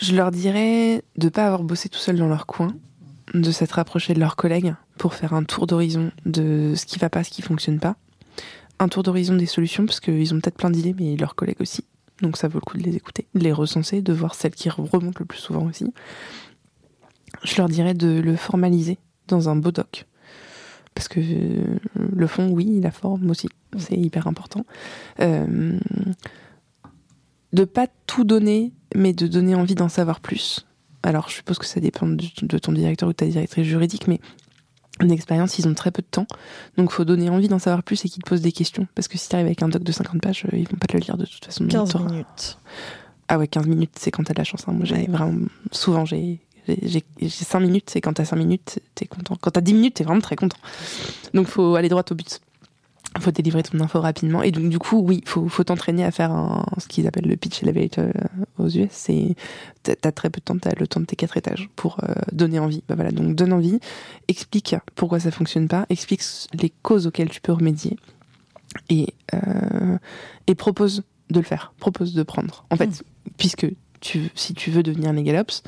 Je 0.00 0.14
leur 0.14 0.30
dirais 0.30 1.02
de 1.16 1.28
pas 1.28 1.46
avoir 1.46 1.64
bossé 1.64 1.88
tout 1.88 1.98
seul 1.98 2.16
dans 2.16 2.28
leur 2.28 2.46
coin, 2.46 2.68
de 3.34 3.50
s'être 3.50 3.72
rapproché 3.72 4.14
de 4.14 4.20
leurs 4.20 4.36
collègues 4.36 4.76
pour 4.96 5.14
faire 5.14 5.34
un 5.34 5.42
tour 5.42 5.66
d'horizon 5.66 6.12
de 6.24 6.74
ce 6.76 6.86
qui 6.86 7.00
va 7.00 7.10
pas, 7.10 7.24
ce 7.24 7.30
qui 7.30 7.42
fonctionne 7.42 7.80
pas. 7.80 7.96
Un 8.78 8.88
tour 8.88 9.02
d'horizon 9.02 9.34
des 9.34 9.46
solutions, 9.46 9.86
parce 9.86 9.98
qu'ils 9.98 10.32
ont 10.32 10.40
peut-être 10.40 10.56
plein 10.56 10.70
d'idées, 10.70 10.94
mais 10.96 11.16
leurs 11.16 11.34
collègues 11.34 11.60
aussi. 11.60 11.84
Donc 12.22 12.36
ça 12.36 12.48
vaut 12.48 12.58
le 12.58 12.64
coup 12.64 12.76
de 12.76 12.82
les 12.82 12.96
écouter, 12.96 13.26
de 13.34 13.40
les 13.40 13.52
recenser, 13.52 14.02
de 14.02 14.12
voir 14.12 14.34
celles 14.34 14.54
qui 14.54 14.68
remontent 14.68 15.18
le 15.18 15.24
plus 15.24 15.38
souvent 15.38 15.66
aussi. 15.66 15.92
Je 17.44 17.56
leur 17.56 17.68
dirais 17.68 17.94
de 17.94 18.20
le 18.20 18.36
formaliser 18.36 18.98
dans 19.28 19.48
un 19.48 19.56
beau 19.56 19.70
doc. 19.70 20.06
Parce 20.94 21.08
que 21.08 21.20
euh, 21.20 21.78
le 21.96 22.26
fond, 22.26 22.50
oui, 22.50 22.80
la 22.80 22.90
forme 22.90 23.30
aussi, 23.30 23.48
c'est 23.78 23.96
hyper 23.96 24.26
important. 24.26 24.66
Euh, 25.20 25.78
de 27.52 27.64
pas 27.64 27.86
tout 28.06 28.24
donner, 28.24 28.72
mais 28.94 29.12
de 29.12 29.26
donner 29.26 29.54
envie 29.54 29.74
d'en 29.74 29.88
savoir 29.88 30.20
plus. 30.20 30.66
Alors, 31.02 31.28
je 31.28 31.36
suppose 31.36 31.58
que 31.58 31.66
ça 31.66 31.80
dépend 31.80 32.06
de, 32.06 32.24
de 32.42 32.58
ton 32.58 32.72
directeur 32.72 33.08
ou 33.08 33.12
de 33.12 33.16
ta 33.16 33.26
directrice 33.26 33.64
juridique, 33.64 34.08
mais 34.08 34.20
d'expérience, 35.08 35.58
ils 35.58 35.66
ont 35.68 35.74
très 35.74 35.90
peu 35.90 36.02
de 36.02 36.06
temps. 36.10 36.26
Donc, 36.76 36.90
faut 36.92 37.04
donner 37.04 37.28
envie 37.30 37.48
d'en 37.48 37.58
savoir 37.58 37.82
plus 37.82 38.04
et 38.04 38.08
qu'ils 38.08 38.22
te 38.22 38.28
posent 38.28 38.40
des 38.42 38.52
questions. 38.52 38.86
Parce 38.94 39.08
que 39.08 39.16
si 39.18 39.28
tu 39.28 39.34
arrives 39.34 39.46
avec 39.46 39.62
un 39.62 39.68
doc 39.68 39.82
de 39.82 39.92
50 39.92 40.20
pages, 40.20 40.44
euh, 40.52 40.56
ils 40.56 40.68
vont 40.68 40.76
pas 40.78 40.86
te 40.86 40.96
le 40.96 41.00
lire 41.02 41.16
de 41.16 41.26
toute 41.26 41.44
façon. 41.44 41.66
15 41.66 41.90
T'auras- 41.90 42.04
minutes. 42.10 42.58
Ah 43.28 43.38
ouais, 43.38 43.46
15 43.48 43.66
minutes, 43.66 43.92
c'est 43.98 44.10
quand 44.10 44.24
t'as 44.24 44.34
de 44.34 44.38
la 44.38 44.44
chance. 44.44 44.64
hein. 44.66 44.72
Moi, 44.72 44.84
j'ai 44.84 45.06
vraiment. 45.06 45.46
Souvent, 45.72 46.04
j'ai. 46.04 46.40
J'ai 46.82 47.02
j'ai 47.20 47.28
5 47.30 47.58
minutes, 47.60 47.90
c'est 47.90 48.00
quand 48.00 48.12
t'as 48.12 48.24
5 48.24 48.36
minutes, 48.36 48.80
t'es 48.94 49.06
content. 49.06 49.36
Quand 49.40 49.50
t'as 49.50 49.60
10 49.60 49.72
minutes, 49.74 49.94
t'es 49.94 50.04
vraiment 50.04 50.20
très 50.20 50.36
content. 50.36 50.58
Donc, 51.34 51.46
faut 51.48 51.74
aller 51.74 51.88
droit 51.88 52.04
au 52.10 52.14
but. 52.14 52.40
Faut 53.18 53.32
délivrer 53.32 53.64
ton 53.64 53.80
info 53.80 54.00
rapidement. 54.00 54.42
Et 54.42 54.52
donc, 54.52 54.68
du 54.68 54.78
coup, 54.78 55.00
oui, 55.00 55.22
faut, 55.26 55.48
faut 55.48 55.64
t'entraîner 55.64 56.04
à 56.04 56.12
faire 56.12 56.30
un, 56.30 56.64
ce 56.78 56.86
qu'ils 56.86 57.08
appellent 57.08 57.26
le 57.26 57.36
pitch 57.36 57.62
elevator 57.62 58.04
euh, 58.04 58.44
aux 58.58 58.68
US. 58.68 58.88
C'est, 58.90 59.34
t'as 59.82 60.12
très 60.12 60.30
peu 60.30 60.38
de 60.38 60.44
temps, 60.44 60.56
t'as 60.56 60.70
le 60.78 60.86
temps 60.86 61.00
de 61.00 61.06
tes 61.06 61.16
quatre 61.16 61.36
étages 61.36 61.68
pour 61.74 61.98
euh, 62.04 62.14
donner 62.30 62.60
envie. 62.60 62.84
Bah 62.88 62.94
voilà, 62.94 63.10
donc 63.10 63.34
donne 63.34 63.52
envie, 63.52 63.80
explique 64.28 64.76
pourquoi 64.94 65.18
ça 65.18 65.32
fonctionne 65.32 65.66
pas, 65.66 65.86
explique 65.88 66.22
les 66.52 66.70
causes 66.82 67.08
auxquelles 67.08 67.30
tu 67.30 67.40
peux 67.40 67.52
remédier 67.52 67.98
et, 68.88 69.12
euh, 69.34 69.98
et 70.46 70.54
propose 70.54 71.02
de 71.30 71.40
le 71.40 71.44
faire, 71.44 71.72
propose 71.78 72.14
de 72.14 72.22
prendre. 72.22 72.64
En 72.70 72.76
fait, 72.76 73.02
puisque 73.38 73.66
si 74.00 74.54
tu 74.54 74.70
veux 74.70 74.82
devenir 74.82 75.12
Megalops, 75.12 75.62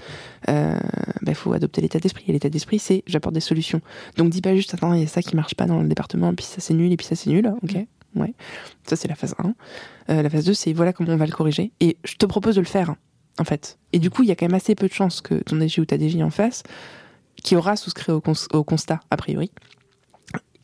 il 0.48 0.54
euh, 0.54 0.78
bah, 1.22 1.34
faut 1.34 1.52
adopter 1.52 1.80
l'état 1.80 1.98
d'esprit. 1.98 2.24
Et 2.28 2.32
l'état 2.32 2.48
d'esprit, 2.48 2.78
c'est 2.78 3.02
j'apporte 3.06 3.34
des 3.34 3.40
solutions. 3.40 3.80
Donc 4.16 4.30
dis 4.30 4.40
pas 4.40 4.54
juste, 4.54 4.74
attends, 4.74 4.94
il 4.94 5.00
y 5.00 5.04
a 5.04 5.09
ça 5.09 5.22
qui 5.22 5.36
marche 5.36 5.54
pas 5.54 5.66
dans 5.66 5.80
le 5.80 5.88
département, 5.88 6.34
puis 6.34 6.44
ça 6.44 6.60
c'est 6.60 6.74
nul, 6.74 6.92
et 6.92 6.96
puis 6.96 7.06
ça 7.06 7.16
c'est 7.16 7.30
nul. 7.30 7.52
Ok, 7.62 7.76
ouais. 8.16 8.34
Ça 8.84 8.96
c'est 8.96 9.09
la 9.09 9.14
phase 9.14 9.34
1. 9.38 9.54
Euh, 10.10 10.22
la 10.22 10.30
phase 10.30 10.44
2, 10.44 10.54
c'est 10.54 10.72
voilà 10.72 10.92
comment 10.92 11.12
on 11.12 11.16
va 11.16 11.26
le 11.26 11.32
corriger. 11.32 11.72
Et 11.80 11.96
je 12.04 12.14
te 12.16 12.26
propose 12.26 12.56
de 12.56 12.60
le 12.60 12.66
faire, 12.66 12.94
en 13.38 13.44
fait. 13.44 13.78
Et 13.92 13.98
du 13.98 14.10
coup, 14.10 14.22
il 14.22 14.28
y 14.28 14.32
a 14.32 14.36
quand 14.36 14.46
même 14.46 14.54
assez 14.54 14.74
peu 14.74 14.88
de 14.88 14.92
chances 14.92 15.20
que 15.20 15.34
ton 15.34 15.56
DG 15.56 15.80
ou 15.80 15.84
ta 15.84 15.98
DG 15.98 16.22
en 16.22 16.30
face, 16.30 16.62
qui 17.42 17.56
aura 17.56 17.76
souscrit 17.76 18.12
au, 18.12 18.20
cons- 18.20 18.48
au 18.52 18.64
constat, 18.64 19.00
a 19.10 19.16
priori, 19.16 19.50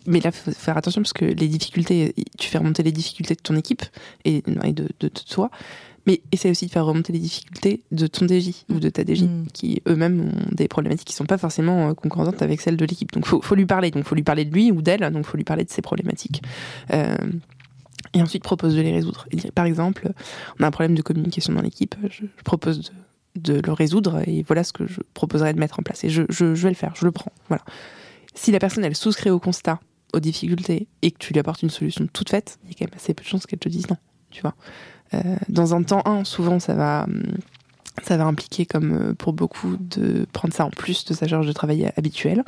mais 0.08 0.20
là, 0.20 0.32
faut 0.32 0.50
faire 0.50 0.76
attention 0.76 1.02
parce 1.02 1.12
que 1.12 1.26
les 1.26 1.48
difficultés, 1.48 2.14
tu 2.38 2.48
fais 2.48 2.58
remonter 2.58 2.82
les 2.82 2.92
difficultés 2.92 3.34
de 3.34 3.40
ton 3.42 3.56
équipe 3.56 3.82
et, 4.24 4.42
de 4.42 5.08
toi, 5.08 5.50
mais 6.08 6.22
essaie 6.32 6.50
aussi 6.50 6.66
de 6.66 6.70
faire 6.70 6.86
remonter 6.86 7.12
les 7.12 7.18
difficultés 7.18 7.82
de 7.92 8.06
ton 8.06 8.26
DJ 8.26 8.64
ou 8.70 8.80
de 8.80 8.88
ta 8.88 9.02
DJ, 9.04 9.22
Mm. 9.24 9.46
qui 9.52 9.82
eux-mêmes 9.86 10.20
ont 10.22 10.54
des 10.54 10.66
problématiques 10.66 11.06
qui 11.08 11.14
sont 11.14 11.26
pas 11.26 11.36
forcément 11.38 11.90
euh, 11.90 11.94
concordantes 11.94 12.40
avec 12.42 12.60
celles 12.62 12.78
de 12.78 12.84
l'équipe. 12.86 13.12
Donc, 13.12 13.26
faut, 13.26 13.42
faut 13.42 13.54
lui 13.54 13.66
parler. 13.66 13.90
Donc, 13.90 14.04
faut 14.04 14.14
lui 14.14 14.22
parler 14.22 14.44
de 14.46 14.52
lui 14.52 14.72
ou 14.72 14.80
d'elle. 14.82 15.08
Donc, 15.12 15.26
faut 15.26 15.36
lui 15.36 15.44
parler 15.44 15.64
de 15.64 15.70
ses 15.70 15.82
problématiques. 15.82 16.42
Euh, 16.94 17.14
et 18.14 18.22
ensuite, 18.22 18.42
propose 18.42 18.74
de 18.74 18.80
les 18.80 18.90
résoudre. 18.90 19.26
Et 19.32 19.50
par 19.50 19.66
exemple, 19.66 20.10
on 20.58 20.64
a 20.64 20.66
un 20.66 20.70
problème 20.70 20.94
de 20.94 21.02
communication 21.02 21.52
dans 21.52 21.60
l'équipe. 21.62 21.94
Je, 22.10 22.24
je 22.24 22.42
propose 22.42 22.90
de, 23.36 23.52
de 23.54 23.60
le 23.60 23.72
résoudre 23.72 24.22
et 24.26 24.42
voilà 24.46 24.64
ce 24.64 24.72
que 24.72 24.86
je 24.86 25.00
proposerais 25.12 25.52
de 25.52 25.60
mettre 25.60 25.78
en 25.78 25.82
place. 25.82 26.04
Et 26.04 26.08
je, 26.08 26.22
je, 26.30 26.54
je 26.54 26.62
vais 26.62 26.70
le 26.70 26.74
faire. 26.74 26.94
Je 26.96 27.04
le 27.04 27.12
prends. 27.12 27.32
Voilà. 27.48 27.62
Si 28.34 28.50
la 28.50 28.58
personne, 28.60 28.82
elle 28.84 28.96
souscrit 28.96 29.28
au 29.30 29.38
constat, 29.38 29.78
aux 30.14 30.20
difficultés 30.20 30.86
et 31.02 31.10
que 31.10 31.18
tu 31.18 31.34
lui 31.34 31.40
apportes 31.40 31.62
une 31.62 31.70
solution 31.70 32.06
toute 32.10 32.30
faite, 32.30 32.58
il 32.64 32.70
y 32.70 32.72
a 32.72 32.76
quand 32.78 32.86
même 32.90 32.96
assez 32.98 33.12
peu 33.12 33.22
de 33.24 33.28
chances 33.28 33.46
qu'elle 33.46 33.58
te 33.58 33.68
dise 33.68 33.90
non. 33.90 33.96
Tu 34.30 34.42
vois. 34.42 34.54
Euh, 35.14 35.36
dans 35.48 35.74
un 35.74 35.82
temps 35.82 36.02
1, 36.04 36.24
souvent, 36.24 36.58
ça 36.58 36.74
va, 36.74 37.04
hum, 37.04 37.22
ça 38.02 38.16
va 38.16 38.24
impliquer, 38.24 38.66
comme 38.66 38.92
euh, 38.92 39.14
pour 39.14 39.32
beaucoup, 39.32 39.76
de 39.78 40.26
prendre 40.32 40.54
ça 40.54 40.64
en 40.64 40.70
plus 40.70 41.04
de 41.04 41.14
sa 41.14 41.26
charge 41.26 41.46
de 41.46 41.52
travail 41.52 41.90
habituelle. 41.96 42.44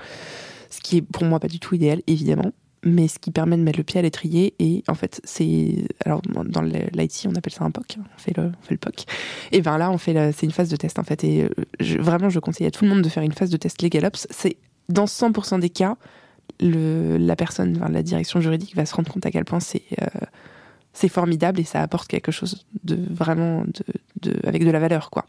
Ce 0.70 0.81
qui 0.81 0.99
est 0.99 1.03
pour 1.03 1.24
moi 1.24 1.41
pas 1.41 1.49
du 1.49 1.59
tout 1.59 1.74
idéal, 1.74 2.01
évidemment. 2.07 2.53
Mais 2.82 3.09
ce 3.09 3.19
qui 3.19 3.31
permet 3.31 3.59
de 3.59 3.62
mettre 3.62 3.78
le 3.78 3.85
pied 3.85 3.99
à 3.99 4.03
l'étrier. 4.03 4.55
Et 4.59 4.82
en 4.89 4.95
fait, 4.95 5.20
c'est. 5.24 5.85
Alors, 6.07 6.23
dans 6.23 6.62
l'IT, 6.62 7.27
on 7.28 7.35
appelle 7.35 7.53
ça 7.53 7.65
un 7.65 7.70
POC. 7.70 7.99
On 7.99 8.19
fait 8.19 8.35
le, 8.35 8.45
on 8.45 8.65
fait 8.65 8.73
le 8.73 8.78
POC. 8.78 9.05
Et 9.53 9.61
ben 9.61 9.77
là, 9.77 9.91
on 9.91 9.99
fait 9.99 10.32
c'est 10.32 10.47
une 10.47 10.53
phase 10.53 10.70
de 10.70 10.77
test, 10.77 10.99
en 10.99 11.03
fait. 11.03 11.23
Et 11.24 11.43
euh, 11.43 11.49
vraiment, 11.99 12.31
je 12.31 12.39
conseille 12.39 12.66
à 12.66 12.70
tout 12.70 12.85
le 12.85 12.91
monde 12.91 13.03
de 13.03 13.09
faire 13.11 13.23
une 13.23 13.32
phase 13.32 13.51
de 13.51 13.59
test 13.59 13.82
LegalOps. 13.82 14.27
C'est 14.31 14.57
dans 14.89 15.05
100% 15.05 15.61
des 15.61 15.69
cas, 15.69 15.97
le, 16.59 17.16
la 17.19 17.37
personne, 17.37 17.78
la 17.91 18.03
direction 18.03 18.41
juridique 18.41 18.74
va 18.74 18.87
se 18.87 18.95
rendre 18.95 19.12
compte 19.12 19.27
à 19.27 19.31
quel 19.31 19.45
point 19.45 19.61
c'est 19.61 19.82
euh, 20.01 20.07
c'est 21.01 21.09
formidable 21.09 21.59
et 21.60 21.64
ça 21.64 21.82
apporte 21.82 22.06
quelque 22.09 22.32
chose 22.32 22.64
de 22.85 22.98
vraiment 23.10 23.64
de, 23.64 24.31
de- 24.31 24.47
avec 24.47 24.64
de 24.64 24.70
la 24.70 24.78
valeur 24.78 25.10
quoi. 25.10 25.24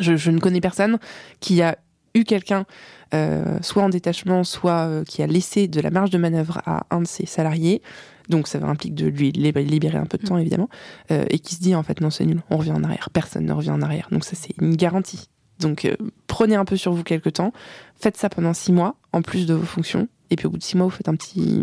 Je, 0.00 0.16
je 0.16 0.30
ne 0.30 0.38
connais 0.38 0.60
personne 0.60 0.98
qui 1.40 1.60
a 1.62 1.76
eu 2.14 2.24
quelqu'un, 2.24 2.66
euh, 3.14 3.58
soit 3.62 3.82
en 3.82 3.88
détachement, 3.88 4.44
soit 4.44 4.86
euh, 4.86 5.04
qui 5.04 5.22
a 5.22 5.26
laissé 5.26 5.66
de 5.68 5.80
la 5.80 5.90
marge 5.90 6.10
de 6.10 6.18
manœuvre 6.18 6.60
à 6.66 6.84
un 6.90 7.00
de 7.00 7.06
ses 7.06 7.26
salariés, 7.26 7.80
donc 8.28 8.48
ça 8.48 8.58
implique 8.64 8.94
de 8.94 9.06
lui 9.06 9.32
libérer 9.32 9.98
un 9.98 10.06
peu 10.06 10.18
de 10.18 10.26
temps 10.26 10.38
évidemment, 10.38 10.68
euh, 11.10 11.24
et 11.30 11.38
qui 11.38 11.54
se 11.54 11.60
dit 11.60 11.74
en 11.74 11.82
fait 11.82 12.00
non 12.00 12.10
c'est 12.10 12.24
nul, 12.26 12.42
on 12.50 12.58
revient 12.58 12.72
en 12.72 12.84
arrière, 12.84 13.08
personne 13.12 13.46
ne 13.46 13.52
revient 13.52 13.70
en 13.70 13.82
arrière. 13.82 14.08
Donc 14.12 14.24
ça 14.24 14.36
c'est 14.36 14.54
une 14.60 14.76
garantie. 14.76 15.28
Donc 15.60 15.90
prenez 16.26 16.54
un 16.56 16.64
peu 16.64 16.76
sur 16.76 16.92
vous 16.92 17.02
quelques 17.02 17.34
temps, 17.34 17.52
faites 18.00 18.16
ça 18.16 18.28
pendant 18.28 18.52
six 18.54 18.72
mois 18.72 18.96
en 19.12 19.22
plus 19.22 19.46
de 19.46 19.54
vos 19.54 19.66
fonctions, 19.66 20.08
et 20.30 20.36
puis 20.36 20.46
au 20.46 20.50
bout 20.50 20.58
de 20.58 20.62
six 20.62 20.76
mois 20.76 20.86
vous 20.86 20.96
faites 20.96 21.08
un 21.08 21.16
petit 21.16 21.62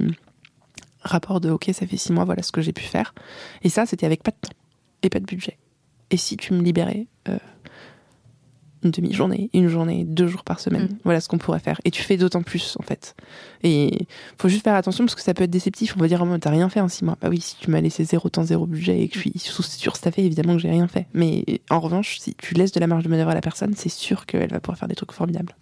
rapport 1.02 1.40
de 1.40 1.50
ok 1.50 1.70
ça 1.74 1.88
fait 1.88 1.98
six 1.98 2.12
mois 2.12 2.26
voilà 2.26 2.44
ce 2.44 2.52
que 2.52 2.62
j'ai 2.62 2.74
pu 2.74 2.84
faire. 2.84 3.14
Et 3.64 3.70
ça 3.70 3.86
c'était 3.86 4.06
avec 4.06 4.24
pas 4.24 4.32
de 4.32 4.38
temps 4.48 4.56
et 5.04 5.10
pas 5.10 5.20
de 5.20 5.26
budget. 5.26 5.58
Et 6.12 6.18
si 6.18 6.38
tu 6.38 6.54
me 6.54 6.62
libérais 6.62 7.08
une 8.84 8.92
demi-journée, 8.92 9.50
une 9.54 9.68
journée, 9.68 10.04
deux 10.06 10.28
jours 10.28 10.44
par 10.44 10.60
semaine. 10.60 10.84
Mm. 10.84 10.98
Voilà 11.04 11.22
ce 11.22 11.28
qu'on 11.28 11.38
pourrait 11.38 11.60
faire. 11.60 11.80
Et 11.86 11.92
tu 11.92 12.04
fais 12.04 12.18
d'autant 12.18 12.42
plus, 12.42 12.78
en 12.80 12.84
fait. 12.84 13.16
Et 13.64 14.08
faut 14.38 14.48
juste 14.48 14.64
faire 14.64 14.76
attention 14.76 15.06
parce 15.06 15.16
que 15.16 15.22
ça 15.22 15.34
peut 15.34 15.44
être 15.44 15.52
déceptif. 15.52 15.96
On 15.98 16.00
va 16.00 16.08
dire, 16.08 16.22
oh, 16.22 16.38
t'as 16.38 16.50
rien 16.50 16.70
fait 16.70 16.80
en 16.80 16.88
six 16.88 17.04
mois. 17.04 17.18
Bah 17.22 17.30
oui, 17.30 17.42
si 17.42 17.56
tu 17.58 17.70
m'as 17.70 17.82
laissé 17.82 18.04
zéro 18.04 18.30
temps, 18.30 18.44
zéro 18.44 18.66
budget 18.66 19.02
et 19.02 19.08
que 19.10 19.16
je 19.16 19.20
suis 19.20 19.34
surstaffé, 19.38 20.26
évidemment 20.26 20.54
que 20.54 20.60
j'ai 20.62 20.70
rien 20.70 20.88
fait. 20.88 21.08
Mais 21.14 21.44
en 21.70 21.80
revanche, 21.80 22.20
si 22.20 22.36
tu 22.36 22.54
laisses 22.54 22.72
de 22.72 22.80
la 22.80 22.88
marge 22.88 23.04
de 23.04 23.10
manœuvre 23.10 23.32
à 23.32 23.36
la 23.36 23.42
personne, 23.42 23.74
c'est 23.76 23.90
sûr 23.90 24.26
qu'elle 24.26 24.52
va 24.52 24.60
pouvoir 24.60 24.78
faire 24.78 24.88
des 24.88 24.96
trucs 24.96 25.12
formidables. 25.12 25.56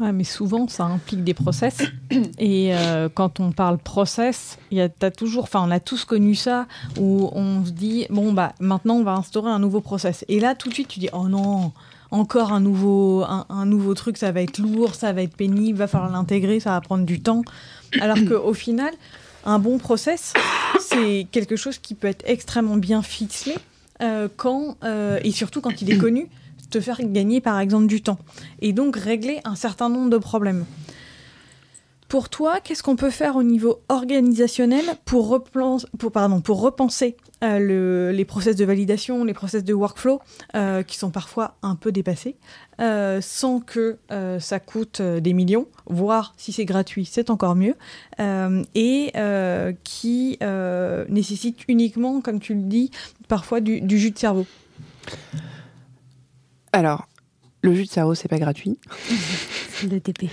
Ouais, 0.00 0.12
mais 0.12 0.24
souvent, 0.24 0.66
ça 0.66 0.84
implique 0.84 1.24
des 1.24 1.34
process. 1.34 1.76
Et 2.38 2.74
euh, 2.74 3.10
quand 3.12 3.38
on 3.38 3.52
parle 3.52 3.76
process, 3.76 4.58
y 4.70 4.80
a, 4.80 4.88
as 5.02 5.10
toujours, 5.10 5.44
enfin, 5.44 5.62
on 5.66 5.70
a 5.70 5.78
tous 5.78 6.06
connu 6.06 6.34
ça, 6.34 6.66
où 6.98 7.28
on 7.32 7.64
se 7.64 7.70
dit, 7.70 8.06
bon, 8.08 8.32
bah, 8.32 8.54
maintenant, 8.60 8.94
on 8.94 9.04
va 9.04 9.12
instaurer 9.12 9.50
un 9.50 9.58
nouveau 9.58 9.82
process. 9.82 10.24
Et 10.28 10.40
là, 10.40 10.54
tout 10.54 10.70
de 10.70 10.74
suite, 10.74 10.88
tu 10.88 11.00
dis, 11.00 11.10
oh 11.12 11.28
non, 11.28 11.72
encore 12.10 12.52
un 12.52 12.60
nouveau, 12.60 13.24
un, 13.24 13.66
nouveau 13.66 13.94
truc, 13.94 14.16
ça 14.16 14.32
va 14.32 14.40
être 14.40 14.58
lourd, 14.58 14.94
ça 14.94 15.12
va 15.12 15.22
être 15.22 15.36
pénible, 15.36 15.78
va 15.78 15.86
falloir 15.86 16.10
l'intégrer, 16.10 16.60
ça 16.60 16.70
va 16.70 16.80
prendre 16.80 17.04
du 17.04 17.20
temps. 17.20 17.42
Alors 18.00 18.18
qu'au 18.26 18.54
final, 18.54 18.92
un 19.44 19.58
bon 19.58 19.78
process, 19.78 20.32
c'est 20.80 21.26
quelque 21.30 21.56
chose 21.56 21.78
qui 21.78 21.94
peut 21.94 22.08
être 22.08 22.24
extrêmement 22.26 22.76
bien 22.76 23.02
fixé 23.02 23.54
euh, 24.02 24.28
quand, 24.36 24.76
euh, 24.82 25.20
et 25.22 25.30
surtout 25.30 25.60
quand 25.60 25.82
il 25.82 25.92
est 25.92 25.98
connu, 25.98 26.28
te 26.70 26.80
faire 26.80 27.00
gagner 27.02 27.40
par 27.40 27.58
exemple 27.58 27.86
du 27.86 28.02
temps. 28.02 28.18
Et 28.60 28.72
donc 28.72 28.96
régler 28.96 29.40
un 29.44 29.54
certain 29.54 29.88
nombre 29.88 30.10
de 30.10 30.18
problèmes. 30.18 30.64
Pour 32.10 32.28
toi, 32.28 32.58
qu'est-ce 32.58 32.82
qu'on 32.82 32.96
peut 32.96 33.10
faire 33.10 33.36
au 33.36 33.44
niveau 33.44 33.82
organisationnel 33.88 34.84
pour, 35.04 35.44
pour, 35.44 36.10
pardon, 36.10 36.40
pour 36.40 36.60
repenser 36.60 37.16
euh, 37.44 38.10
les 38.10 38.24
process 38.24 38.56
de 38.56 38.64
validation, 38.64 39.22
les 39.22 39.32
process 39.32 39.62
de 39.62 39.72
workflow, 39.72 40.20
euh, 40.56 40.82
qui 40.82 40.98
sont 40.98 41.10
parfois 41.10 41.54
un 41.62 41.76
peu 41.76 41.92
dépassés, 41.92 42.34
euh, 42.80 43.20
sans 43.20 43.60
que 43.60 43.98
ça 44.40 44.58
coûte 44.58 45.00
des 45.00 45.32
millions, 45.32 45.68
voire 45.86 46.34
si 46.36 46.52
c'est 46.52 46.64
gratuit, 46.64 47.04
c'est 47.04 47.30
encore 47.30 47.54
mieux, 47.54 47.76
et 48.74 49.12
qui 49.84 50.38
nécessite 51.08 51.60
uniquement, 51.68 52.20
comme 52.20 52.40
tu 52.40 52.54
le 52.54 52.62
dis, 52.62 52.90
parfois 53.28 53.60
du, 53.60 53.80
du 53.80 54.00
jus 54.00 54.10
de 54.10 54.18
cerveau 54.18 54.46
Alors, 56.72 57.08
le 57.62 57.74
jus 57.74 57.84
de 57.84 57.90
cerveau, 57.90 58.14
c'est 58.14 58.28
pas 58.28 58.38
gratuit. 58.38 58.78
c'est 59.72 59.86
de 59.86 59.94
l'ETP. 59.94 60.30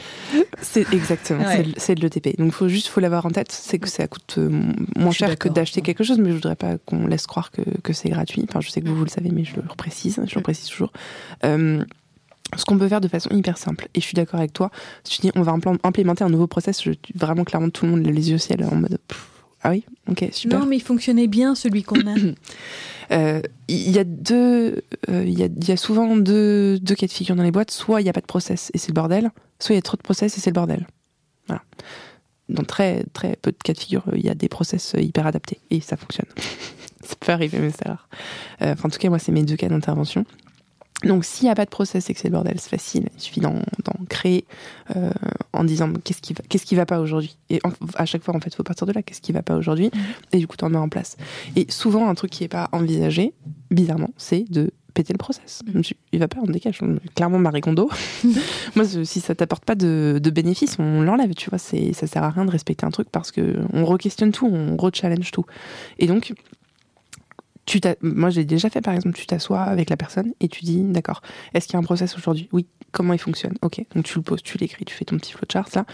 C'est 0.62 0.94
exactement, 0.94 1.44
c'est 1.78 1.96
de 1.96 2.02
l'ETP. 2.02 2.38
Donc 2.38 2.52
faut 2.52 2.68
juste 2.68 2.88
faut 2.88 3.00
l'avoir 3.00 3.26
en 3.26 3.30
tête, 3.30 3.52
c'est 3.52 3.80
que 3.80 3.90
ça 3.90 4.08
coûte 4.08 4.36
euh, 4.38 4.62
moins 4.96 5.12
cher 5.12 5.38
que 5.38 5.50
d'acheter 5.50 5.82
quelque 5.82 6.04
chose, 6.04 6.20
mais 6.20 6.30
je 6.30 6.36
voudrais 6.36 6.56
pas 6.56 6.78
qu'on 6.78 7.08
laisse 7.08 7.28
croire 7.28 7.52
que, 7.52 7.62
que 7.82 7.94
c'est 7.94 8.10
gratuit. 8.10 8.46
Enfin, 8.48 8.62
je 8.62 8.70
sais 8.70 8.82
que 8.82 8.88
vous, 8.88 8.96
vous 8.96 9.04
le 9.04 9.10
savez, 9.10 9.30
mais 9.32 9.44
je 9.44 9.56
le 9.56 9.64
reprécise, 9.68 10.22
je 10.26 10.36
le 10.36 10.42
précise 10.42 10.70
toujours. 10.70 10.94
Euh, 11.44 11.84
ce 12.56 12.64
qu'on 12.64 12.78
peut 12.78 12.88
faire 12.88 13.02
de 13.02 13.10
façon 13.10 13.30
hyper 13.32 13.58
simple, 13.58 13.90
et 13.94 14.00
je 14.00 14.06
suis 14.06 14.16
d'accord 14.16 14.40
avec 14.40 14.54
toi, 14.54 14.72
si 15.04 15.18
tu 15.18 15.28
dis 15.28 15.32
on 15.36 15.42
va 15.42 15.54
implémenter 15.84 16.24
un 16.24 16.30
nouveau 16.30 16.48
process, 16.48 16.82
je, 16.82 16.92
vraiment 17.14 17.44
clairement 17.44 17.70
tout 17.70 17.86
le 17.86 17.92
monde 17.92 18.06
les 18.06 18.30
yeux 18.30 18.36
au 18.36 18.40
ciel 18.40 18.64
en 18.64 18.76
mode 18.76 19.00
ah 19.64 19.72
oui, 19.72 19.84
ok, 20.10 20.30
super. 20.32 20.60
Non, 20.60 20.66
mais 20.66 20.78
il 20.78 20.82
fonctionnait 20.82 21.28
bien 21.28 21.56
celui 21.56 21.84
qu'on 21.84 22.00
a. 22.08 22.16
Euh, 23.12 23.42
il 23.68 23.92
y 23.92 24.00
a 24.00 24.04
deux, 24.04 24.84
euh, 25.10 25.24
il 25.26 25.40
y, 25.40 25.78
souvent 25.78 26.18
deux, 26.18 26.80
cas 26.98 27.08
de 27.08 27.12
figure 27.12 27.36
dans 27.36 27.44
les 27.44 27.52
boîtes. 27.52 27.72
Soit 27.72 28.02
il 28.02 28.06
n'y 28.06 28.10
a 28.10 28.14
pas 28.14 28.22
de 28.22 28.26
process 28.26 28.72
et 28.74 28.78
c'est 28.78 28.90
le 28.90 28.94
bordel, 28.94 29.32
soit 29.60 29.74
il 29.74 29.78
y 29.78 29.80
a 29.80 29.82
trop 29.82 29.98
de 29.98 30.02
process 30.02 30.38
et 30.38 30.42
c'est 30.42 30.50
le 30.50 30.56
bordel. 30.56 30.88
Voilà. 31.48 31.64
Dans 32.50 32.64
très 32.64 33.04
très 33.14 33.36
peu 33.42 33.52
de 33.52 33.58
cas 33.58 33.74
de 33.74 33.80
figure, 33.80 34.04
il 34.14 34.26
y 34.26 34.30
a 34.30 34.36
des 34.36 34.50
process 34.50 34.96
hyper 34.98 35.28
adaptés 35.28 35.60
et 35.70 35.82
ça 35.82 35.98
fonctionne. 35.98 36.28
ça 37.04 37.16
peut 37.20 37.32
arriver, 37.32 37.60
mais 37.60 37.72
c'est 37.72 37.88
rare. 37.88 38.10
Euh, 38.62 38.74
enfin, 38.74 38.88
en 38.88 38.90
tout 38.90 39.00
cas, 39.00 39.10
moi, 39.10 39.20
c'est 39.20 39.32
mes 39.32 39.44
deux 39.44 39.56
cas 39.56 39.70
d'intervention. 39.70 40.26
Donc 41.04 41.26
s'il 41.26 41.46
n'y 41.46 41.52
a 41.52 41.56
pas 41.56 41.66
de 41.66 41.70
process 41.70 42.10
et 42.10 42.14
que 42.14 42.20
c'est 42.20 42.28
le 42.28 42.34
bordel, 42.34 42.60
c'est 42.60 42.70
facile. 42.70 43.10
Il 43.16 43.22
suffit 43.22 43.40
d'en 43.40 43.62
créer 44.10 44.46
euh, 44.96 45.12
en 45.54 45.64
disant 45.64 45.92
qu'est-ce 46.04 46.22
qui 46.22 46.34
va, 46.34 46.44
qu'est-ce 46.50 46.66
qui 46.66 46.76
va 46.76 46.86
pas 46.86 47.00
aujourd'hui? 47.00 47.38
Et 47.50 47.60
à 47.96 48.06
chaque 48.06 48.24
fois, 48.24 48.36
en 48.36 48.40
fait, 48.40 48.50
il 48.50 48.56
faut 48.56 48.64
partir 48.64 48.88
de 48.88 48.94
là. 48.94 49.04
Qu'est-ce 49.04 49.22
qui 49.22 49.32
va 49.32 49.44
pas 49.44 49.56
aujourd'hui? 49.56 49.92
Mhm. 49.94 50.02
Et 50.34 50.38
du 50.40 50.48
coup, 50.48 50.58
tu 50.58 50.66
en 50.66 50.70
mets 50.70 50.78
en 50.78 50.90
place. 50.90 51.18
Et 51.56 51.68
souvent, 51.70 52.10
un 52.10 52.16
truc 52.16 52.32
qui 52.32 52.44
n'est 52.44 52.50
pas 52.50 52.70
envisagé, 52.72 53.34
bizarrement, 53.70 54.10
c'est 54.18 54.50
de 54.50 54.72
péter 54.96 55.14
le 55.14 55.18
process. 55.18 55.62
Mhm. 55.72 55.82
Il 56.14 56.20
va 56.20 56.28
pas, 56.28 56.40
on 56.42 56.48
décale. 56.48 56.74
Clairement, 57.14 57.38
Marie 57.38 57.62
Kondo. 57.62 57.90
Moi, 58.76 58.86
si 59.04 59.20
ça 59.20 59.36
t'apporte 59.36 59.66
pas 59.66 59.76
de, 59.76 60.20
de 60.22 60.30
bénéfices, 60.32 60.78
on 60.80 61.02
l'enlève. 61.02 61.36
Tu 61.36 61.52
vois, 61.52 61.60
c'est, 61.60 61.94
ça 61.94 62.08
sert 62.08 62.24
à 62.24 62.32
rien 62.32 62.46
de 62.46 62.52
respecter 62.52 62.86
un 62.88 62.92
truc 62.92 63.10
parce 63.12 63.32
que 63.32 63.58
on 63.74 63.86
re-questionne 63.86 64.32
tout, 64.32 64.48
on 64.48 64.76
re-challenge 64.78 65.30
tout. 65.30 65.46
Et 66.00 66.08
donc, 66.08 66.34
moi 68.02 68.30
j'ai 68.30 68.46
déjà 68.46 68.70
fait 68.70 68.82
par 68.82 68.94
exemple, 68.94 69.16
tu 69.16 69.26
t'assois 69.26 69.62
avec 69.62 69.90
la 69.90 69.98
personne 69.98 70.34
et 70.40 70.48
tu 70.48 70.64
dis 70.64 70.82
d'accord, 70.84 71.22
est-ce 71.54 71.68
qu'il 71.68 71.74
y 71.74 71.78
a 71.78 71.80
un 71.80 71.84
process 71.84 72.16
aujourd'hui? 72.16 72.50
Oui, 72.52 72.68
comment 72.92 73.14
il 73.14 73.20
fonctionne? 73.20 73.56
Ok, 73.62 73.84
donc 73.94 74.06
tu 74.06 74.18
le 74.18 74.24
poses, 74.24 74.42
tu 74.42 74.58
l'écris, 74.58 74.86
tu 74.86 74.96
fais 74.96 75.06
ton 75.06 75.18
petit 75.18 75.34
flowchart 75.34 75.70
là, 75.76 75.86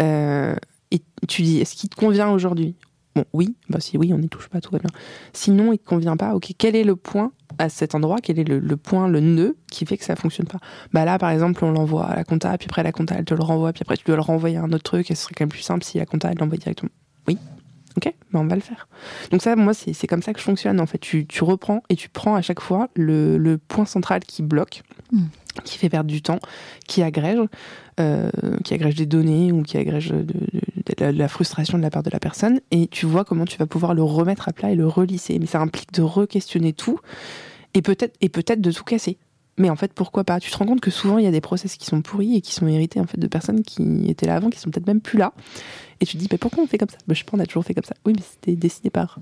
euh, 0.00 0.56
et 0.90 1.00
tu 1.28 1.42
dis 1.42 1.60
est-ce 1.60 1.74
qu'il 1.74 1.90
te 1.90 1.96
convient 1.96 2.30
aujourd'hui? 2.30 2.74
Bon, 3.16 3.24
oui, 3.32 3.56
bah 3.68 3.80
si 3.80 3.98
oui, 3.98 4.12
on 4.12 4.18
n'y 4.18 4.28
touche 4.28 4.48
pas, 4.48 4.60
tout 4.60 4.70
va 4.70 4.78
bien. 4.78 4.90
Sinon, 5.32 5.72
il 5.72 5.78
te 5.78 5.84
convient 5.84 6.16
pas, 6.16 6.34
ok, 6.36 6.52
quel 6.56 6.76
est 6.76 6.84
le 6.84 6.94
point 6.94 7.32
à 7.58 7.68
cet 7.68 7.96
endroit, 7.96 8.18
quel 8.22 8.38
est 8.38 8.44
le, 8.44 8.76
point, 8.76 9.08
le 9.08 9.18
nœud 9.18 9.56
qui 9.72 9.84
fait 9.84 9.98
que 9.98 10.04
ça 10.04 10.14
fonctionne 10.14 10.46
pas? 10.46 10.60
Bah 10.92 11.04
là, 11.04 11.18
par 11.18 11.30
exemple, 11.30 11.64
on 11.64 11.72
l'envoie 11.72 12.06
à 12.06 12.14
la 12.14 12.22
compta, 12.22 12.56
puis 12.56 12.68
après 12.70 12.84
la 12.84 12.92
compta, 12.92 13.16
elle 13.18 13.24
te 13.24 13.34
le 13.34 13.42
renvoie, 13.42 13.72
puis 13.72 13.82
après 13.82 13.96
tu 13.96 14.04
dois 14.04 14.14
le 14.14 14.22
renvoyer 14.22 14.58
à 14.58 14.62
un 14.62 14.72
autre 14.72 14.84
truc, 14.84 15.10
et 15.10 15.16
ce 15.16 15.24
serait 15.24 15.34
quand 15.36 15.42
même 15.42 15.50
plus 15.50 15.60
simple 15.60 15.84
si 15.84 15.98
la 15.98 16.06
compta, 16.06 16.30
elle 16.30 16.38
l'envoie 16.38 16.56
directement. 16.56 16.90
Oui, 17.26 17.36
Ok, 17.96 18.14
ben 18.32 18.40
on 18.40 18.46
va 18.46 18.54
le 18.54 18.60
faire. 18.60 18.88
Donc 19.32 19.42
ça, 19.42 19.56
moi, 19.56 19.74
c'est 19.74 20.06
comme 20.06 20.22
ça 20.22 20.32
que 20.32 20.38
je 20.38 20.44
fonctionne. 20.44 20.80
En 20.80 20.86
fait, 20.86 20.98
tu, 20.98 21.26
tu, 21.26 21.42
reprends 21.42 21.82
et 21.88 21.96
tu 21.96 22.08
prends 22.08 22.36
à 22.36 22.42
chaque 22.42 22.60
fois 22.60 22.88
le, 22.94 23.36
le 23.36 23.58
point 23.58 23.84
central 23.84 24.20
qui 24.20 24.42
bloque, 24.42 24.82
hmm. 25.10 25.24
qui 25.64 25.76
fait 25.76 25.88
perdre 25.88 26.08
du 26.08 26.22
temps, 26.22 26.38
qui 26.86 27.02
agrège, 27.02 27.40
euh, 27.98 28.30
qui 28.64 28.74
agrège 28.74 28.94
des 28.94 29.06
données 29.06 29.50
ou 29.50 29.62
qui 29.62 29.76
agrège 29.76 30.10
de, 30.10 31.04
la, 31.04 31.28
frustration 31.28 31.78
de 31.78 31.82
la 31.82 31.90
part 31.90 32.04
de 32.04 32.10
la 32.10 32.20
personne, 32.20 32.60
et 32.70 32.86
tu 32.86 33.06
vois 33.06 33.24
comment 33.24 33.44
tu 33.44 33.58
vas 33.58 33.66
pouvoir 33.66 33.94
le 33.94 34.04
remettre 34.04 34.48
à 34.48 34.52
plat 34.52 34.70
et 34.70 34.76
le 34.76 34.86
relisser. 34.86 35.38
Mais 35.40 35.46
ça 35.46 35.60
implique 35.60 35.92
de 35.92 36.02
re-questionner 36.02 36.72
tout 36.72 37.00
et 37.74 37.82
peut-être 37.82 38.16
et 38.20 38.28
peut-être 38.28 38.60
de 38.60 38.70
tout 38.70 38.84
casser. 38.84 39.18
Mais 39.60 39.68
en 39.68 39.76
fait, 39.76 39.92
pourquoi 39.92 40.24
pas? 40.24 40.40
Tu 40.40 40.50
te 40.50 40.56
rends 40.56 40.64
compte 40.64 40.80
que 40.80 40.90
souvent, 40.90 41.18
il 41.18 41.24
y 41.24 41.28
a 41.28 41.30
des 41.30 41.42
process 41.42 41.76
qui 41.76 41.84
sont 41.84 42.00
pourris 42.00 42.36
et 42.36 42.40
qui 42.40 42.54
sont 42.54 42.66
hérités 42.66 42.98
en 42.98 43.06
fait 43.06 43.20
de 43.20 43.26
personnes 43.26 43.62
qui 43.62 44.08
étaient 44.08 44.26
là 44.26 44.36
avant, 44.36 44.48
qui 44.48 44.58
sont 44.58 44.70
peut-être 44.70 44.86
même 44.86 45.02
plus 45.02 45.18
là. 45.18 45.34
Et 46.00 46.06
tu 46.06 46.16
te 46.16 46.18
dis, 46.18 46.28
mais 46.32 46.38
pourquoi 46.38 46.64
on 46.64 46.66
fait 46.66 46.78
comme 46.78 46.88
ça? 46.88 46.96
Bah, 47.06 47.12
Je 47.12 47.18
sais 47.18 47.24
pas, 47.24 47.36
on 47.36 47.40
a 47.40 47.44
toujours 47.44 47.64
fait 47.64 47.74
comme 47.74 47.84
ça. 47.84 47.94
Oui, 48.06 48.14
mais 48.16 48.22
c'était 48.22 48.56
décidé 48.56 48.88
par 48.88 49.18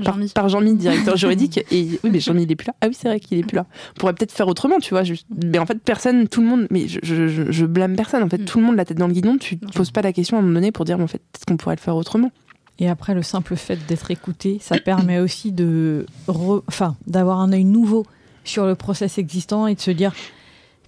Jean-Mi. 0.00 0.32
Par, 0.34 0.48
Jean-Mi, 0.48 0.74
directeur 0.74 1.16
juridique. 1.16 1.58
Et 1.70 2.00
oui, 2.02 2.10
mais 2.10 2.18
Jean-Mi, 2.18 2.42
il 2.42 2.50
est 2.50 2.56
plus 2.56 2.66
là. 2.66 2.74
Ah 2.80 2.88
oui, 2.88 2.96
c'est 2.98 3.06
vrai 3.06 3.20
qu'il 3.20 3.38
est 3.38 3.44
plus 3.44 3.54
là. 3.54 3.66
On 3.96 4.00
pourrait 4.00 4.14
peut-être 4.14 4.32
faire 4.32 4.48
autrement, 4.48 4.80
tu 4.80 4.94
vois. 4.94 5.04
Mais 5.44 5.60
en 5.60 5.66
fait, 5.66 5.78
personne, 5.78 6.26
tout 6.26 6.40
le 6.40 6.48
monde, 6.48 6.66
mais 6.70 6.88
je, 6.88 6.98
je, 7.04 7.52
je 7.52 7.66
blâme 7.66 7.94
personne. 7.94 8.24
En 8.24 8.28
fait, 8.28 8.38
mm. 8.38 8.46
tout 8.46 8.58
le 8.58 8.64
monde 8.64 8.74
la 8.74 8.84
tête 8.84 8.98
dans 8.98 9.06
le 9.06 9.12
guidon. 9.12 9.38
Tu 9.38 9.58
te 9.58 9.72
poses 9.72 9.92
pas 9.92 10.02
la 10.02 10.12
question 10.12 10.36
à 10.38 10.40
un 10.40 10.42
moment 10.42 10.54
donné 10.54 10.72
pour 10.72 10.84
dire, 10.84 10.98
mais 10.98 11.04
en 11.04 11.08
fait, 11.08 11.18
peut-être 11.18 11.44
qu'on 11.46 11.56
pourrait 11.56 11.76
le 11.76 11.80
faire 11.80 11.94
autrement. 11.94 12.32
Et 12.80 12.88
après, 12.88 13.14
le 13.14 13.22
simple 13.22 13.54
fait 13.54 13.78
d'être 13.86 14.10
écouté, 14.10 14.58
ça 14.60 14.78
permet 14.78 15.18
aussi 15.18 15.52
de, 15.52 16.06
enfin, 16.66 16.96
d'avoir 17.06 17.40
un 17.40 17.52
œil 17.52 17.64
nouveau 17.64 18.06
sur 18.48 18.66
le 18.66 18.74
process 18.74 19.18
existant 19.18 19.66
et 19.66 19.74
de 19.74 19.80
se 19.80 19.90
dire 19.90 20.12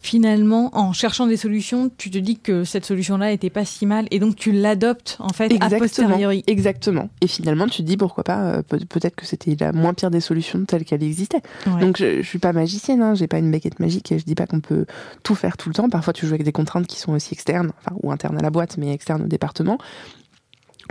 finalement, 0.03 0.71
en 0.73 0.93
cherchant 0.93 1.27
des 1.27 1.37
solutions, 1.37 1.91
tu 1.97 2.11
te 2.11 2.17
dis 2.17 2.39
que 2.39 2.65
cette 2.65 2.87
solution-là 2.87 3.31
n'était 3.31 3.51
pas 3.51 3.67
si 3.67 3.85
mal 3.85 4.07
et 4.11 4.19
donc 4.19 4.35
tu 4.35 4.51
l'adoptes 4.51 5.17
en 5.21 5.29
fait 5.29 5.53
Exactement. 5.53 5.77
a 5.77 5.79
posteriori. 5.79 6.45
Exactement. 6.47 7.11
Et 7.21 7.27
finalement, 7.27 7.67
tu 7.67 7.83
te 7.83 7.87
dis 7.87 7.99
pourquoi 7.99 8.25
pas, 8.25 8.41
euh, 8.41 8.63
peut-être 8.63 9.15
que 9.15 9.27
c'était 9.27 9.57
la 9.61 9.73
moins 9.73 9.93
pire 9.93 10.11
des 10.11 10.21
solutions 10.21 10.65
telle 10.65 10.85
qu'elle 10.85 11.03
existait. 11.03 11.43
Donc 11.81 11.99
je, 11.99 12.19
ne 12.19 12.23
suis 12.23 12.39
pas 12.39 12.53
magicienne, 12.55 13.03
hein, 13.03 13.15
j'ai 13.15 13.27
pas 13.27 13.39
une 13.39 13.51
baguette 13.51 13.79
magique 13.79 14.11
et 14.11 14.19
je 14.19 14.25
dis 14.25 14.35
pas 14.35 14.47
qu'on 14.47 14.61
peut 14.61 14.87
tout 15.23 15.35
faire 15.35 15.59
tout 15.59 15.69
le 15.69 15.75
temps. 15.75 15.89
Parfois, 15.91 16.15
tu 16.15 16.27
joues 16.27 16.35
avec 16.35 16.45
des 16.45 16.53
contraintes 16.53 16.87
qui 16.87 16.99
sont 16.99 17.13
aussi 17.13 17.35
externes, 17.35 17.73
enfin, 17.81 17.95
ou 18.03 18.11
internes 18.11 18.39
à 18.39 18.43
la 18.43 18.51
boîte, 18.51 18.79
mais 18.79 18.93
externes 18.93 19.23
au 19.23 19.29
département. 19.29 19.77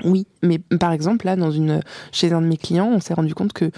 Oui, 0.06 0.28
mais 0.44 0.60
par 0.60 0.92
exemple, 0.92 1.26
là, 1.26 1.36
dans 1.36 1.52
une, 1.52 1.82
chez 2.12 2.32
un 2.32 2.42
de 2.42 2.48
mes 2.48 2.58
clients, 2.58 2.90
on 2.94 3.00
s'est 3.00 3.16
rendu 3.16 3.34
compte 3.34 3.54
que 3.54 3.72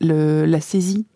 le, 0.00 0.46
la 0.46 0.60
saisie 0.60 1.06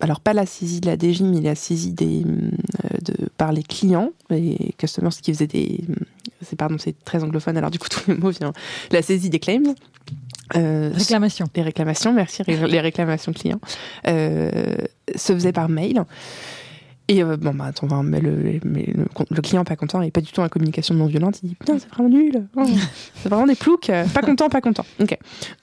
alors 0.00 0.20
pas 0.20 0.32
la 0.32 0.46
saisie 0.46 0.80
de 0.80 0.86
la 0.86 0.96
DG, 0.96 1.24
mais 1.24 1.40
la 1.40 1.54
saisie 1.54 1.92
des, 1.92 2.24
euh, 2.24 2.98
de, 3.04 3.28
par 3.36 3.52
les 3.52 3.62
clients, 3.62 4.10
les 4.30 4.74
customers 4.78 5.10
qui 5.10 5.32
faisaient 5.32 5.46
des, 5.46 5.84
c'est 6.42 6.56
pardon, 6.56 6.76
c'est 6.78 6.96
très 7.04 7.22
anglophone, 7.22 7.56
alors 7.56 7.70
du 7.70 7.78
coup 7.78 7.88
tous 7.90 8.08
les 8.08 8.16
mots 8.16 8.30
viennent, 8.30 8.52
la 8.90 9.02
saisie 9.02 9.30
des 9.30 9.40
claims. 9.40 9.74
Euh, 10.56 10.90
réclamations. 10.94 11.46
Les 11.54 11.62
réclamations, 11.62 12.12
merci, 12.12 12.42
les 12.46 12.80
réclamations 12.80 13.32
clients, 13.32 13.60
euh, 14.06 14.76
se 15.14 15.34
faisaient 15.34 15.52
par 15.52 15.68
mail. 15.68 16.04
Et 17.10 17.22
euh, 17.22 17.36
bon, 17.38 17.54
bah 17.54 17.66
attends, 17.66 18.02
mais 18.02 18.20
le, 18.20 18.60
mais 18.64 18.84
le, 18.86 19.06
le, 19.30 19.42
client 19.42 19.64
pas 19.64 19.76
content 19.76 20.02
et 20.02 20.10
pas 20.10 20.20
du 20.20 20.30
tout 20.30 20.40
en 20.40 20.48
communication 20.48 20.94
non 20.94 21.06
violente. 21.06 21.40
Il 21.42 21.50
dit 21.50 21.54
putain, 21.54 21.78
c'est 21.78 21.88
vraiment 21.88 22.10
nul. 22.10 22.46
Oh, 22.54 22.66
c'est 23.14 23.30
vraiment 23.30 23.46
des 23.46 23.54
ploucs. 23.54 23.90
pas 24.12 24.20
content, 24.20 24.50
pas 24.50 24.60
content. 24.60 24.84
Ok. 25.00 25.18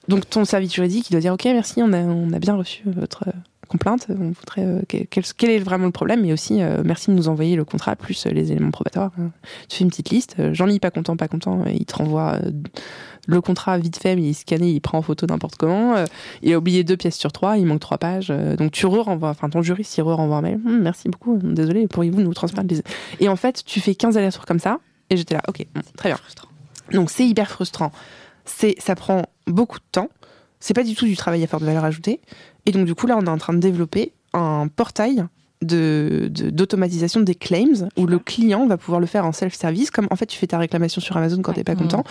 Donc 0.08 0.28
ton 0.28 0.44
service 0.44 0.74
juridique, 0.74 1.08
il 1.08 1.12
doit 1.12 1.20
dire 1.20 1.32
ok, 1.32 1.44
merci, 1.44 1.80
on 1.82 1.92
a, 1.92 1.98
on 1.98 2.32
a 2.32 2.38
bien 2.40 2.56
reçu 2.56 2.82
votre 2.86 3.24
complainte. 3.66 4.06
On 4.08 4.30
voudrait 4.30 4.64
euh, 4.64 4.82
quel, 4.88 5.50
est 5.50 5.58
vraiment 5.58 5.86
le 5.86 5.92
problème 5.92 6.24
et 6.24 6.32
aussi 6.32 6.62
euh, 6.62 6.82
merci 6.84 7.10
de 7.10 7.16
nous 7.16 7.28
envoyer 7.28 7.56
le 7.56 7.64
contrat 7.64 7.96
plus 7.96 8.26
euh, 8.26 8.30
les 8.30 8.52
éléments 8.52 8.70
probatoires. 8.70 9.12
Euh, 9.18 9.28
Tu 9.68 9.78
fais 9.78 9.84
une 9.84 9.90
petite 9.90 10.10
liste. 10.10 10.36
J'en 10.52 10.66
lis 10.66 10.80
pas 10.80 10.90
content, 10.90 11.16
pas 11.16 11.28
content. 11.28 11.64
Et 11.66 11.74
il 11.74 11.84
te 11.84 11.96
renvoie 11.96 12.38
le 13.26 13.40
contrat 13.40 13.78
vite 13.78 13.96
fait, 14.00 14.14
mais 14.14 14.22
il 14.22 14.28
est 14.30 14.32
scanné, 14.34 14.70
il 14.70 14.80
prend 14.80 14.98
en 14.98 15.02
photo 15.02 15.26
n'importe 15.26 15.56
comment. 15.56 15.94
Il 16.42 16.52
a 16.52 16.58
oublié 16.58 16.84
deux 16.84 16.96
pièces 16.96 17.16
sur 17.16 17.32
trois, 17.32 17.58
il 17.58 17.66
manque 17.66 17.80
trois 17.80 17.98
pages. 17.98 18.28
Donc 18.28 18.72
tu 18.72 18.86
re-renvoies, 18.86 19.30
enfin 19.30 19.50
ton 19.50 19.62
juriste 19.62 19.96
il 19.96 20.02
re-renvoie 20.02 20.36
un 20.36 20.42
mail. 20.42 20.60
Hum, 20.64 20.80
merci 20.80 21.08
beaucoup, 21.08 21.36
désolé, 21.36 21.88
pourriez-vous 21.88 22.22
nous 22.22 22.34
transmettre 22.34 22.68
les. 22.72 22.82
Et 23.18 23.28
en 23.28 23.36
fait, 23.36 23.64
tu 23.64 23.80
fais 23.80 23.94
15 23.94 24.16
allers-retours 24.16 24.46
comme 24.46 24.60
ça. 24.60 24.78
Et 25.10 25.16
j'étais 25.16 25.34
là, 25.34 25.42
ok, 25.48 25.66
bon, 25.74 25.82
très 25.96 26.10
bien. 26.10 26.18
Donc 26.92 27.10
c'est 27.10 27.26
hyper 27.26 27.50
frustrant. 27.50 27.92
C'est, 28.44 28.76
ça 28.78 28.94
prend 28.94 29.22
beaucoup 29.46 29.78
de 29.78 29.84
temps. 29.90 30.08
C'est 30.60 30.74
pas 30.74 30.84
du 30.84 30.94
tout 30.94 31.04
du 31.06 31.16
travail 31.16 31.42
à 31.42 31.46
faire 31.46 31.60
de 31.60 31.66
valeur 31.66 31.84
ajoutée. 31.84 32.20
Et 32.66 32.72
donc 32.72 32.86
du 32.86 32.94
coup 32.94 33.06
là, 33.06 33.16
on 33.20 33.24
est 33.26 33.30
en 33.30 33.38
train 33.38 33.52
de 33.54 33.58
développer 33.60 34.12
un 34.32 34.68
portail 34.74 35.24
de, 35.62 36.28
de- 36.30 36.50
d'automatisation 36.50 37.20
des 37.20 37.34
claims 37.34 37.88
où 37.96 38.06
le 38.06 38.18
client 38.18 38.66
va 38.66 38.76
pouvoir 38.76 39.00
le 39.00 39.06
faire 39.06 39.24
en 39.24 39.32
self-service. 39.32 39.90
Comme 39.90 40.06
en 40.10 40.16
fait, 40.16 40.26
tu 40.26 40.36
fais 40.38 40.46
ta 40.46 40.58
réclamation 40.58 41.00
sur 41.00 41.16
Amazon 41.16 41.40
quand 41.40 41.54
t'es 41.54 41.64
pas 41.64 41.74
content, 41.74 42.04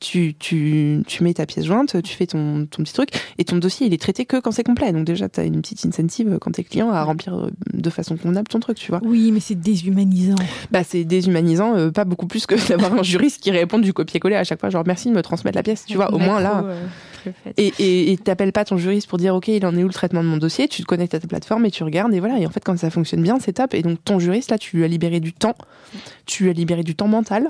tu, 0.00 0.34
tu, 0.36 1.02
tu 1.06 1.22
mets 1.22 1.32
ta 1.32 1.46
pièce 1.46 1.64
jointe, 1.64 2.02
tu 2.02 2.12
fais 2.16 2.26
ton, 2.26 2.66
ton 2.66 2.82
petit 2.82 2.92
truc 2.92 3.10
et 3.38 3.44
ton 3.44 3.56
dossier 3.56 3.86
il 3.86 3.94
est 3.94 4.00
traité 4.00 4.26
que 4.26 4.40
quand 4.40 4.50
c'est 4.50 4.64
complet. 4.64 4.92
Donc 4.92 5.04
déjà, 5.04 5.28
tu 5.28 5.38
as 5.38 5.44
une 5.44 5.60
petite 5.60 5.86
incentive 5.86 6.38
quand 6.40 6.50
t'es 6.50 6.64
client 6.64 6.90
à 6.90 7.04
remplir 7.04 7.34
euh, 7.36 7.50
de 7.72 7.88
façon 7.90 8.16
convenable 8.16 8.48
ton 8.48 8.58
truc, 8.58 8.76
tu 8.76 8.90
vois. 8.90 9.00
Oui, 9.04 9.30
mais 9.30 9.40
c'est 9.40 9.54
déshumanisant. 9.54 10.34
Bah, 10.72 10.82
c'est 10.82 11.04
déshumanisant, 11.04 11.76
euh, 11.76 11.90
pas 11.92 12.04
beaucoup 12.04 12.26
plus 12.26 12.46
que 12.46 12.56
d'avoir 12.68 12.94
un 12.94 13.02
juriste 13.04 13.40
qui 13.40 13.52
répond 13.52 13.78
du 13.78 13.92
copier-coller 13.92 14.34
à 14.36 14.42
chaque 14.44 14.58
fois, 14.58 14.70
genre 14.70 14.82
merci 14.86 15.08
de 15.08 15.14
me 15.14 15.22
transmettre 15.22 15.54
la 15.56 15.62
pièce, 15.62 15.84
tu 15.86 15.94
vois, 15.96 16.12
au 16.12 16.18
moins 16.18 16.40
là. 16.40 16.64
euh, 16.64 16.84
Et 17.56 17.72
et- 17.78 18.12
et 18.12 18.16
t'appelles 18.16 18.52
pas 18.52 18.64
ton 18.64 18.76
juriste 18.76 19.08
pour 19.08 19.18
dire 19.18 19.34
ok, 19.34 19.48
il 19.48 19.64
en 19.66 19.76
est 19.76 19.82
où 19.82 19.86
le 19.88 19.92
traitement 19.92 20.22
de 20.22 20.28
mon 20.28 20.36
dossier, 20.36 20.68
tu 20.68 20.82
te 20.82 20.86
connectes 20.86 21.14
à 21.14 21.20
ta 21.20 21.26
plateforme 21.28 21.64
et 21.66 21.70
tu 21.70 21.82
regardes 21.84 22.12
et 22.14 22.20
voilà. 22.20 22.38
Et 22.38 22.46
en 22.46 22.50
fait, 22.50 22.62
quand 22.64 22.78
ça 22.78 22.90
fonctionne 22.90 23.22
bien, 23.22 23.38
c'est 23.40 23.54
top. 23.54 23.74
Et 23.74 23.82
donc 23.82 23.98
ton 24.04 24.18
juriste 24.18 24.50
là, 24.50 24.58
tu 24.58 24.76
lui 24.76 24.84
as 24.84 24.88
libéré 24.88 25.20
du 25.20 25.32
temps, 25.32 25.54
tu 26.26 26.44
lui 26.44 26.50
as 26.50 26.54
libéré 26.54 26.82
du 26.82 26.94
temps 26.94 27.08
mental. 27.08 27.48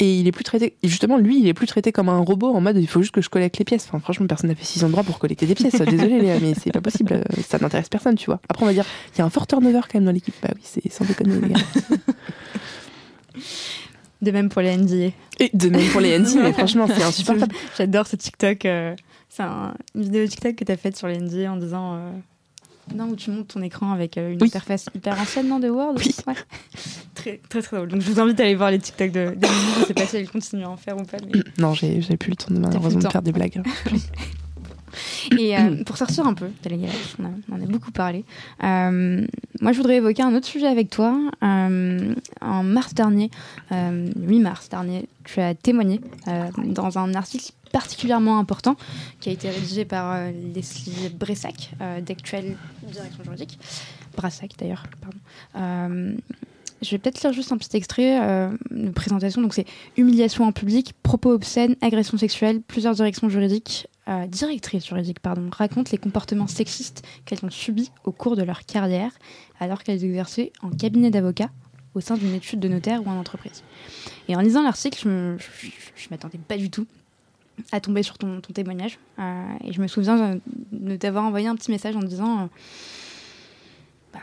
Et 0.00 0.20
il 0.20 0.28
est 0.28 0.32
plus 0.32 0.44
traité, 0.44 0.74
justement, 0.84 1.18
lui, 1.18 1.40
il 1.40 1.48
est 1.48 1.54
plus 1.54 1.66
traité 1.66 1.90
comme 1.90 2.08
un 2.08 2.18
robot 2.20 2.54
en 2.54 2.60
mode 2.60 2.76
il 2.76 2.86
faut 2.86 3.02
juste 3.02 3.12
que 3.12 3.20
je 3.20 3.28
collecte 3.28 3.58
les 3.58 3.64
pièces. 3.64 3.84
Enfin, 3.88 3.98
franchement, 3.98 4.28
personne 4.28 4.48
n'a 4.48 4.54
fait 4.54 4.64
six 4.64 4.84
ans 4.84 4.86
de 4.86 4.92
droit 4.92 5.02
pour 5.02 5.18
collecter 5.18 5.44
des 5.44 5.56
pièces. 5.56 5.74
Désolé, 5.82 6.20
Léa, 6.20 6.38
mais 6.40 6.54
c'est 6.54 6.70
pas 6.70 6.80
possible. 6.80 7.24
Ça 7.44 7.58
n'intéresse 7.58 7.88
personne, 7.88 8.14
tu 8.14 8.26
vois. 8.26 8.38
Après, 8.48 8.62
on 8.62 8.66
va 8.68 8.72
dire 8.74 8.84
il 9.14 9.18
y 9.18 9.22
a 9.22 9.24
un 9.24 9.30
fort 9.30 9.48
turnover 9.48 9.80
quand 9.90 9.94
même 9.94 10.04
dans 10.04 10.12
l'équipe. 10.12 10.36
Bah 10.40 10.50
oui, 10.54 10.60
c'est 10.62 10.88
sans 10.92 11.04
déconner, 11.04 11.40
les 11.40 11.48
gars. 11.48 11.60
De 14.20 14.30
même 14.32 14.48
pour 14.48 14.62
les 14.62 14.76
NDA. 14.76 15.12
Et 15.38 15.50
de 15.54 15.68
même 15.68 15.88
pour 15.90 16.00
les 16.00 16.18
ND, 16.18 16.28
mais 16.42 16.52
franchement, 16.52 16.86
c'est 16.88 17.02
insupportable. 17.02 17.54
J'adore 17.78 18.06
ce 18.06 18.16
TikTok. 18.16 18.64
euh, 18.64 18.94
c'est 19.28 19.42
un- 19.44 19.74
une 19.94 20.02
vidéo 20.02 20.26
TikTok 20.26 20.56
que 20.56 20.64
tu 20.64 20.72
as 20.72 20.76
faite 20.76 20.96
sur 20.96 21.06
les 21.08 21.18
NDA 21.18 21.52
en 21.52 21.56
disant. 21.56 21.94
euh, 21.94 22.10
non, 22.96 23.08
où 23.10 23.16
tu 23.16 23.30
montes 23.30 23.48
ton 23.48 23.60
écran 23.60 23.92
avec 23.92 24.16
euh, 24.16 24.32
une 24.32 24.40
Oui. 24.40 24.48
interface 24.48 24.86
hyper 24.94 25.20
ancienne, 25.20 25.46
non, 25.46 25.58
de 25.60 25.68
Word 25.68 25.94
Oui. 25.98 26.14
Ouais. 26.26 26.34
très, 27.14 27.38
très, 27.48 27.60
très 27.60 27.76
drôle. 27.76 27.88
Donc, 27.90 28.00
je 28.00 28.10
vous 28.10 28.18
invite 28.18 28.40
à 28.40 28.44
aller 28.44 28.54
voir 28.54 28.70
les 28.70 28.78
TikTok 28.78 29.10
de 29.12 29.34
d'Amélie. 29.36 29.60
Je 29.80 29.84
sais 29.84 29.94
pas 29.94 30.06
si 30.06 30.16
elle 30.16 30.28
continue 30.30 30.64
à 30.64 30.70
en 30.70 30.76
faire 30.78 30.96
ou 30.96 31.02
pas. 31.04 31.18
Mais... 31.24 31.40
Non, 31.58 31.74
j'ai 31.74 32.00
plus 32.16 32.30
le 32.30 32.36
temps 32.36 32.52
de 32.54 32.58
malheureusement 32.58 33.00
de 33.00 33.08
faire 33.08 33.20
des 33.22 33.32
blagues. 33.32 33.62
Et 35.38 35.56
euh, 35.58 35.82
pour 35.86 35.96
sortir 35.96 36.26
un 36.26 36.34
peu 36.34 36.46
de 36.62 36.68
la 36.70 36.76
galère, 36.76 36.94
on, 37.18 37.24
a- 37.24 37.28
on 37.50 37.54
en 37.56 37.62
a 37.62 37.66
beaucoup 37.66 37.90
parlé. 37.92 38.24
euh, 38.64 39.26
moi, 39.60 39.72
je 39.72 39.76
voudrais 39.78 39.96
évoquer 39.96 40.22
un 40.22 40.34
autre 40.36 40.46
sujet 40.46 40.66
avec 40.68 40.88
toi. 40.90 41.18
Euh, 41.42 42.14
en 42.40 42.62
mars 42.62 42.94
dernier, 42.94 43.30
euh, 43.72 44.08
le 44.16 44.26
8 44.28 44.38
mars 44.40 44.68
dernier, 44.68 45.08
tu 45.24 45.40
as 45.40 45.54
témoigné 45.54 46.00
dans 46.64 46.98
un 46.98 47.14
article 47.14 47.52
particulièrement 47.72 48.38
important 48.38 48.76
qui 49.20 49.28
a 49.28 49.32
été 49.32 49.50
rédigé 49.50 49.84
par 49.84 50.12
euh, 50.14 50.30
Leslie 50.54 51.10
Bressac 51.10 51.70
euh, 51.82 52.00
d'Actuelle 52.00 52.56
Direction 52.90 53.24
Juridique. 53.24 53.58
Brassac 54.16 54.52
d'ailleurs, 54.58 54.84
pardon. 55.00 55.18
Euh, 55.56 56.16
je 56.80 56.90
vais 56.92 56.98
peut-être 56.98 57.20
lire 57.22 57.32
juste 57.32 57.50
un 57.52 57.58
petit 57.58 57.76
extrait 57.76 58.20
de 58.70 58.90
présentation. 58.90 59.42
Donc 59.42 59.52
c'est 59.52 59.66
humiliation 59.96 60.44
en 60.44 60.52
public, 60.52 60.92
propos 61.02 61.32
obscènes, 61.32 61.74
agression 61.82 62.16
sexuelle, 62.16 62.60
plusieurs 62.66 62.94
directions 62.94 63.28
juridiques, 63.28 63.88
euh, 64.08 64.26
juridiques, 64.80 65.20
pardon, 65.20 65.48
racontent 65.50 65.90
les 65.92 65.98
comportements 65.98 66.46
sexistes 66.46 67.06
qu'elles 67.24 67.44
ont 67.44 67.50
subis 67.50 67.90
au 68.04 68.12
cours 68.12 68.36
de 68.36 68.42
leur 68.42 68.64
carrière 68.64 69.12
alors 69.60 69.82
qu'elles 69.82 70.04
exerçaient 70.04 70.52
en 70.62 70.70
cabinet 70.70 71.10
d'avocat 71.10 71.50
au 71.94 72.00
sein 72.00 72.16
d'une 72.16 72.34
étude 72.34 72.60
de 72.60 72.68
notaire 72.68 73.06
ou 73.06 73.10
en 73.10 73.18
entreprise. 73.18 73.62
Et 74.28 74.36
en 74.36 74.40
lisant 74.40 74.62
l'article, 74.62 74.98
je 75.02 75.08
ne 75.08 76.10
m'attendais 76.10 76.38
pas 76.38 76.56
du 76.56 76.70
tout 76.70 76.86
à 77.72 77.80
tomber 77.80 78.02
sur 78.02 78.18
ton, 78.18 78.40
témoignage. 78.40 78.98
Euh, 79.18 79.44
et 79.64 79.72
je 79.72 79.80
me 79.80 79.88
souviens 79.88 80.38
de 80.72 80.96
t'avoir 80.96 81.24
envoyé 81.24 81.48
un 81.48 81.56
petit 81.56 81.70
message 81.70 81.96
en 81.96 82.00
disant... 82.00 82.42
euh, 82.42 82.46
bah, 84.12 84.20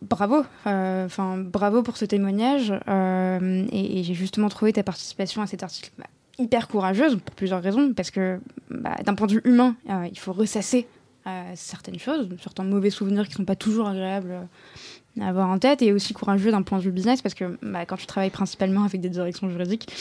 bravo, 0.00 0.44
euh, 0.66 1.06
enfin 1.06 1.38
bravo 1.38 1.82
pour 1.82 1.96
ce 1.96 2.04
témoignage. 2.04 2.70
et 2.70 4.00
et 4.00 4.04
j'ai 4.04 4.14
justement 4.14 4.48
trouvé 4.48 4.72
ta 4.72 4.82
participation 4.82 5.42
à 5.42 5.46
cet 5.46 5.62
article 5.62 5.90
bah, 5.98 6.06
hyper 6.38 6.68
courageuse 6.68 7.16
pour 7.16 7.34
plusieurs 7.34 7.62
raisons, 7.62 7.92
parce 7.94 8.10
que 8.10 8.40
bah, 8.70 8.96
d'un 9.04 9.14
point 9.14 9.26
de 9.26 9.32
vue 9.32 9.42
humain, 9.44 9.76
euh, 9.90 10.06
il 10.10 10.18
faut 10.18 10.32
ressasser 10.32 10.86
euh, 11.26 11.52
certaines 11.54 11.98
choses, 11.98 12.28
certains 12.42 12.64
mauvais 12.64 12.90
souvenirs 12.90 13.26
qui 13.26 13.34
sont 13.34 13.44
pas 13.44 13.56
toujours 13.56 13.88
agréables 13.88 14.30
euh, 14.30 15.22
à 15.22 15.28
avoir 15.28 15.48
en 15.48 15.58
tête, 15.58 15.82
et 15.82 15.92
aussi 15.92 16.14
courageux 16.14 16.50
d'un 16.50 16.62
point 16.62 16.78
de 16.78 16.84
vue 16.84 16.92
business, 16.92 17.22
parce 17.22 17.34
que 17.34 17.58
bah, 17.62 17.86
quand 17.86 17.96
tu 17.96 18.06
travailles 18.06 18.30
principalement 18.30 18.84
avec 18.84 19.00
des 19.00 19.08
directions 19.08 19.50
juridiques, 19.50 19.92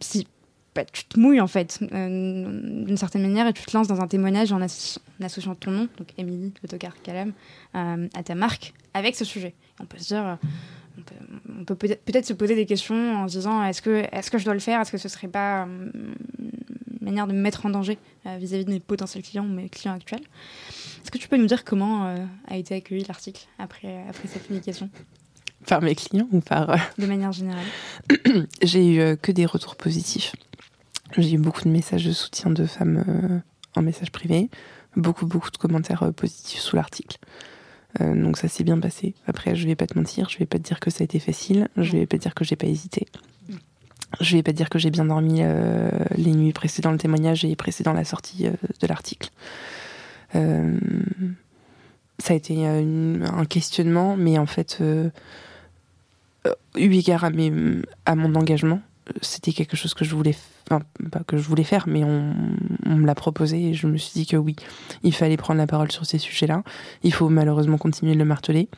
si 0.00 0.26
bah, 0.74 0.84
tu 0.84 1.04
te 1.04 1.18
mouilles 1.18 1.40
en 1.40 1.46
fait 1.46 1.78
d'une 1.80 2.96
certaine 2.96 3.22
manière 3.22 3.46
et 3.46 3.52
tu 3.52 3.64
te 3.64 3.76
lances 3.76 3.88
dans 3.88 4.00
un 4.00 4.08
témoignage 4.08 4.52
en, 4.52 4.60
associ- 4.60 4.98
en 5.20 5.24
associant 5.24 5.54
ton 5.54 5.70
nom, 5.70 5.88
donc 5.96 6.08
Émilie 6.18 6.52
Autocar 6.64 7.00
Calam, 7.02 7.32
à 7.74 8.22
ta 8.24 8.34
marque 8.34 8.74
avec 8.94 9.14
ce 9.14 9.24
sujet. 9.24 9.54
On 9.80 9.86
peut 9.86 9.98
se 9.98 10.08
dire, 10.08 10.38
on 11.60 11.64
peut, 11.64 11.74
peut-être 11.74 12.26
se 12.26 12.32
poser 12.32 12.54
des 12.54 12.66
questions 12.66 13.16
en 13.16 13.28
se 13.28 13.38
disant 13.38 13.62
est-ce 13.64 13.82
que, 13.82 14.04
est 14.10 14.30
que 14.30 14.38
je 14.38 14.44
dois 14.44 14.54
le 14.54 14.60
faire? 14.60 14.80
Est-ce 14.80 14.92
que 14.92 14.98
ce 14.98 15.08
serait 15.08 15.28
pas 15.28 15.62
euh, 15.62 15.90
une 17.00 17.04
manière 17.04 17.26
de 17.26 17.32
me 17.32 17.40
mettre 17.40 17.66
en 17.66 17.70
danger 17.70 17.98
euh, 18.26 18.36
vis-à-vis 18.38 18.64
de 18.64 18.70
mes 18.70 18.80
potentiels 18.80 19.22
clients 19.22 19.44
ou 19.44 19.48
mes 19.48 19.68
clients 19.68 19.94
actuels? 19.94 20.22
Est-ce 21.02 21.10
que 21.10 21.18
tu 21.18 21.28
peux 21.28 21.36
nous 21.36 21.46
dire 21.46 21.64
comment 21.64 22.06
euh, 22.06 22.16
a 22.48 22.56
été 22.56 22.74
accueilli 22.74 23.04
l'article 23.06 23.46
après, 23.58 24.04
après 24.08 24.28
cette 24.28 24.46
publication, 24.46 24.90
Par 25.66 25.82
mes 25.82 25.94
clients 25.94 26.28
ou 26.32 26.40
par. 26.40 26.70
euh, 26.70 26.76
de 26.98 27.06
manière 27.06 27.32
générale 27.32 27.66
J'ai 28.62 28.94
eu 28.94 29.16
que 29.16 29.32
des 29.32 29.46
retours 29.46 29.76
positifs. 29.76 30.34
J'ai 31.16 31.34
eu 31.34 31.38
beaucoup 31.38 31.62
de 31.62 31.70
messages 31.70 32.04
de 32.04 32.12
soutien 32.12 32.50
de 32.50 32.66
femmes 32.66 33.42
en 33.74 33.80
message 33.82 34.10
privé, 34.10 34.50
beaucoup, 34.96 35.24
beaucoup 35.26 35.50
de 35.50 35.56
commentaires 35.56 36.12
positifs 36.14 36.60
sous 36.60 36.76
l'article. 36.76 37.16
Euh, 38.00 38.14
donc 38.14 38.36
ça 38.36 38.48
s'est 38.48 38.64
bien 38.64 38.78
passé. 38.78 39.14
Après, 39.26 39.56
je 39.56 39.66
vais 39.66 39.74
pas 39.74 39.86
te 39.86 39.98
mentir, 39.98 40.28
je 40.28 40.38
vais 40.38 40.46
pas 40.46 40.58
te 40.58 40.64
dire 40.64 40.80
que 40.80 40.90
ça 40.90 41.02
a 41.02 41.04
été 41.04 41.18
facile, 41.18 41.68
je 41.76 41.92
vais 41.92 42.06
pas 42.06 42.16
te 42.18 42.22
dire 42.22 42.34
que 42.34 42.44
j'ai 42.44 42.56
pas 42.56 42.66
hésité. 42.66 43.06
Je 44.20 44.36
vais 44.36 44.42
pas 44.42 44.52
te 44.52 44.56
dire 44.56 44.70
que 44.70 44.78
j'ai 44.78 44.90
bien 44.90 45.04
dormi 45.04 45.40
euh, 45.40 45.90
les 46.16 46.32
nuits 46.32 46.52
précédant 46.52 46.92
le 46.92 46.98
témoignage 46.98 47.44
et 47.44 47.54
précédant 47.56 47.92
la 47.92 48.04
sortie 48.04 48.46
euh, 48.46 48.52
de 48.80 48.86
l'article. 48.86 49.30
Ça 52.20 52.34
a 52.34 52.36
été 52.36 52.66
un 52.66 53.44
questionnement, 53.48 54.16
mais 54.16 54.38
en 54.38 54.46
fait, 54.46 54.82
eu 54.82 55.10
égard 56.92 57.24
à, 57.24 57.30
à 58.04 58.14
mon 58.14 58.34
engagement, 58.34 58.82
c'était 59.22 59.52
quelque 59.52 59.76
chose 59.76 59.94
que 59.94 60.04
je 60.04 60.14
voulais, 60.14 60.34
enfin, 60.70 60.80
pas 61.10 61.20
que 61.24 61.36
je 61.36 61.42
voulais 61.48 61.64
faire, 61.64 61.84
mais 61.88 62.04
on, 62.04 62.34
on 62.86 62.94
me 62.96 63.06
l'a 63.06 63.14
proposé 63.14 63.68
et 63.70 63.74
je 63.74 63.86
me 63.86 63.96
suis 63.96 64.12
dit 64.12 64.26
que 64.26 64.36
oui, 64.36 64.56
il 65.02 65.14
fallait 65.14 65.36
prendre 65.36 65.58
la 65.58 65.66
parole 65.66 65.90
sur 65.92 66.04
ces 66.06 66.18
sujets-là. 66.18 66.62
Il 67.02 67.12
faut 67.12 67.28
malheureusement 67.28 67.78
continuer 67.78 68.14
de 68.14 68.18
le 68.18 68.24
marteler. 68.24 68.68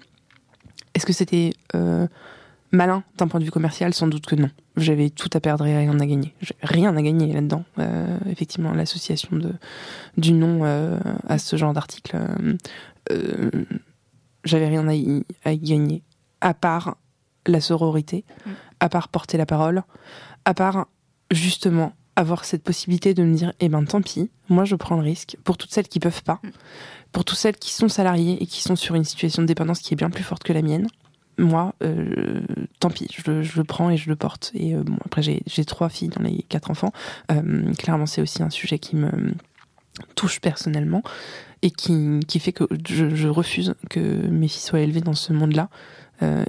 Est-ce 0.94 1.06
que 1.06 1.12
c'était 1.12 1.52
euh, 1.74 2.06
malin 2.72 3.04
d'un 3.16 3.28
point 3.28 3.40
de 3.40 3.44
vue 3.44 3.50
commercial? 3.50 3.94
Sans 3.94 4.08
doute 4.08 4.26
que 4.26 4.34
non. 4.36 4.50
J'avais 4.76 5.10
tout 5.10 5.30
à 5.34 5.40
perdre 5.40 5.66
et 5.66 5.76
rien 5.76 5.98
à 6.00 6.06
gagner. 6.06 6.34
Rien 6.62 6.96
à 6.96 7.02
gagner 7.02 7.32
là-dedans. 7.32 7.64
Euh, 7.78 8.18
effectivement, 8.28 8.72
l'association 8.72 9.36
de, 9.36 9.52
du 10.16 10.32
nom 10.32 10.60
euh, 10.64 10.98
à 11.28 11.38
ce 11.38 11.56
genre 11.56 11.72
d'article, 11.72 12.16
j'avais 14.44 14.68
rien 14.68 14.88
à 14.88 14.94
y, 14.94 15.24
à 15.44 15.52
y 15.52 15.58
gagner, 15.58 16.02
à 16.40 16.54
part 16.54 16.96
la 17.46 17.60
sororité, 17.60 18.24
Mm. 18.46 18.50
à 18.80 18.88
part 18.88 19.08
porter 19.08 19.36
la 19.38 19.46
parole, 19.46 19.82
à 20.44 20.54
part 20.54 20.86
justement 21.30 21.92
avoir 22.16 22.44
cette 22.44 22.62
possibilité 22.62 23.14
de 23.14 23.22
me 23.22 23.34
dire 23.34 23.52
eh 23.60 23.68
ben 23.68 23.84
tant 23.84 24.02
pis, 24.02 24.30
moi 24.48 24.64
je 24.64 24.74
prends 24.76 24.96
le 24.96 25.02
risque 25.02 25.36
pour 25.44 25.56
toutes 25.56 25.70
celles 25.72 25.88
qui 25.88 26.00
peuvent 26.00 26.22
pas, 26.22 26.40
Mm. 26.42 26.48
pour 27.12 27.24
toutes 27.24 27.38
celles 27.38 27.56
qui 27.56 27.72
sont 27.72 27.88
salariées 27.88 28.36
et 28.42 28.46
qui 28.46 28.62
sont 28.62 28.76
sur 28.76 28.94
une 28.94 29.04
situation 29.04 29.42
de 29.42 29.46
dépendance 29.46 29.80
qui 29.80 29.94
est 29.94 29.96
bien 29.96 30.10
plus 30.10 30.24
forte 30.24 30.42
que 30.42 30.52
la 30.52 30.62
mienne. 30.62 30.86
Moi, 31.38 31.72
euh, 31.82 32.42
tant 32.80 32.90
pis, 32.90 33.06
je, 33.16 33.30
le- 33.30 33.42
je 33.42 33.56
le 33.56 33.64
prends 33.64 33.88
et 33.88 33.96
je 33.96 34.10
le 34.10 34.16
porte. 34.16 34.50
Et 34.52 34.74
euh, 34.74 34.82
bon, 34.82 34.98
après, 35.06 35.22
j'ai 35.22 35.64
trois 35.64 35.88
filles 35.88 36.08
dans 36.10 36.22
les 36.22 36.42
quatre 36.42 36.70
enfants. 36.70 36.92
Euh, 37.32 37.72
clairement, 37.78 38.04
c'est 38.04 38.20
aussi 38.20 38.42
un 38.42 38.50
sujet 38.50 38.78
qui 38.78 38.96
me 38.96 39.10
touche 40.16 40.40
personnellement 40.40 41.02
et 41.62 41.70
qui, 41.70 42.20
qui 42.28 42.40
fait 42.40 42.52
que 42.52 42.64
je, 42.86 43.14
je, 43.14 43.28
refuse 43.28 43.74
que 43.88 44.00
mes 44.00 44.48
filles 44.48 44.60
soient 44.62 44.80
élevées 44.80 45.00
dans 45.00 45.14
ce 45.14 45.32
monde-là 45.32 45.68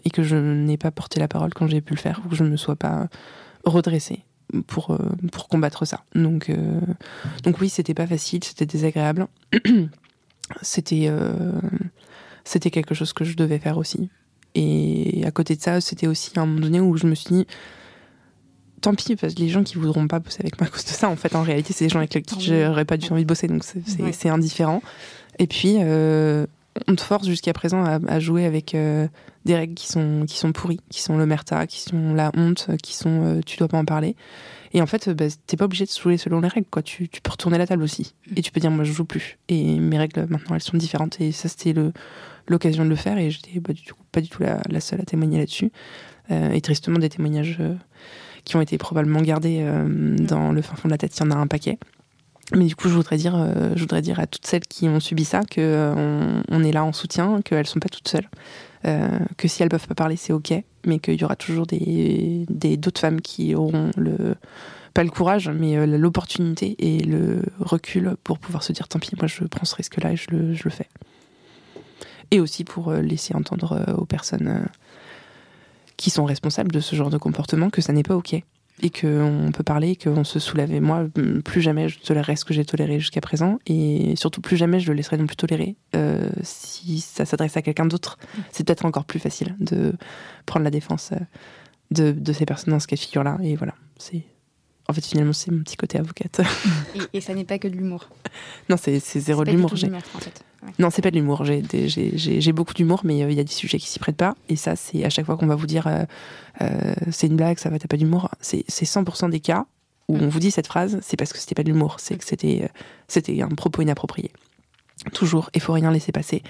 et 0.04 0.10
que 0.10 0.22
je 0.24 0.36
n'ai 0.36 0.76
pas 0.78 0.92
porté 0.92 1.22
la 1.22 1.30
parole 1.30 1.54
quand 1.54 1.66
j'ai 1.68 1.80
pu 1.80 1.94
le 1.94 2.00
faire 2.00 2.22
ou 2.26 2.30
que 2.30 2.36
je 2.36 2.44
ne 2.44 2.50
me 2.50 2.58
sois 2.58 2.76
pas 2.76 3.08
redressée 3.64 4.24
pour, 4.68 4.92
euh, 4.92 4.98
pour 5.32 5.48
combattre 5.48 5.86
ça. 5.86 6.04
Donc, 6.16 6.50
euh, 6.50 6.80
donc 7.44 7.60
oui, 7.62 7.70
c'était 7.70 7.94
pas 7.94 8.08
facile, 8.08 8.44
c'était 8.44 8.66
désagréable. 8.66 9.28
c'était 10.62 11.12
c'était 12.44 12.72
quelque 12.72 12.96
chose 12.96 13.14
que 13.14 13.24
je 13.24 13.36
devais 13.36 13.60
faire 13.60 13.78
aussi. 13.78 14.10
Et 14.56 15.24
à 15.26 15.32
côté 15.32 15.56
de 15.56 15.62
ça, 15.62 15.80
c'était 15.80 16.08
aussi 16.08 16.32
un 16.36 16.46
moment 16.46 16.60
donné 16.60 16.80
où 16.82 16.98
je 16.98 17.08
me 17.08 17.16
suis 17.16 17.34
dit, 17.34 17.48
tant 18.82 18.96
pis, 18.96 19.16
parce 19.16 19.34
que 19.34 19.40
les 19.40 19.50
gens 19.50 19.64
qui 19.64 19.78
voudront 19.78 20.08
pas 20.08 20.20
bosser 20.20 20.42
avec 20.42 20.60
moi 20.60 20.68
à 20.68 20.72
cause 20.72 20.84
de 20.84 20.90
ça, 20.90 21.10
en 21.10 21.16
fait, 21.16 21.36
en 21.36 21.44
réalité, 21.44 21.74
c'est 21.74 21.86
des 21.86 21.90
gens 21.90 22.00
avec 22.00 22.10
qui 22.10 22.42
j'aurais 22.42 22.86
pas 22.86 22.98
du 22.98 23.08
tout 23.08 23.14
envie 23.14 23.24
de 23.24 23.28
bosser, 23.28 23.48
donc 23.48 23.64
c'est 23.64 24.30
indifférent. 24.30 24.82
Et 25.40 25.48
puis, 25.48 25.78
euh, 25.80 26.46
on 26.88 26.96
te 26.96 27.02
force 27.02 27.28
jusqu'à 27.28 27.54
présent 27.54 27.84
à, 27.84 28.20
jouer 28.20 28.46
avec 28.46 28.76
euh, 28.76 29.08
des 29.46 29.56
règles 29.56 29.74
qui 29.74 29.88
sont, 29.88 30.26
qui 30.28 30.38
sont 30.38 30.52
pourries, 30.52 30.80
qui 30.90 31.02
sont 31.02 31.18
l'omerta, 31.18 31.68
qui 31.68 31.80
sont 31.80 32.14
la 32.14 32.32
honte, 32.36 32.70
qui 32.84 32.96
sont 32.96 33.24
euh, 33.24 33.42
tu 33.46 33.58
dois 33.58 33.68
pas 33.68 33.78
en 33.78 33.86
parler. 33.86 34.16
Et 34.74 34.82
en 34.82 34.86
fait, 34.86 35.10
bah, 35.10 35.26
t'es 35.48 35.58
pas 35.58 35.66
obligé 35.66 35.86
de 35.86 35.92
jouer 35.92 36.18
selon 36.18 36.40
les 36.40 36.48
règles, 36.48 36.68
quoi. 36.70 36.82
Tu, 36.82 37.10
tu, 37.10 37.22
peux 37.22 37.32
retourner 37.32 37.58
la 37.58 37.68
table 37.68 37.84
aussi. 37.84 38.14
Mm. 38.30 38.34
Et 38.38 38.42
tu 38.42 38.52
peux 38.52 38.60
dire, 38.60 38.72
moi, 38.72 38.86
je 38.86 38.94
joue 38.94 39.06
plus. 39.06 39.38
Et 39.50 39.80
mes 39.80 39.98
règles, 39.98 40.28
maintenant, 40.30 40.56
elles 40.56 40.62
sont 40.62 40.78
différentes. 40.78 41.20
Et 41.20 41.32
ça, 41.32 41.50
c'était 41.50 41.74
l'occasion 42.48 42.86
de 42.86 42.90
le 42.90 42.96
faire. 42.96 43.18
Et 43.18 43.32
j'étais 43.32 43.60
bah, 43.60 43.74
du 43.74 43.94
coup, 43.94 44.04
pas 44.12 44.22
du 44.22 44.30
tout 44.30 44.44
la, 44.44 44.62
la 44.70 44.80
seule 44.80 45.02
à 45.02 45.04
témoigner 45.04 45.40
là-dessus. 45.40 45.72
Euh, 46.32 46.52
et 46.52 46.62
tristement, 46.62 47.00
des 47.00 47.10
témoignages 47.10 47.58
euh, 47.60 47.76
qui 48.46 48.56
ont 48.56 48.62
été 48.62 48.78
probablement 48.78 49.22
gardés 49.22 49.60
euh, 49.62 49.84
mm. 49.84 50.20
dans 50.22 50.52
le 50.52 50.62
fin 50.62 50.76
fond 50.76 50.88
de 50.88 50.94
la 50.94 50.98
tête, 50.98 51.18
il 51.18 51.24
y 51.24 51.28
en 51.28 51.32
a 51.32 51.36
un 51.36 51.48
paquet. 51.48 51.78
Mais 52.54 52.66
du 52.66 52.76
coup, 52.76 52.90
je 52.90 52.94
voudrais 52.94 53.16
dire, 53.16 53.34
je 53.76 53.80
voudrais 53.80 54.02
dire 54.02 54.20
à 54.20 54.28
toutes 54.28 54.46
celles 54.46 54.66
qui 54.68 54.90
ont 54.90 55.00
subi 55.00 55.24
ça 55.24 55.42
que 55.50 55.94
on, 55.96 56.44
on, 56.50 56.64
est 56.66 56.74
là 56.74 56.84
en 56.84 56.92
soutien, 56.92 57.42
qu'elles 57.42 57.68
sont 57.68 57.80
pas 57.80 57.88
toutes 57.88 58.10
seules, 58.10 58.28
que 58.84 59.48
si 59.48 59.64
elles 59.64 59.70
peuvent 59.70 59.88
pas 59.88 59.96
parler, 59.96 60.16
c'est 60.16 60.34
ok, 60.34 60.54
mais 60.86 61.00
qu'il 61.00 61.20
y 61.20 61.24
aura 61.24 61.36
toujours 61.36 61.66
des 61.68 62.46
d'autres 62.78 63.02
femmes 63.02 63.22
qui 63.22 63.56
auront 63.56 63.92
le 63.96 64.36
pas 64.94 65.04
le 65.04 65.10
courage, 65.10 65.48
mais 65.50 65.86
l'opportunité 65.88 66.76
et 66.80 67.00
le 67.00 67.44
recul 67.60 68.16
pour 68.24 68.40
pouvoir 68.40 68.62
se 68.64 68.74
dire 68.74 68.88
tant 68.88 69.00
pis, 69.00 69.12
moi 69.18 69.28
je 69.28 69.46
prends 69.46 69.66
ce 69.66 69.76
risque-là 69.76 70.12
et 70.12 70.16
je 70.18 70.32
le, 70.32 70.54
je 70.54 70.64
le, 70.66 70.70
fais. 70.70 70.90
Et 72.32 72.42
aussi 72.42 72.66
pour 72.66 72.92
laisser 72.92 73.34
entendre 73.34 73.96
aux 73.98 74.06
personnes 74.06 74.68
qui 75.96 76.10
sont 76.10 76.26
responsables 76.26 76.72
de 76.72 76.80
ce 76.80 76.96
genre 76.96 77.10
de 77.10 77.18
comportement 77.18 77.70
que 77.70 77.82
ça 77.82 77.94
n'est 77.94 78.04
pas 78.04 78.16
OK 78.16 78.36
et 78.82 78.90
qu'on 78.90 79.52
peut 79.54 79.64
parler, 79.64 79.96
qu'on 79.96 80.24
se 80.24 80.40
soulève. 80.40 80.74
Et 80.74 80.80
moi, 80.80 81.08
plus 81.46 81.62
jamais 81.62 81.90
je 81.90 82.00
tolérerai 82.00 82.36
ce 82.36 82.46
que 82.46 82.54
j'ai 82.54 82.66
toléré 82.66 83.00
jusqu'à 83.00 83.22
présent, 83.22 83.60
et 83.68 84.16
surtout 84.16 84.42
plus 84.42 84.58
jamais 84.58 84.80
je 84.80 84.88
le 84.88 84.96
laisserai 84.96 85.18
non 85.18 85.28
plus 85.28 85.36
tolérer. 85.36 85.76
Euh, 85.96 86.30
si 86.42 87.00
ça 87.00 87.26
s'adresse 87.26 87.58
à 87.58 87.62
quelqu'un 87.62 87.86
d'autre, 87.86 88.18
c'est 88.52 88.66
peut-être 88.66 88.86
encore 88.86 89.06
plus 89.06 89.20
facile 89.20 89.56
de 89.60 89.94
prendre 90.46 90.64
la 90.64 90.72
défense 90.72 91.12
euh, 91.12 91.18
de, 91.92 92.12
de 92.12 92.34
ces 92.34 92.46
personnes 92.46 92.74
dans 92.74 92.80
ce 92.80 92.88
cas 92.88 92.96
de 92.96 93.02
figure-là. 93.02 93.38
Et 93.44 93.56
voilà, 93.56 93.76
c'est 93.98 94.24
en 94.92 94.94
fait, 94.94 95.06
finalement, 95.06 95.34
c'est 95.34 95.52
mon 95.52 95.64
petit 95.64 95.78
côté 95.78 95.98
avocate. 95.98 96.42
Et, 97.14 97.22
ça 97.22 97.34
n'est 97.34 97.46
pas 97.46 97.58
que 97.58 97.68
de 97.68 97.76
l'humour. 97.76 98.10
Non, 98.70 98.78
c'est 98.78 99.00
zéro 99.00 99.44
de 99.44 99.52
l'humour. 99.52 99.74
En 99.74 100.20
fait. 100.20 100.44
Non, 100.80 100.90
c'est 100.90 101.02
pas 101.02 101.12
de 101.12 101.16
l'humour. 101.16 101.44
J'ai 101.46 102.52
beaucoup 102.54 102.74
d'humour, 102.74 103.02
mais 103.04 103.24
euh, 103.24 103.32
il 103.32 103.38
y 103.38 103.40
a 103.40 103.44
des 103.44 103.52
sujets 103.52 103.80
qui 103.80 103.88
s'y 103.88 104.00
prêtent 104.00 104.18
pas. 104.18 104.36
Et 104.50 104.56
ça, 104.56 104.76
c'est 104.76 105.04
à 105.04 105.10
chaque 105.10 105.26
fois 105.26 105.36
qu'on 105.38 105.48
va 105.48 105.56
vous 105.56 105.68
dire 105.68 105.88
euh, 105.88 106.04
euh, 106.62 106.94
c'est 107.12 107.28
une 107.28 107.36
blague, 107.36 107.58
ça 107.58 107.70
va, 107.70 107.80
t'as 107.80 107.88
pas 107.88 107.98
d'humour. 107.98 108.30
C'est 108.40 108.66
100% 108.70 109.30
des 109.30 109.40
cas 109.40 109.66
où 110.08 110.18
on 110.18 110.28
vous 110.28 110.40
dit 110.40 110.52
cette 110.52 110.68
phrase, 110.68 111.00
c'est 111.02 111.18
parce 111.18 111.34
que 111.34 111.40
c'était 111.40 111.56
pas 111.56 111.64
de 111.64 111.70
l'humour, 111.70 111.96
c'est 112.00 112.18
que 112.18 112.26
c'était 112.26 112.70
c'était 113.08 113.42
un 113.42 113.50
propos 113.50 113.82
inapproprié. 113.82 114.32
Toujours, 115.14 115.50
il 115.54 115.62
faut 115.62 115.74
rien 115.74 115.92
laisser 115.92 116.12
passer. 116.12 116.44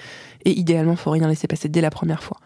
Et 0.46 0.52
idéalement, 0.52 0.94
il 0.94 0.98
faut 0.98 1.12
rien 1.12 1.28
laisser 1.28 1.48
passer 1.48 1.70
dès 1.70 1.82
la 1.82 1.92
première 1.92 2.24
fois. 2.24 2.38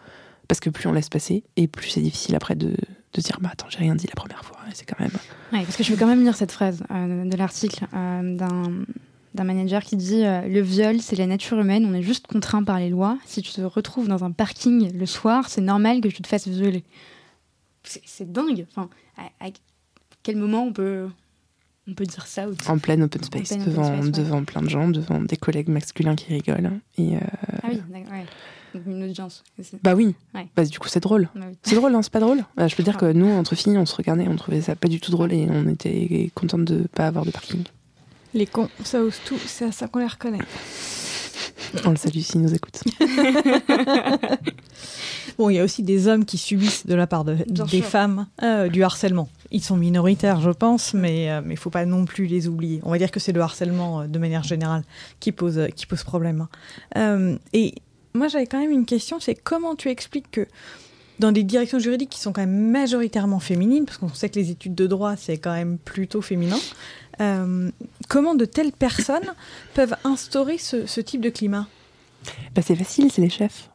Parce 0.48 0.60
que 0.60 0.70
plus 0.70 0.88
on 0.88 0.92
laisse 0.92 1.08
passer, 1.08 1.42
et 1.56 1.66
plus 1.66 1.90
c'est 1.90 2.00
difficile 2.00 2.36
après 2.36 2.54
de, 2.54 2.76
de 3.16 3.22
dire 3.22 3.38
bah 3.40 3.50
attends 3.52 3.66
j'ai 3.68 3.78
rien 3.78 3.94
dit 3.94 4.06
la 4.06 4.14
première 4.14 4.44
fois 4.44 4.58
c'est 4.74 4.84
quand 4.84 5.00
même 5.00 5.10
ouais, 5.52 5.62
parce 5.62 5.76
que 5.76 5.82
je 5.82 5.90
veux 5.90 5.98
quand 5.98 6.06
même 6.06 6.22
lire 6.22 6.36
cette 6.36 6.52
phrase 6.52 6.82
euh, 6.90 7.24
de 7.24 7.36
l'article 7.36 7.86
euh, 7.94 8.36
d'un 8.36 8.84
d'un 9.34 9.44
manager 9.44 9.82
qui 9.82 9.96
dit 9.96 10.24
euh, 10.24 10.42
le 10.42 10.60
viol 10.60 11.00
c'est 11.00 11.16
la 11.16 11.26
nature 11.26 11.58
humaine 11.58 11.86
on 11.86 11.94
est 11.94 12.02
juste 12.02 12.26
contraint 12.26 12.64
par 12.64 12.78
les 12.78 12.88
lois. 12.88 13.18
Si 13.26 13.42
tu 13.42 13.52
te 13.52 13.60
retrouves 13.60 14.08
dans 14.08 14.24
un 14.24 14.30
parking 14.30 14.96
le 14.96 15.06
soir 15.06 15.48
c'est 15.48 15.60
normal 15.60 16.00
que 16.00 16.08
tu 16.08 16.22
te 16.22 16.28
fasses 16.28 16.48
violer. 16.48 16.84
C'est 17.82 18.30
dingue. 18.30 18.66
Enfin 18.70 18.88
à, 19.18 19.48
quel 20.22 20.36
moment 20.36 20.64
on 20.64 20.72
peut 20.72 21.08
on 21.88 21.94
peut 21.94 22.06
dire 22.06 22.26
ça 22.26 22.46
En 22.66 22.78
plein 22.78 23.00
open 23.00 23.22
space, 23.22 23.56
devant, 23.58 24.04
devant 24.04 24.42
plein 24.44 24.62
de 24.62 24.68
gens, 24.68 24.88
devant 24.88 25.20
des 25.20 25.36
collègues 25.36 25.68
masculins 25.68 26.16
qui 26.16 26.32
rigolent. 26.32 26.80
Et 26.98 27.14
Ah 27.62 27.68
oui, 27.70 27.80
ouais 27.92 28.24
une 28.86 29.04
audience. 29.04 29.44
Bah 29.82 29.94
oui. 29.94 30.14
Bah, 30.54 30.64
du 30.64 30.78
coup, 30.78 30.88
c'est 30.88 31.00
drôle. 31.00 31.28
Bah 31.34 31.46
c'est 31.62 31.76
drôle, 31.76 31.92
non 31.92 32.02
C'est 32.02 32.12
pas 32.12 32.20
drôle 32.20 32.44
bah, 32.56 32.68
Je 32.68 32.76
peux 32.76 32.82
dire 32.82 32.96
que 32.96 33.12
nous, 33.12 33.28
entre 33.28 33.54
filles, 33.54 33.78
on 33.78 33.86
se 33.86 33.96
regardait, 33.96 34.26
on 34.28 34.36
trouvait 34.36 34.60
ça 34.60 34.76
pas 34.76 34.88
du 34.88 35.00
tout 35.00 35.10
drôle 35.10 35.32
et 35.32 35.46
on 35.50 35.68
était 35.68 36.30
contente 36.34 36.64
de 36.64 36.86
pas 36.94 37.06
avoir 37.06 37.24
de 37.24 37.30
parking. 37.30 37.64
Les 38.34 38.46
cons, 38.46 38.68
ça 38.84 39.00
ose 39.00 39.18
tout, 39.24 39.38
c'est 39.46 39.64
à 39.64 39.72
ça 39.72 39.88
qu'on 39.88 40.00
les 40.00 40.06
reconnaît. 40.06 40.40
On 41.84 41.90
le 41.90 41.96
salue 41.96 42.18
s'ils 42.18 42.40
nous 42.42 42.54
écoutent. 42.54 42.82
bon, 45.38 45.50
il 45.50 45.56
y 45.56 45.58
a 45.58 45.64
aussi 45.64 45.82
des 45.82 46.08
hommes 46.08 46.24
qui 46.24 46.38
subissent 46.38 46.86
de 46.86 46.94
la 46.94 47.06
part 47.06 47.24
de, 47.24 47.36
des 47.48 47.82
femmes 47.82 48.26
euh, 48.42 48.68
du 48.68 48.82
harcèlement. 48.82 49.28
Ils 49.50 49.62
sont 49.62 49.76
minoritaires, 49.76 50.40
je 50.40 50.50
pense, 50.50 50.94
mais 50.94 51.24
il 51.24 51.28
euh, 51.28 51.40
mais 51.44 51.56
faut 51.56 51.70
pas 51.70 51.86
non 51.86 52.04
plus 52.04 52.26
les 52.26 52.48
oublier. 52.48 52.80
On 52.84 52.90
va 52.90 52.98
dire 52.98 53.10
que 53.10 53.20
c'est 53.20 53.32
le 53.32 53.40
harcèlement 53.40 54.02
euh, 54.02 54.06
de 54.06 54.18
manière 54.18 54.42
générale 54.42 54.82
qui 55.20 55.32
pose 55.32 55.68
qui 55.74 55.86
pose 55.86 56.04
problème. 56.04 56.46
Hein. 56.94 57.36
et 57.52 57.74
moi, 58.16 58.28
j'avais 58.28 58.46
quand 58.46 58.58
même 58.58 58.70
une 58.70 58.86
question, 58.86 59.20
c'est 59.20 59.34
comment 59.34 59.76
tu 59.76 59.88
expliques 59.88 60.30
que 60.30 60.46
dans 61.18 61.32
des 61.32 61.42
directions 61.42 61.78
juridiques 61.78 62.10
qui 62.10 62.20
sont 62.20 62.32
quand 62.32 62.42
même 62.42 62.70
majoritairement 62.70 63.40
féminines, 63.40 63.86
parce 63.86 63.98
qu'on 63.98 64.12
sait 64.12 64.28
que 64.28 64.38
les 64.38 64.50
études 64.50 64.74
de 64.74 64.86
droit, 64.86 65.16
c'est 65.16 65.38
quand 65.38 65.52
même 65.52 65.78
plutôt 65.78 66.20
féminin, 66.20 66.58
euh, 67.20 67.70
comment 68.08 68.34
de 68.34 68.44
telles 68.44 68.72
personnes 68.72 69.34
peuvent 69.74 69.96
instaurer 70.04 70.58
ce, 70.58 71.00
type 71.00 71.20
de 71.20 71.30
climat? 71.30 71.68
Bah, 72.54 72.62
C'est 72.62 72.76
facile, 72.76 73.10
c'est 73.10 73.22
les 73.22 73.30
chefs. 73.30 73.70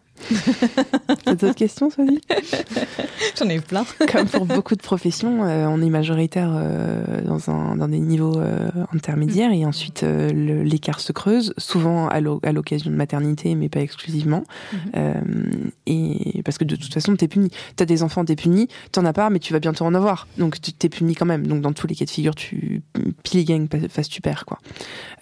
T'as 1.25 1.35
d'autres 1.35 1.55
questions, 1.55 1.89
Sophie? 1.89 2.21
J'en 3.37 3.49
ai 3.49 3.59
plein. 3.59 3.85
Comme 4.11 4.27
pour 4.27 4.45
beaucoup 4.45 4.75
de 4.75 4.81
professions, 4.81 5.43
euh, 5.45 5.67
on 5.67 5.81
est 5.81 5.89
majoritaire 5.89 6.51
euh, 6.53 7.21
dans, 7.21 7.49
un, 7.49 7.75
dans 7.75 7.87
des 7.87 7.99
niveaux 7.99 8.39
euh, 8.39 8.69
intermédiaires 8.93 9.51
et 9.51 9.65
ensuite 9.65 10.03
l'écart 10.03 10.99
se 10.99 11.11
creuse, 11.11 11.53
souvent 11.57 12.07
à 12.07 12.19
l'occasion 12.51 12.91
de 12.91 12.95
maternité, 12.95 13.55
mais 13.55 13.69
pas 13.69 13.81
exclusivement. 13.81 14.43
Mhm. 14.73 15.71
et 15.85 16.41
parce 16.43 16.57
que 16.57 16.63
de 16.63 16.75
toute 16.75 16.93
façon, 16.93 17.15
t'es 17.15 17.27
puni. 17.27 17.49
T'as 17.75 17.85
des 17.85 18.03
enfants, 18.03 18.25
t'es 18.25 18.35
puni. 18.35 18.67
T'en 18.91 19.05
as 19.05 19.13
pas, 19.13 19.29
mais 19.29 19.39
tu 19.39 19.53
vas 19.53 19.59
bientôt 19.59 19.85
en 19.85 19.93
avoir. 19.93 20.27
Donc 20.37 20.57
t'es 20.61 20.89
puni 20.89 21.15
quand 21.15 21.25
même. 21.25 21.47
Donc 21.47 21.61
dans 21.61 21.73
tous 21.73 21.87
les 21.87 21.95
cas 21.95 22.05
de 22.05 22.09
figure, 22.09 22.35
tu 22.35 22.81
pile 23.23 23.45
gang 23.45 23.67
face 23.89 24.09
tu 24.09 24.21
perds 24.21 24.45
quoi. 24.45 24.59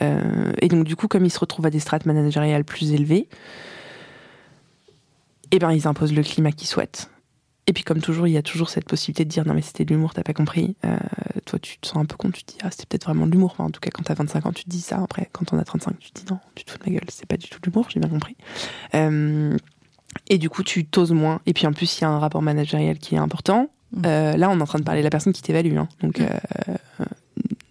et 0.01 0.67
donc 0.67 0.85
du 0.85 0.95
coup, 0.95 1.07
comme 1.07 1.25
ils 1.25 1.29
se 1.29 1.39
retrouvent 1.39 1.65
à 1.65 1.69
des 1.69 1.79
strates 1.79 2.05
managériales 2.05 2.63
plus 2.63 2.91
élevées, 2.93 3.27
eh 5.51 5.59
ben 5.59 5.71
ils 5.71 5.87
imposent 5.87 6.13
le 6.13 6.23
climat 6.23 6.51
qu'ils 6.51 6.67
souhaitent. 6.67 7.09
Et 7.69 7.73
puis 7.73 7.83
comme 7.83 8.01
toujours, 8.01 8.25
il 8.25 8.31
y 8.31 8.37
a 8.37 8.41
toujours 8.41 8.67
cette 8.67 8.85
possibilité 8.85 9.25
de 9.25 9.29
dire 9.29 9.45
non 9.45 9.53
mais 9.53 9.61
c'était 9.61 9.85
de 9.85 9.93
l'humour, 9.93 10.15
t'as 10.15 10.23
pas 10.23 10.33
compris. 10.33 10.75
Euh, 10.85 10.97
toi 11.45 11.59
tu 11.59 11.77
te 11.77 11.87
sens 11.87 11.97
un 11.97 12.05
peu 12.05 12.15
con, 12.17 12.31
tu 12.31 12.43
te 12.43 12.53
dis 12.53 12.57
ah 12.63 12.71
c'était 12.71 12.87
peut-être 12.87 13.05
vraiment 13.05 13.27
de 13.27 13.31
l'humour. 13.31 13.51
Enfin, 13.51 13.65
en 13.65 13.69
tout 13.69 13.79
cas 13.79 13.91
quand 13.93 14.01
t'as 14.01 14.15
25 14.15 14.47
ans 14.47 14.51
tu 14.51 14.63
te 14.63 14.69
dis 14.69 14.81
ça. 14.81 14.99
Après 15.03 15.29
quand 15.31 15.53
on 15.53 15.59
a 15.59 15.63
35 15.63 15.99
tu 15.99 16.11
te 16.11 16.19
dis 16.19 16.25
non, 16.31 16.39
tu 16.55 16.65
te 16.65 16.71
fous 16.71 16.79
de 16.79 16.83
ma 16.89 16.97
gueule, 16.97 17.07
c'est 17.09 17.27
pas 17.27 17.37
du 17.37 17.47
tout 17.47 17.59
de 17.59 17.65
l'humour, 17.67 17.87
j'ai 17.89 17.99
bien 17.99 18.09
compris. 18.09 18.35
Euh, 18.95 19.55
et 20.29 20.39
du 20.39 20.49
coup 20.49 20.63
tu 20.63 20.85
t'oses 20.85 21.11
moins. 21.11 21.41
Et 21.45 21.53
puis 21.53 21.67
en 21.67 21.73
plus 21.73 21.99
il 21.99 22.01
y 22.01 22.05
a 22.05 22.09
un 22.09 22.17
rapport 22.17 22.41
managérial 22.41 22.97
qui 22.97 23.13
est 23.13 23.19
important. 23.19 23.69
Mmh. 23.91 24.01
Euh, 24.03 24.35
là 24.35 24.49
on 24.49 24.57
est 24.57 24.61
en 24.63 24.65
train 24.65 24.79
de 24.79 24.83
parler 24.83 25.01
de 25.01 25.05
la 25.05 25.11
personne 25.11 25.33
qui 25.33 25.43
t'évalue. 25.43 25.77
Hein. 25.77 25.89
Donc 26.01 26.19
mmh. 26.19 27.05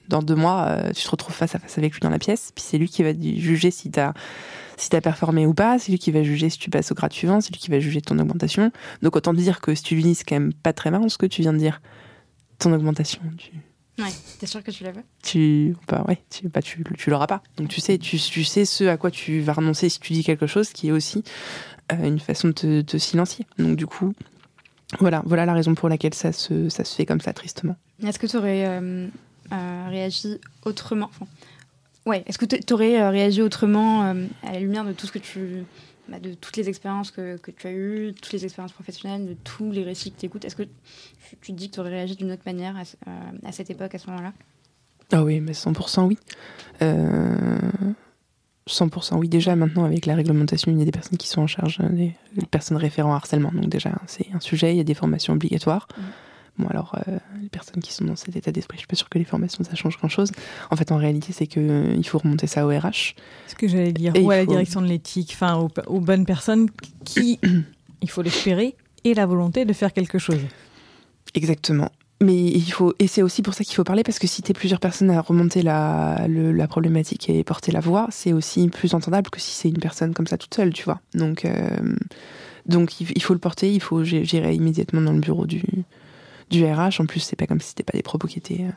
dans 0.07 0.23
deux 0.23 0.37
mois 0.37 0.79
tu 0.95 1.03
te 1.03 1.11
retrouves 1.11 1.35
face 1.35 1.57
à 1.57 1.59
face 1.59 1.77
avec 1.77 1.95
lui 1.95 2.01
dans 2.01 2.11
la 2.11 2.21
pièce. 2.21 2.53
Puis 2.55 2.65
c'est 2.65 2.79
lui 2.79 2.89
qui 2.89 3.03
va 3.03 3.15
juger 3.15 3.73
si 3.73 3.91
t'as 3.91 4.13
si 4.79 4.91
tu 4.91 4.97
as 4.97 5.01
performé 5.01 5.47
ou 5.47 5.55
pas, 5.55 5.79
c'est 5.79 5.93
lui 5.93 5.99
qui 5.99 6.11
va 6.11 6.23
juger 6.23 6.49
si 6.51 6.59
tu 6.59 6.71
passes 6.71 6.91
au 6.93 6.95
grade 6.95 7.13
suivant, 7.13 7.41
c'est 7.41 7.53
lui 7.53 7.61
qui 7.61 7.71
va 7.71 7.81
juger 7.81 8.01
ton 8.01 8.19
augmentation. 8.19 8.71
Donc 9.03 9.17
autant 9.17 9.33
te 9.33 9.39
dire 9.39 9.61
que 9.61 9.75
si 9.75 9.83
tu 9.83 9.95
lui 9.95 10.03
dis, 10.03 10.15
c'est 10.15 10.25
quand 10.25 10.37
même 10.37 10.53
pas 10.53 10.73
très 10.73 10.91
marrant 10.91 11.09
ce 11.09 11.19
que 11.19 11.27
tu 11.27 11.43
viens 11.43 11.53
de 11.53 11.59
dire. 11.59 11.81
Ton 12.59 12.73
augmentation, 12.73 13.21
tu... 13.37 13.53
Ouais, 13.99 14.13
t'es 14.39 14.47
sûr 14.47 14.63
que 14.63 14.71
tu 14.71 14.85
l'as 14.85 14.93
Tu, 15.23 15.75
bah 15.89 16.05
ouais, 16.07 16.23
tu, 16.31 16.49
bah 16.49 16.63
tu, 16.63 16.85
tu 16.97 17.11
l'auras 17.11 17.27
pas. 17.27 17.43
Donc 17.57 17.69
tu 17.69 17.81
sais, 17.81 17.99
tu, 17.99 18.17
tu, 18.19 18.45
sais 18.45 18.65
ce 18.65 18.85
à 18.85 18.97
quoi 18.97 19.11
tu 19.11 19.41
vas 19.41 19.55
renoncer 19.55 19.89
si 19.89 19.99
tu 19.99 20.13
dis 20.13 20.23
quelque 20.23 20.47
chose, 20.47 20.71
qui 20.71 20.89
est 20.89 20.93
aussi 20.93 21.25
euh, 21.93 22.05
une 22.05 22.21
façon 22.21 22.49
de 22.49 22.53
te, 22.53 22.81
te, 22.83 22.97
silencier. 22.97 23.45
Donc 23.59 23.77
du 23.77 23.87
coup, 23.87 24.15
voilà, 25.01 25.23
voilà 25.27 25.47
la 25.47 25.53
raison 25.53 25.75
pour 25.75 25.89
laquelle 25.89 26.15
ça 26.15 26.33
se, 26.33 26.69
ça 26.69 26.85
se 26.85 26.95
fait 26.95 27.07
comme 27.07 27.21
ça 27.21 27.33
tristement. 27.33 27.75
Est-ce 28.07 28.21
que 28.21 28.29
tu 28.29 28.37
aurais 28.37 28.67
euh, 28.67 29.09
euh, 29.53 29.87
réagi 29.89 30.39
autrement? 30.65 31.11
Ouais. 32.09 32.23
Est-ce 32.27 32.39
que 32.39 32.47
tu 32.47 32.73
aurais 32.73 33.01
euh, 33.01 33.11
réagi 33.11 33.43
autrement 33.43 34.03
euh, 34.03 34.15
à 34.43 34.53
la 34.53 34.61
lumière 34.61 34.85
de 34.87 34.93
tout 34.93 35.07
ce 35.07 35.13
que 35.13 35.19
tu, 35.19 35.65
bah, 36.09 36.19
de 36.19 36.33
toutes 36.33 36.57
les 36.57 36.71
expériences 36.71 37.11
que, 37.11 37.37
que, 37.37 37.51
tu 37.51 37.67
as 37.67 37.73
eues, 37.73 38.15
toutes 38.15 38.33
les 38.33 38.47
expériences 38.47 38.73
professionnelles, 38.73 39.27
de 39.27 39.37
tous 39.45 39.71
les 39.71 39.85
récits 39.85 40.11
que 40.13 40.21
tu 40.21 40.25
écoutes 40.25 40.47
Est-ce 40.47 40.57
que 40.57 40.63
tu, 40.63 41.53
te 41.53 41.53
dis 41.53 41.69
que 41.69 41.75
tu 41.75 41.81
aurais 41.81 41.91
réagi 41.91 42.17
d'une 42.17 42.33
autre 42.33 42.45
manière 42.47 42.75
à, 42.77 42.81
euh, 42.81 43.21
à, 43.45 43.53
cette 43.53 43.69
époque, 43.69 43.95
à 43.95 43.99
ce 43.99 44.09
moment-là? 44.09 44.33
Ah 45.13 45.23
oui, 45.23 45.41
mais 45.41 45.53
100% 45.53 46.07
oui. 46.07 46.17
Euh, 46.81 47.59
100% 48.67 49.17
oui. 49.19 49.29
Déjà, 49.29 49.55
maintenant, 49.55 49.85
avec 49.85 50.07
la 50.07 50.15
réglementation, 50.15 50.73
il 50.73 50.79
y 50.79 50.83
a 50.83 50.87
des 50.87 50.91
personnes 50.91 51.19
qui 51.19 51.29
sont 51.29 51.43
en 51.43 51.47
charge 51.47 51.79
des, 51.91 52.15
des 52.35 52.47
personnes 52.47 52.79
référentes 52.79 53.17
harcèlement. 53.17 53.53
Donc 53.53 53.69
déjà, 53.69 53.93
c'est 54.07 54.29
un 54.33 54.41
sujet, 54.41 54.73
il 54.73 54.79
y 54.79 54.81
a 54.81 54.85
des 54.85 54.95
formations 54.95 55.35
obligatoires. 55.35 55.89
Mhm. 55.99 56.05
Bon, 56.59 56.67
alors, 56.69 56.97
euh, 57.09 57.19
les 57.41 57.49
personnes 57.49 57.81
qui 57.81 57.93
sont 57.93 58.05
dans 58.05 58.17
cet 58.17 58.35
état 58.35 58.51
d'esprit, 58.51 58.77
je 58.77 58.81
suis 58.81 58.87
pas 58.89 58.97
sûre 58.97 59.09
que 59.09 59.19
les 59.19 59.25
formations, 59.25 59.63
ça 59.63 59.75
change 59.77 59.97
grand-chose. 59.97 60.33
En 60.71 60.77
fait, 60.77 60.91
en 60.91 60.97
réalité, 60.97 61.33
c'est 61.33 61.47
que 61.47 61.61
euh, 61.61 61.95
il 61.97 62.07
faut 62.07 62.19
remonter 62.19 62.47
ça 62.49 62.67
au 62.67 62.71
RH. 62.71 63.15
Ce 63.47 63.55
que 63.55 63.69
j'allais 63.69 63.93
dire, 63.93 64.13
ou 64.21 64.31
à 64.31 64.37
la 64.37 64.45
faut- 64.45 64.51
direction 64.51 64.83
de 64.83 64.87
l'éthique, 64.89 65.31
enfin 65.35 65.57
aux, 65.57 65.71
aux 65.87 66.01
bonnes 66.01 66.25
personnes 66.27 66.69
qui, 67.05 67.39
il 68.03 68.11
faut 68.11 68.23
l'espérer, 68.23 68.75
et 69.05 69.15
la 69.15 69.27
volonté 69.27 69.65
de 69.65 69.73
faire 69.73 69.93
quelque 69.93 70.19
chose. 70.19 70.41
Exactement. 71.35 71.91
Mais 72.21 72.35
il 72.37 72.69
faut, 72.73 72.95
et 72.99 73.07
c'est 73.07 73.23
aussi 73.23 73.43
pour 73.43 73.55
ça 73.55 73.63
qu'il 73.63 73.77
faut 73.77 73.85
parler, 73.85 74.03
parce 74.03 74.19
que 74.19 74.27
si 74.27 74.43
tu 74.43 74.51
es 74.51 74.55
plusieurs 74.55 74.81
personnes 74.81 75.11
à 75.11 75.21
remonter 75.21 75.63
la, 75.63 76.27
le- 76.29 76.51
la 76.51 76.67
problématique 76.67 77.31
et 77.31 77.45
porter 77.45 77.71
la 77.71 77.79
voix, 77.79 78.09
c'est 78.11 78.33
aussi 78.33 78.69
plus 78.69 78.93
entendable 78.95 79.31
que 79.31 79.41
si 79.41 79.53
c'est 79.53 79.69
une 79.69 79.79
personne 79.79 80.15
comme 80.15 80.27
ça 80.27 80.37
toute 80.37 80.53
seule, 80.53 80.73
tu 80.73 80.83
vois. 80.83 81.01
Donc, 81.15 81.45
euh, 81.45 81.69
donc 82.67 83.01
il, 83.01 83.07
il 83.15 83.23
faut 83.23 83.35
le 83.35 83.39
porter, 83.39 83.73
il 83.73 83.81
faut 83.81 84.03
gé- 84.03 84.25
gérer 84.25 84.53
immédiatement 84.55 85.01
dans 85.01 85.13
le 85.13 85.21
bureau 85.21 85.47
du, 85.47 85.63
du 86.51 86.65
RH. 86.65 87.01
En 87.01 87.07
plus, 87.07 87.21
c'est 87.21 87.37
pas 87.37 87.47
comme 87.47 87.61
si 87.61 87.69
c'était 87.69 87.83
pas 87.83 87.97
des 87.97 88.03
propos 88.03 88.29
qui 88.29 88.39
étaient, 88.39 88.63
euh, 88.63 88.73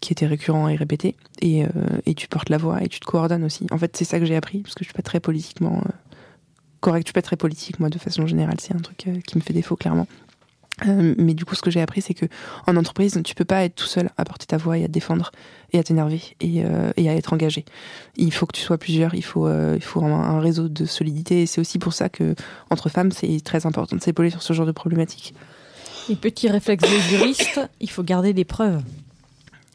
qui 0.00 0.12
étaient 0.12 0.26
récurrents 0.26 0.68
et 0.68 0.76
répétés. 0.76 1.16
Et, 1.40 1.64
euh, 1.64 1.68
et 2.06 2.14
tu 2.14 2.28
portes 2.28 2.48
la 2.48 2.58
voix 2.58 2.82
et 2.82 2.88
tu 2.88 3.00
te 3.00 3.06
coordonnes 3.06 3.44
aussi. 3.44 3.66
En 3.70 3.78
fait, 3.78 3.96
c'est 3.96 4.04
ça 4.04 4.18
que 4.18 4.24
j'ai 4.24 4.36
appris, 4.36 4.60
parce 4.60 4.74
que 4.74 4.84
je 4.84 4.88
suis 4.88 4.94
pas 4.94 5.02
très 5.02 5.20
politiquement 5.20 5.82
euh, 5.84 5.90
correct, 6.80 7.06
je 7.06 7.08
suis 7.08 7.14
pas 7.14 7.22
très 7.22 7.36
politique, 7.36 7.80
moi, 7.80 7.88
de 7.88 7.98
façon 7.98 8.26
générale. 8.26 8.56
C'est 8.60 8.74
un 8.74 8.80
truc 8.80 9.08
qui 9.26 9.38
me 9.38 9.42
fait 9.42 9.54
défaut, 9.54 9.76
clairement. 9.76 10.06
Mais 10.84 11.34
du 11.34 11.44
coup, 11.44 11.54
ce 11.54 11.62
que 11.62 11.70
j'ai 11.70 11.80
appris, 11.80 12.02
c'est 12.02 12.14
que 12.14 12.26
en 12.66 12.76
entreprise, 12.76 13.20
tu 13.24 13.36
peux 13.36 13.44
pas 13.44 13.64
être 13.64 13.76
tout 13.76 13.86
seul 13.86 14.10
à 14.16 14.24
porter 14.24 14.46
ta 14.46 14.56
voix 14.56 14.76
et 14.76 14.82
à 14.82 14.88
te 14.88 14.92
défendre 14.92 15.30
et 15.72 15.78
à 15.78 15.84
t'énerver 15.84 16.20
et, 16.40 16.64
et 16.96 17.08
à 17.08 17.14
être 17.14 17.32
engagé. 17.32 17.64
Il 18.16 18.32
faut 18.32 18.44
que 18.44 18.56
tu 18.56 18.60
sois 18.60 18.76
plusieurs, 18.76 19.14
il 19.14 19.22
faut, 19.22 19.48
il 19.48 19.80
faut 19.80 20.02
un, 20.02 20.12
un 20.12 20.40
réseau 20.40 20.68
de 20.68 20.84
solidité. 20.84 21.42
Et 21.42 21.46
c'est 21.46 21.60
aussi 21.60 21.78
pour 21.78 21.92
ça 21.92 22.08
que 22.08 22.34
entre 22.70 22.88
femmes, 22.88 23.12
c'est 23.12 23.38
très 23.44 23.66
important 23.66 23.94
de 23.94 24.02
s'épauler 24.02 24.30
sur 24.30 24.42
ce 24.42 24.52
genre 24.52 24.66
de 24.66 24.72
problématiques. 24.72 25.32
Et 26.08 26.16
petit 26.16 26.48
réflexe 26.48 26.82
de 26.82 26.98
juriste, 27.08 27.60
il 27.80 27.90
faut 27.90 28.02
garder 28.02 28.32
des 28.32 28.44
preuves. 28.44 28.82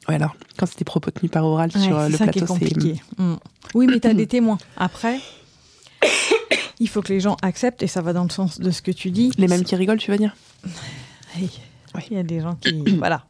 Ouais, 0.08 0.16
alors, 0.16 0.36
quand 0.58 0.66
c'est 0.66 0.80
des 0.80 0.86
propos 0.86 1.12
tenus 1.12 1.32
par 1.32 1.46
oral 1.46 1.72
Ouais, 1.74 1.82
sur 1.82 1.98
euh, 1.98 2.10
le 2.10 2.18
ça 2.18 2.26
plateau, 2.26 2.40
est 2.40 2.42
c'est 2.42 2.48
compliqué. 2.48 3.02
Mm. 3.18 3.36
Oui, 3.76 3.88
mais 3.88 4.00
tu 4.00 4.08
as 4.08 4.14
des 4.14 4.28
témoins. 4.28 4.58
Après, 4.78 5.20
il 6.80 6.88
faut 6.88 7.02
que 7.02 7.14
les 7.14 7.20
gens 7.20 7.38
acceptent, 7.42 7.84
et 7.84 7.88
ça 7.88 8.02
va 8.02 8.14
dans 8.14 8.24
le 8.24 8.30
sens 8.30 8.60
de 8.60 8.72
ce 8.72 8.82
que 8.82 8.92
tu 8.92 9.12
dis. 9.12 9.32
les 9.38 9.48
mêmes 9.48 9.64
qui 9.64 9.76
rigolent, 9.76 10.00
tu 10.00 10.12
vas 10.12 10.18
dire? 10.18 10.36
Ouais. 11.96 12.06
Il 12.10 12.18
y 12.18 12.20
a 12.20 12.24
des 12.24 12.40
gens 12.40 12.56
qui. 12.56 12.84
voilà. 12.98 13.26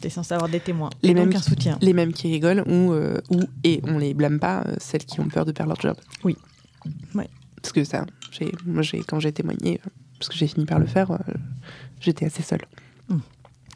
Tu 0.00 0.06
es 0.06 0.10
censé 0.10 0.34
avoir 0.34 0.50
des 0.50 0.60
témoins. 0.60 0.90
Les 1.02 1.14
mêmes 1.14 1.32
un 1.34 1.42
soutien. 1.42 1.78
Les 1.80 1.92
mêmes 1.92 2.12
qui 2.12 2.30
rigolent 2.30 2.62
ou, 2.66 2.92
euh, 2.92 3.20
ou 3.30 3.40
et 3.64 3.80
on 3.84 3.98
les 3.98 4.14
blâme 4.14 4.38
pas, 4.38 4.62
euh, 4.66 4.74
celles 4.78 5.04
qui 5.04 5.18
ont 5.20 5.28
peur 5.28 5.44
de 5.44 5.52
perdre 5.52 5.72
leur 5.72 5.80
job. 5.80 5.96
Oui. 6.24 6.36
Ouais. 7.14 7.28
Parce 7.60 7.72
que 7.72 7.82
ça, 7.84 8.04
j'ai, 8.30 8.52
moi, 8.66 8.82
j'ai, 8.82 9.02
quand 9.02 9.18
j'ai 9.18 9.32
témoigné, 9.32 9.80
parce 10.18 10.28
que 10.28 10.36
j'ai 10.36 10.46
fini 10.46 10.66
par 10.66 10.78
le 10.78 10.86
faire, 10.86 11.10
euh, 11.10 11.16
j'étais 12.02 12.26
assez 12.26 12.42
seule. 12.42 12.60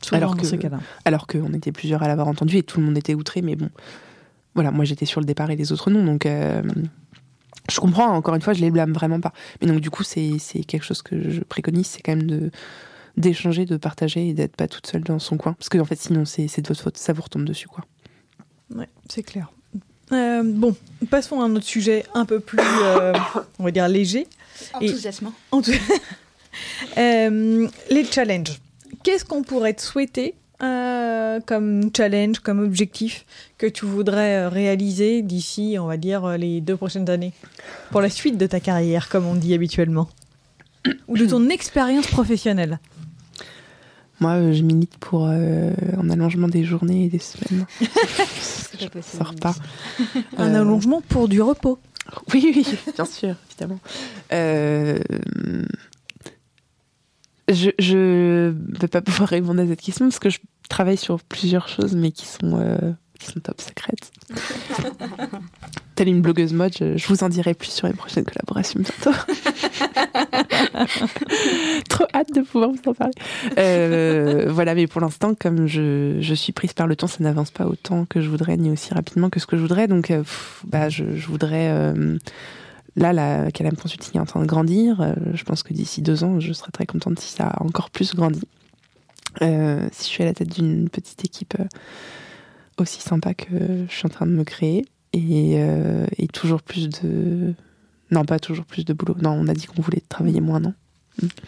Souvent 0.02 0.16
alors 0.18 0.34
dans 0.34 0.42
que- 0.42 0.46
ce 0.46 0.56
cas-là. 0.56 0.78
Alors 1.04 1.26
qu'on 1.26 1.52
était 1.54 1.72
plusieurs 1.72 2.02
à 2.02 2.08
l'avoir 2.08 2.28
entendu 2.28 2.58
et 2.58 2.62
tout 2.62 2.80
le 2.80 2.86
monde 2.86 2.98
était 2.98 3.14
outré, 3.14 3.40
mais 3.42 3.56
bon, 3.56 3.70
voilà, 4.54 4.70
moi 4.70 4.84
j'étais 4.84 5.06
sur 5.06 5.20
le 5.20 5.26
départ 5.26 5.50
et 5.50 5.56
les 5.56 5.72
autres 5.72 5.90
non, 5.90 6.04
donc 6.04 6.26
euh, 6.26 6.62
je 7.70 7.80
comprends, 7.80 8.08
encore 8.14 8.34
une 8.34 8.42
fois, 8.42 8.52
je 8.52 8.60
les 8.60 8.70
blâme 8.70 8.92
vraiment 8.92 9.20
pas. 9.20 9.32
Mais 9.60 9.66
donc 9.68 9.80
du 9.80 9.90
coup, 9.90 10.02
c'est, 10.04 10.36
quelque 10.68 10.84
chose 10.84 11.02
que 11.02 11.30
je 11.30 11.40
préconise, 11.40 11.86
c'est 11.86 12.02
quand 12.02 12.14
même 12.14 12.26
de 12.28 12.50
d'échanger, 13.16 13.64
de 13.64 13.78
partager 13.78 14.28
et 14.28 14.34
d'être 14.34 14.54
pas 14.54 14.68
toute 14.68 14.86
seule 14.86 15.02
dans 15.02 15.18
son 15.18 15.38
coin. 15.38 15.54
Parce 15.54 15.70
que 15.70 15.78
en 15.78 15.86
fait, 15.86 15.96
sinon, 15.98 16.26
c'est, 16.26 16.44
de 16.44 16.68
votre 16.68 16.82
faute, 16.82 16.98
ça 16.98 17.14
vous 17.14 17.22
retombe 17.22 17.44
dessus, 17.44 17.66
quoi. 17.66 17.82
Ouais, 18.74 18.88
c'est 19.08 19.22
clair. 19.22 19.50
Euh, 20.12 20.42
bon, 20.44 20.76
passons 21.10 21.40
à 21.40 21.44
un 21.46 21.56
autre 21.56 21.64
sujet 21.64 22.04
un 22.14 22.26
peu 22.26 22.40
plus, 22.40 22.60
euh, 22.60 23.14
on 23.58 23.64
va 23.64 23.70
dire, 23.70 23.88
léger. 23.88 24.26
Et- 24.82 24.90
Enthousiasmant. 24.90 25.32
En 25.50 25.62
tout- 25.62 25.72
Euh, 26.98 27.68
les 27.90 28.04
challenges. 28.04 28.58
Qu'est-ce 29.02 29.24
qu'on 29.24 29.42
pourrait 29.42 29.74
te 29.74 29.82
souhaiter 29.82 30.34
euh, 30.62 31.40
comme 31.44 31.90
challenge, 31.94 32.38
comme 32.40 32.60
objectif 32.60 33.24
que 33.58 33.66
tu 33.66 33.84
voudrais 33.84 34.44
euh, 34.44 34.48
réaliser 34.48 35.20
d'ici, 35.22 35.76
on 35.78 35.86
va 35.86 35.96
dire, 35.98 36.38
les 36.38 36.60
deux 36.62 36.76
prochaines 36.76 37.10
années 37.10 37.32
Pour 37.90 38.00
la 38.00 38.08
suite 38.08 38.38
de 38.38 38.46
ta 38.46 38.60
carrière, 38.60 39.08
comme 39.10 39.26
on 39.26 39.34
dit 39.34 39.52
habituellement 39.54 40.08
Ou 41.08 41.16
de 41.18 41.26
ton 41.26 41.48
expérience 41.50 42.06
professionnelle? 42.06 42.78
Moi, 44.20 44.52
je 44.52 44.62
milite 44.62 44.96
pour 44.98 45.26
euh, 45.28 45.72
un 45.98 46.08
allongement 46.08 46.48
des 46.48 46.64
journées 46.64 47.04
et 47.04 47.08
des 47.08 47.18
semaines. 47.18 47.66
Possible. 47.80 49.02
Ça 49.02 49.18
sort 49.18 49.34
pas. 49.34 49.54
Un 50.38 50.54
Euh, 50.54 50.60
allongement 50.60 51.02
pour 51.02 51.28
du 51.28 51.42
repos. 51.42 51.78
Oui, 52.32 52.52
oui, 52.54 52.66
bien 52.94 53.04
sûr, 53.04 53.34
évidemment. 53.50 53.80
Euh, 54.32 54.98
je 57.48 57.70
je 57.78 58.52
vais 58.80 58.88
pas 58.88 59.00
pouvoir 59.02 59.28
répondre 59.28 59.60
à 59.60 59.66
cette 59.66 59.80
question 59.80 60.06
parce 60.06 60.18
que 60.18 60.30
je 60.30 60.38
travaille 60.68 60.96
sur 60.96 61.20
plusieurs 61.20 61.68
choses, 61.68 61.94
mais 61.94 62.10
qui 62.10 62.26
sont, 62.26 62.58
euh, 62.60 62.92
qui 63.18 63.26
sont 63.26 63.40
top 63.40 63.60
secrètes. 63.60 64.10
Telle 65.94 66.08
une 66.08 66.20
blogueuse 66.20 66.52
mode, 66.52 66.74
je, 66.78 66.98
je 66.98 67.08
vous 67.08 67.24
en 67.24 67.30
dirai 67.30 67.54
plus 67.54 67.70
sur 67.70 67.86
les 67.86 67.94
prochaines 67.94 68.24
collaborations 68.24 68.80
bientôt. 68.80 69.12
Trop 71.88 72.04
hâte 72.12 72.34
de 72.34 72.42
pouvoir 72.42 72.70
vous 72.70 72.90
en 72.90 72.92
parler. 72.92 73.14
Euh, 73.56 74.48
voilà, 74.50 74.74
mais 74.74 74.86
pour 74.86 75.00
l'instant, 75.00 75.34
comme 75.34 75.66
je, 75.66 76.18
je 76.20 76.34
suis 76.34 76.52
prise 76.52 76.74
par 76.74 76.86
le 76.86 76.96
temps, 76.96 77.06
ça 77.06 77.24
n'avance 77.24 77.50
pas 77.50 77.66
autant 77.66 78.04
que 78.04 78.20
je 78.20 78.28
voudrais, 78.28 78.58
ni 78.58 78.70
aussi 78.70 78.92
rapidement 78.92 79.30
que 79.30 79.40
ce 79.40 79.46
que 79.46 79.56
je 79.56 79.62
voudrais. 79.62 79.88
Donc, 79.88 80.10
euh, 80.10 80.18
pff, 80.18 80.64
bah, 80.66 80.90
je, 80.90 81.16
je 81.16 81.26
voudrais. 81.28 81.94
Là, 82.96 83.12
la 83.12 83.50
Calam 83.52 83.76
Consulting 83.76 84.16
est 84.16 84.20
en 84.20 84.26
train 84.26 84.40
de 84.40 84.46
grandir. 84.46 85.00
Euh, 85.00 85.14
je 85.34 85.44
pense 85.44 85.62
que 85.62 85.72
d'ici 85.72 86.02
deux 86.02 86.24
ans, 86.24 86.40
je 86.40 86.52
serai 86.52 86.72
très 86.72 86.86
contente 86.86 87.18
si 87.20 87.32
ça 87.32 87.48
a 87.48 87.62
encore 87.62 87.90
plus 87.90 88.14
grandi. 88.14 88.40
Euh, 89.42 89.88
si 89.92 90.04
je 90.04 90.08
suis 90.08 90.22
à 90.22 90.26
la 90.26 90.34
tête 90.34 90.54
d'une 90.54 90.88
petite 90.88 91.24
équipe 91.24 91.54
euh, 91.60 91.64
aussi 92.78 93.00
sympa 93.00 93.34
que 93.34 93.84
je 93.88 93.94
suis 93.94 94.06
en 94.06 94.10
train 94.10 94.26
de 94.26 94.32
me 94.32 94.44
créer. 94.44 94.86
Et, 95.12 95.54
euh, 95.56 96.06
et 96.18 96.26
toujours 96.28 96.62
plus 96.62 96.88
de. 96.88 97.54
Non, 98.10 98.24
pas 98.24 98.38
toujours 98.38 98.66
plus 98.66 98.84
de 98.84 98.92
boulot. 98.92 99.16
Non, 99.20 99.30
on 99.30 99.48
a 99.48 99.54
dit 99.54 99.66
qu'on 99.66 99.80
voulait 99.80 100.02
travailler 100.08 100.40
moins, 100.40 100.60
non? 100.60 100.74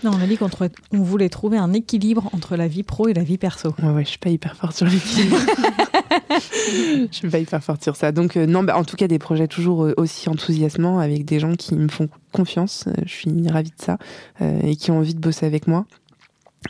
Non, 0.02 0.12
on 0.14 0.22
a 0.22 0.26
dit 0.26 0.38
qu'on 0.38 0.48
voulait 0.92 1.28
trouver 1.28 1.58
un 1.58 1.74
équilibre 1.74 2.30
entre 2.32 2.56
la 2.56 2.66
vie 2.66 2.82
pro 2.82 3.08
et 3.08 3.14
la 3.14 3.22
vie 3.22 3.36
perso. 3.36 3.74
Ouais, 3.82 3.90
ouais, 3.90 4.04
je 4.04 4.10
suis 4.10 4.18
pas 4.18 4.30
hyper 4.30 4.56
forte 4.56 4.74
sur 4.74 4.86
l'équilibre. 4.86 5.36
je 6.30 7.06
suis 7.10 7.28
pas 7.28 7.38
hyper 7.38 7.62
forte 7.62 7.82
sur 7.82 7.96
ça. 7.96 8.12
Donc, 8.12 8.36
euh, 8.36 8.46
non, 8.46 8.62
bah, 8.62 8.76
en 8.76 8.84
tout 8.84 8.96
cas, 8.96 9.08
des 9.08 9.18
projets 9.18 9.48
toujours 9.48 9.84
euh, 9.84 9.94
aussi 9.96 10.28
enthousiasmants 10.28 10.98
avec 10.98 11.24
des 11.24 11.40
gens 11.40 11.54
qui 11.54 11.74
me 11.74 11.88
font 11.88 12.08
confiance. 12.32 12.84
Euh, 12.88 12.92
je 13.06 13.12
suis 13.12 13.48
ravie 13.48 13.70
de 13.70 13.82
ça. 13.82 13.98
euh, 14.40 14.60
et 14.62 14.76
qui 14.76 14.90
ont 14.90 14.98
envie 14.98 15.14
de 15.14 15.20
bosser 15.20 15.46
avec 15.46 15.66
moi. 15.66 15.86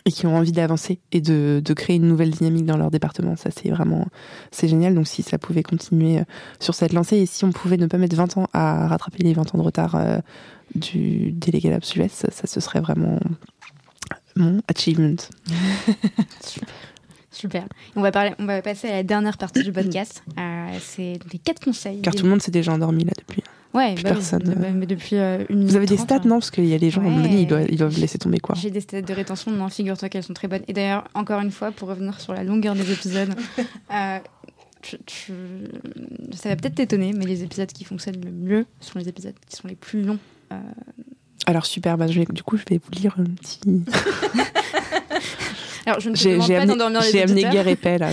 Et 0.05 0.13
qui 0.13 0.27
ont 0.27 0.37
envie 0.37 0.53
d'avancer 0.53 1.01
et 1.13 1.21
de, 1.23 1.63
de 1.65 1.73
créer 1.73 1.97
une 1.97 2.07
nouvelle 2.09 2.31
dynamique 2.31 2.67
dans 2.67 2.77
leur 2.77 2.91
département. 2.91 3.37
Ça, 3.37 3.51
c'est 3.51 3.71
vraiment, 3.71 4.07
c'est 4.51 4.69
génial. 4.69 4.95
Donc, 4.95 5.07
si 5.09 5.23
ça 5.23 5.39
pouvait 5.39 5.63
continuer 5.63 6.21
sur 6.61 6.75
cette 6.75 6.93
lancée 6.93 7.17
et 7.17 7.27
si 7.27 7.45
on 7.45 7.53
pouvait 7.53 7.79
ne 7.79 7.87
pas 7.87 7.97
mettre 7.97 8.15
20 8.15 8.37
ans 8.37 8.47
à 8.53 8.87
rattraper 8.87 9.23
les 9.23 9.33
20 9.33 9.55
ans 9.55 9.59
de 9.59 9.63
retard 9.63 9.95
euh, 9.95 10.19
du 10.75 11.33
délégué 11.33 11.71
Labs 11.71 11.83
US, 11.97 12.13
ça, 12.13 12.29
ça, 12.31 12.47
ce 12.47 12.61
serait 12.61 12.81
vraiment 12.81 13.19
mon 14.37 14.61
achievement. 14.69 15.17
Super. 16.45 16.69
On 17.97 18.03
va, 18.03 18.11
parler, 18.11 18.33
on 18.39 18.47
va 18.47 18.61
passer 18.63 18.89
à 18.89 18.93
la 18.93 19.03
dernière 19.03 19.37
partie 19.39 19.63
du 19.63 19.73
podcast. 19.73 20.23
Euh, 20.39 20.67
c'est 20.81 21.19
les 21.33 21.39
quatre 21.39 21.65
conseils. 21.65 22.01
Car 22.03 22.15
tout 22.15 22.25
le 22.25 22.31
monde 22.31 22.43
s'est 22.43 22.51
déjà 22.51 22.73
endormi 22.73 23.05
là 23.05 23.13
depuis. 23.19 23.43
Ouais, 23.75 23.95
bah 23.97 24.13
personne, 24.15 24.43
mais- 24.59 24.67
euh, 24.69 24.73
mais 24.75 24.87
depuis 24.87 25.17
euh, 25.17 25.45
une 25.51 25.57
minute 25.59 25.71
Vous 25.73 25.77
avez 25.77 25.87
des 25.87 25.97
30, 25.97 26.07
stats, 26.09 26.17
hein. 26.17 26.21
non? 26.25 26.37
Parce 26.39 26.51
qu'il 26.51 26.65
y 26.65 26.73
a 26.75 26.79
des 26.79 26.89
gens, 26.91 27.03
à 27.03 27.05
un 27.09 27.17
donné, 27.17 27.29
Ouais. 27.29 27.43
ils 27.43 27.47
doivent, 27.47 27.67
ils 27.69 27.77
doivent 27.77 27.99
laisser 28.01 28.19
tomber 28.19 28.39
quoi. 28.39 28.55
J'ai 28.59 28.71
des 28.71 28.81
stats 28.81 29.03
de 29.03 29.13
rétention, 29.13 29.51
non, 29.51 29.69
figure-toi 29.69 30.09
qu'elles 30.09 30.23
sont 30.23 30.33
très 30.33 30.49
bonnes. 30.49 30.63
Et 30.69 30.73
d'ailleurs, 30.73 31.05
encore 31.15 31.41
une 31.43 31.51
fois, 31.51 31.71
pour 31.71 31.89
revenir 31.89 32.19
sur 32.19 32.33
la 32.33 32.45
longueur 32.45 32.75
des 32.75 32.91
épisodes, 32.91 33.29
euh, 33.95 34.19
tu- 34.81 34.97
tu- 35.05 35.33
ça 36.35 36.49
va 36.49 36.57
peut-être 36.57 36.77
t'étonner, 36.77 37.13
mais 37.13 37.27
les 37.27 37.43
épisodes 37.43 37.71
qui 37.71 37.85
fonctionnent 37.85 38.21
le 38.25 38.31
mieux 38.31 38.65
sont 38.81 38.99
les 38.99 39.09
épisodes 39.09 39.35
qui 39.47 39.55
sont 39.57 39.69
les 39.69 39.77
plus 39.77 40.03
longs. 40.03 40.19
Alors 41.47 41.67
super, 41.67 41.99
bah, 41.99 42.07
je 42.07 42.21
vais- 42.21 42.27
du 42.33 42.43
coup, 42.43 42.57
je 42.57 42.65
vais 42.71 42.79
vous 42.83 42.91
lire 42.91 43.17
un 43.19 43.25
petit. 43.25 43.61
Alors, 45.89 46.01
je 46.01 46.11
ne 46.11 46.15
te 46.17 46.29
demande 46.29 46.49
pas 46.49 46.57
amené, 46.57 46.67
d'endormir 46.67 47.01
les 47.01 47.11
j'ai 47.11 47.23
amené 47.23 47.43
guerre 47.45 47.67
et 47.67 47.77
paix 47.77 47.97
là. 47.99 48.11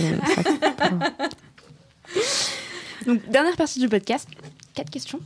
donc 3.06 3.28
dernière 3.28 3.56
partie 3.56 3.80
du 3.80 3.88
podcast. 3.88 4.28
Quatre 4.74 4.90
questions. 4.90 5.20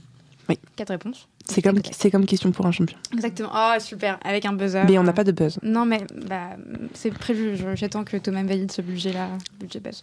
Oui. 0.49 0.59
Quatre 0.75 0.91
réponses. 0.91 1.29
C'est 1.47 1.63
comme, 1.63 1.81
c'est 1.93 2.11
comme 2.11 2.27
question 2.27 2.51
pour 2.51 2.67
un 2.67 2.73
champion. 2.73 2.99
Exactement. 3.13 3.51
Oh, 3.55 3.79
super. 3.79 4.19
Avec 4.25 4.45
un 4.47 4.53
buzzer. 4.53 4.85
Mais 4.89 4.99
on 4.99 5.05
n'a 5.05 5.13
pas 5.13 5.23
de 5.23 5.31
buzz. 5.31 5.59
Non, 5.63 5.85
mais 5.85 6.05
bah, 6.27 6.57
c'est 6.93 7.13
prévu. 7.13 7.57
J'attends 7.75 8.03
que 8.03 8.17
Thomas 8.17 8.43
valide 8.43 8.73
ce 8.73 8.83
budget-là. 8.83 9.29
Budget 9.61 9.81
buzz. 9.81 10.03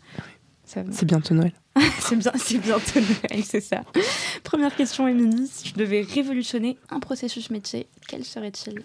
C'est 0.64 1.06
bientôt 1.06 1.34
Noël. 1.34 1.53
C'est 1.99 2.15
bien, 2.18 2.32
c'est 2.36 2.57
bientôt 2.57 2.99
Noël, 2.99 3.44
c'est 3.45 3.61
ça. 3.61 3.84
Première 4.44 4.76
question, 4.76 5.07
Émilie. 5.07 5.48
Si 5.48 5.69
je 5.69 5.76
devais 5.76 6.02
révolutionner 6.02 6.78
un 6.90 6.99
processus 6.99 7.52
métier, 7.52 7.88
quel 8.07 8.26
serait-il? 8.26 8.82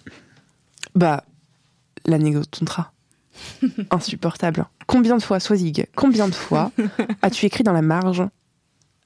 Bah, 0.94 1.24
la 2.04 2.18
négo 2.18 2.40
de 2.40 2.46
contrat. 2.46 2.92
Insupportable. 3.90 4.66
Combien 4.86 5.16
de 5.16 5.22
fois, 5.22 5.40
Swazig, 5.40 5.86
combien 5.96 6.28
de 6.28 6.34
fois 6.34 6.70
as-tu 7.22 7.46
écrit 7.46 7.64
dans 7.64 7.72
la 7.72 7.82
marge 7.82 8.22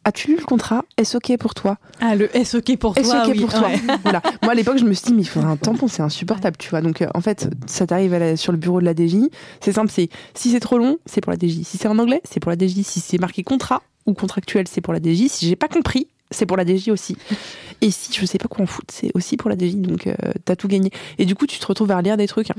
As-tu 0.04 0.28
lu 0.28 0.36
le 0.38 0.44
contrat 0.44 0.84
Est-ce 0.96 1.16
OK 1.16 1.36
pour 1.38 1.52
toi 1.54 1.78
Ah, 2.00 2.14
le 2.14 2.28
SOK 2.44 2.76
pour 2.76 2.94
toi. 2.94 3.02
Est-ce 3.02 3.28
OK 3.28 3.34
oui, 3.34 3.40
pour 3.40 3.52
toi 3.52 3.66
ouais. 3.68 3.80
Voilà. 4.04 4.22
Moi, 4.44 4.52
à 4.52 4.54
l'époque, 4.54 4.78
je 4.78 4.84
me 4.84 4.92
suis 4.92 5.06
dit, 5.06 5.14
mais 5.14 5.22
il 5.22 5.26
faudrait 5.28 5.50
un 5.50 5.56
tampon, 5.56 5.88
c'est 5.88 6.02
insupportable, 6.02 6.56
tu 6.58 6.70
vois. 6.70 6.80
Donc, 6.80 7.02
euh, 7.02 7.08
en 7.14 7.20
fait, 7.20 7.48
ça 7.66 7.88
t'arrive 7.88 8.14
la- 8.14 8.36
sur 8.36 8.52
le 8.52 8.58
bureau 8.58 8.78
de 8.80 8.84
la 8.84 8.94
DJ. 8.94 9.28
C'est 9.60 9.72
simple, 9.72 9.90
c'est 9.90 10.08
si 10.34 10.52
c'est 10.52 10.60
trop 10.60 10.78
long, 10.78 10.98
c'est 11.06 11.20
pour 11.20 11.32
la 11.32 11.36
DJ. 11.36 11.64
Si 11.64 11.76
c'est 11.76 11.88
en 11.88 11.98
anglais, 11.98 12.20
c'est 12.22 12.38
pour 12.38 12.52
la 12.52 12.56
DJ. 12.56 12.82
Si 12.84 13.00
c'est 13.00 13.18
marqué 13.18 13.42
contrat 13.42 13.82
ou 14.06 14.14
contractuel, 14.14 14.68
c'est 14.68 14.80
pour 14.80 14.92
la 14.94 15.00
DJ. 15.00 15.26
Si 15.28 15.48
j'ai 15.48 15.56
pas 15.56 15.66
compris, 15.66 16.06
c'est 16.30 16.46
pour 16.46 16.56
la 16.56 16.64
DJ 16.64 16.90
aussi. 16.90 17.16
Et 17.80 17.90
si 17.90 18.12
je 18.12 18.24
sais 18.26 18.38
pas 18.38 18.46
quoi 18.46 18.62
en 18.62 18.66
foutre, 18.66 18.94
c'est 18.94 19.10
aussi 19.14 19.36
pour 19.36 19.50
la 19.50 19.56
DJ. 19.58 19.74
Donc, 19.74 20.06
euh, 20.06 20.14
t'as 20.44 20.54
tout 20.54 20.68
gagné. 20.68 20.92
Et 21.18 21.24
du 21.24 21.34
coup, 21.34 21.48
tu 21.48 21.58
te 21.58 21.66
retrouves 21.66 21.90
à 21.90 21.96
relire 21.96 22.16
des 22.16 22.28
trucs. 22.28 22.52
hein, 22.52 22.54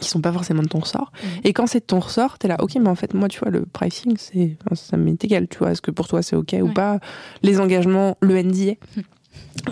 qui 0.00 0.08
sont 0.08 0.20
pas 0.20 0.32
forcément 0.32 0.62
de 0.62 0.68
ton 0.68 0.80
ressort. 0.80 1.12
Mhm. 1.22 1.28
Et 1.44 1.52
quand 1.52 1.66
c'est 1.66 1.80
de 1.80 1.84
ton 1.84 2.00
ressort, 2.00 2.38
t'es 2.38 2.48
là, 2.48 2.56
ok, 2.60 2.74
mais 2.80 2.88
en 2.88 2.94
fait, 2.94 3.14
moi, 3.14 3.28
tu 3.28 3.40
vois, 3.40 3.50
le 3.50 3.64
pricing, 3.64 4.16
c'est, 4.18 4.56
enfin, 4.64 4.74
ça 4.74 4.96
m'est 4.96 5.22
égal, 5.24 5.48
tu 5.48 5.58
vois, 5.58 5.72
est-ce 5.72 5.82
que 5.82 5.90
pour 5.90 6.08
toi 6.08 6.22
c'est 6.22 6.36
ok 6.36 6.56
ou 6.62 6.68
pas? 6.68 7.00
Les 7.42 7.60
engagements, 7.60 8.16
le 8.20 8.42
NDA. 8.42 8.74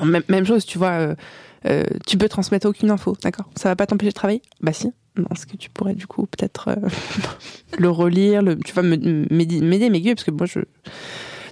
Même, 0.04 0.22
même 0.28 0.44
chose, 0.44 0.64
tu 0.64 0.78
vois, 0.78 0.92
euh, 0.92 1.14
euh, 1.66 1.84
tu 2.06 2.18
peux 2.18 2.28
transmettre 2.28 2.68
aucune 2.68 2.90
info, 2.90 3.16
d'accord? 3.22 3.48
Ça 3.56 3.68
va 3.68 3.76
pas 3.76 3.86
t'empêcher 3.86 4.10
de 4.10 4.14
travailler? 4.14 4.42
Bah 4.60 4.72
si. 4.72 4.92
Est-ce 5.30 5.46
que 5.46 5.56
tu 5.56 5.70
pourrais 5.70 5.94
du 5.94 6.06
coup 6.06 6.26
peut-être 6.26 6.68
euh, 6.68 6.88
le 7.78 7.88
relire, 7.88 8.42
le, 8.42 8.56
tu 8.56 8.78
m'aider, 8.82 9.60
m'aider, 9.60 9.90
m'aiguiller, 9.90 10.14
parce 10.14 10.24
que 10.24 10.30
moi 10.30 10.46
je. 10.46 10.60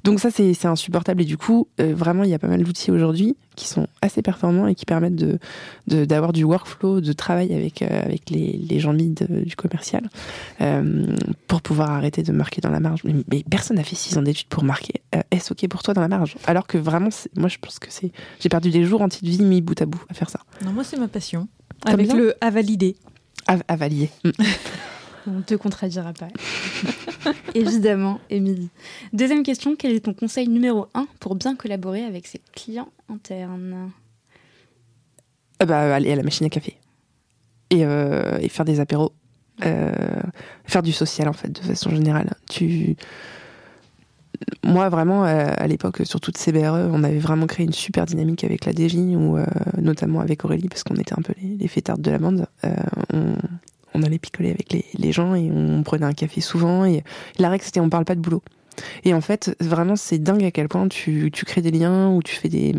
Donc 0.05 0.21
ça 0.21 0.31
c'est 0.31 0.67
insupportable 0.67 1.23
et 1.23 1.25
du 1.25 1.37
coup 1.39 1.67
euh, 1.81 1.95
vraiment 1.95 2.25
il 2.25 2.31
y 2.31 2.35
a 2.35 2.39
pas 2.39 2.47
mal 2.47 2.63
d'outils 2.63 2.91
aujourd'hui 2.91 3.37
qui 3.57 3.67
sont 3.67 3.87
assez 4.03 4.21
performants 4.21 4.67
et 4.67 4.75
qui 4.75 4.85
permettent 4.85 5.15
de 5.17 5.39
de- 5.87 6.05
d'avoir 6.05 6.33
du 6.35 6.45
workflow 6.45 7.01
de 7.01 7.13
travail 7.15 7.55
avec 7.55 7.81
euh, 7.81 8.03
avec 8.03 8.29
les, 8.31 8.53
les 8.69 8.81
gens 8.81 8.93
mid 8.93 9.27
euh, 9.31 9.43
du 9.45 9.57
commercial 9.57 10.09
euh, 10.61 11.07
pour 11.49 11.63
pouvoir 11.63 11.91
arrêter 11.91 12.23
de 12.23 12.33
marquer 12.33 12.61
dans 12.61 12.71
la 12.71 12.81
marge. 12.81 13.01
Mais, 13.05 13.15
mais 13.31 13.43
personne 13.51 13.79
n'a 13.79 13.85
fait 13.85 13.97
six 13.97 14.17
ans 14.19 14.23
d'études 14.23 14.49
pour 14.49 14.63
marquer 14.63 15.01
est-ce 15.31 15.53
ok 15.53 15.67
pour 15.69 15.83
toi 15.83 15.95
dans 15.95 16.03
la 16.03 16.09
marge 16.09 16.37
Alors 16.47 16.67
que 16.67 16.77
vraiment 16.79 17.09
moi 17.37 17.49
je 17.49 17.57
pense 17.59 17.79
que 17.79 17.87
c'est 17.91 18.13
j'ai 18.41 18.49
perdu 18.51 18.71
des 18.71 18.85
jours 18.85 19.01
entiers 19.01 19.27
de 19.27 19.35
vie 19.35 19.43
mis 19.43 19.63
bout 19.63 19.81
à 19.81 19.87
bout 19.87 20.03
à 20.11 20.15
faire 20.15 20.29
ça. 20.29 20.41
Non, 20.65 20.73
moi, 20.73 20.85
c'est 20.85 20.99
ma 20.99 21.09
passion. 21.09 21.49
T'aimes 21.85 21.95
Avec 21.95 22.13
le 22.13 22.35
à 22.43 22.51
valider. 22.51 22.97
À, 23.47 23.57
à 23.69 23.77
valider. 23.77 24.11
Mm. 25.27 25.31
On 25.31 25.39
ne 25.39 25.43
te 25.43 25.55
contredira 25.55 26.13
pas. 26.13 26.29
Évidemment, 27.55 28.21
Émilie. 28.31 28.69
Deuxième 29.13 29.43
question, 29.43 29.77
quel 29.77 29.93
est 29.93 30.01
ton 30.01 30.15
conseil 30.15 30.49
numéro 30.49 30.87
un 30.95 31.07
pour 31.21 31.35
bien 31.35 31.57
collaborer 31.57 32.05
avec 32.05 32.27
ses 32.27 32.41
clients 32.53 32.91
internes? 33.09 33.91
Ah 35.61 35.67
bah, 35.67 35.95
aller 35.95 36.13
à 36.13 36.17
la 36.17 36.23
machine 36.23 36.47
à 36.47 36.51
café. 36.51 36.77
Et, 37.71 37.85
euh, 37.85 38.39
et 38.41 38.49
faire 38.49 38.65
des 38.65 38.81
apéros. 38.81 39.13
Euh, 39.65 39.93
faire 40.65 40.83
du 40.83 40.93
social, 40.93 41.29
en 41.29 41.33
fait, 41.33 41.51
de 41.51 41.61
façon 41.61 41.91
générale. 41.91 42.35
Tu... 42.51 42.97
Moi, 44.65 44.89
vraiment, 44.89 45.25
euh, 45.25 45.47
à 45.57 45.67
l'époque, 45.69 46.03
sur 46.05 46.21
toute 46.21 46.37
CBRE, 46.37 46.91
on 46.93 47.05
avait 47.05 47.19
vraiment 47.19 47.47
créé 47.47 47.65
une 47.65 47.73
super 47.73 48.05
dynamique 48.05 48.45
avec 48.45 48.65
la 48.67 48.73
DJ, 48.73 48.97
ou 48.97 49.39
notamment 49.79 50.21
avec 50.21 50.45
Aurélie, 50.45 50.69
parce 50.69 50.83
qu'on 50.83 50.97
était 50.97 51.15
un 51.17 51.23
peu 51.23 51.33
les, 51.41 51.57
les 51.57 51.69
fêtards 51.69 51.99
de 51.99 52.11
la 52.11 52.19
bande. 52.19 52.47
On, 53.13 53.37
on 53.95 54.03
allait 54.03 54.19
picoler 54.19 54.51
avec 54.51 54.73
les, 54.73 55.12
gens 55.12 55.35
et 55.35 55.51
on 55.51 55.83
prenait 55.83 56.07
un 56.07 56.12
café 56.12 56.41
souvent. 56.41 56.85
Et 56.85 57.05
la 57.39 57.49
règle, 57.49 57.65
c'était 57.65 57.81
on 57.81 57.89
parle 57.89 58.05
pas 58.05 58.15
de 58.15 58.21
boulot. 58.21 58.43
Et 59.05 59.15
en 59.15 59.21
fait, 59.21 59.57
vraiment, 59.61 59.97
c'est 59.97 60.19
dingue 60.19 60.45
à 60.45 60.51
quel 60.51 60.69
point 60.69 60.89
tu, 60.89 61.31
tu 61.33 61.45
crées 61.45 61.62
des 61.62 61.71
liens 61.71 62.11
ou 62.11 62.23
tu 62.23 62.35
fais 62.35 62.49
des, 62.49 62.75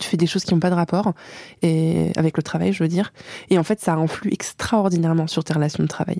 tu 0.00 0.08
fais 0.08 0.16
des 0.16 0.26
choses 0.26 0.44
qui 0.44 0.54
n'ont 0.54 0.60
pas 0.60 0.70
de 0.70 0.74
rapport 0.74 1.12
avec 1.62 2.36
le 2.36 2.42
travail, 2.42 2.72
je 2.72 2.82
veux 2.82 2.88
dire. 2.88 3.12
Et 3.50 3.58
en 3.58 3.62
fait, 3.62 3.80
ça 3.80 3.94
influe 3.94 4.32
extraordinairement 4.32 5.26
sur 5.26 5.44
tes 5.44 5.52
relations 5.52 5.82
de 5.82 5.88
travail. 5.88 6.18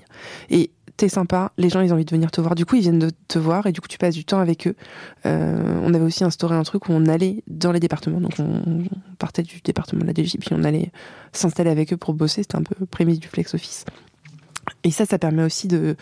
Et 0.49 0.71
t'es 0.97 1.09
sympa, 1.09 1.51
les 1.57 1.69
gens 1.69 1.81
ils 1.81 1.91
ont 1.91 1.95
envie 1.95 2.05
de 2.05 2.11
venir 2.11 2.31
te 2.31 2.41
voir. 2.41 2.55
Du 2.55 2.65
coup, 2.65 2.75
ils 2.75 2.81
viennent 2.81 2.99
de 2.99 3.11
te 3.27 3.39
voir 3.39 3.65
et 3.67 3.71
du 3.71 3.81
coup, 3.81 3.87
tu 3.87 3.97
passes 3.97 4.13
du 4.13 4.25
temps 4.25 4.39
avec 4.39 4.67
eux. 4.67 4.75
Euh, 5.25 5.79
on 5.83 5.93
avait 5.93 6.03
aussi 6.03 6.23
instauré 6.23 6.55
un 6.55 6.63
truc 6.63 6.87
où 6.89 6.91
on 6.91 7.05
allait 7.07 7.43
dans 7.47 7.71
les 7.71 7.79
départements. 7.79 8.21
Donc, 8.21 8.35
on, 8.39 8.83
partait 9.17 9.43
du 9.43 9.61
département 9.63 10.01
de 10.01 10.07
la 10.07 10.13
DG, 10.13 10.37
puis 10.37 10.49
on 10.51 10.63
allait 10.63 10.91
s'installer 11.31 11.69
avec 11.69 11.93
eux 11.93 11.97
pour 11.97 12.13
bosser. 12.13 12.43
C'était 12.43 12.57
un 12.57 12.63
peu 12.63 12.85
prémisse 12.85 13.19
du 13.19 13.27
flex 13.27 13.53
office. 13.53 13.85
Et 14.83 14.91
ça, 14.91 15.05
ça 15.05 15.17
permet 15.17 15.43
aussi 15.43 15.67
de 15.67 15.95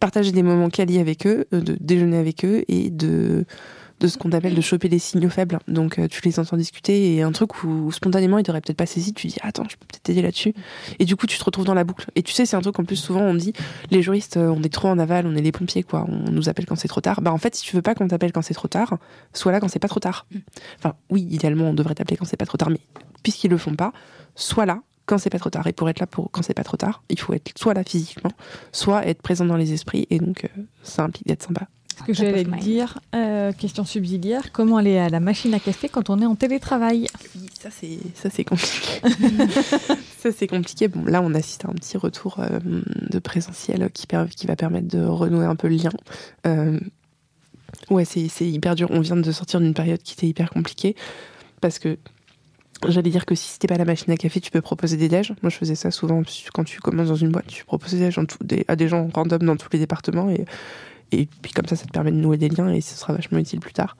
partager 0.00 0.32
des 0.32 0.42
moments 0.42 0.68
quali 0.68 0.98
avec 0.98 1.26
eux, 1.26 1.46
euh, 1.52 1.60
de 1.60 1.76
déjeuner 1.80 2.18
avec 2.18 2.44
eux 2.44 2.64
et 2.68 2.90
de 2.90 3.46
de 4.00 4.08
ce 4.08 4.18
qu'on 4.18 4.32
appelle 4.32 4.54
de 4.54 4.60
choper 4.60 4.88
les 4.88 4.98
signaux 4.98 5.30
faibles. 5.30 5.58
Donc 5.68 5.98
euh, 5.98 6.08
tu 6.08 6.20
les 6.22 6.38
entends 6.38 6.56
discuter 6.56 7.14
et 7.14 7.22
un 7.22 7.32
truc 7.32 7.62
où 7.64 7.90
spontanément 7.92 8.38
ils 8.38 8.42
t'auraient 8.42 8.60
peut-être 8.60 8.76
pas 8.76 8.86
saisi, 8.86 9.14
tu 9.14 9.26
dis 9.26 9.36
attends, 9.42 9.64
je 9.68 9.76
peux 9.76 9.86
peut-être 9.86 10.02
t'aider 10.02 10.22
là-dessus. 10.22 10.54
Et 10.98 11.04
du 11.04 11.16
coup 11.16 11.26
tu 11.26 11.38
te 11.38 11.44
retrouves 11.44 11.64
dans 11.64 11.74
la 11.74 11.84
boucle. 11.84 12.06
Et 12.14 12.22
tu 12.22 12.32
sais, 12.32 12.46
c'est 12.46 12.56
un 12.56 12.60
truc 12.60 12.78
en 12.78 12.84
plus 12.84 12.96
souvent 12.96 13.22
on 13.22 13.34
dit 13.34 13.52
les 13.90 14.02
juristes, 14.02 14.36
euh, 14.36 14.48
on 14.48 14.62
est 14.62 14.72
trop 14.72 14.88
en 14.88 14.98
aval, 14.98 15.26
on 15.26 15.34
est 15.34 15.42
les 15.42 15.52
pompiers 15.52 15.82
quoi, 15.82 16.06
on 16.08 16.30
nous 16.30 16.48
appelle 16.48 16.66
quand 16.66 16.76
c'est 16.76 16.88
trop 16.88 17.00
tard. 17.00 17.20
Bah 17.20 17.32
en 17.32 17.38
fait, 17.38 17.54
si 17.54 17.62
tu 17.62 17.74
veux 17.74 17.82
pas 17.82 17.94
qu'on 17.94 18.08
t'appelle 18.08 18.32
quand 18.32 18.42
c'est 18.42 18.54
trop 18.54 18.68
tard, 18.68 18.98
sois 19.32 19.52
là 19.52 19.60
quand 19.60 19.68
c'est 19.68 19.78
pas 19.78 19.88
trop 19.88 20.00
tard. 20.00 20.26
Enfin, 20.78 20.94
oui, 21.10 21.26
idéalement 21.30 21.70
on 21.70 21.74
devrait 21.74 21.94
t'appeler 21.94 22.16
quand 22.16 22.26
c'est 22.26 22.36
pas 22.36 22.46
trop 22.46 22.58
tard, 22.58 22.70
mais 22.70 22.80
puisqu'ils 23.22 23.50
le 23.50 23.58
font 23.58 23.74
pas, 23.74 23.92
sois 24.34 24.66
là 24.66 24.80
quand 25.06 25.18
c'est 25.18 25.30
pas 25.30 25.38
trop 25.38 25.50
tard. 25.50 25.66
Et 25.66 25.72
pour 25.72 25.88
être 25.88 26.00
là 26.00 26.06
pour 26.06 26.30
quand 26.30 26.42
c'est 26.42 26.54
pas 26.54 26.64
trop 26.64 26.76
tard, 26.76 27.02
il 27.08 27.18
faut 27.18 27.32
être 27.32 27.52
soit 27.56 27.74
là 27.74 27.84
physiquement, 27.84 28.32
soit 28.72 29.06
être 29.06 29.22
présent 29.22 29.44
dans 29.44 29.56
les 29.56 29.72
esprits. 29.72 30.06
Et 30.10 30.18
donc 30.18 30.44
euh, 30.44 30.62
ça 30.82 31.04
implique 31.04 31.26
d'être 31.26 31.42
sympa. 31.42 31.68
Ce 31.98 32.02
que 32.04 32.12
j'allais 32.12 32.44
dire, 32.44 32.98
euh, 33.14 33.52
question 33.52 33.84
subsidiaire, 33.84 34.52
comment 34.52 34.76
aller 34.76 34.98
à 34.98 35.08
la 35.08 35.18
machine 35.20 35.54
à 35.54 35.58
café 35.60 35.88
quand 35.88 36.10
on 36.10 36.20
est 36.20 36.26
en 36.26 36.34
télétravail? 36.34 37.06
Oui, 37.34 37.46
ça 37.58 37.70
c'est 37.70 37.98
ça 38.14 38.28
c'est 38.30 38.44
compliqué. 38.44 39.00
ça 40.18 40.30
c'est 40.36 40.46
compliqué. 40.46 40.88
Bon, 40.88 41.04
là 41.04 41.22
on 41.22 41.32
assiste 41.34 41.64
à 41.64 41.68
un 41.70 41.74
petit 41.74 41.96
retour 41.96 42.38
euh, 42.40 42.58
de 43.10 43.18
présentiel 43.18 43.90
qui, 43.92 44.06
per- 44.06 44.26
qui 44.34 44.46
va 44.46 44.56
permettre 44.56 44.88
de 44.88 45.02
renouer 45.04 45.46
un 45.46 45.56
peu 45.56 45.68
le 45.68 45.76
lien. 45.76 45.90
Euh, 46.46 46.78
ouais, 47.90 48.04
c'est 48.04 48.28
hyper 48.40 48.74
dur. 48.74 48.88
On 48.90 49.00
vient 49.00 49.16
de 49.16 49.32
sortir 49.32 49.60
d'une 49.60 49.74
période 49.74 50.02
qui 50.02 50.12
était 50.14 50.26
hyper 50.26 50.50
compliquée 50.50 50.96
parce 51.62 51.78
que 51.78 51.96
j'allais 52.86 53.10
dire 53.10 53.24
que 53.24 53.34
si 53.34 53.48
c'était 53.48 53.68
pas 53.68 53.78
la 53.78 53.86
machine 53.86 54.12
à 54.12 54.16
café, 54.16 54.38
tu 54.40 54.50
peux 54.50 54.60
proposer 54.60 54.98
des 54.98 55.08
déj. 55.08 55.32
Moi, 55.42 55.48
je 55.48 55.56
faisais 55.56 55.74
ça 55.74 55.90
souvent 55.90 56.22
quand 56.52 56.64
tu 56.64 56.78
commences 56.80 57.08
dans 57.08 57.14
une 57.16 57.30
boîte, 57.30 57.46
tu 57.46 57.64
proposes 57.64 57.92
des 57.92 58.00
déj 58.00 58.18
à 58.68 58.76
des 58.76 58.88
gens 58.88 59.08
random 59.14 59.38
dans 59.40 59.56
tous 59.56 59.68
les 59.72 59.78
départements 59.78 60.28
et 60.28 60.44
et 61.12 61.28
puis 61.42 61.52
comme 61.52 61.66
ça, 61.66 61.76
ça 61.76 61.86
te 61.86 61.90
permet 61.92 62.10
de 62.10 62.16
nouer 62.16 62.36
des 62.36 62.48
liens 62.48 62.68
et 62.70 62.80
ce 62.80 62.96
sera 62.96 63.12
vachement 63.12 63.38
utile 63.38 63.60
plus 63.60 63.72
tard. 63.72 63.96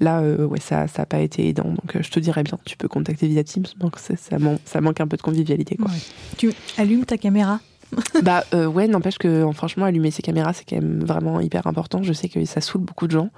Là, 0.00 0.20
euh, 0.20 0.44
ouais, 0.46 0.60
ça, 0.60 0.88
ça 0.88 1.02
a 1.02 1.06
pas 1.06 1.20
été 1.20 1.48
aidant. 1.48 1.68
Donc, 1.68 1.96
euh, 1.96 2.02
je 2.02 2.10
te 2.10 2.18
dirais 2.20 2.42
bien, 2.42 2.58
tu 2.64 2.76
peux 2.76 2.88
contacter 2.88 3.26
via 3.28 3.44
Teams. 3.44 3.64
Donc, 3.78 3.98
ça, 3.98 4.14
ça, 4.16 4.38
man- 4.38 4.58
ça 4.64 4.80
manque 4.80 5.00
un 5.00 5.06
peu 5.06 5.16
de 5.16 5.22
convivialité, 5.22 5.76
quoi. 5.76 5.90
Tu 6.36 6.52
allumes 6.76 7.04
ta 7.04 7.16
caméra? 7.18 7.60
Bah, 8.22 8.44
euh, 8.52 8.66
ouais, 8.66 8.86
n'empêche 8.86 9.16
que, 9.18 9.46
franchement, 9.54 9.86
allumer 9.86 10.10
ses 10.10 10.20
caméras, 10.22 10.52
c'est 10.52 10.64
quand 10.68 10.76
même 10.76 11.02
vraiment 11.04 11.40
hyper 11.40 11.66
important. 11.66 12.02
Je 12.02 12.12
sais 12.12 12.28
que 12.28 12.44
ça 12.44 12.60
saoule 12.60 12.82
beaucoup 12.82 13.06
de 13.06 13.12
gens, 13.12 13.30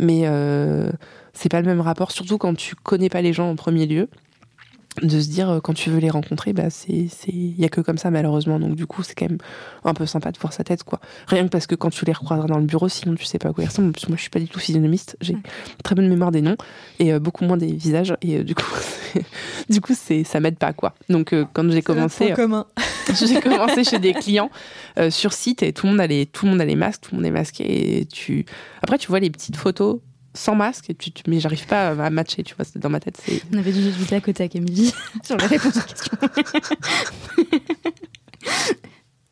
mais 0.00 0.22
c'est 1.34 1.48
pas 1.48 1.60
le 1.60 1.66
même 1.66 1.80
rapport, 1.80 2.10
surtout 2.10 2.36
quand 2.38 2.54
tu 2.54 2.74
connais 2.74 3.08
pas 3.08 3.22
les 3.22 3.32
gens 3.32 3.48
en 3.50 3.54
premier 3.56 3.86
lieu. 3.86 4.08
De 5.00 5.20
se 5.20 5.28
dire, 5.28 5.48
euh, 5.48 5.60
quand 5.60 5.72
tu 5.72 5.88
veux 5.88 5.98
les 5.98 6.10
rencontrer, 6.10 6.52
bah, 6.52 6.68
c'est, 6.68 7.06
c'est, 7.08 7.32
y 7.32 7.64
a 7.64 7.68
que 7.70 7.80
comme 7.80 7.96
ça, 7.96 8.10
malheureusement. 8.10 8.60
Donc, 8.60 8.74
du 8.74 8.86
coup, 8.86 9.02
c'est 9.02 9.14
quand 9.14 9.28
même 9.28 9.38
un 9.84 9.94
peu 9.94 10.04
sympa 10.04 10.30
de 10.32 10.38
voir 10.38 10.52
sa 10.52 10.64
tête, 10.64 10.84
quoi. 10.84 11.00
Rien 11.28 11.44
que 11.44 11.48
parce 11.48 11.66
que 11.66 11.74
quand 11.74 11.88
tu 11.88 12.04
les 12.04 12.12
recroiseras 12.12 12.46
dans 12.46 12.58
le 12.58 12.66
bureau, 12.66 12.88
sinon 12.88 13.14
tu 13.14 13.24
sais 13.24 13.38
pas 13.38 13.48
à 13.48 13.52
quoi 13.52 13.64
ils 13.64 13.68
ressemblent. 13.68 13.88
En 13.88 13.92
plus, 13.92 14.08
moi, 14.08 14.16
je 14.16 14.22
suis 14.22 14.30
pas 14.30 14.38
du 14.38 14.48
tout 14.48 14.60
physionomiste. 14.60 15.16
J'ai 15.22 15.36
très 15.82 15.94
bonne 15.94 16.08
mémoire 16.08 16.30
des 16.30 16.42
noms 16.42 16.56
et 16.98 17.12
euh, 17.12 17.18
beaucoup 17.18 17.44
moins 17.44 17.56
des 17.56 17.72
visages. 17.72 18.14
Et 18.20 18.38
euh, 18.38 18.44
du 18.44 18.54
coup, 18.54 18.70
du 19.70 19.80
coup, 19.80 19.94
c'est, 19.96 20.24
ça 20.24 20.40
m'aide 20.40 20.58
pas, 20.58 20.74
quoi. 20.74 20.94
Donc, 21.08 21.32
euh, 21.32 21.46
quand 21.52 21.70
j'ai 21.70 21.82
commencé. 21.82 22.34
J'ai 23.26 23.40
commencé 23.40 23.82
chez 23.82 23.98
des 23.98 24.12
clients 24.12 24.48
sur 25.10 25.32
site 25.32 25.64
et 25.64 25.72
tout 25.72 25.86
le 25.86 25.92
monde 25.92 26.00
a 26.00 26.06
les, 26.06 26.24
tout 26.24 26.46
le 26.46 26.52
monde 26.52 26.60
a 26.60 26.64
les 26.64 26.76
masques, 26.76 27.02
tout 27.02 27.10
le 27.12 27.16
monde 27.16 27.26
est 27.26 27.32
masqué 27.32 27.98
et 27.98 28.06
tu 28.06 28.46
après 28.80 28.96
tu 28.96 29.08
vois 29.08 29.18
les 29.18 29.28
petites 29.28 29.56
photos 29.56 29.98
sans 30.34 30.54
masque 30.54 30.88
et 30.90 30.94
tu, 30.94 31.10
tu- 31.12 31.22
mais 31.28 31.40
j'arrive 31.40 31.66
pas 31.66 31.88
à 31.90 32.10
matcher 32.10 32.42
tu 32.42 32.54
vois 32.54 32.64
dans 32.76 32.88
ma 32.88 33.00
tête 33.00 33.20
c'est 33.24 33.42
On 33.52 33.58
avait 33.58 33.72
dû 33.72 33.80
discuter 33.82 34.16
à 34.16 34.20
côté 34.20 34.44
avec 34.44 34.56
Émilie 34.56 34.92
sur 35.22 35.36
les 35.36 35.46
réponses 35.46 35.76
aux 35.76 35.80
questions. 35.82 36.18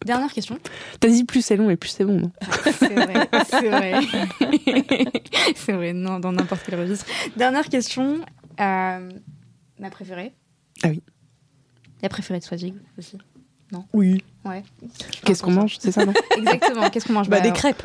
Dernière 0.06 0.32
question. 0.32 0.58
t'as 0.98 1.08
dit 1.08 1.24
plus 1.24 1.42
c'est 1.44 1.56
long 1.56 1.68
et 1.68 1.76
plus 1.76 1.90
c'est 1.90 2.04
bon 2.04 2.18
non? 2.20 2.32
C'est 2.78 2.94
vrai, 2.94 3.28
c'est 3.50 3.68
vrai. 3.68 4.00
c'est 5.56 5.72
vrai, 5.72 5.92
non, 5.92 6.18
dans 6.18 6.32
n'importe 6.32 6.62
quel 6.66 6.80
registre. 6.80 7.04
Dernière 7.36 7.68
question. 7.68 8.20
euh, 8.60 9.10
ma 9.78 9.90
préférée 9.90 10.32
Ah 10.82 10.88
oui. 10.88 11.02
La 12.02 12.08
préférée 12.08 12.38
de 12.40 12.44
Swazig 12.44 12.74
aussi. 12.98 13.18
Oui. 13.92 14.24
Ouais. 14.44 14.64
qu'est-ce 15.24 15.42
qu'on 15.42 15.52
mange? 15.52 15.76
C'est 15.78 15.92
ça 15.92 16.04
non? 16.06 16.14
Exactement. 16.38 16.88
Qu'est-ce 16.90 17.06
qu'on 17.06 17.12
mange? 17.12 17.28
Bah, 17.28 17.40
des 17.40 17.48
alors, 17.50 17.58
crêpes. 17.58 17.82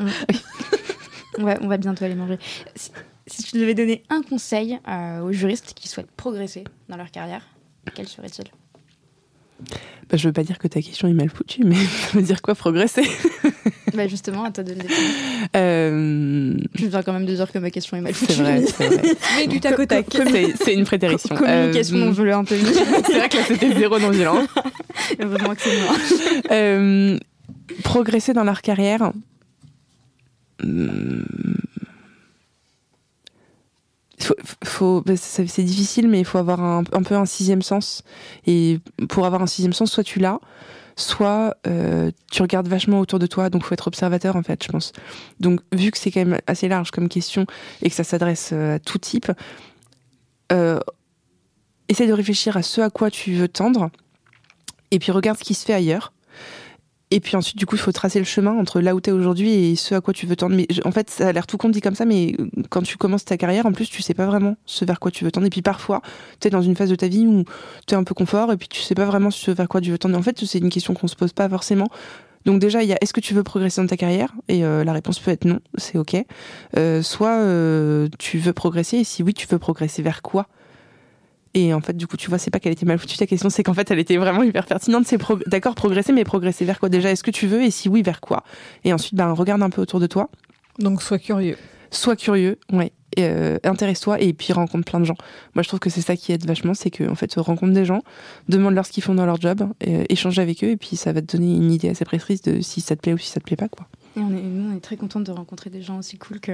On, 1.38 1.42
on 1.42 1.46
va, 1.46 1.58
on 1.62 1.68
va 1.68 1.78
bientôt 1.78 2.06
aller 2.06 2.16
manger. 2.16 2.38
Si, 2.76 2.92
si 3.28 3.44
tu 3.44 3.58
devais 3.60 3.74
donner 3.74 4.04
un 4.10 4.22
conseil 4.22 4.80
euh, 4.88 5.22
aux 5.22 5.32
juristes 5.32 5.74
qui 5.76 5.88
souhaitent 5.88 6.12
progresser 6.16 6.64
dans 6.90 6.98
leur 6.98 7.12
carrière, 7.12 7.42
quel 7.96 8.08
serait-il? 8.08 8.46
Bah, 10.10 10.18
je 10.18 10.28
veux 10.28 10.34
pas 10.34 10.44
dire 10.44 10.60
que 10.60 10.68
ta 10.68 10.82
question 10.82 11.08
est 11.08 11.14
mal 11.14 11.30
foutue 11.30 11.64
mais 11.64 11.76
ça 11.86 12.10
veut 12.14 12.22
dire 12.22 12.42
quoi 12.42 12.56
progresser? 12.56 13.04
Bah 13.94 14.06
Justement, 14.08 14.44
à 14.44 14.52
toi 14.52 14.66
de 14.66 14.72
le 14.74 14.76
définir. 14.82 15.10
euh, 15.56 16.58
Je 16.76 16.86
viens 16.88 17.02
quand 17.02 17.14
même 17.14 17.26
de 17.26 17.34
dire 17.34 17.50
que 17.50 17.58
ma 17.60 17.70
question 17.72 17.96
est 17.96 18.02
mal 18.02 18.14
c'est 18.14 18.26
foutue. 18.34 18.42
vrai 18.42 18.66
c'est 18.66 18.88
vrai 18.88 19.16
Mais 19.38 19.48
du 19.48 19.62
tac 19.62 19.80
au 19.80 19.86
tac. 19.86 20.06
c'est, 20.62 20.74
une 20.74 20.84
prétérition 20.84 21.36
Communication 21.36 21.96
Euh, 21.98 22.12
non 22.12 22.44
peu. 22.44 22.56
c'est 23.08 23.18
vrai 23.18 23.30
que 23.30 23.38
là 23.38 23.44
c'était 23.48 23.74
zéro 23.76 23.98
non 23.98 24.10
violent 24.10 24.46
Heureusement 25.20 25.56
que 25.56 25.62
c'est 25.62 25.80
moi. 25.80 25.96
Euh, 26.52 27.18
progresser 27.84 28.34
dans 28.34 28.44
leur 28.44 28.62
carrière. 28.62 29.14
Faut, 34.20 34.36
faut, 34.64 35.02
bah, 35.02 35.18
c'est 35.18 35.64
difficile, 35.64 36.08
mais 36.08 36.20
il 36.20 36.26
faut 36.26 36.38
avoir 36.38 36.62
un, 36.62 36.84
un 36.94 37.04
peu 37.04 37.16
un 37.16 37.26
sixième 37.26 37.62
sens. 37.62 38.04
Et 38.48 38.80
pour 39.10 39.26
avoir 39.26 39.42
un 39.42 39.48
sixième 39.48 39.74
sens, 39.74 39.92
soit 39.92 40.04
tu 40.04 40.20
l'as, 40.20 40.40
soit 40.96 41.58
euh, 41.68 42.12
tu 42.32 42.42
regardes 42.42 42.68
vachement 42.68 43.00
autour 43.00 43.20
de 43.20 43.28
toi. 43.28 43.50
Donc, 43.50 43.64
faut 43.64 43.74
être 43.74 43.88
observateur, 43.88 44.36
en 44.36 44.44
fait, 44.44 44.64
je 44.64 44.70
pense. 44.70 44.94
Donc, 45.40 45.60
vu 45.74 45.92
que 45.92 45.98
c'est 45.98 46.12
quand 46.12 46.26
même 46.26 46.40
assez 46.48 46.68
large 46.68 46.92
comme 46.92 47.10
question 47.10 47.46
et 47.82 47.90
que 47.90 47.96
ça 47.96 48.04
s'adresse 48.04 48.52
euh, 48.54 48.76
à 48.76 48.80
tout 48.80 48.98
type, 48.98 49.32
euh, 50.52 50.80
essaie 51.90 52.08
de 52.08 52.14
réfléchir 52.14 52.58
à 52.58 52.64
ce 52.64 52.82
à 52.82 52.90
quoi 52.90 53.12
tu 53.12 53.34
veux 53.34 53.48
tendre. 53.48 53.90
Et 54.92 55.00
puis, 55.00 55.12
regarde 55.12 55.38
ce 55.38 55.44
qui 55.44 55.54
se 55.54 55.66
fait 55.66 55.74
ailleurs. 55.74 56.14
Et 57.12 57.20
puis 57.20 57.36
ensuite, 57.36 57.58
du 57.58 57.66
coup, 57.66 57.76
il 57.76 57.80
faut 57.80 57.92
tracer 57.92 58.18
le 58.18 58.26
chemin 58.26 58.52
entre 58.58 58.82
là 58.82 58.96
où 58.96 59.02
tu 59.02 59.12
es 59.12 59.14
aujourd'hui 59.14 59.52
et 59.52 59.76
ce 59.76 59.94
à 59.94 60.02
quoi 60.02 60.14
tu 60.14 60.26
veux 60.26 60.36
tendre. 60.36 60.56
Mais 60.56 60.68
en 60.86 60.92
fait, 60.92 61.10
ça 61.10 61.28
a 61.28 61.32
l'air 61.32 61.46
tout 61.46 61.58
con 61.58 61.70
dit 61.70 61.82
comme 61.82 61.94
ça, 61.94 62.06
mais 62.06 62.36
euh, 62.40 62.50
quand 62.70 62.82
tu 62.82 62.98
commences 62.98 63.26
ta 63.26 63.38
carrière, 63.38 63.68
en 63.68 63.74
plus, 63.74 63.90
tu 63.90 64.02
sais 64.02 64.16
pas 64.16 64.26
vraiment 64.26 64.56
ce 64.66 64.86
vers 64.86 65.00
quoi 65.00 65.12
tu 65.12 65.24
veux 65.24 65.32
tendre. 65.32 65.46
Et 65.46 65.52
puis 65.52 65.62
parfois, 65.62 66.02
tu 66.40 66.48
es 66.48 66.52
dans 66.52 66.64
une 66.64 66.76
phase 66.76 66.90
de 66.90 66.96
ta 66.96 67.08
vie 67.08 67.28
où 67.28 67.44
tu 67.86 67.94
es 67.94 67.98
un 67.98 68.04
peu 68.04 68.16
confort 68.16 68.52
et 68.52 68.58
puis 68.58 68.68
tu 68.68 68.82
sais 68.82 68.96
pas 68.96 69.06
vraiment 69.06 69.30
ce 69.30 69.52
vers 69.52 69.68
quoi 69.68 69.82
tu 69.82 69.92
veux 69.92 70.00
tendre. 70.00 70.18
En 70.18 70.24
fait, 70.24 70.44
c'est 70.44 70.58
une 70.58 70.70
question 70.70 70.96
qu'on 70.96 71.08
se 71.08 71.16
pose 71.16 71.32
pas 71.32 71.48
forcément. 71.48 71.90
Donc 72.46 72.60
déjà, 72.60 72.82
il 72.82 72.90
y 72.90 72.94
a 72.94 72.98
est-ce 73.02 73.14
que 73.14 73.22
tu 73.22 73.34
veux 73.36 73.44
progresser 73.44 73.82
dans 73.82 73.88
ta 73.88 73.98
carrière? 73.98 74.34
Et 74.48 74.66
euh, 74.66 74.84
la 74.84 74.94
réponse 74.94 75.20
peut 75.20 75.32
être 75.32 75.46
non, 75.46 75.60
c'est 75.78 75.98
ok. 76.00 76.16
Euh, 76.78 77.04
soit 77.04 77.40
tu 78.18 78.40
veux 78.40 78.54
progresser 78.54 78.98
et 78.98 79.04
si 79.04 79.22
oui, 79.22 79.34
tu 79.34 79.48
veux 79.48 79.60
progresser 79.60 80.02
vers 80.02 80.24
quoi? 80.24 80.48
Et 81.56 81.74
en 81.74 81.82
fait, 81.82 81.96
du 81.98 82.06
coup, 82.06 82.18
tu 82.18 82.30
vois, 82.30 82.38
c'est 82.38 82.52
pas 82.52 82.60
qu'elle 82.60 82.74
était 82.74 82.86
mal 82.86 83.00
foutue 83.00 83.18
ta 83.18 83.26
question, 83.26 83.50
c'est 83.50 83.64
qu'en 83.64 83.74
fait, 83.74 83.90
elle 83.90 83.98
était 84.00 84.18
vraiment 84.18 84.44
hyper 84.44 84.66
pertinente. 84.68 85.08
C'est 85.08 85.18
pro- 85.18 85.40
d'accord, 85.48 85.74
progresser, 85.74 86.12
mais 86.14 86.24
progresser 86.24 86.66
vers 86.66 86.80
quoi? 86.80 86.90
Déjà 86.90 87.10
Est-ce 87.10 87.24
que 87.24 87.32
tu 87.32 87.48
veux? 87.48 87.64
Et 87.64 87.72
si 87.72 87.90
oui, 87.90 88.02
vers 88.04 88.22
quoi? 88.22 88.44
Et 88.84 88.94
ensuite, 88.94 89.16
ben, 89.16 89.32
regarde 89.32 89.64
un 89.64 89.70
peu 89.72 89.82
autour 89.82 90.00
de 90.00 90.06
toi. 90.08 90.30
Donc 90.78 91.02
sois 91.02 91.18
curieux. 91.18 91.58
Sois 91.92 92.16
curieux, 92.18 92.60
ouais. 92.74 92.92
Et, 93.16 93.24
euh, 93.24 93.58
intéresse-toi 93.64 94.20
et 94.20 94.34
puis 94.34 94.52
rencontre 94.52 94.84
plein 94.84 95.00
de 95.00 95.06
gens. 95.06 95.16
Moi, 95.54 95.64
je 95.64 95.70
trouve 95.70 95.80
que 95.80 95.90
c'est 95.90 96.02
ça 96.02 96.18
qui 96.18 96.34
aide 96.34 96.46
vachement, 96.46 96.74
c'est 96.74 96.90
que 96.92 97.10
en 97.10 97.16
fait, 97.16 97.34
rencontre 97.36 97.72
des 97.72 97.86
gens, 97.86 98.02
demande-leur 98.50 98.86
ce 98.86 98.92
qu'ils 98.92 99.04
font 99.04 99.16
dans 99.16 99.26
leur 99.26 99.40
job, 99.40 99.62
euh, 99.88 100.04
échange 100.10 100.38
avec 100.40 100.62
eux, 100.66 100.72
et 100.72 100.76
puis 100.78 100.98
ça 100.98 101.14
va 101.14 101.22
te 101.22 101.38
donner 101.38 101.56
une 101.56 101.72
idée 101.72 101.88
assez 101.88 102.04
précise 102.04 102.42
de 102.42 102.60
si 102.60 102.82
ça 102.82 102.98
te 102.98 103.02
plaît 103.02 103.14
ou 103.14 103.18
si 103.18 103.30
ça 103.30 103.40
te 103.40 103.46
plaît 103.46 103.56
pas, 103.56 103.70
quoi. 103.70 103.88
Et 104.18 104.20
on 104.20 104.30
est, 104.36 104.42
nous, 104.42 104.72
on 104.74 104.76
est 104.76 104.82
très 104.82 104.98
contente 104.98 105.24
de 105.24 105.32
rencontrer 105.32 105.70
des 105.70 105.82
gens 105.82 106.00
aussi 106.00 106.18
cool 106.18 106.42
que, 106.42 106.52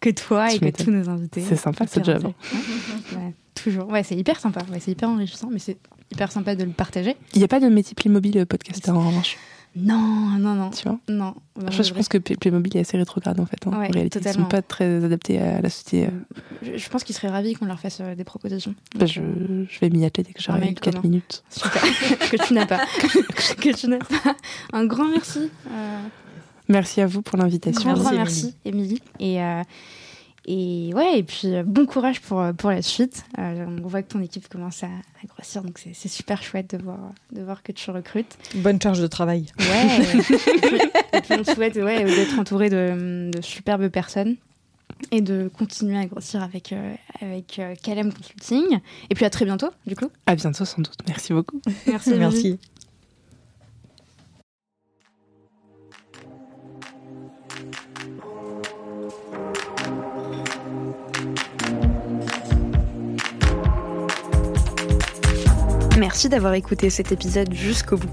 que 0.00 0.10
toi 0.10 0.46
Tu 0.50 0.64
et 0.64 0.70
que 0.70 0.84
tous 0.84 0.90
nos 0.92 1.08
invités. 1.08 1.40
C'est 1.40 1.56
sympa, 1.56 1.88
ce 1.88 1.98
job. 1.98 2.08
intéressant. 2.16 2.34
Ouais, 3.16 3.34
toujours. 3.54 3.88
Ouais, 3.88 4.02
c'est 4.02 4.16
hyper 4.16 4.38
sympa. 4.40 4.60
Ouais, 4.72 4.80
c'est 4.80 4.90
hyper 4.92 5.08
enrichissant, 5.08 5.48
mais 5.50 5.58
c'est 5.58 5.76
hyper 6.12 6.30
sympa 6.32 6.54
de 6.54 6.64
le 6.64 6.70
partager. 6.70 7.16
Il 7.34 7.38
n'y 7.38 7.44
a 7.44 7.48
pas 7.48 7.60
de 7.60 7.68
métier 7.68 7.94
Playmobil 7.94 8.36
euh, 8.38 8.44
podcaster 8.46 8.90
en 8.90 8.98
revanche, 9.08 9.36
Non, 9.76 9.96
non, 10.38 10.54
non. 10.54 10.70
tu 10.70 10.82
vois. 10.88 10.98
Non. 11.08 11.34
Je, 11.70 11.82
je 11.82 11.92
pense 11.94 12.08
que 12.08 12.18
Play- 12.18 12.36
Playmobil 12.36 12.76
est 12.76 12.80
assez 12.80 12.96
rétrograde 12.96 13.40
en 13.40 13.46
fait. 13.46 13.56
hein, 13.66 13.70
Ouais, 13.70 13.88
en 13.88 13.90
réalité, 13.90 14.18
ils 14.18 14.22
totalement. 14.22 14.44
sont 14.44 14.48
pas 14.50 14.62
très 14.62 15.04
adaptés 15.04 15.38
à 15.40 15.60
la 15.60 15.68
société. 15.70 16.06
euh. 16.06 16.10
Je, 16.62 16.76
je 16.76 16.88
pense 16.90 17.02
qu'ils 17.04 17.14
seraient 17.16 17.28
ravis 17.30 17.54
qu'on 17.54 17.64
leur 17.66 17.80
fasse 17.80 17.98
euh, 18.00 18.14
des 18.14 18.24
propositions. 18.24 18.74
Bah, 18.96 19.06
je, 19.06 19.20
je 19.68 19.80
vais 19.80 19.90
m'y 19.90 20.04
atteler 20.04 20.24
dès 20.24 20.32
que 20.32 20.38
Un 20.40 20.42
j'arrive 20.42 20.64
mail 20.64 20.74
4 20.74 20.94
commun. 20.96 21.02
minutes. 21.08 21.42
Super. 21.50 21.82
que 22.30 22.46
tu 22.46 22.54
n'as 22.54 22.66
pas. 22.66 22.78
que 23.60 23.74
tu 23.76 23.88
n'as 23.88 23.98
pas. 23.98 24.36
Un 24.72 24.84
grand 24.84 25.08
merci. 25.08 25.50
euh, 25.70 26.00
Merci 26.68 27.00
à 27.02 27.06
vous 27.06 27.20
pour 27.22 27.36
l'invitation. 27.38 27.92
grand, 27.92 28.00
grand 28.02 28.12
Merci, 28.14 28.44
merci, 28.44 28.56
Émilie. 28.64 29.00
Et, 29.20 29.42
euh, 29.42 29.62
et 30.46 30.90
ouais, 30.94 31.18
et 31.18 31.22
puis 31.22 31.54
euh, 31.54 31.62
bon 31.64 31.86
courage 31.86 32.20
pour, 32.20 32.40
euh, 32.40 32.52
pour 32.52 32.70
la 32.70 32.82
suite. 32.82 33.24
Euh, 33.38 33.66
on 33.82 33.86
voit 33.86 34.02
que 34.02 34.12
ton 34.12 34.20
équipe 34.20 34.48
commence 34.48 34.82
à, 34.82 34.88
à 34.88 35.26
grossir, 35.26 35.62
donc 35.62 35.78
c'est 35.78 36.08
super 36.08 36.42
chouette 36.42 36.74
de 36.76 36.82
voir, 36.82 36.98
de 37.32 37.42
voir 37.42 37.62
que 37.62 37.72
tu 37.72 37.90
recrutes. 37.90 38.36
Bonne 38.56 38.80
charge 38.80 39.00
de 39.00 39.06
travail. 39.06 39.46
Ouais. 39.58 39.98
et, 41.12 41.20
puis, 41.20 41.32
on 41.32 41.42
te 41.42 41.54
souhaite 41.54 41.76
ouais, 41.76 42.04
d'être 42.04 42.38
entouré 42.38 42.68
de, 42.68 43.30
de 43.32 43.40
superbes 43.42 43.88
personnes 43.88 44.36
et 45.10 45.20
de 45.20 45.50
continuer 45.56 45.98
à 45.98 46.06
grossir 46.06 46.42
avec, 46.42 46.72
euh, 46.72 46.94
avec 47.20 47.58
euh, 47.58 47.74
Calem 47.82 48.12
Consulting. 48.12 48.80
Et 49.10 49.14
puis 49.14 49.24
à 49.24 49.30
très 49.30 49.44
bientôt, 49.44 49.70
du 49.86 49.96
coup. 49.96 50.10
À 50.26 50.34
bientôt 50.34 50.64
sans 50.64 50.82
doute. 50.82 50.98
Merci 51.06 51.32
beaucoup. 51.32 51.60
Merci. 51.86 52.14
Merci. 52.14 52.58
Merci 65.98 66.28
d'avoir 66.28 66.54
écouté 66.54 66.90
cet 66.90 67.12
épisode 67.12 67.54
jusqu'au 67.54 67.96
bout. 67.96 68.10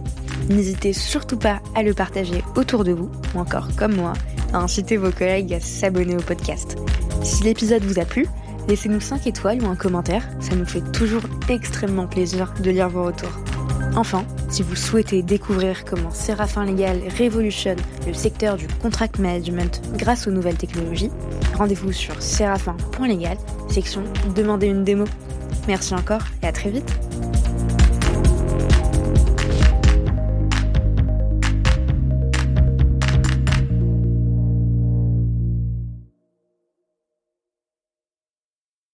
N'hésitez 0.50 0.94
surtout 0.94 1.38
pas 1.38 1.62
à 1.74 1.82
le 1.82 1.96
partager 1.96 2.44
autour 2.56 2.84
de 2.84 2.92
vous, 2.92 3.10
ou 3.34 3.40
encore 3.40 3.70
comme 3.76 3.96
moi, 3.96 4.14
à 4.54 4.60
inciter 4.60 4.98
vos 4.98 5.12
collègues 5.12 5.54
à 5.54 5.60
s'abonner 5.60 6.16
au 6.16 6.22
podcast. 6.22 6.78
Si 7.24 7.44
l'épisode 7.44 7.84
vous 7.84 8.00
a 8.00 8.06
plu, 8.06 8.28
laissez-nous 8.68 9.00
5 9.00 9.26
étoiles 9.26 9.64
ou 9.64 9.66
un 9.66 9.76
commentaire, 9.76 10.30
ça 10.40 10.56
nous 10.56 10.66
fait 10.66 10.92
toujours 10.92 11.24
extrêmement 11.50 12.06
plaisir 12.06 12.54
de 12.60 12.70
lire 12.70 12.90
vos 12.90 13.04
retours. 13.04 13.36
Enfin, 13.96 14.26
si 14.50 14.62
vous 14.62 14.76
souhaitez 14.76 15.24
découvrir 15.24 15.84
comment 15.84 16.12
Séraphin 16.12 16.66
Légal 16.66 17.02
révolutionne 17.18 17.80
le 18.06 18.14
secteur 18.14 18.58
du 18.58 18.68
contract 18.68 19.18
management 19.18 19.82
grâce 19.96 20.28
aux 20.28 20.32
nouvelles 20.32 20.58
technologies, 20.58 21.12
rendez-vous 21.58 21.92
sur 21.92 22.22
séraphin.légal, 22.22 23.38
section 23.70 24.04
Demandez 24.36 24.68
une 24.68 24.84
démo. 24.84 25.06
Merci 25.68 25.96
encore 25.96 26.22
et 26.44 26.48
à 26.48 26.52
très 26.52 26.70
vite 26.70 26.92